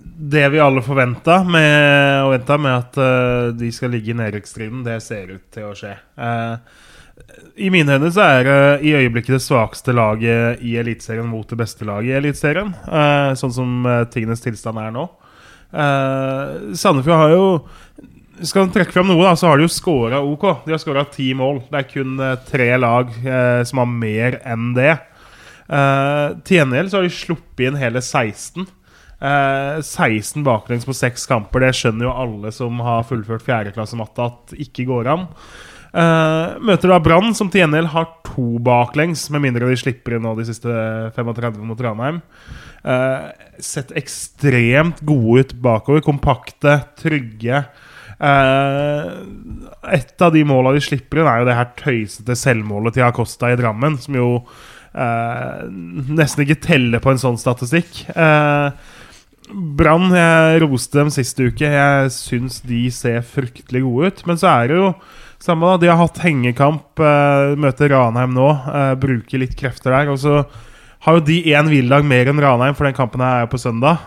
det 0.00 0.46
vi 0.54 0.62
alle 0.62 0.84
forventa 0.84 1.40
med, 1.44 2.46
med 2.54 2.70
at 2.72 3.00
uh, 3.02 3.50
de 3.56 3.72
skal 3.74 3.92
ligge 3.92 4.14
i 4.14 4.16
nedrykksstriden, 4.16 4.84
det 4.86 5.00
ser 5.04 5.34
ut 5.34 5.44
til 5.52 5.68
å 5.68 5.74
skje. 5.76 5.92
Uh, 6.16 6.56
I 7.60 7.68
mine 7.74 7.98
øyne 7.98 8.12
så 8.14 8.30
er 8.38 8.46
det 8.46 8.60
i 8.86 8.94
øyeblikket 8.96 9.36
det 9.36 9.44
svakeste 9.44 9.92
laget 9.96 10.62
i 10.64 10.78
Eliteserien 10.80 11.28
mot 11.28 11.50
det 11.50 11.58
beste 11.60 11.88
laget 11.88 12.14
i 12.14 12.18
Eliteserien. 12.22 12.72
sånn 13.36 13.52
som 13.52 13.90
tingenes 14.14 14.40
tilstand 14.40 14.80
er 14.80 14.94
nå. 14.94 15.04
Sandefjord 15.70 17.20
har 17.20 17.34
jo 17.34 17.44
skal 18.46 18.66
man 18.66 18.72
trekke 18.74 18.94
fram 18.94 19.08
noe, 19.10 19.22
da, 19.24 19.36
så 19.38 19.50
har 19.50 19.60
de 19.60 19.66
jo 19.66 19.72
scora 19.72 20.20
OK. 20.24 20.44
De 20.66 20.74
har 20.74 20.82
scora 20.82 21.04
ti 21.12 21.30
mål. 21.36 21.62
Det 21.70 21.80
er 21.80 21.88
kun 21.90 22.18
eh, 22.22 22.36
tre 22.48 22.68
lag 22.80 23.14
eh, 23.20 23.62
som 23.68 23.82
har 23.82 23.90
mer 23.90 24.40
enn 24.48 24.72
det. 24.76 24.92
Eh, 25.70 26.26
til 26.46 26.60
gjengjeld 26.60 26.92
så 26.92 27.00
har 27.00 27.08
de 27.08 27.14
sluppet 27.14 27.66
inn 27.68 27.80
hele 27.80 28.02
16. 28.02 28.68
Eh, 29.20 29.80
16 29.84 30.46
baklengs 30.46 30.86
på 30.88 30.96
seks 30.96 31.26
kamper. 31.30 31.66
Det 31.66 31.74
skjønner 31.76 32.08
jo 32.08 32.14
alle 32.24 32.54
som 32.56 32.80
har 32.84 33.04
fullført 33.08 33.44
fjerdeklassematte 33.46 34.30
at 34.30 34.56
ikke 34.66 34.88
går 34.88 35.12
an. 35.12 35.28
Eh, 35.90 36.56
møter 36.62 36.92
da 36.92 37.00
Brann, 37.02 37.34
som 37.34 37.50
til 37.50 37.64
gjengjeld 37.64 37.90
har 37.92 38.08
to 38.30 38.60
baklengs, 38.62 39.26
med 39.34 39.42
mindre 39.44 39.68
de 39.68 39.78
slipper 39.78 40.16
inn 40.16 40.24
nå 40.24 40.36
de 40.38 40.46
siste 40.48 40.70
35 41.16 41.60
mot 41.66 41.80
Ranheim. 41.82 42.22
Eh, 42.86 43.30
sett 43.60 43.92
ekstremt 43.98 45.02
gode 45.04 45.44
ut 45.44 45.54
bakover. 45.60 46.04
Kompakte, 46.06 46.78
trygge. 47.00 47.64
Eh, 48.20 49.12
et 49.96 50.22
av 50.22 50.32
de 50.34 50.42
måla 50.44 50.74
de 50.76 50.82
slipper 50.84 51.22
inn, 51.22 51.28
er 51.30 51.40
jo 51.40 51.48
det 51.48 51.56
her 51.56 51.70
tøysete 51.78 52.36
selvmålet 52.36 52.98
til 52.98 53.06
Acosta 53.06 53.50
i 53.50 53.58
Drammen, 53.58 53.96
som 54.02 54.18
jo 54.18 54.30
eh, 54.92 55.62
nesten 56.12 56.44
ikke 56.44 56.60
teller 56.68 57.02
på 57.02 57.14
en 57.14 57.22
sånn 57.22 57.40
statistikk. 57.40 58.04
Eh, 58.12 58.98
Brann, 59.50 60.12
jeg 60.14 60.60
roste 60.62 61.00
dem 61.00 61.08
sist 61.10 61.40
uke. 61.40 61.66
Jeg 61.66 62.12
syns 62.14 62.60
de 62.62 62.84
ser 62.94 63.24
fryktelig 63.26 63.82
gode 63.82 64.12
ut. 64.12 64.20
Men 64.28 64.38
så 64.38 64.52
er 64.52 64.70
det 64.70 64.76
jo 64.78 64.90
samme 65.42 65.66
da, 65.72 65.80
De 65.80 65.88
har 65.90 65.98
hatt 65.98 66.20
hengekamp, 66.22 67.00
møter 67.58 67.90
Ranheim 67.90 68.36
nå, 68.36 68.46
bruker 69.02 69.42
litt 69.42 69.56
krefter 69.58 69.96
der. 69.96 70.12
Og 70.12 70.20
så 70.22 70.44
har 71.02 71.18
jo 71.18 71.24
de 71.26 71.40
én 71.50 71.66
hviledag 71.66 72.06
mer 72.06 72.30
enn 72.30 72.44
Ranheim, 72.44 72.76
for 72.78 72.86
den 72.86 72.94
kampen 72.94 73.24
her 73.24 73.40
er 73.40 73.48
jo 73.48 73.50
på 73.56 73.62
søndag. 73.64 74.06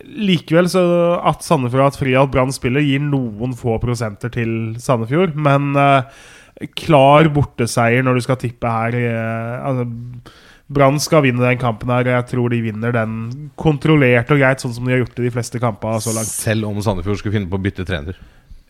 Eh, 0.00 0.10
likevel 0.30 0.68
så 0.72 0.82
at 1.26 1.44
Sandefjord 1.46 1.84
har 1.84 1.90
hatt 1.92 2.00
fri 2.00 2.16
at 2.18 2.32
Brann 2.32 2.52
spiller, 2.54 2.84
gir 2.84 3.02
noen 3.04 3.54
få 3.58 3.78
prosenter 3.82 4.32
til 4.34 4.76
Sandefjord. 4.80 5.36
Men 5.36 5.74
uh, 5.76 6.08
klar 6.78 7.30
borteseier 7.34 8.04
når 8.06 8.20
du 8.20 8.26
skal 8.28 8.40
tippe 8.40 8.76
her 8.76 8.96
Uh, 9.00 9.68
altså, 9.68 9.86
Brann 10.70 11.00
skal 11.02 11.24
vinne 11.24 11.42
den 11.42 11.58
kampen 11.58 11.90
her. 11.90 12.06
og 12.06 12.14
Jeg 12.14 12.26
tror 12.30 12.52
de 12.52 12.60
vinner 12.62 12.92
den 12.94 13.14
kontrollert 13.58 14.30
og 14.30 14.38
greit, 14.38 14.62
sånn 14.62 14.74
som 14.76 14.86
de 14.86 14.94
har 14.94 15.02
gjort 15.02 15.18
i 15.18 15.24
de 15.26 15.32
fleste 15.34 15.58
kampene 15.62 16.02
så 16.02 16.14
langt. 16.14 16.30
Selv 16.30 16.68
om 16.68 16.78
Sandefjord 16.84 17.18
skulle 17.18 17.34
finne 17.40 17.50
på 17.50 17.58
å 17.58 17.64
bytte 17.64 17.86
trener. 17.88 18.18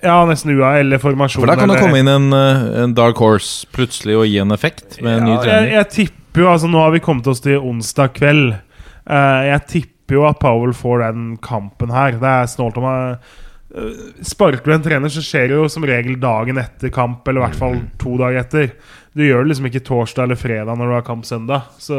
Ja, 0.00 0.22
nesten 0.24 0.54
UA 0.56 0.78
eller 0.80 1.00
formasjon. 1.00 1.42
For 1.42 1.50
da 1.50 1.58
kan 1.60 1.68
det 1.68 1.80
komme 1.80 2.00
inn 2.00 2.08
en, 2.08 2.32
eh, 2.32 2.62
en 2.84 2.94
dark 2.96 3.20
horse 3.20 3.66
plutselig 3.74 4.16
og 4.16 4.26
gi 4.30 4.38
en 4.40 4.50
effekt 4.56 5.00
med 5.02 5.18
en 5.18 5.24
ny 5.24 5.30
Ja, 5.30 5.36
ny 5.36 5.44
trener. 5.44 5.70
jeg 5.76 5.90
tipper 5.90 6.40
jo 6.40 6.48
Altså, 6.48 6.70
nå 6.70 6.78
har 6.78 6.92
vi 6.92 7.00
kommet 7.00 7.26
oss 7.26 7.40
til 7.40 7.58
onsdag 7.58 8.14
kveld. 8.14 8.54
Uh, 9.10 9.42
jeg 9.44 9.66
tipper 9.66 9.89
jo 10.16 10.26
at 10.28 10.40
Powell 10.42 10.74
får 10.76 11.04
den 11.06 11.30
kampen 11.42 11.92
her. 11.94 12.18
Det 12.20 12.32
er 12.32 12.50
snålt 12.50 12.78
om 12.80 12.86
meg. 12.88 13.30
Uh, 13.70 14.10
Sparker 14.26 14.66
du 14.66 14.74
en 14.74 14.82
trener, 14.86 15.12
så 15.12 15.22
skjer 15.22 15.50
det 15.50 15.58
jo 15.58 15.68
som 15.70 15.86
regel 15.86 16.18
dagen 16.20 16.58
etter 16.58 16.92
kamp, 16.94 17.22
eller 17.28 17.42
i 17.42 17.46
hvert 17.46 17.60
fall 17.60 17.78
to 18.02 18.16
dager 18.20 18.42
etter. 18.42 18.72
Du 19.14 19.24
gjør 19.26 19.44
det 19.44 19.52
liksom 19.52 19.70
ikke 19.70 19.84
torsdag 19.86 20.26
eller 20.26 20.38
fredag 20.38 20.78
når 20.78 20.90
du 20.90 20.96
har 20.96 21.06
kamp 21.06 21.26
søndag. 21.26 21.70
Så, 21.82 21.98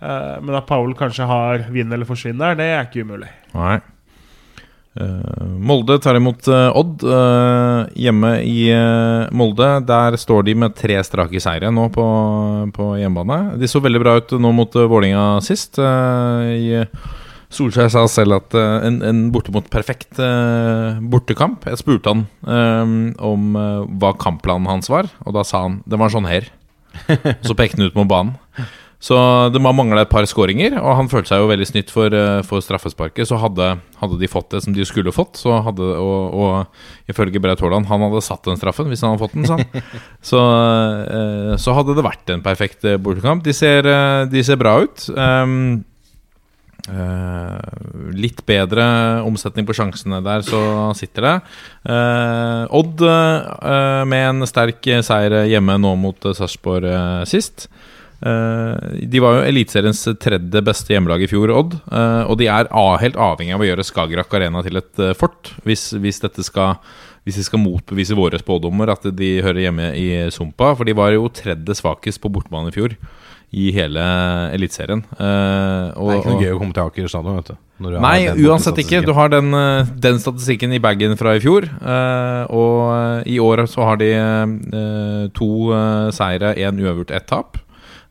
eh, 0.00 0.36
men 0.40 0.54
at 0.56 0.68
Powell 0.68 0.94
kanskje 0.98 1.28
har 1.28 1.66
vinn 1.72 1.92
eller 1.92 2.08
forsvinn 2.08 2.40
der, 2.40 2.56
det 2.60 2.68
er 2.72 2.86
ikke 2.86 3.04
umulig. 3.04 3.32
Nei. 3.56 3.78
Eh, 4.94 5.46
Molde 5.58 5.96
tar 5.98 6.14
imot 6.14 6.46
eh, 6.46 6.68
Odd 6.78 7.02
eh, 7.02 7.80
hjemme 8.04 8.36
i 8.46 8.70
Molde. 9.34 9.70
Der 9.88 10.18
står 10.20 10.46
de 10.46 10.54
med 10.64 10.76
tre 10.78 11.00
strake 11.06 11.42
seire 11.42 11.72
nå 11.74 11.88
på, 11.94 12.06
på 12.76 12.88
hjemmebane. 13.00 13.58
De 13.60 13.70
så 13.70 13.82
veldig 13.82 14.02
bra 14.04 14.16
ut 14.20 14.36
nå 14.38 14.54
mot 14.54 14.78
Vålinga 14.94 15.26
sist. 15.44 15.80
i 15.80 16.84
Solskjær 17.54 17.90
sa 17.92 18.02
selv 18.10 18.34
at 18.40 18.54
en, 18.58 18.98
en 19.06 19.18
bortimot 19.34 19.68
perfekt 19.70 20.18
bortekamp. 21.10 21.66
Jeg 21.70 21.78
spurte 21.78 22.10
han 22.10 22.24
om 23.22 23.58
hva 24.00 24.10
kampplanen 24.18 24.66
hans 24.66 24.90
var, 24.90 25.06
og 25.22 25.36
da 25.36 25.44
sa 25.46 25.66
han 25.68 25.78
det 25.86 26.00
var 26.00 26.10
sånn 26.10 26.26
her. 26.26 26.48
Så 27.46 27.54
pekte 27.58 27.78
han 27.78 27.90
ut 27.90 27.98
mot 27.98 28.10
banen. 28.10 28.34
Så 29.04 29.16
det 29.52 29.60
må 29.60 29.68
mangle 29.76 30.00
et 30.00 30.08
par 30.08 30.24
skåringer, 30.24 30.78
og 30.80 30.96
han 30.96 31.10
følte 31.12 31.34
seg 31.34 31.42
jo 31.42 31.48
veldig 31.50 31.66
snytt 31.68 31.90
for, 31.92 32.14
eh, 32.16 32.40
for 32.48 32.64
straffesparket. 32.64 33.28
Så 33.28 33.36
hadde, 33.40 33.74
hadde 34.00 34.18
de 34.20 34.30
fått 34.30 34.54
det 34.54 34.62
som 34.64 34.72
de 34.72 34.86
skulle 34.88 35.12
fått, 35.12 35.36
så 35.42 35.58
hadde, 35.66 35.84
og, 36.00 36.32
og 36.32 37.10
ifølge 37.12 37.42
Braut 37.42 37.60
Haaland 37.60 37.90
Han 37.90 38.06
hadde 38.06 38.24
satt 38.24 38.48
den 38.48 38.56
straffen 38.56 38.88
hvis 38.88 39.04
han 39.04 39.12
hadde 39.12 39.24
fått 39.26 39.36
den, 39.36 39.48
sa 39.48 39.58
han. 39.60 39.88
Så, 40.30 40.40
eh, 40.40 41.54
så 41.60 41.74
hadde 41.76 41.98
det 41.98 42.06
vært 42.06 42.32
en 42.32 42.44
perfekt 42.44 42.86
eh, 42.88 42.96
bortekamp. 42.96 43.44
De 43.44 43.52
ser, 43.52 43.84
de 44.30 44.44
ser 44.46 44.60
bra 44.60 44.78
ut. 44.84 45.10
Um, 45.12 45.84
Uh, 46.84 47.56
litt 48.12 48.42
bedre 48.44 48.82
omsetning 49.24 49.64
på 49.64 49.72
sjansene 49.72 50.18
der, 50.20 50.42
så 50.44 50.58
sitter 50.92 51.24
det. 51.24 51.32
Uh, 51.88 52.68
Odd 52.76 53.00
uh, 53.00 54.02
med 54.04 54.26
en 54.26 54.44
sterk 54.44 54.84
seier 55.06 55.46
hjemme 55.48 55.78
nå 55.80 55.94
mot 55.96 56.28
Sarpsborg 56.36 56.84
sist. 57.30 57.70
Eh, 58.24 59.04
de 59.04 59.20
var 59.20 59.36
jo 59.36 59.48
Eliteseriens 59.50 60.00
tredje 60.22 60.62
beste 60.64 60.94
hjemmelag 60.94 61.26
i 61.26 61.28
fjor, 61.28 61.50
Odd. 61.52 61.74
eh, 61.92 62.22
og 62.24 62.38
de 62.40 62.48
er 62.48 62.70
helt 63.02 63.18
avhengig 63.20 63.52
av 63.52 63.64
å 63.64 63.68
gjøre 63.68 63.84
Skagerrak 63.84 64.32
Arena 64.38 64.62
til 64.64 64.80
et 64.80 65.02
eh, 65.02 65.16
fort 65.18 65.52
hvis, 65.66 65.92
hvis 66.00 66.22
skal 66.48 66.78
hvis 67.24 67.38
de 67.40 67.44
skal 67.46 67.60
motbevise 67.60 68.16
våre 68.16 68.36
spådommer 68.36 68.90
at 68.92 69.06
de 69.16 69.28
hører 69.40 69.62
hjemme 69.62 69.86
i 69.96 70.08
Sumpa. 70.28 70.74
For 70.76 70.84
de 70.84 70.92
var 70.92 71.14
jo 71.14 71.30
tredje 71.32 71.72
svakest 71.78 72.20
på 72.20 72.28
bortebane 72.28 72.68
i 72.68 72.74
fjor 72.74 72.92
i 73.54 73.70
hele 73.72 74.02
Eliteserien. 74.52 75.00
Uh, 75.16 75.88
Det 75.96 76.04
er 76.04 76.20
ikke 76.20 76.34
noe 76.34 76.44
gøy 76.44 76.52
å 76.52 76.58
komme 76.60 76.76
til 76.76 76.84
Aker 76.84 77.08
stadion, 77.08 77.38
vet 77.38 77.54
du. 77.54 77.96
Nei, 77.96 78.28
uansett 78.44 78.82
ikke. 78.82 79.00
Du 79.06 79.14
har 79.16 79.32
den, 79.32 79.56
den 80.04 80.20
statistikken 80.20 80.76
i 80.76 80.82
bagen 80.84 81.16
fra 81.16 81.32
i 81.38 81.40
fjor. 81.40 81.64
Uh, 81.80 82.44
og 82.52 83.24
i 83.24 83.40
år 83.40 83.64
så 83.72 83.88
har 83.88 84.04
de 84.04 84.10
uh, 84.20 85.24
to 85.32 85.50
seire, 86.12 86.52
én 86.60 86.84
uavgjort, 86.84 87.14
ett 87.16 87.30
tap. 87.32 87.56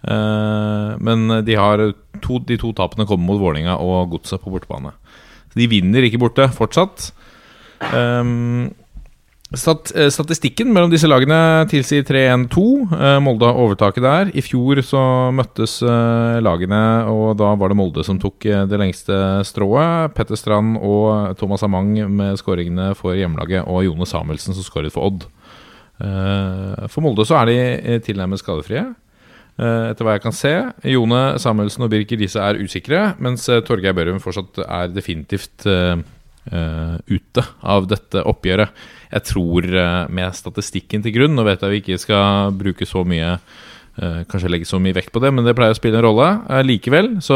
Eh, 0.04 0.94
men 1.00 1.28
de 1.48 1.58
to, 2.24 2.40
de 2.44 2.60
to 2.60 2.74
tapene 2.76 3.08
kommer 3.08 3.30
mot 3.32 3.42
Vålinga 3.42 3.80
og 3.80 4.16
Godset 4.18 4.44
på 4.44 4.52
bortebane. 4.54 4.94
De 5.56 5.70
vinner 5.70 6.04
ikke 6.04 6.22
borte 6.22 6.50
fortsatt. 6.52 7.12
Stat 9.54 9.92
eh, 9.94 10.10
statistikken 10.10 10.72
mellom 10.74 10.90
disse 10.90 11.08
lagene 11.08 11.38
tilsier 11.70 12.04
3-1-2. 12.08 12.64
Eh, 12.98 13.18
Molde 13.24 13.48
har 13.48 13.60
overtaket 13.62 14.04
der. 14.04 14.32
I 14.34 14.44
fjor 14.44 14.82
så 14.84 15.04
møttes 15.36 15.78
lagene, 15.84 16.82
og 17.12 17.38
da 17.40 17.54
var 17.60 17.72
det 17.72 17.78
Molde 17.80 18.04
som 18.08 18.20
tok 18.20 18.50
det 18.72 18.82
lengste 18.82 19.16
strået. 19.48 20.16
Petter 20.18 20.40
Strand 20.40 20.82
og 20.82 21.38
Thomas 21.40 21.64
Amang 21.64 21.94
med 22.10 22.42
skåringene 22.42 22.92
for 22.98 23.16
hjemmelaget, 23.16 23.70
og 23.70 23.86
Jone 23.86 24.10
Samuelsen 24.10 24.58
som 24.58 24.66
skåret 24.66 24.96
for 24.96 25.12
Odd. 25.12 25.30
For 26.04 27.06
Molde 27.06 27.24
så 27.30 27.38
er 27.40 27.52
de 27.52 28.00
tilnærmet 28.04 28.42
skadefrie. 28.42 28.88
Eh, 29.54 29.92
etter 29.92 30.06
hva 30.06 30.16
jeg 30.16 30.24
kan 30.24 30.34
se. 30.34 30.52
Jone 30.90 31.22
Samuelsen 31.42 31.86
og 31.86 31.92
Birker 31.94 32.18
Riise 32.18 32.42
er 32.42 32.58
usikre, 32.58 33.12
mens 33.22 33.46
eh, 33.54 33.62
Torgeir 33.66 33.94
Børum 33.94 34.22
fortsatt 34.24 34.64
er 34.66 34.94
definitivt 34.94 35.68
uh, 35.70 36.02
ute 37.08 37.44
av 37.62 37.86
dette 37.88 38.24
oppgjøret. 38.28 38.74
Jeg 39.14 39.28
tror 39.30 39.68
uh, 39.70 40.10
med 40.10 40.34
statistikken 40.36 41.06
til 41.06 41.14
grunn, 41.16 41.38
nå 41.38 41.46
vet 41.46 41.62
jeg 41.62 41.76
vi 41.76 41.84
ikke 41.84 42.02
skal 42.02 42.58
bruke 42.58 42.90
så 42.90 43.06
mye 43.08 43.38
Kanskje 43.94 44.50
legge 44.50 44.66
så 44.66 44.80
mye 44.82 44.96
vekt 44.98 45.12
på 45.14 45.22
det, 45.22 45.30
men 45.30 45.46
det 45.46 45.52
pleier 45.54 45.76
å 45.76 45.78
spille 45.78 46.00
en 46.00 46.02
rolle. 46.02 46.26
Likevel 46.66 47.12
så, 47.22 47.36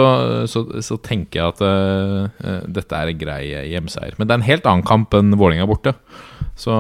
så, 0.50 0.64
så 0.82 0.96
tenker 1.06 1.38
jeg 1.38 1.52
at 1.54 2.64
dette 2.74 2.98
er 2.98 3.12
en 3.12 3.20
grei 3.20 3.44
hjemseier. 3.70 4.16
Men 4.18 4.26
det 4.26 4.34
er 4.34 4.40
en 4.40 4.48
helt 4.48 4.66
annen 4.72 4.88
kamp 4.90 5.14
enn 5.14 5.36
Vålerenga 5.38 5.68
borte. 5.70 5.94
Så, 6.58 6.74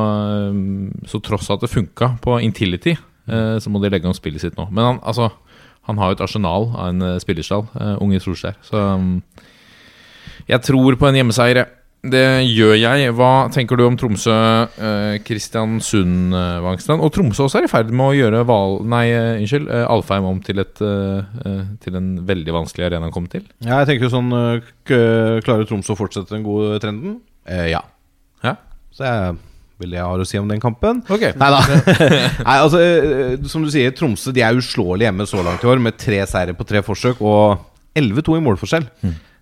så 1.05 1.21
tross 1.21 1.51
at 1.53 1.61
det 1.61 1.69
funka 1.69 2.15
på 2.25 2.39
Intility 2.41 2.95
så 3.27 3.71
må 3.71 3.81
de 3.83 3.91
legge 3.91 4.07
om 4.07 4.15
spillet 4.15 4.41
sitt 4.43 4.57
nå. 4.57 4.69
Men 4.71 4.85
han, 4.85 4.99
altså, 5.03 5.31
han 5.87 5.99
har 6.01 6.11
jo 6.11 6.17
et 6.17 6.25
arsenal 6.25 6.69
av 6.75 6.91
en 6.91 7.07
eh, 7.13 7.17
spillerstall, 7.23 7.65
eh, 7.79 7.95
unge 8.03 8.19
Solskjær. 8.23 8.57
Så 8.67 8.75
um, 8.75 9.21
jeg 10.47 10.63
tror 10.63 10.95
på 10.99 11.07
en 11.09 11.19
hjemmeseier. 11.19 11.61
jeg. 11.63 11.73
Det 12.07 12.23
gjør 12.45 12.75
jeg. 12.77 13.11
Hva 13.17 13.49
tenker 13.51 13.79
du 13.79 13.83
om 13.87 13.95
Tromsø, 13.99 14.35
eh, 14.79 15.15
Kristiansund, 15.25 16.35
eh, 16.35 16.59
Vangstrand? 16.63 17.01
Og 17.03 17.11
Tromsø 17.15 17.47
også 17.47 17.61
er 17.61 17.67
i 17.67 17.71
ferd 17.71 17.89
med 17.91 18.05
å 18.05 18.15
gjøre 18.15 18.43
Val... 18.47 18.77
Nei, 18.87 19.07
eh, 19.15 19.39
unnskyld. 19.41 19.67
Eh, 19.73 19.85
Alfheim 19.91 20.27
om 20.29 20.39
til, 20.45 20.61
et, 20.63 20.83
eh, 20.85 21.41
eh, 21.47 21.65
til 21.83 21.97
en 21.99 22.13
veldig 22.27 22.55
vanskelig 22.55 22.87
arena 22.87 23.09
å 23.09 23.15
komme 23.15 23.31
til. 23.33 23.43
Ja, 23.65 23.81
jeg 23.81 23.89
tenker 23.91 24.07
jo 24.07 24.13
sånn 24.13 24.31
Klarer 24.87 25.67
Tromsø 25.67 25.95
å 25.95 25.99
fortsette 25.99 26.35
den 26.35 26.45
gode 26.47 26.77
trenden? 26.83 27.19
Eh, 27.49 27.71
ja. 27.73 27.81
Ja. 28.45 28.55
Så 28.95 29.07
jeg 29.07 29.35
vil 29.81 29.93
det 29.93 29.99
jeg 29.99 30.09
har 30.09 30.23
å 30.23 30.27
si 30.27 30.39
om 30.41 30.49
den 30.49 30.61
kampen. 30.63 31.03
Ok. 31.13 31.29
Nei 31.37 31.49
da. 31.53 31.61
Nei, 32.47 32.57
altså, 32.57 32.81
øh, 32.81 33.47
som 33.51 33.65
du 33.65 33.71
sier, 33.73 33.93
Tromsø 33.95 34.33
de 34.35 34.43
er 34.45 34.57
uslåelige 34.57 35.11
hjemme 35.11 35.27
så 35.29 35.43
langt 35.45 35.63
i 35.65 35.71
år, 35.71 35.81
med 35.83 35.99
tre 36.01 36.23
seire 36.29 36.57
på 36.57 36.67
tre 36.67 36.83
forsøk 36.85 37.21
og 37.21 37.63
11-2 37.97 38.37
i 38.37 38.45
målforskjell. 38.45 38.87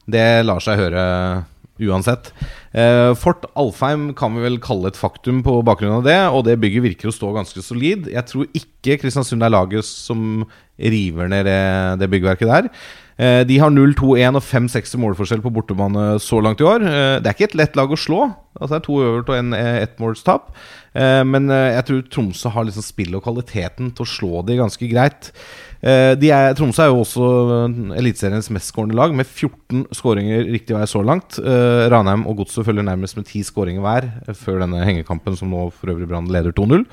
Det 0.05 0.25
lar 0.45 0.63
seg 0.63 0.79
høre 0.79 1.03
uansett. 1.81 2.29
Eh, 2.71 3.11
Fort 3.19 3.43
Alfheim 3.59 4.09
kan 4.15 4.35
vi 4.35 4.43
vel 4.45 4.59
kalle 4.63 4.91
et 4.91 4.99
faktum 4.99 5.41
på 5.43 5.57
bakgrunn 5.67 5.97
av 5.97 6.05
det, 6.07 6.19
og 6.31 6.45
det 6.47 6.57
bygget 6.61 6.85
virker 6.85 7.11
å 7.11 7.15
stå 7.15 7.33
ganske 7.35 7.63
solid. 7.65 8.07
Jeg 8.11 8.29
tror 8.29 8.47
ikke 8.55 8.99
Kristiansund 9.01 9.43
er 9.43 9.51
laget 9.51 9.87
som 9.87 10.45
river 10.79 11.31
ned 11.31 11.47
det, 11.49 11.59
det 12.01 12.11
byggverket 12.11 12.51
der. 12.51 12.69
Eh, 13.17 13.43
De 13.47 13.59
har 13.61 13.71
0-2-1 13.71 14.35
og 14.35 14.43
5-6 14.43 14.97
målforskjell 14.99 15.43
på 15.43 15.51
bortebane 15.55 16.15
så 16.19 16.41
langt 16.43 16.59
i 16.59 16.67
år. 16.67 16.83
Eh, 16.83 17.19
Det 17.23 17.29
er 17.29 17.35
ikke 17.37 17.49
et 17.51 17.59
lett 17.61 17.75
lag 17.79 17.91
å 17.91 17.99
slå. 17.99 18.33
Altså 18.59 18.75
Det 18.75 18.81
er 18.81 18.87
to 18.87 18.97
øvert 19.03 19.29
og 19.29 19.37
en 19.37 19.53
eh, 19.53 19.83
ettmålstap. 19.85 20.51
Men 20.95 21.49
jeg 21.51 21.83
tror 21.83 22.03
Tromsø 22.07 22.49
har 22.55 22.63
liksom 22.63 22.83
spillet 22.85 23.17
og 23.17 23.25
kvaliteten 23.25 23.89
til 23.91 24.05
å 24.05 24.07
slå 24.07 24.45
de 24.47 24.55
ganske 24.55 24.87
greit. 24.87 25.27
De 25.83 26.29
er, 26.31 26.53
Tromsø 26.55 26.85
er 26.85 26.87
jo 26.87 27.01
også 27.01 27.25
Eliteseriens 27.99 28.47
mestskårende 28.47 28.95
lag, 28.95 29.11
med 29.11 29.27
14 29.27 29.89
skåringer 29.91 30.47
riktig 30.47 30.71
vei 30.71 30.85
så 30.87 31.03
langt. 31.03 31.35
Ranheim 31.91 32.23
og 32.23 32.37
Godset 32.39 32.63
følger 32.63 32.87
nærmest 32.87 33.19
med 33.19 33.27
10 33.27 33.43
skåringer 33.43 33.83
hver 33.83 34.07
før 34.39 34.63
denne 34.63 34.87
hengekampen, 34.87 35.35
som 35.35 35.51
nå 35.51 35.65
for 35.75 35.91
øvrig 35.91 36.07
Brann 36.07 36.31
leder 36.31 36.55
2-0. 36.55 36.87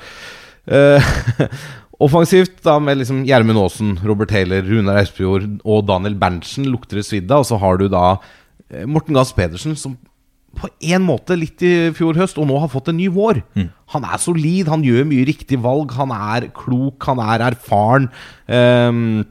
Offensivt 2.03 2.62
da 2.66 2.78
med 2.82 2.98
liksom 2.98 3.22
Gjermund 3.28 3.61
Aasen, 3.62 3.92
Robert 4.03 4.32
Taylor, 4.32 4.64
Runar 4.66 5.03
Espejord 5.03 5.61
og 5.62 5.84
Daniel 5.86 6.16
Berntsen 6.18 6.66
lukter 6.70 6.98
det 6.98 7.07
svidd 7.07 7.30
av. 7.30 7.44
Og 7.44 7.50
så 7.53 7.59
har 7.62 7.78
du 7.78 7.86
da 7.92 8.07
eh, 8.72 8.86
Morten 8.90 9.14
Gass 9.14 9.34
Pedersen, 9.36 9.76
som 9.78 9.94
på 10.59 10.68
en 10.68 11.05
måte 11.07 11.36
litt 11.38 11.62
i 11.64 11.74
fjor 11.96 12.18
høst, 12.20 12.36
og 12.36 12.48
nå 12.48 12.59
har 12.61 12.68
fått 12.72 12.90
en 12.92 12.98
ny 12.98 13.09
vår. 13.12 13.40
Han 13.94 14.05
er 14.05 14.20
solid, 14.20 14.68
han 14.68 14.84
gjør 14.84 15.07
mye 15.09 15.28
riktig 15.28 15.59
valg, 15.64 15.94
han 15.96 16.12
er 16.12 16.50
klok, 16.57 16.98
han 17.09 17.22
er 17.24 17.46
erfaren. 17.46 18.11
Um, 18.46 19.22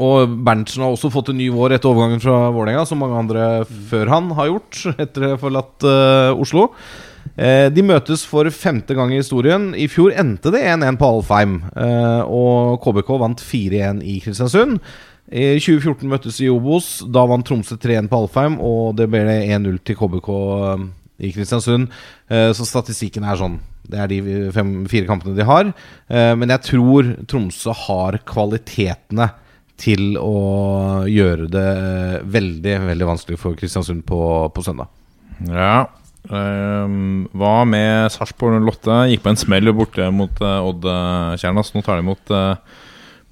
og 0.00 0.38
Berntsen 0.46 0.82
har 0.82 0.94
også 0.94 1.12
fått 1.14 1.30
en 1.30 1.38
ny 1.38 1.50
vår 1.54 1.76
etter 1.76 1.90
overgangen 1.90 2.22
fra 2.22 2.48
Vålerenga, 2.54 2.86
som 2.88 3.02
mange 3.04 3.18
andre 3.20 3.48
før 3.90 4.10
han 4.10 4.32
har 4.38 4.54
gjort, 4.54 4.80
etter 5.04 5.26
å 5.26 5.34
ha 5.34 5.42
forlatt 5.44 5.86
uh, 5.86 6.40
Oslo. 6.40 6.70
Eh, 7.34 7.68
de 7.74 7.82
møtes 7.82 8.22
for 8.28 8.48
femte 8.54 8.94
gang 8.94 9.12
i 9.12 9.18
historien. 9.18 9.72
I 9.74 9.88
fjor 9.90 10.14
endte 10.14 10.52
det 10.54 10.62
1-1 10.70 10.98
på 11.00 11.10
Alfheim, 11.16 11.56
eh, 11.74 12.22
og 12.22 12.78
KBK 12.84 13.10
vant 13.22 13.42
4-1 13.42 14.02
i 14.06 14.20
Kristiansund. 14.22 14.78
I 15.34 15.56
2014 15.58 16.10
møttes 16.10 16.40
i 16.44 16.50
Obos. 16.52 16.98
Da 17.10 17.24
vant 17.26 17.46
Tromsø 17.46 17.78
3-1 17.80 18.10
på 18.10 18.20
Alfheim, 18.22 18.58
og 18.62 18.94
det 18.98 19.08
ble 19.10 19.24
1-0 19.24 19.80
til 19.82 19.98
KBK 19.98 20.30
eh, 20.34 20.84
i 21.24 21.30
Kristiansund. 21.34 21.88
Så 22.28 22.66
statistikken 22.66 23.22
er 23.22 23.38
sånn. 23.38 23.60
Det 23.86 24.00
er 24.00 24.08
de 24.10 24.18
fem, 24.52 24.72
fire 24.90 25.06
kampene 25.06 25.36
de 25.36 25.44
har. 25.46 25.68
Men 26.10 26.50
jeg 26.50 26.64
tror 26.66 27.12
Tromsø 27.30 27.70
har 27.84 28.18
kvalitetene 28.26 29.28
til 29.78 30.18
å 30.18 31.06
gjøre 31.06 31.46
det 31.52 31.68
veldig 32.34 32.74
veldig 32.88 33.08
vanskelig 33.12 33.38
for 33.38 33.58
Kristiansund 33.58 34.02
på, 34.08 34.18
på 34.50 34.66
søndag. 34.66 34.90
Ja. 35.46 35.84
Ehm, 36.30 37.26
hva 37.36 37.54
med 37.68 38.12
Sarpsborg 38.14 38.60
08? 38.62 38.98
Gikk 39.12 39.24
på 39.24 39.32
en 39.32 39.40
smell 39.40 39.72
borte 39.76 40.08
mot 40.14 40.42
uh, 40.44 40.68
Odd 40.68 40.86
uh, 40.88 41.34
Kjernas. 41.40 41.74
Nå 41.74 41.84
tar 41.84 42.00
de 42.00 42.06
imot 42.06 42.34
uh, 42.34 42.56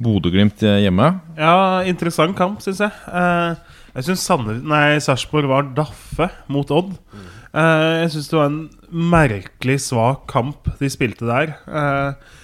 Bodø-Glimt 0.02 0.64
eh, 0.66 0.80
hjemme. 0.82 1.12
Ja, 1.38 1.82
interessant 1.86 2.36
kamp, 2.38 2.62
syns 2.64 2.82
jeg. 2.82 2.90
Uh, 3.06 3.54
jeg 3.92 4.08
syns 4.08 4.24
Sarpsborg 5.06 5.50
var 5.50 5.70
daffe 5.76 6.30
mot 6.50 6.70
Odd. 6.74 6.94
Uh, 7.52 8.02
jeg 8.02 8.14
syns 8.14 8.30
det 8.30 8.38
var 8.38 8.48
en 8.48 8.62
merkelig 9.12 9.78
svak 9.86 10.24
kamp 10.30 10.70
de 10.80 10.88
spilte 10.92 11.28
der. 11.28 11.54
Eh, 11.68 12.38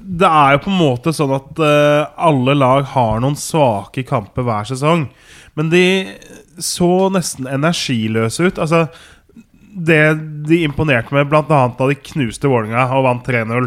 det 0.00 0.28
er 0.28 0.54
jo 0.54 0.62
på 0.64 0.72
en 0.72 0.80
måte 0.80 1.12
sånn 1.14 1.34
at 1.36 1.60
eh, 1.62 2.06
alle 2.28 2.56
lag 2.56 2.86
har 2.94 3.20
noen 3.22 3.36
svake 3.38 4.06
kamper 4.08 4.46
hver 4.46 4.68
sesong. 4.68 5.06
Men 5.56 5.70
de 5.72 5.84
så 6.62 7.08
nesten 7.12 7.48
energiløse 7.48 8.48
ut. 8.48 8.60
Altså, 8.62 8.86
det 9.76 10.14
de 10.48 10.62
imponerte 10.64 11.12
med, 11.12 11.28
bl.a. 11.28 11.42
da 11.44 11.88
de 11.90 11.96
knuste 12.00 12.48
Vålerenga 12.48 12.86
og 12.96 13.04
vant 13.04 13.26
3-0 13.28 13.66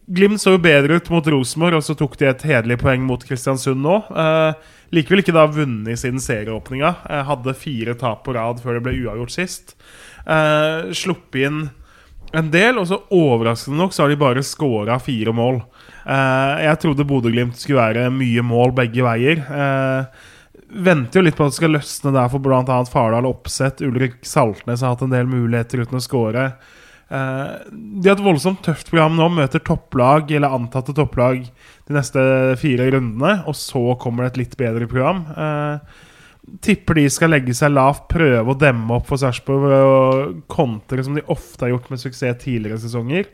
Glimt 0.07 0.39
så 0.39 0.53
jo 0.55 0.59
bedre 0.63 0.95
ut 0.95 1.09
mot 1.11 1.25
Rosenborg, 1.27 1.81
og 1.81 1.83
så 1.83 1.93
tok 1.99 2.13
de 2.19 2.29
et 2.29 2.43
hederlig 2.47 2.77
poeng 2.79 3.03
mot 3.03 3.23
Kristiansund 3.27 3.81
nå. 3.83 3.97
Eh, 4.07 4.75
likevel 4.95 5.23
ikke 5.23 5.35
da 5.35 5.47
vunnet 5.51 5.99
siden 5.99 6.21
serieåpninga. 6.23 6.93
Eh, 7.09 7.25
hadde 7.27 7.57
fire 7.57 7.97
tap 7.99 8.23
på 8.25 8.35
rad 8.37 8.61
før 8.63 8.77
det 8.77 8.85
ble 8.85 8.95
uavgjort 9.03 9.33
sist. 9.33 9.75
Eh, 10.27 10.93
Sluppet 10.95 11.47
inn 11.47 11.67
en 12.35 12.49
del, 12.51 12.79
og 12.79 12.87
så 12.89 12.99
overraskende 13.15 13.79
nok 13.79 13.93
så 13.95 14.03
har 14.03 14.11
de 14.11 14.19
bare 14.19 14.43
scora 14.43 14.97
fire 14.99 15.33
mål. 15.35 15.61
Eh, 16.07 16.63
jeg 16.67 16.81
trodde 16.83 17.07
Bodø-Glimt 17.07 17.59
skulle 17.59 17.79
være 17.79 18.09
mye 18.13 18.43
mål 18.43 18.75
begge 18.75 19.05
veier. 19.05 19.43
Eh, 19.43 20.25
venter 20.87 21.21
jo 21.21 21.27
litt 21.27 21.37
på 21.37 21.45
at 21.47 21.53
det 21.53 21.59
skal 21.61 21.75
løsne 21.77 22.11
der 22.15 22.27
for 22.31 22.43
bl.a. 22.43 22.79
Fardal 22.91 23.29
Oppsett. 23.29 23.83
Ulrik 23.87 24.19
Saltnes 24.27 24.83
har 24.83 24.95
hatt 24.95 25.05
en 25.05 25.15
del 25.15 25.29
muligheter 25.31 25.85
uten 25.85 25.99
å 25.99 26.03
score. 26.03 26.49
Eh, 27.07 27.53
de 27.71 28.09
har 28.09 28.17
et 28.17 28.25
voldsomt 28.25 28.59
tøft 28.65 28.91
program 28.91 29.15
nå. 29.17 29.29
Møter 29.37 29.63
topplag, 29.63 30.31
eller 30.35 30.55
antatte 30.57 30.95
topplag, 30.97 31.47
de 31.87 31.95
neste 31.95 32.21
fire 32.61 32.89
rundene. 32.95 33.39
Og 33.47 33.57
så 33.57 33.83
kommer 34.01 34.25
det 34.25 34.33
et 34.33 34.43
litt 34.43 34.57
bedre 34.59 34.89
program. 34.89 35.23
Eh, 35.31 36.03
tipper 36.63 36.99
de 36.99 37.07
skal 37.11 37.33
legge 37.33 37.55
seg 37.57 37.73
lavt, 37.75 38.07
prøve 38.11 38.53
å 38.53 38.59
demme 38.59 38.99
opp 38.99 39.09
for 39.09 39.19
Sarpsborg 39.19 39.73
å 39.75 39.95
kontre 40.51 41.03
som 41.03 41.17
de 41.17 41.25
ofte 41.27 41.65
har 41.65 41.73
gjort 41.73 41.89
med 41.91 42.01
suksess 42.01 42.39
tidligere 42.43 42.79
sesonger. 42.81 43.27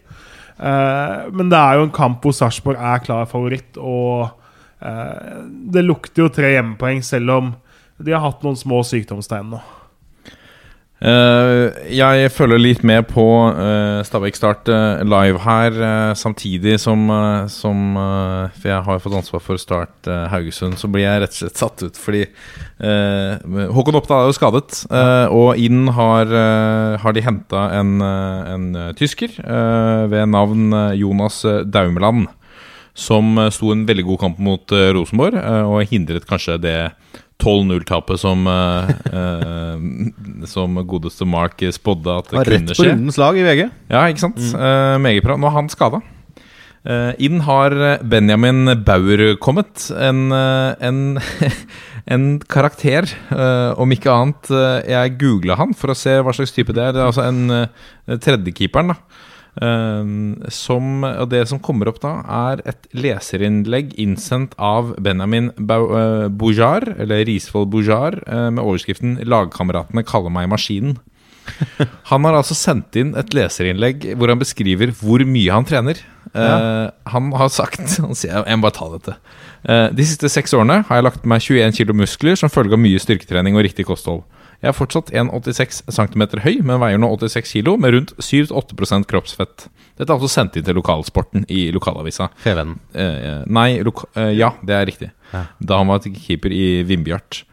Eh, 0.57 1.19
men 1.33 1.51
det 1.51 1.59
er 1.59 1.77
jo 1.77 1.87
en 1.87 1.93
kamp 1.93 2.25
hvor 2.25 2.35
Sarpsborg 2.35 2.79
er 2.79 3.03
klar 3.05 3.29
favoritt, 3.29 3.77
og 3.77 4.33
eh, 4.81 5.45
det 5.73 5.85
lukter 5.85 6.25
jo 6.25 6.33
tre 6.33 6.55
hjemmepoeng, 6.55 7.03
selv 7.05 7.37
om 7.37 7.53
de 8.03 8.13
har 8.13 8.23
hatt 8.25 8.43
noen 8.45 8.57
små 8.59 8.81
sykdomstegn 8.87 9.53
nå. 9.53 9.61
Eh, 11.03 11.89
jeg 11.91 12.29
følger 12.31 12.61
litt 12.61 12.83
med 12.87 13.09
på 13.09 13.25
uh, 13.51 13.99
Stabæk 14.07 14.37
Start 14.39 14.69
eh, 14.71 15.01
live 15.03 15.41
her, 15.43 15.75
eh, 15.75 16.11
samtidig 16.15 16.77
som, 16.79 17.09
eh, 17.11 17.47
som 17.51 17.97
eh, 17.99 18.53
For 18.55 18.71
jeg 18.71 18.85
har 18.85 19.01
fått 19.03 19.17
ansvar 19.17 19.43
for 19.43 19.59
Start 19.59 20.07
eh, 20.07 20.29
Haugesund, 20.31 20.77
så 20.79 20.87
blir 20.87 21.03
jeg 21.03 21.25
rett 21.25 21.35
og 21.35 21.41
slett 21.41 21.59
satt 21.59 21.83
ut 21.83 21.99
fordi 21.99 22.21
eh, 22.23 23.67
Håkon 23.75 23.99
Oppdal 23.99 24.23
er 24.23 24.31
jo 24.31 24.37
skadet, 24.37 24.77
eh, 24.95 25.25
og 25.35 25.59
inn 25.59 25.91
har, 25.97 26.31
eh, 26.31 26.95
har 27.03 27.17
de 27.17 27.25
henta 27.25 27.65
en, 27.81 27.97
eh, 27.99 28.53
en 28.53 28.69
eh, 28.85 28.93
tysker 28.95 29.35
eh, 29.43 30.05
ved 30.13 30.31
navn 30.31 30.71
eh, 30.71 30.95
Jonas 31.01 31.43
eh, 31.49 31.65
Daumeland 31.67 32.29
som 32.93 33.37
eh, 33.37 33.51
sto 33.51 33.73
en 33.73 33.85
veldig 33.89 34.05
god 34.07 34.21
kamp 34.21 34.39
mot 34.43 34.71
eh, 34.71 34.91
Rosenborg, 34.95 35.37
eh, 35.39 35.63
og 35.67 35.89
hindret 35.91 36.27
kanskje 36.29 36.59
det 36.61 36.77
12-0-tapet 37.41 38.21
som 38.21 38.47
eh, 38.47 38.91
eh, 39.19 40.47
Som 40.49 40.79
godeste 40.87 41.27
Mark 41.29 41.63
spådde 41.75 42.17
at 42.17 42.29
det 42.29 42.35
kunne 42.35 42.43
Var 42.43 42.51
rett 42.53 42.73
på 42.77 42.87
rundens 42.87 43.19
lag 43.21 43.37
i 43.37 43.45
VG. 43.45 43.63
Ja, 43.91 44.07
ikke 44.11 44.25
sant? 44.25 44.41
Eh, 44.41 44.97
meget 45.01 45.25
bra. 45.25 45.37
Nå 45.39 45.49
er 45.49 45.57
han 45.57 45.71
skada. 45.71 46.03
inn 47.23 47.39
har 47.47 47.73
Benjamin 48.03 48.67
Bauer 48.83 49.37
kommet. 49.39 49.85
En, 49.95 50.33
en, 50.33 50.97
en 52.13 52.25
karakter, 52.43 53.07
om 53.79 53.91
ikke 53.95 54.11
annet. 54.11 54.51
jeg 54.91 55.13
googla 55.21 55.55
han 55.55 55.71
for 55.73 55.93
å 55.93 55.95
se 55.95 56.17
hva 56.19 56.33
slags 56.35 56.51
type 56.51 56.75
det 56.75 56.83
er. 56.83 56.91
Det 56.91 56.99
er 56.99 57.07
altså 57.07 57.23
en 57.23 57.47
uh, 57.47 58.17
tredjekeeperen, 58.19 58.91
da. 58.91 59.31
Eh, 59.61 60.11
som, 60.49 61.05
og 61.05 61.29
det 61.29 61.43
som 61.51 61.61
kommer 61.61 61.91
opp 61.91 62.01
da, 62.03 62.15
er 62.25 62.63
et 62.69 62.87
leserinnlegg 62.97 63.93
innsendt 64.01 64.55
av 64.57 64.95
Benjamin 65.03 65.51
eh, 65.53 66.27
eller 66.27 67.25
Risvoll 67.29 67.69
Bojar, 67.69 68.23
eh, 68.25 68.49
med 68.49 68.63
overskriften 68.63 69.19
'Lagkameratene 69.21 70.05
kaller 70.07 70.33
meg 70.33 70.49
maskinen'. 70.49 70.97
Han 72.09 72.23
har 72.23 72.37
altså 72.39 72.55
sendt 72.55 72.95
inn 72.95 73.13
et 73.19 73.33
leserinnlegg 73.35 74.13
hvor 74.15 74.31
han 74.31 74.39
beskriver 74.39 74.93
hvor 74.95 75.25
mye 75.27 75.51
han 75.51 75.65
trener. 75.67 75.99
Ja. 76.33 76.89
han 77.11 77.27
har 77.35 77.49
sagt 77.51 77.83
Han 78.01 78.15
sier 78.17 78.47
Jeg 78.47 78.57
må 78.57 78.63
bare 78.63 78.73
ta 78.73 78.87
dette. 78.89 79.13
Eh, 79.67 79.89
de 79.93 80.05
siste 80.07 80.31
seks 80.31 80.55
årene 80.55 80.79
har 80.87 80.97
jeg 80.97 81.05
lagt 81.05 81.21
på 81.21 81.29
meg 81.29 81.43
21 81.43 81.75
kilo 81.77 81.95
muskler 81.95 82.39
som 82.39 82.51
følge 82.51 82.73
av 82.75 82.81
mye 82.81 82.99
styrketrening 82.99 83.59
og 83.59 83.67
riktig 83.67 83.85
kosthold. 83.87 84.23
Jeg 84.63 84.71
er 84.71 84.75
fortsatt 84.77 85.11
1,86 85.11 85.81
cm 85.91 86.23
høy, 86.39 86.53
men 86.63 86.79
veier 86.79 87.01
nå 87.01 87.09
86 87.19 87.49
kg 87.51 87.73
med 87.83 87.97
rundt 87.97 88.13
7-8% 88.23 89.09
kroppsfett. 89.11 89.65
Dette 89.99 90.07
er 90.07 90.15
altså 90.15 90.31
sendt 90.31 90.55
inn 90.55 90.63
til 90.63 90.77
lokalsporten 90.79 91.43
i 91.51 91.65
lokalavisa. 91.75 92.29
Fevennen. 92.39 92.77
Eh, 92.95 93.43
nei, 93.51 93.81
loka 93.83 94.07
eh, 94.15 94.31
ja, 94.39 94.53
det 94.63 94.77
er 94.77 94.87
riktig. 94.87 95.09
Da 95.59 95.81
han 95.81 95.91
var 95.91 95.99
keeper 96.07 96.55
i 96.55 96.79
Vindbjart. 96.87 97.43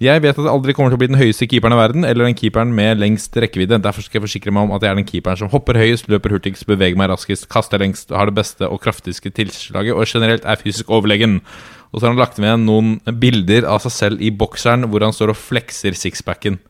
Jeg 0.00 0.22
vet 0.24 0.38
at 0.38 0.46
jeg 0.46 0.48
aldri 0.48 0.72
kommer 0.72 0.94
til 0.94 0.96
å 0.96 1.00
bli 1.02 1.10
den 1.10 1.18
høyeste 1.20 1.44
keeperen 1.50 1.74
i 1.74 1.80
verden, 1.80 2.06
eller 2.08 2.24
den 2.24 2.38
keeperen 2.38 2.70
med 2.72 3.02
lengst 3.02 3.34
rekkevidde. 3.36 3.82
Derfor 3.84 4.06
skal 4.06 4.16
jeg 4.20 4.28
forsikre 4.28 4.54
meg 4.54 4.64
om 4.64 4.72
at 4.72 4.86
jeg 4.86 4.94
er 4.94 4.96
den 4.96 5.08
keeperen 5.10 5.42
som 5.42 5.50
hopper 5.52 5.76
høyest, 5.76 6.08
løper 6.08 6.32
hurtigst, 6.32 6.64
beveger 6.70 6.96
meg 6.96 7.10
raskest, 7.10 7.50
kaster 7.52 7.82
lengst, 7.82 8.14
har 8.14 8.30
det 8.30 8.38
beste 8.38 8.64
og 8.64 8.80
kraftigste 8.80 9.34
tilslaget 9.36 9.92
og 9.92 10.08
generelt 10.08 10.46
er 10.48 10.62
fysisk 10.62 10.88
overlegen. 10.88 11.42
Og 11.90 11.98
så 11.98 12.06
har 12.06 12.12
han 12.14 12.20
lagt 12.22 12.38
med 12.42 12.66
noen 12.66 12.98
bilder 13.20 13.66
av 13.68 13.82
seg 13.84 13.94
selv 13.94 14.22
i 14.22 14.30
bokseren 14.30 14.86
hvor 14.90 15.02
han 15.02 15.14
står 15.14 15.32
og 15.32 15.40
flekser 15.40 15.96
sixpacken. 15.98 16.60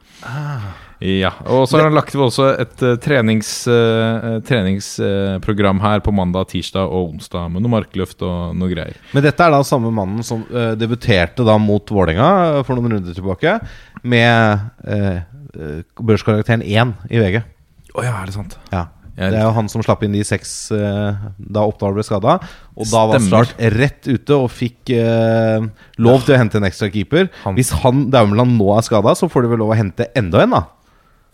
Ja, 1.00 1.30
og 1.48 1.64
så 1.64 1.78
har 1.78 1.86
han 1.88 1.96
lagt 1.96 2.12
ved 2.12 2.26
også 2.26 2.50
et 2.60 2.82
uh, 2.84 2.92
trenings, 3.00 3.48
uh, 3.72 4.36
treningsprogram 4.44 5.80
her 5.80 6.02
på 6.04 6.12
mandag, 6.12 6.50
tirsdag 6.50 6.92
og 6.92 7.14
onsdag 7.14 7.48
med 7.54 7.64
noe 7.64 7.72
markløft 7.72 8.20
og 8.26 8.52
noe 8.60 8.68
greier. 8.68 8.98
Men 9.16 9.24
dette 9.24 9.46
er 9.46 9.54
da 9.54 9.62
samme 9.64 9.92
mannen 9.96 10.20
som 10.26 10.44
eh, 10.52 10.74
debuterte 10.76 11.46
da 11.46 11.56
mot 11.60 11.88
Vålerenga 11.88 12.60
for 12.68 12.76
noen 12.76 12.98
runder 12.98 13.16
tilbake, 13.16 13.56
med 14.04 14.68
børskarakteren 15.96 16.64
1 16.68 16.94
i 17.08 17.20
VG. 17.20 17.40
Å 17.96 18.04
ja, 18.04 18.18
er 18.20 18.28
det 18.28 18.36
sant? 18.36 18.60
Ja. 18.70 18.84
Det 19.28 19.36
er 19.36 19.44
jo 19.44 19.52
han 19.52 19.68
som 19.68 19.82
slapp 19.84 20.02
inn 20.06 20.14
de 20.16 20.22
seks 20.24 20.70
eh, 20.72 21.18
da 21.36 21.60
Oppdal 21.68 21.92
ble 21.92 22.02
skada. 22.06 22.38
Og 22.72 22.86
da 22.88 23.02
var. 23.10 23.20
Start 23.20 23.54
rett 23.76 24.08
ute 24.08 24.32
og 24.38 24.48
fikk 24.50 24.94
eh, 24.96 25.66
lov 26.00 26.24
til 26.24 26.34
å 26.34 26.38
hente 26.40 26.56
en 26.56 26.64
ekstra 26.70 26.88
keeper. 26.90 27.28
Han- 27.44 27.54
Hvis 27.58 27.70
han 27.82 28.06
Daumeland 28.10 28.56
nå 28.56 28.70
er 28.78 28.86
skada, 28.86 29.12
så 29.18 29.28
får 29.28 29.42
de 29.44 29.48
vel 29.52 29.60
lov 29.60 29.74
å 29.74 29.76
hente 29.76 30.08
enda 30.16 30.40
en, 30.46 30.50
da. 30.56 30.62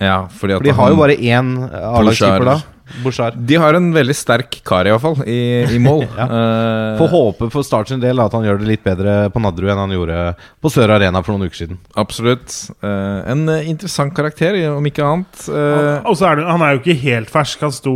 Ja, 0.02 0.16
fordi 0.28 0.52
at 0.56 0.60
For 0.60 0.66
de 0.66 0.74
har 0.76 0.90
jo 0.90 0.96
bare 0.98 1.14
én 1.16 1.54
A-lagskeeper 1.70 2.44
da. 2.44 2.56
Bouchard. 3.02 3.34
De 3.48 3.56
har 3.58 3.74
en 3.74 3.88
veldig 3.94 4.14
sterk 4.16 4.60
kar, 4.66 4.86
i 4.86 4.92
hvert 4.94 5.02
fall, 5.02 5.18
i, 5.26 5.38
i 5.74 5.80
mål. 5.82 6.04
Eh, 6.26 6.96
Får 6.98 7.08
håpe 7.12 7.46
for 7.52 7.64
Starts 7.66 7.92
en 7.94 8.00
del 8.02 8.18
at 8.22 8.32
han 8.34 8.44
gjør 8.44 8.58
det 8.60 8.66
litt 8.68 8.82
bedre 8.84 9.14
på 9.32 9.40
Nadderud 9.42 9.70
enn 9.72 9.80
han 9.82 9.92
gjorde 9.94 10.16
på 10.62 10.70
Sør 10.72 10.92
Arena 10.96 11.20
for 11.24 11.34
noen 11.34 11.48
uker 11.50 11.60
siden. 11.60 11.78
absolutt. 11.98 12.54
Uh, 12.84 13.22
en 13.30 13.44
eh, 13.52 13.68
interessant 13.70 14.14
karakter, 14.16 14.56
om 14.72 14.86
ikke 14.88 15.04
annet. 15.06 15.42
Uh, 15.48 16.02
Og 16.08 16.16
så 16.18 16.30
er 16.30 16.40
det, 16.40 16.46
Han 16.50 16.64
er 16.64 16.74
jo 16.74 16.82
ikke 16.82 16.96
helt 17.04 17.32
fersk. 17.32 17.62
Han 17.66 17.74
sto 17.74 17.94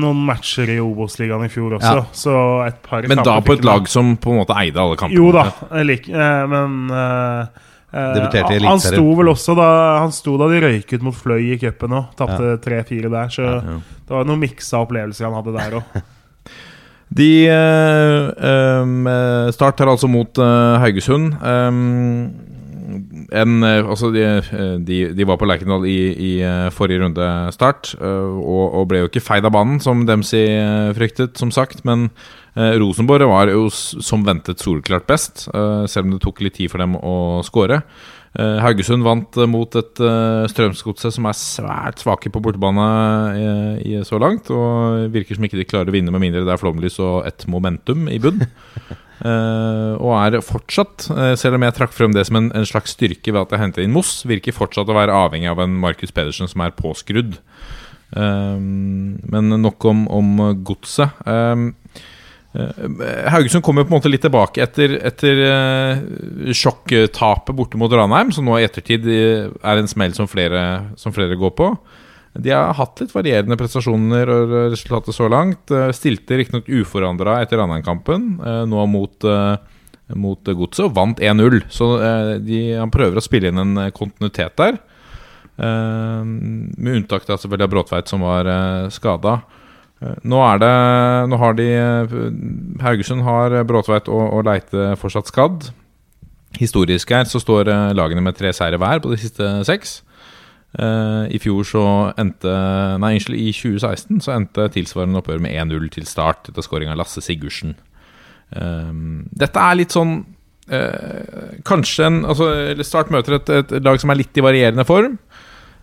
noen 0.00 0.24
matcher 0.28 0.70
i 0.74 0.78
Obos-ligaen 0.82 1.46
i 1.46 1.52
fjor 1.52 1.78
også. 1.78 1.94
Ja. 2.00 2.04
Så 2.16 2.34
et 2.66 2.80
par 2.86 3.06
men 3.08 3.24
da 3.26 3.38
på 3.44 3.56
et 3.56 3.64
lag 3.66 3.88
som 3.90 4.14
på 4.20 4.34
en 4.34 4.42
måte 4.42 4.56
eide 4.60 4.82
alle 4.82 4.98
kampene. 5.00 5.18
Jo 5.20 5.32
da, 5.34 5.48
like, 5.82 6.10
lik, 6.10 6.10
men 6.52 6.90
Debuterte 7.92 8.56
i 8.56 8.58
Han 8.58 8.74
Eliteserien. 8.74 8.98
sto 8.98 9.14
vel 9.20 9.30
også 9.30 9.54
da 9.56 9.68
Han 10.02 10.12
sto 10.12 10.34
da 10.40 10.48
de 10.50 10.58
røyk 10.64 10.90
ut 10.96 11.06
mot 11.06 11.16
Fløy 11.16 11.52
i 11.54 11.58
cupen 11.60 11.94
òg. 11.96 12.10
Tapte 12.18 12.56
3-4 12.66 13.12
der. 13.12 13.32
Så 13.32 13.46
det 13.62 14.12
var 14.12 14.26
noen 14.28 14.42
miksa 14.42 14.82
opplevelser 14.82 15.28
han 15.28 15.38
hadde 15.38 15.56
der 15.56 15.80
òg. 15.80 15.96
De 17.16 17.46
eh, 17.46 18.46
em, 18.50 19.06
eh, 19.06 19.52
Start 19.54 19.78
har 19.78 19.92
altså 19.92 20.08
mot 20.10 20.38
eh, 20.42 20.78
Haugesund. 20.82 21.36
Em, 21.38 21.76
en, 22.86 23.62
eh, 23.66 23.82
altså 23.82 24.10
de, 24.14 24.22
eh, 24.22 24.74
de, 24.86 24.98
de 25.16 25.26
var 25.26 25.38
på 25.40 25.48
Lerkendal 25.48 25.86
i, 25.88 25.98
i 26.14 26.32
eh, 26.46 26.68
forrige 26.74 27.02
runde 27.02 27.28
start, 27.54 27.94
og, 28.00 28.64
og 28.80 28.88
ble 28.90 29.02
jo 29.02 29.10
ikke 29.10 29.24
feid 29.24 29.46
av 29.46 29.54
banen, 29.56 29.80
som 29.82 30.04
eh, 30.06 30.92
fryktet, 30.96 31.38
som 31.38 31.50
sagt. 31.54 31.84
Men 31.84 32.10
Rosenborg 32.56 33.26
var 33.28 33.50
jo 33.52 33.66
som 33.68 34.22
ventet 34.24 34.62
soleklart 34.64 35.04
best, 35.04 35.42
selv 35.92 36.06
om 36.06 36.14
det 36.14 36.22
tok 36.24 36.38
litt 36.40 36.54
tid 36.56 36.70
for 36.72 36.80
dem 36.80 36.94
å 36.96 37.42
skåre. 37.44 37.82
Eh, 38.36 38.58
Haugesund 38.60 39.04
vant 39.06 39.38
eh, 39.40 39.48
mot 39.48 39.78
et 39.80 40.02
uh, 40.04 40.44
Strømsgodset 40.50 41.14
som 41.14 41.28
er 41.28 41.38
svært 41.38 42.02
svake 42.02 42.28
på 42.32 42.42
bortebane 42.44 42.84
eh, 43.32 43.72
i, 43.80 43.94
så 44.04 44.20
langt. 44.20 44.50
Og 44.52 45.08
virker 45.14 45.38
som 45.38 45.46
ikke 45.48 45.60
de 45.60 45.68
klarer 45.68 45.92
å 45.92 45.96
vinne 45.96 46.12
med 46.12 46.24
mindre 46.24 46.44
det 46.44 46.52
er 46.52 46.60
flomlys 46.60 46.98
og 47.00 47.24
et 47.28 47.46
momentum 47.48 48.10
i 48.12 48.20
bunn. 48.20 48.44
Uh, 49.24 49.96
og 50.04 50.12
er 50.18 50.38
fortsatt, 50.44 51.08
uh, 51.14 51.32
selv 51.40 51.56
om 51.56 51.64
jeg 51.64 51.78
trakk 51.78 51.96
frem 51.96 52.12
det 52.12 52.26
som 52.28 52.42
en, 52.42 52.50
en 52.52 52.68
slags 52.68 52.92
styrke 52.98 53.32
ved 53.32 53.46
at 53.46 53.56
jeg 53.56 53.62
hentet 53.62 53.86
inn 53.86 53.96
Moss, 53.96 54.18
virker 54.28 54.56
fortsatt 54.56 54.92
å 54.92 54.98
være 54.98 55.16
avhengig 55.16 55.48
av 55.54 55.64
en 55.64 55.80
Markus 55.80 56.12
Pedersen 56.12 56.52
som 56.52 56.66
er 56.66 56.76
påskrudd. 56.76 57.38
Uh, 58.12 58.60
men 58.60 59.56
nok 59.64 59.88
om, 59.88 60.04
om 60.12 60.36
godset. 60.66 61.24
Eh, 62.56 63.30
Haugesund 63.30 63.64
kommer 63.64 63.84
på 63.84 63.92
en 63.92 63.98
måte 63.98 64.10
litt 64.10 64.24
tilbake 64.24 64.62
etter, 64.64 64.96
etter 65.04 65.42
eh, 65.44 66.52
sjokktapet 66.56 67.56
borte 67.56 67.80
mot 67.80 67.92
Ranheim, 67.92 68.32
som 68.32 68.46
nå 68.48 68.56
i 68.56 68.64
ettertid 68.64 69.06
eh, 69.10 69.50
er 69.60 69.80
en 69.80 69.90
smell 69.90 70.16
som 70.16 70.28
flere, 70.30 70.62
som 71.00 71.14
flere 71.14 71.36
går 71.38 71.52
på. 71.58 71.70
De 72.36 72.52
har 72.52 72.76
hatt 72.76 73.00
litt 73.00 73.14
varierende 73.16 73.56
prestasjoner 73.56 74.28
og 74.28 74.54
resultater 74.74 75.14
så 75.16 75.28
langt. 75.32 75.72
Stilte 75.96 76.36
riktignok 76.36 76.68
uforandra 76.68 77.38
etter 77.40 77.56
Ranheim-kampen, 77.62 78.26
nå 78.68 78.82
mot, 78.92 79.24
mot 80.20 80.50
Godset, 80.58 80.82
og 80.84 80.92
vant 80.98 81.22
1-0. 81.24 81.62
Så 81.72 81.88
de, 82.44 82.58
han 82.76 82.92
prøver 82.92 83.16
å 83.16 83.24
spille 83.24 83.48
inn 83.48 83.62
en 83.62 83.86
kontinuitet 83.96 84.52
der. 84.60 84.76
Med 85.56 86.92
unntak 86.92 87.24
av 87.24 87.40
selvfølgelig 87.40 87.72
Bråtveit, 87.72 88.12
som 88.12 88.28
var 88.28 88.52
skada. 88.92 89.38
Nå 90.26 90.40
er 90.44 90.60
det 90.62 90.74
Nå 91.30 91.38
har 91.40 91.56
de 91.58 91.66
eh, 91.72 92.16
Haugesund 92.84 93.24
har 93.26 93.56
Bråtveit 93.68 94.08
og, 94.12 94.24
og 94.38 94.46
Leite 94.48 94.94
fortsatt 95.00 95.30
skadd. 95.32 95.70
Historisk 96.60 97.10
her 97.12 97.26
så 97.28 97.40
står 97.42 97.70
eh, 97.72 97.94
lagene 97.96 98.24
med 98.24 98.36
tre 98.38 98.52
seire 98.56 98.80
hver 98.80 99.02
på 99.04 99.12
de 99.12 99.20
siste 99.20 99.48
seks. 99.68 100.00
Eh, 100.76 101.24
I 101.32 101.40
fjor 101.40 101.64
så 101.64 101.84
endte 102.20 102.52
Nei, 103.00 103.14
unnskyld, 103.16 103.38
i 103.40 103.52
2016 103.54 104.24
så 104.26 104.34
endte 104.34 104.68
tilsvarende 104.74 105.22
oppgjør 105.22 105.42
med 105.44 105.56
1-0 105.56 105.90
til 105.94 106.08
start 106.08 106.50
etter 106.50 106.64
skåring 106.64 106.90
av 106.92 106.98
Lasse 107.00 107.22
Sigurdsen. 107.24 107.76
Eh, 108.52 108.90
dette 109.42 109.62
er 109.62 109.78
litt 109.80 109.94
sånn 109.96 110.18
eh, 110.70 111.56
Kanskje 111.66 112.04
en 112.06 112.20
altså, 112.30 112.50
Start 112.86 113.10
møter 113.10 113.40
et, 113.40 113.50
et 113.50 113.72
lag 113.82 113.98
som 113.98 114.12
er 114.12 114.20
litt 114.20 114.36
i 114.36 114.44
varierende 114.44 114.86
form. 114.88 115.16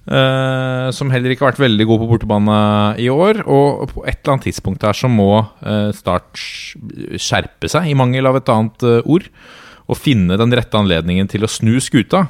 Eh, 0.04 0.88
som 0.92 1.12
heller 1.14 1.32
ikke 1.32 1.46
har 1.46 1.54
vært 1.54 1.64
veldig 1.64 1.86
god 1.88 2.02
på 2.02 2.08
bortebane 2.12 2.58
i 3.00 3.08
år. 3.12 3.44
Og 3.48 3.88
på 3.94 4.06
et 4.06 4.20
eller 4.20 4.36
annet 4.36 4.48
tidspunkt 4.50 4.84
her 4.84 4.98
så 4.98 5.12
må 5.12 5.32
eh, 5.64 5.92
Start 5.96 6.40
skjerpe 6.40 7.72
seg, 7.72 7.88
i 7.88 7.98
mangel 7.98 8.28
av 8.28 8.40
et 8.40 8.52
annet 8.52 8.88
eh, 8.88 9.00
ord. 9.06 9.30
Og 9.88 10.00
finne 10.00 10.40
den 10.40 10.56
rette 10.56 10.80
anledningen 10.80 11.30
til 11.32 11.46
å 11.46 11.52
snu 11.52 11.78
skuta. 11.84 12.28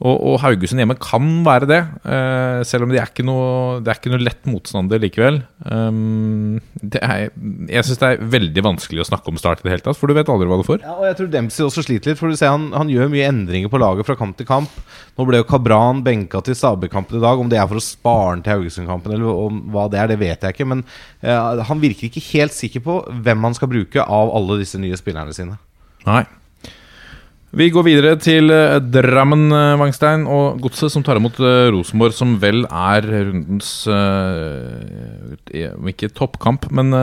Og, 0.00 0.14
og 0.16 0.36
Haugesund 0.40 0.80
hjemme 0.80 0.96
kan 0.96 1.26
være 1.44 1.66
det, 1.68 1.80
uh, 2.08 2.62
selv 2.64 2.86
om 2.86 2.92
det 2.92 3.02
er 3.02 3.10
ikke 3.10 3.24
noe, 3.28 3.80
det 3.84 3.92
er 3.92 3.98
ikke 4.00 4.12
noe 4.14 4.22
lett 4.24 4.48
motstander 4.48 5.02
likevel. 5.02 5.42
Um, 5.68 6.56
det 6.80 7.02
er, 7.04 7.26
jeg 7.68 7.84
syns 7.84 8.00
det 8.00 8.08
er 8.08 8.24
veldig 8.32 8.64
vanskelig 8.64 9.04
å 9.04 9.08
snakke 9.10 9.28
om 9.28 9.40
Start 9.40 9.60
i 9.60 9.68
det 9.68 9.74
hele 9.74 9.84
tatt, 9.84 9.98
for 10.00 10.08
du 10.08 10.16
vet 10.16 10.32
aldri 10.32 10.48
hva 10.48 10.58
du 10.60 10.64
får. 10.64 10.80
Ja, 10.86 10.94
og 10.96 11.04
jeg 11.04 11.18
tror 11.18 11.28
Dempsey 11.34 11.66
også 11.66 11.84
sliter 11.84 12.12
litt. 12.12 12.20
For 12.20 12.32
du 12.32 12.40
ser 12.40 12.54
han, 12.54 12.70
han 12.72 12.92
gjør 12.92 13.12
mye 13.12 13.28
endringer 13.28 13.72
på 13.72 13.82
laget 13.82 14.08
fra 14.08 14.16
kamp 14.16 14.40
til 14.40 14.48
kamp. 14.48 14.80
Nå 15.20 15.28
ble 15.28 15.42
jo 15.42 15.48
Kabran 15.52 16.00
benka 16.06 16.40
til 16.48 16.56
Stabøk-kampen 16.56 17.20
i 17.20 17.22
dag. 17.26 17.44
Om 17.44 17.52
det 17.52 17.60
er 17.60 17.68
for 17.68 17.80
å 17.80 17.84
spare 17.84 18.32
han 18.32 18.44
til 18.46 18.56
Haugesund-kampen, 18.56 19.18
eller 19.18 19.44
om 19.44 19.62
hva 19.74 19.84
det 19.92 20.00
er, 20.00 20.12
det 20.14 20.20
vet 20.24 20.48
jeg 20.48 20.56
ikke. 20.56 20.70
Men 20.72 20.84
uh, 21.28 21.60
han 21.68 21.84
virker 21.84 22.08
ikke 22.08 22.24
helt 22.32 22.56
sikker 22.56 22.88
på 22.88 23.02
hvem 23.20 23.48
han 23.50 23.56
skal 23.60 23.72
bruke 23.72 24.08
av 24.08 24.32
alle 24.32 24.62
disse 24.64 24.80
nye 24.80 24.96
spillerne 24.96 25.36
sine. 25.36 25.60
Nei. 26.08 26.24
Vi 27.50 27.66
går 27.74 27.82
videre 27.82 28.12
til 28.22 28.46
eh, 28.54 28.76
Drammen, 28.94 29.48
eh, 29.50 29.72
Wangstein 29.80 30.22
og 30.30 30.60
Godset, 30.62 30.92
som 30.94 31.02
tar 31.02 31.18
imot 31.18 31.40
eh, 31.42 31.66
Rosenborg, 31.74 32.14
som 32.14 32.36
vel 32.38 32.62
er 32.68 33.08
rundens 33.10 33.88
Om 33.90 35.90
ikke 35.90 36.12
toppkamp, 36.14 36.68
men 36.70 36.94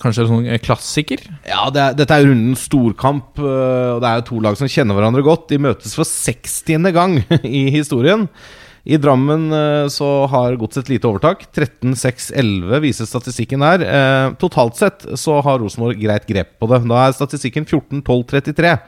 kanskje 0.00 0.24
sånn 0.30 0.48
klassiker? 0.64 1.20
Ja, 1.44 1.68
det 1.68 1.84
er, 1.84 2.00
dette 2.00 2.16
er 2.16 2.24
rundens 2.30 2.64
storkamp, 2.64 3.36
og 3.36 4.00
det 4.00 4.08
er 4.08 4.24
to 4.24 4.40
lag 4.40 4.56
som 4.56 4.70
kjenner 4.70 4.96
hverandre 4.96 5.24
godt. 5.26 5.50
De 5.52 5.60
møtes 5.60 5.92
for 5.96 6.08
60. 6.08 6.88
gang 6.96 7.20
i 7.44 7.68
historien. 7.74 8.24
I 8.84 8.98
Drammen 9.00 9.48
så 9.92 10.08
har 10.32 10.56
Godset 10.60 10.86
et 10.86 10.96
lite 10.96 11.08
overtak. 11.08 11.44
13-6-11 11.52 12.80
viser 12.84 13.08
statistikken 13.08 13.64
her. 13.64 13.84
Totalt 14.40 14.76
sett 14.80 15.08
så 15.20 15.40
har 15.44 15.60
Rosenborg 15.60 16.00
greit 16.00 16.28
grep 16.28 16.56
på 16.60 16.68
det. 16.72 16.84
Da 16.88 17.06
er 17.06 17.16
statistikken 17.16 17.68
14-12-33. 17.68 18.78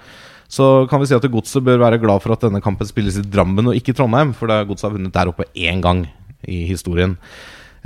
Så 0.48 0.86
kan 0.90 1.02
vi 1.02 1.08
si 1.10 1.16
at 1.16 1.26
Godset 1.30 1.64
bør 1.66 1.82
være 1.82 2.00
glad 2.02 2.22
for 2.22 2.36
at 2.36 2.46
denne 2.46 2.62
kampen 2.64 2.88
spilles 2.88 3.18
i 3.18 3.24
Drammen 3.26 3.72
og 3.72 3.78
ikke 3.78 3.94
i 3.94 3.98
Trondheim, 3.98 4.32
for 4.36 4.50
Godset 4.68 4.88
har 4.88 4.96
vunnet 4.96 5.14
der 5.14 5.32
oppe 5.32 5.48
én 5.54 5.82
gang 5.84 6.04
i 6.46 6.62
historien. 6.68 7.16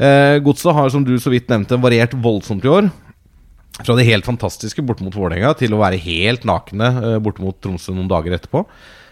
Eh, 0.01 0.39
Godset 0.45 0.77
har, 0.77 0.91
som 0.93 1.05
du 1.05 1.15
så 1.21 1.33
vidt 1.33 1.51
nevnte, 1.53 1.81
variert 1.81 2.17
voldsomt 2.17 2.65
i 2.65 2.73
år. 2.73 2.91
Fra 3.81 3.97
det 3.97 4.09
helt 4.09 4.29
fantastiske 4.29 4.85
borte 4.85 5.05
mot 5.05 5.15
Vålerenga 5.17 5.55
til 5.57 5.73
å 5.73 5.81
være 5.81 6.01
helt 6.03 6.45
nakne 6.49 6.89
eh, 7.01 7.21
borte 7.23 7.45
mot 7.45 7.57
Tromsø 7.57 7.95
noen 7.97 8.11
dager 8.11 8.37
etterpå. 8.37 8.65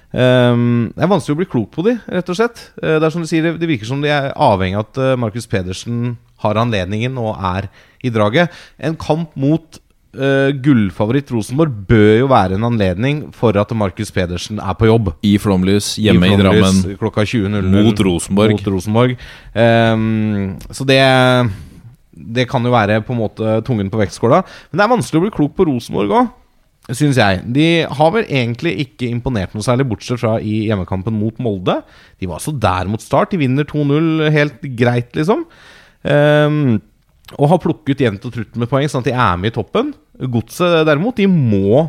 Um, 0.08 0.88
det 0.96 1.04
er 1.04 1.10
vanskelig 1.10 1.34
å 1.34 1.38
bli 1.42 1.46
klok 1.52 1.68
på 1.74 1.82
de, 1.84 1.92
rett 2.08 2.30
og 2.32 2.38
slett. 2.38 2.62
Uh, 2.80 2.96
det 2.96 3.04
er 3.04 3.12
som 3.12 3.24
du 3.24 3.28
sier, 3.28 3.44
det 3.60 3.68
virker 3.68 3.88
som 3.88 4.00
de 4.00 4.08
er 4.12 4.30
avhengig 4.32 4.78
av 4.78 4.86
at 4.86 5.00
uh, 5.02 5.16
Markus 5.20 5.48
Pedersen 5.50 6.14
har 6.40 6.60
anledningen 6.60 7.18
og 7.20 7.34
er 7.44 7.68
i 8.00 8.12
draget. 8.14 8.54
En 8.80 8.96
kamp 8.96 9.36
mot 9.36 9.80
uh, 10.16 10.48
gullfavoritt 10.64 11.30
Rosenborg 11.34 11.74
bør 11.88 12.12
jo 12.22 12.28
være 12.30 12.56
en 12.56 12.66
anledning 12.70 13.20
for 13.36 13.56
at 13.60 13.72
Markus 13.76 14.12
Pedersen 14.14 14.60
er 14.62 14.76
på 14.78 14.88
jobb. 14.88 15.12
I 15.26 15.36
flomlys, 15.42 15.94
hjemme 16.00 16.30
i, 16.30 16.38
Drammen, 16.40 16.82
klokka 17.00 17.26
20.00 17.28 17.68
mot 17.74 18.02
Rosenborg. 18.08 18.56
mot 18.56 18.70
Rosenborg. 18.74 19.16
Um, 19.54 20.56
så 20.70 20.86
det 20.88 21.00
Det 22.18 22.48
kan 22.50 22.64
jo 22.64 22.72
være 22.74 23.00
på 23.06 23.14
en 23.14 23.20
måte 23.20 23.60
tungen 23.62 23.90
på 23.90 24.00
vektskåla. 24.00 24.42
Men 24.70 24.80
det 24.80 24.84
er 24.84 24.94
vanskelig 24.96 25.20
å 25.20 25.26
bli 25.28 25.34
klok 25.36 25.54
på 25.54 25.68
Rosenborg 25.68 26.14
òg, 26.18 26.30
syns 26.90 27.20
jeg. 27.20 27.44
De 27.54 27.66
har 27.86 28.10
vel 28.10 28.24
egentlig 28.26 28.72
ikke 28.86 29.06
imponert 29.12 29.54
noe 29.54 29.62
særlig, 29.62 29.86
bortsett 29.86 30.18
fra 30.18 30.38
i 30.40 30.64
hjemmekampen 30.66 31.14
mot 31.14 31.38
Molde. 31.38 31.82
De 32.18 32.26
var 32.26 32.42
så 32.42 32.50
der 32.50 32.90
mot 32.90 33.02
start. 33.04 33.30
De 33.30 33.38
vinner 33.38 33.68
2-0 33.68 34.30
helt 34.34 34.66
greit, 34.74 35.14
liksom. 35.14 35.46
Um, 36.02 36.80
og 37.36 37.50
har 37.52 37.60
plukket 37.60 38.00
jevnt 38.06 38.24
og 38.24 38.34
trutt 38.34 38.56
med 38.56 38.70
poeng, 38.70 38.88
sånn 38.88 39.04
at 39.04 39.10
de 39.10 39.16
er 39.16 39.40
med 39.40 39.52
i 39.52 39.56
toppen. 39.58 39.92
Godset 40.32 40.86
derimot, 40.88 41.18
de 41.18 41.28
må 41.28 41.88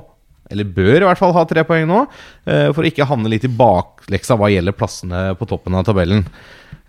eller 0.49 0.65
bør 0.65 1.03
i 1.03 1.05
hvert 1.05 1.19
fall 1.19 1.33
ha 1.35 1.43
tre 1.47 1.63
poeng 1.67 1.85
nå, 1.89 2.05
eh, 2.49 2.69
for 2.73 2.81
å 2.81 2.89
ikke 2.89 3.07
havne 3.09 3.29
litt 3.31 3.45
i 3.45 3.51
bakleksa 3.53 4.37
hva 4.39 4.49
gjelder 4.49 4.75
plassene 4.77 5.19
på 5.37 5.47
toppen 5.49 5.77
av 5.77 5.85
tabellen. 5.87 6.23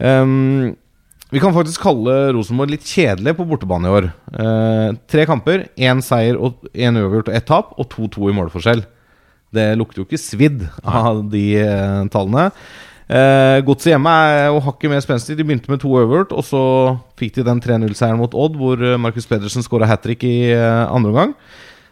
Um, 0.00 0.72
vi 1.30 1.42
kan 1.42 1.54
faktisk 1.54 1.84
kalle 1.84 2.32
Rosenborg 2.34 2.72
litt 2.72 2.88
kjedelig 2.88 3.36
på 3.38 3.46
bortebane 3.46 3.86
i 3.86 3.96
år. 3.98 4.08
Uh, 4.32 4.96
tre 5.10 5.26
kamper, 5.28 5.68
én 5.78 6.00
seier, 6.02 6.40
og 6.40 6.64
én 6.72 6.96
uavgjort 6.98 7.30
og 7.30 7.36
ett 7.36 7.48
tap, 7.50 7.76
og 7.76 7.90
2-2 7.92 8.32
i 8.32 8.38
målforskjell. 8.38 8.82
Det 9.54 9.66
lukter 9.78 10.02
jo 10.02 10.08
ikke 10.08 10.22
svidd 10.22 10.64
av 10.80 11.26
de 11.30 11.44
uh, 11.60 12.08
tallene. 12.10 12.48
Eh, 13.10 13.58
Godset 13.66 13.90
hjemme 13.90 14.10
er 14.12 14.44
jo 14.52 14.60
hakket 14.62 14.92
mer 14.92 15.02
spenstig. 15.02 15.34
De 15.38 15.46
begynte 15.46 15.72
med 15.72 15.82
to 15.82 15.90
øvert, 15.98 16.30
og 16.30 16.46
så 16.46 16.62
fikk 17.18 17.40
de 17.40 17.46
den 17.48 17.62
3-0-seieren 17.62 18.20
mot 18.20 18.36
Odd, 18.38 18.58
hvor 18.60 18.78
eh, 18.78 19.00
Markus 19.02 19.26
Pedersen 19.26 19.66
skåra 19.66 19.88
hat 19.90 20.04
trick 20.06 20.22
i 20.26 20.52
eh, 20.54 20.84
andre 20.86 21.10
omgang. 21.10 21.34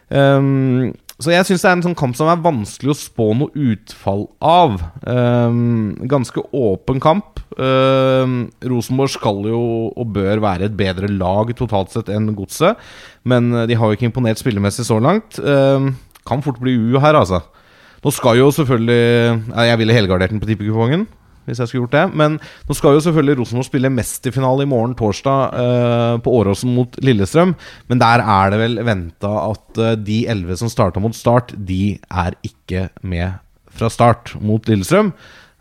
Um, 0.09 0.95
så 1.19 1.33
jeg 1.33 1.45
syns 1.45 1.61
det 1.61 1.67
er 1.67 1.75
en 1.75 1.83
sånn 1.83 1.97
kamp 1.99 2.15
som 2.15 2.31
er 2.31 2.39
vanskelig 2.39 2.93
å 2.93 2.97
spå 2.97 3.27
noe 3.35 3.51
utfall 3.51 4.23
av. 4.39 4.79
Um, 5.03 5.91
ganske 6.07 6.45
åpen 6.55 7.03
kamp. 7.03 7.43
Um, 7.59 8.45
Rosenborg 8.63 9.11
skal 9.11 9.43
jo 9.51 9.61
og 9.91 10.15
bør 10.15 10.39
være 10.45 10.69
et 10.69 10.79
bedre 10.79 11.11
lag 11.11 11.51
totalt 11.59 11.91
sett 11.91 12.09
enn 12.15 12.31
Godset. 12.37 12.79
Men 13.27 13.51
de 13.67 13.75
har 13.75 13.91
jo 13.91 13.99
ikke 13.99 14.07
imponert 14.07 14.39
spillemessig 14.39 14.87
så 14.87 15.01
langt. 15.03 15.35
Kan 15.35 16.45
fort 16.45 16.63
bli 16.63 16.77
U 16.79 16.95
her, 17.03 17.19
altså. 17.19 17.43
Nå 18.03 18.13
skal 18.15 18.39
jo 18.39 18.51
selvfølgelig 18.55 18.99
ja, 19.51 19.65
Jeg 19.71 19.79
ville 19.81 19.95
helgardert 19.95 20.33
den 20.33 20.41
på 20.41 20.49
tippekupongen. 20.49 21.07
Hvis 21.49 21.59
jeg 21.61 21.71
skulle 21.71 21.87
gjort 21.87 21.95
det 21.97 22.17
Men 22.19 22.37
nå 22.39 22.77
skal 22.77 22.95
jo 22.95 23.03
selvfølgelig 23.03 23.39
Rosenborg 23.39 23.67
spille 23.67 23.91
mesterfinale 23.93 24.65
i 24.65 24.69
morgen 24.69 24.95
torsdag 24.97 25.59
eh, 25.63 26.15
på 26.23 26.33
Åråsen 26.41 26.73
mot 26.75 26.95
Lillestrøm. 27.03 27.55
Men 27.89 28.01
der 28.01 28.23
er 28.23 28.53
det 28.53 28.61
vel 28.61 28.79
venta 28.85 29.33
at 29.49 29.81
eh, 29.81 29.97
de 29.97 30.21
elleve 30.29 30.59
som 30.59 30.71
starta 30.71 31.01
mot 31.01 31.15
start, 31.15 31.55
de 31.57 31.97
er 32.09 32.37
ikke 32.45 32.89
med 33.01 33.39
fra 33.79 33.89
start 33.89 34.35
mot 34.41 34.69
Lillestrøm. 34.69 35.13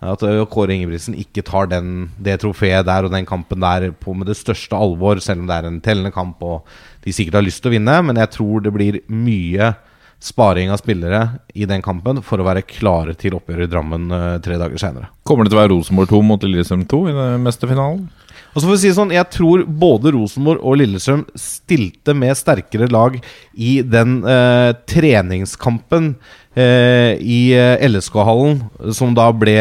At 0.05 0.23
eh, 0.23 0.45
Kåre 0.51 0.77
Ingebrigtsen 0.77 1.17
ikke 1.19 1.47
tar 1.47 1.71
den, 1.73 2.11
det 2.21 2.41
trofeet 2.45 2.87
der 2.87 3.09
og 3.09 3.15
den 3.15 3.27
kampen 3.27 3.65
der 3.65 3.91
på 3.97 4.15
med 4.15 4.29
det 4.31 4.39
største 4.39 4.77
alvor, 4.77 5.23
selv 5.25 5.43
om 5.43 5.49
det 5.49 5.57
er 5.57 5.71
en 5.71 5.81
tellende 5.85 6.13
kamp 6.15 6.43
og 6.47 6.69
de 7.05 7.15
sikkert 7.15 7.41
har 7.41 7.47
lyst 7.49 7.65
til 7.65 7.73
å 7.73 7.79
vinne. 7.79 7.97
Men 8.11 8.21
jeg 8.21 8.35
tror 8.37 8.63
det 8.63 8.75
blir 8.77 9.01
mye 9.09 9.73
sparing 10.21 10.73
av 10.75 10.81
spillere 10.81 11.21
i 11.55 11.67
den 11.69 11.83
kampen 11.85 12.23
for 12.27 12.41
å 12.41 12.47
være 12.47 12.65
klare 12.67 13.15
til 13.19 13.37
oppgjøret 13.39 13.69
i 13.69 13.73
Drammen 13.73 14.09
eh, 14.15 14.39
tre 14.43 14.59
dager 14.59 14.81
senere. 14.81 15.13
Kommer 15.29 15.47
det 15.47 15.53
til 15.53 15.61
å 15.61 15.63
være 15.63 15.75
Rosenborg 15.77 16.11
2 16.11 16.23
mot 16.27 16.47
Lillestrøm 16.47 16.87
2 16.91 17.03
i 17.07 17.15
den 17.15 17.45
mesterfinalen? 17.45 18.09
Og 18.55 18.63
så 18.63 18.67
får 18.67 18.73
vi 18.75 18.81
si 18.83 18.91
sånn, 18.97 19.13
Jeg 19.15 19.29
tror 19.31 19.63
både 19.69 20.11
Rosenborg 20.17 20.63
og 20.67 20.79
Lillestrøm 20.81 21.25
stilte 21.39 22.15
med 22.17 22.35
sterkere 22.39 22.89
lag 22.91 23.19
i 23.55 23.79
den 23.87 24.19
eh, 24.27 24.73
treningskampen 24.89 26.15
eh, 26.57 27.15
i 27.21 27.41
eh, 27.55 27.85
LSK-hallen, 27.87 28.65
som 28.97 29.15
da 29.15 29.29
ble 29.31 29.59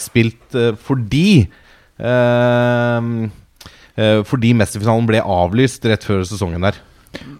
spilt 0.00 0.56
eh, 0.56 0.72
fordi 0.80 1.48
eh, 1.98 3.12
Fordi 3.98 4.52
mesterfinalen 4.54 5.08
ble 5.10 5.18
avlyst 5.18 5.82
rett 5.90 6.04
før 6.06 6.20
sesongen 6.22 6.62
der. 6.62 6.76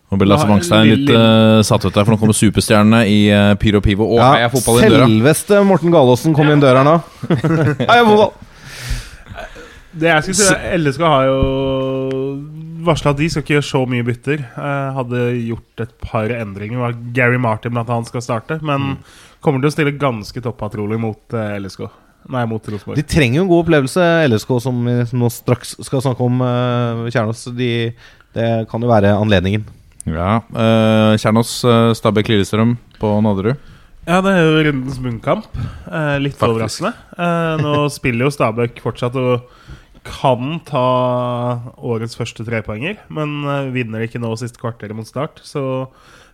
Nå 0.09 0.19
ble 0.21 0.29
Lasse 0.31 0.49
Bangstein 0.49 0.89
litt 0.89 1.11
eh, 1.13 1.61
satt 1.67 1.85
ut 1.85 1.93
der, 1.93 2.05
for 2.05 2.15
nå 2.15 2.19
kommer 2.21 2.37
superstjernene 2.37 3.03
i 3.11 3.19
uh, 3.29 3.55
Pyro 3.61 3.83
Pivo 3.85 4.07
og 4.09 4.21
Ja, 4.21 4.29
Heia 4.37 4.53
Fotball 4.53 4.81
inn 4.83 4.95
døra. 4.95 5.09
selveste 5.09 5.63
Morten 5.69 5.93
Galaasen 5.93 6.37
kom 6.37 6.49
inn 6.53 6.63
døra 6.65 6.85
nå. 6.87 6.95
Heia 7.91 8.05
fotball! 8.07 8.33
Det 9.99 10.09
jeg 10.13 10.25
skulle 10.25 10.47
si 10.47 10.79
LSK 10.79 11.05
har 11.05 11.29
jo 11.29 11.39
varsla 12.89 13.13
at 13.13 13.21
de 13.21 13.29
skal 13.31 13.43
ikke 13.43 13.57
gjøre 13.57 13.69
så 13.69 13.81
mye 13.91 14.07
bytter. 14.07 14.43
Jeg 14.45 14.93
hadde 14.99 15.23
gjort 15.49 15.83
et 15.85 15.95
par 16.03 16.35
endringer. 16.35 16.83
Var 16.83 16.99
Gary 17.17 17.41
Martin 17.43 17.75
blant 17.75 17.91
annet 17.93 18.11
skal 18.11 18.25
starte. 18.25 18.59
Men 18.65 18.99
kommer 19.45 19.63
til 19.63 19.71
å 19.71 19.75
stille 19.75 19.97
ganske 19.99 20.43
toppatrolig 20.45 21.01
mot 21.01 21.37
eh, 21.37 21.57
LSK. 21.63 21.87
Nei, 22.29 22.45
mot 22.51 22.65
Rosenborg. 22.69 22.99
De 22.99 23.07
trenger 23.09 23.41
jo 23.41 23.45
en 23.47 23.51
god 23.51 23.63
opplevelse, 23.65 24.07
LSK, 24.29 24.51
som 24.61 24.81
vi 24.85 24.97
nå 25.17 25.31
straks 25.33 25.77
skal 25.87 26.03
snakke 26.05 26.27
om. 26.27 26.43
Uh, 26.45 27.07
Kjernås. 27.09 27.47
De, 27.57 27.71
det 28.37 28.69
kan 28.71 28.85
jo 28.85 28.91
være 28.91 29.15
anledningen. 29.17 29.65
Ja, 30.09 30.39
uh, 30.53 31.17
Kjernås, 31.21 31.59
uh, 31.69 31.93
Stabæk 31.97 32.31
Lillestrøm 32.33 32.77
på 33.01 33.13
Nadderud. 33.25 33.59
Ja, 34.09 34.23
det 34.25 34.31
er 34.33 34.47
jo 34.47 34.61
rundens 34.65 34.97
bunnkamp. 35.05 35.51
Eh, 35.85 36.15
litt 36.23 36.39
Faktisk. 36.39 36.47
overraskende. 36.49 36.93
Eh, 37.21 37.59
nå 37.61 37.73
spiller 37.99 38.25
jo 38.25 38.33
Stabæk 38.33 38.81
fortsatt 38.81 39.19
og 39.21 39.51
kan 40.07 40.63
ta 40.65 40.85
årets 41.77 42.17
første 42.17 42.47
trepoenger, 42.47 43.03
men 43.13 43.43
eh, 43.45 43.69
vinner 43.75 44.01
de 44.01 44.09
ikke 44.09 44.23
nå 44.23 44.31
siste 44.41 44.61
kvarteret 44.63 44.97
mot 44.97 45.05
start, 45.05 45.43
så 45.45 45.63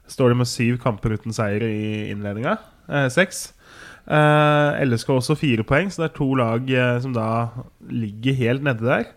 står 0.07 0.31
de 0.31 0.39
med 0.39 0.51
syv 0.51 0.79
kamper 0.85 1.17
uten 1.17 1.35
seier 1.35 1.67
i 1.67 2.13
innledninga. 2.13 2.61
Eh, 2.87 3.09
seks. 3.11 3.49
Eh, 4.07 4.85
LSK 4.85 5.11
også 5.17 5.35
fire 5.41 5.67
poeng, 5.67 5.91
så 5.91 6.05
det 6.05 6.13
er 6.13 6.17
to 6.21 6.31
lag 6.39 6.71
eh, 6.71 6.95
som 7.03 7.17
da 7.17 7.29
ligger 7.91 8.39
helt 8.39 8.67
nede 8.71 8.87
der. 8.87 9.11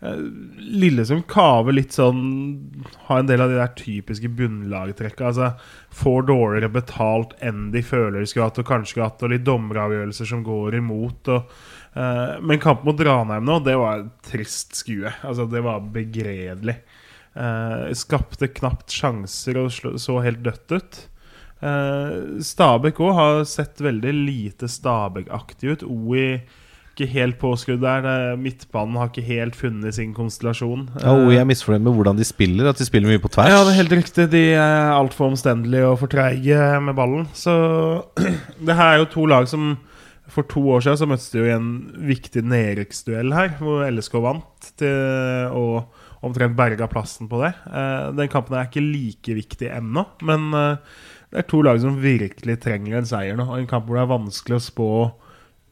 Eh, 0.00 1.04
som 1.04 1.22
kaver 1.22 1.72
litt 1.72 1.94
sånn 1.96 2.84
Har 3.06 3.22
en 3.22 3.28
del 3.30 3.40
av 3.40 3.48
de 3.48 3.56
der 3.56 3.72
typiske 3.78 4.28
bunnlagtrekka. 4.28 5.30
Altså 5.30 5.52
får 5.96 6.26
dårligere 6.28 6.72
betalt 6.74 7.32
enn 7.40 7.70
de 7.72 7.82
føler 7.82 8.20
de 8.20 8.28
skulle 8.28 8.50
hatt, 8.50 8.60
og 8.60 8.68
kanskje 8.68 8.92
skulle 8.92 9.08
hatt, 9.08 9.24
og 9.24 9.32
litt 9.32 9.46
dommeravgjørelser 9.46 10.28
som 10.28 10.44
går 10.44 10.76
imot. 10.82 11.32
Og, 11.32 11.56
uh, 11.96 12.36
men 12.44 12.60
kampen 12.60 12.90
mot 12.90 13.00
Ranheim 13.00 13.46
nå, 13.48 13.58
det 13.64 13.78
var 13.80 14.04
et 14.04 14.12
trist 14.28 14.76
skue. 14.76 15.12
Altså, 15.24 15.48
det 15.48 15.64
var 15.64 15.88
begredelig. 15.94 16.76
Uh, 17.36 17.92
skapte 17.96 18.48
knapt 18.52 18.92
sjanser 18.92 19.60
og 19.60 19.72
så 19.72 20.20
helt 20.24 20.44
dødt 20.44 20.76
ut. 20.76 21.00
Uh, 21.64 22.36
Stabæk 22.44 23.00
òg 23.00 23.16
har 23.16 23.42
sett 23.48 23.80
veldig 23.80 24.12
lite 24.12 24.68
Stabæk-aktig 24.68 25.72
ut. 25.72 25.88
OI 25.88 26.28
ikke 26.96 27.08
helt 27.12 27.36
påskrudd 27.38 27.82
der. 27.84 28.36
Midtbanen 28.40 28.96
har 28.96 29.10
ikke 29.12 29.24
helt 29.26 29.56
funnet 29.58 29.94
sin 29.94 30.14
konstellasjon. 30.16 30.86
Ja, 30.96 31.12
og 31.12 31.26
Eh, 31.28 31.34
jeg 31.36 31.42
er 31.44 31.48
misfornøyd 31.50 31.84
med 31.84 31.96
hvordan 31.98 32.16
de 32.18 32.24
spiller. 32.24 32.70
At 32.72 32.80
de 32.80 32.86
spiller 32.88 33.12
mye 33.12 33.20
på 33.22 33.28
tvers. 33.28 33.50
ja, 33.52 33.60
det 33.64 33.74
er 33.74 33.80
helt 33.82 33.92
riktig. 33.98 34.30
De 34.32 34.44
er 34.56 34.94
altfor 34.96 35.28
omstendelige 35.30 35.84
og 35.86 35.98
for 36.00 36.08
treige 36.08 36.80
med 36.80 36.96
ballen. 36.96 37.28
Så 37.36 37.52
det 38.66 38.74
her 38.78 38.94
er 38.94 38.98
jo 39.04 39.10
to 39.12 39.26
lag 39.26 39.46
som 39.48 39.76
For 40.28 40.42
to 40.42 40.58
år 40.74 40.80
siden 40.82 40.98
så 40.98 41.06
møttes 41.06 41.28
de 41.30 41.38
jo 41.38 41.44
i 41.46 41.52
en 41.54 41.68
viktig 42.02 42.42
nedrykksduell 42.42 43.30
her, 43.32 43.52
hvor 43.60 43.84
LSK 43.86 44.16
vant 44.24 44.72
til, 44.76 45.52
og 45.54 45.86
omtrent 46.26 46.56
berga 46.58 46.88
plassen 46.90 47.28
på 47.30 47.38
det. 47.44 47.52
Eh, 47.70 48.08
den 48.18 48.28
kampen 48.32 48.56
er 48.58 48.66
ikke 48.66 48.82
like 48.82 49.36
viktig 49.38 49.70
ennå, 49.70 50.02
men 50.26 50.48
eh, 50.50 50.80
det 51.30 51.44
er 51.44 51.46
to 51.46 51.60
lag 51.62 51.78
som 51.78 52.00
virkelig 52.02 52.58
trenger 52.64 52.98
en 52.98 53.06
seier 53.06 53.38
nå. 53.38 53.46
En 53.54 53.70
kamp 53.70 53.86
hvor 53.86 54.00
det 54.00 54.02
er 54.02 54.10
vanskelig 54.16 54.58
å 54.58 54.64
spå 54.66 54.88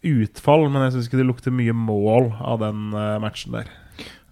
utfall, 0.04 0.68
men 0.68 0.86
jeg 0.86 0.96
syns 0.96 1.08
ikke 1.08 1.20
det 1.22 1.30
lukter 1.30 1.54
mye 1.54 1.74
mål 1.76 2.30
av 2.40 2.60
den 2.62 2.92
eh, 2.92 3.16
matchen 3.22 3.56
der. 3.56 3.72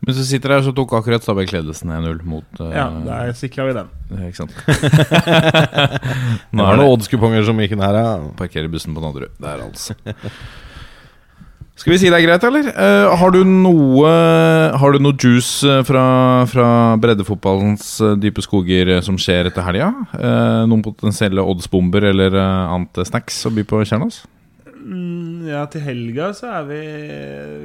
Mens 0.03 0.19
du 0.19 0.25
sitter 0.27 0.51
her, 0.51 0.65
så 0.67 0.73
tok 0.75 0.97
akkurat 0.99 1.23
Stabæk 1.23 1.53
ledelsen 1.55 1.93
1-0 1.95 2.25
mot 2.27 2.59
uh, 2.59 2.73
Ja, 2.75 2.89
der 3.07 3.31
sikra 3.39 3.69
vi 3.69 3.77
den. 3.77 3.93
Ikke 4.27 4.41
sant. 4.41 4.57
Nå 6.57 6.65
er 6.67 6.75
noen 6.75 6.83
det 6.83 6.89
oddskuponger 6.89 7.47
som 7.47 7.63
gikk 7.63 7.77
nær 7.79 7.95
her, 7.95 8.25
Parkerer 8.35 8.41
parkere 8.41 8.73
bussen 8.73 8.97
på 8.97 9.05
Nadderud. 9.05 9.37
Der, 9.39 9.63
altså. 9.63 9.95
Skal 11.79 11.95
vi 11.95 12.01
si 12.03 12.11
det 12.11 12.19
er 12.19 12.27
greit, 12.27 12.49
eller? 12.49 12.67
Uh, 12.75 13.15
har 13.19 13.31
du 13.35 13.41
noe 13.49 14.11
Har 14.79 14.93
du 14.93 15.01
noe 15.03 15.17
juice 15.17 15.81
fra, 15.87 16.05
fra 16.51 16.67
breddefotballens 17.01 17.95
dype 18.23 18.43
skoger 18.45 18.97
som 19.07 19.15
skjer 19.19 19.53
etter 19.53 19.67
helga? 19.71 19.93
Uh, 20.19 20.67
noen 20.67 20.83
potensielle 20.83 21.47
oddsbomber 21.47 22.11
eller 22.11 22.35
annet 22.43 23.07
snacks 23.07 23.39
å 23.47 23.55
by 23.55 23.65
på 23.71 23.87
Kjernos? 23.87 24.25
Mm, 24.83 25.45
ja, 25.47 25.61
til 25.71 25.83
helga 25.85 26.33
så 26.35 26.49
er 26.59 26.65
vi 26.67 26.79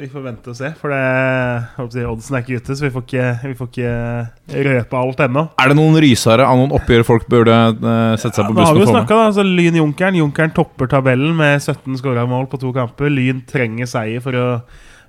Vi 0.03 0.09
får 0.11 0.23
vente 0.27 0.51
og 0.53 0.57
se. 0.59 0.69
For 0.77 0.93
det 0.93 1.91
si, 1.95 2.03
oddsen 2.05 2.37
er 2.37 2.43
ikke 2.43 2.59
ute, 2.61 2.75
så 2.77 2.85
vi 2.85 2.91
får 2.93 3.05
ikke, 3.07 3.27
vi 3.47 3.55
får 3.57 3.69
ikke 3.71 4.65
røpe 4.67 4.99
alt 5.01 5.23
ennå. 5.25 5.45
Er 5.57 5.71
det 5.71 5.77
noen 5.79 5.97
rysere 6.03 6.45
av 6.45 6.59
noen 6.59 6.75
oppgjør 6.77 7.05
folk 7.07 7.25
burde 7.31 7.55
eh, 7.57 8.17
sette 8.21 8.37
seg 8.37 8.49
på 8.51 8.53
Nå 8.57 8.61
har 8.61 8.69
bussen 8.69 8.77
vi 8.77 8.83
og 8.83 8.83
jo 8.83 8.89
få 8.89 8.93
med? 8.93 8.99
snakka, 8.99 9.15
da. 9.21 9.29
Altså, 9.31 9.47
Lyn 9.47 9.79
Junkeren. 9.81 10.19
Junkeren 10.21 10.53
topper 10.57 10.91
tabellen 10.91 11.33
med 11.39 11.57
17 11.63 11.97
skåra 12.01 12.27
mål 12.29 12.45
på 12.51 12.61
to 12.61 12.73
kamper. 12.75 13.09
Lyn 13.13 13.41
trenger 13.49 13.89
seier 13.89 14.21
for 14.23 14.37
å 14.37 14.45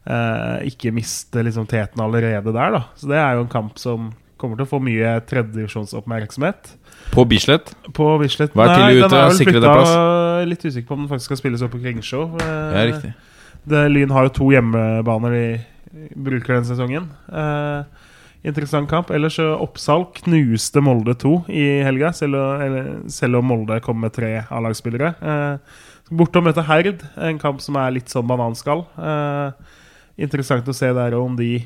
eh, 0.09 0.57
ikke 0.71 0.95
miste 0.97 1.45
liksom, 1.45 1.69
teten 1.71 2.03
allerede 2.05 2.55
der, 2.55 2.79
da. 2.79 2.83
Så 2.97 3.11
det 3.13 3.21
er 3.21 3.37
jo 3.37 3.45
en 3.45 3.53
kamp 3.53 3.77
som 3.83 4.09
kommer 4.39 4.59
til 4.59 4.67
å 4.67 4.71
få 4.71 4.81
mye 4.83 5.17
tredjedivisjonsoppmerksomhet. 5.29 6.75
På 7.15 7.25
Bislett? 7.29 7.73
På 7.97 8.11
Bislett. 8.21 8.55
Vær 8.57 8.75
tidlig 8.75 9.03
den 9.03 9.09
ute, 9.09 9.17
er 9.19 9.31
vel 9.31 9.39
sikre 9.39 9.63
deg 9.63 9.73
plass. 9.73 9.95
Litt 10.49 10.67
usikker 10.67 10.89
på 10.89 10.97
om 10.97 11.03
den 11.05 11.11
faktisk 11.11 11.33
skal 11.33 11.41
spilles 11.43 11.65
opp 11.67 11.75
på 11.75 11.83
Kringsjå. 11.83 12.23
Det 12.39 12.53
Ja, 12.53 12.85
riktig. 12.93 13.15
Det, 13.69 13.81
Lyn 13.93 14.13
har 14.15 14.29
jo 14.29 14.37
to 14.39 14.53
hjemmebaner 14.55 15.35
de 15.35 15.47
bruker 16.17 16.55
denne 16.55 16.69
sesongen. 16.69 17.09
Eh, 17.29 18.09
interessant 18.49 18.89
kamp. 18.91 19.11
Ellers 19.15 19.39
så 19.39 19.51
Oppsal 19.61 20.07
knuste 20.21 20.83
Molde 20.85 21.17
2 21.19 21.35
i 21.53 21.67
helga, 21.85 22.13
selv, 22.17 22.39
selv 23.13 23.41
om 23.41 23.51
Molde 23.53 23.81
kom 23.85 24.01
med 24.01 24.15
tre 24.17 24.45
A-lagsspillere. 24.49 25.15
Eh, 25.21 25.83
borte 26.11 26.41
og 26.41 26.49
møte 26.49 26.65
Herd, 26.65 27.05
en 27.17 27.41
kamp 27.41 27.61
som 27.65 27.77
er 27.81 27.97
litt 27.99 28.13
sånn 28.13 28.29
bananskall. 28.29 28.87
Eh, 28.97 29.75
interessant 30.29 30.69
å 30.69 30.77
se 30.77 30.93
der 30.97 31.17
om 31.19 31.37
de 31.39 31.59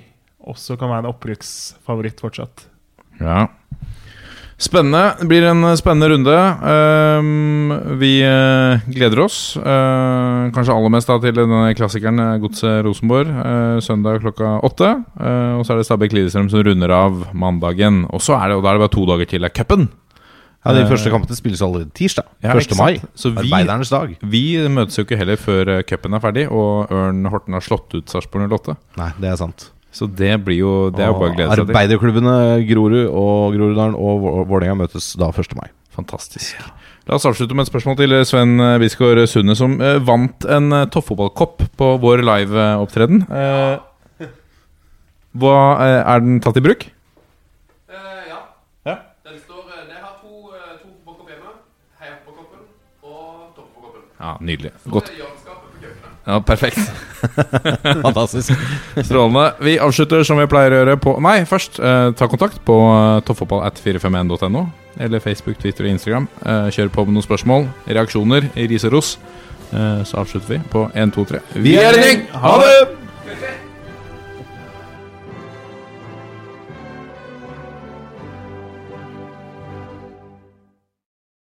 også 0.49 0.79
kan 0.79 0.89
være 0.91 1.05
en 1.07 1.11
opprykksfavoritt 1.15 2.21
fortsatt. 2.21 2.67
Ja. 3.21 3.49
Spennende. 4.63 5.17
Det 5.19 5.27
blir 5.27 5.43
en 5.49 5.65
spennende 5.77 6.09
runde. 6.13 6.35
Ehm, 6.71 7.73
vi 7.99 8.13
eh, 8.23 8.85
gleder 8.95 9.25
oss. 9.25 9.57
Eh, 9.59 10.51
kanskje 10.55 10.75
aller 10.77 10.93
mest 10.95 11.11
da 11.11 11.17
til 11.25 11.35
denne 11.35 11.73
klassikeren 11.75 12.21
eh, 12.23 12.37
Godset 12.45 12.85
Rosenborg. 12.87 13.27
eh, 13.43 13.81
søndag 13.83 14.21
klokka 14.23 14.53
åtte. 14.63 14.93
Eh, 15.19 15.57
og 15.59 15.65
så 15.67 15.75
er 15.75 15.81
det 15.83 15.89
Stabæk 15.89 16.15
Lillestrøm 16.15 16.51
som 16.53 16.63
runder 16.63 16.95
av 16.95 17.25
mandagen. 17.35 18.05
Og 18.15 18.23
så 18.23 18.37
er 18.39 18.53
det, 18.53 18.61
og 18.61 18.63
da 18.63 18.71
er 18.71 18.79
det 18.79 18.85
bare 18.87 18.95
to 18.95 19.07
dager 19.11 19.33
til 19.35 19.45
er 19.45 19.51
cupen. 19.51 19.89
Ja, 20.63 20.73
De 20.77 20.85
Eh, 20.85 20.87
første 20.93 21.11
kampene 21.11 21.35
spilles 21.35 21.59
allerede 21.61 21.91
tirsdag. 21.91 22.29
Ja, 22.45 22.55
1. 22.55 22.77
mai. 22.79 23.01
Så 23.19 23.35
vi- 23.35 23.51
Arbeidernes 23.51 23.91
dag. 23.91 24.17
Vi 24.23 24.45
møtes 24.71 24.95
jo 24.97 25.03
ikke 25.03 25.19
heller 25.19 25.35
før 25.37 25.79
eh, 25.79 25.83
cupen 25.83 26.15
er 26.15 26.21
ferdig, 26.23 26.47
og 26.53 26.87
Ørn 26.93 27.27
Horten 27.27 27.55
har 27.59 27.61
slått 27.67 27.91
ut 27.99 28.07
Sarpsborg 28.07 28.47
08. 28.47 28.77
Nei, 28.97 29.11
det 29.19 29.33
er 29.33 29.37
sant. 29.43 29.73
Så 29.93 30.07
det 30.09 30.33
blir 30.45 30.57
jo 30.63 30.71
Det 30.91 31.03
er 31.05 31.11
jo 31.13 31.19
bare 31.21 31.33
å 31.33 31.37
glede 31.37 31.51
seg 31.53 31.59
til. 31.67 31.75
Arbeiderklubbene 31.75 32.35
Grorud 32.69 33.09
og 33.11 33.57
Groruddalen 33.57 33.95
og 33.99 34.23
Vå- 34.25 34.47
Vålerenga 34.49 34.79
møtes 34.87 35.11
da 35.21 35.29
1. 35.29 35.53
mai. 35.59 35.69
Fantastisk. 35.93 36.57
La 37.11 37.17
oss 37.19 37.27
avslutte 37.29 37.53
med 37.59 37.67
et 37.67 37.71
spørsmål 37.73 37.97
til 37.99 38.15
Sven 38.25 38.55
eh, 38.63 38.79
Bisgaard 38.81 39.21
Sunde, 39.29 39.57
som 39.59 39.75
eh, 39.83 39.99
vant 40.07 40.47
en 40.49 40.73
uh, 40.73 40.85
toppfotballkopp 40.87 41.65
på 41.77 41.89
vår 42.01 42.23
liveopptreden. 42.25 43.25
Uh, 43.29 44.29
hva 45.43 45.57
eh, 45.83 46.01
Er 46.15 46.21
den 46.25 46.41
tatt 46.45 46.57
i 46.61 46.65
bruk? 46.65 46.87
ja. 47.93 48.39
Ja. 48.87 48.97
Den 49.27 49.37
står 49.45 49.67
Det 49.91 49.99
har 49.99 50.15
to, 50.23 50.33
to 50.81 50.89
fotballkopper 51.05 51.35
hjemme. 51.37 51.55
Heia 52.01 52.17
og 53.03 53.53
topp. 53.57 53.69
Ja, 54.23 54.37
Nydelig. 54.41 54.73
Godt. 54.89 55.11
Ja, 56.25 56.39
Perfekt. 56.41 56.79
Fantastisk. 58.07 58.53
Strålende. 59.03 59.53
Vi 59.61 59.79
avslutter 59.83 60.23
som 60.27 60.39
vi 60.39 60.47
pleier 60.51 60.75
å 60.75 60.81
gjøre 60.83 60.97
på 61.03 61.17
Nei, 61.23 61.41
først 61.49 61.81
eh, 61.83 62.13
ta 62.19 62.29
kontakt 62.31 62.61
på 62.67 62.77
eh, 62.93 63.19
tofffotballat451.no. 63.27 64.65
Eller 65.03 65.23
Facebook, 65.25 65.59
Twitter 65.59 65.89
og 65.89 65.95
Instagram. 65.97 66.29
Eh, 66.45 66.71
kjør 66.77 66.93
på 66.95 67.07
med 67.09 67.17
noen 67.17 67.27
spørsmål, 67.27 67.69
reaksjoner, 67.91 68.51
ris 68.55 68.87
og 68.87 68.99
ros. 68.99 69.15
Eh, 69.73 70.03
så 70.07 70.23
avslutter 70.23 70.57
vi 70.57 70.61
på 70.71 70.87
1, 70.95 71.15
2, 71.17 71.29
3. 71.35 71.45
Vi 71.65 71.79
er 71.81 71.97
en 71.97 72.07
gjeng! 72.07 72.27
Ha 72.45 72.59
det! 72.63 72.75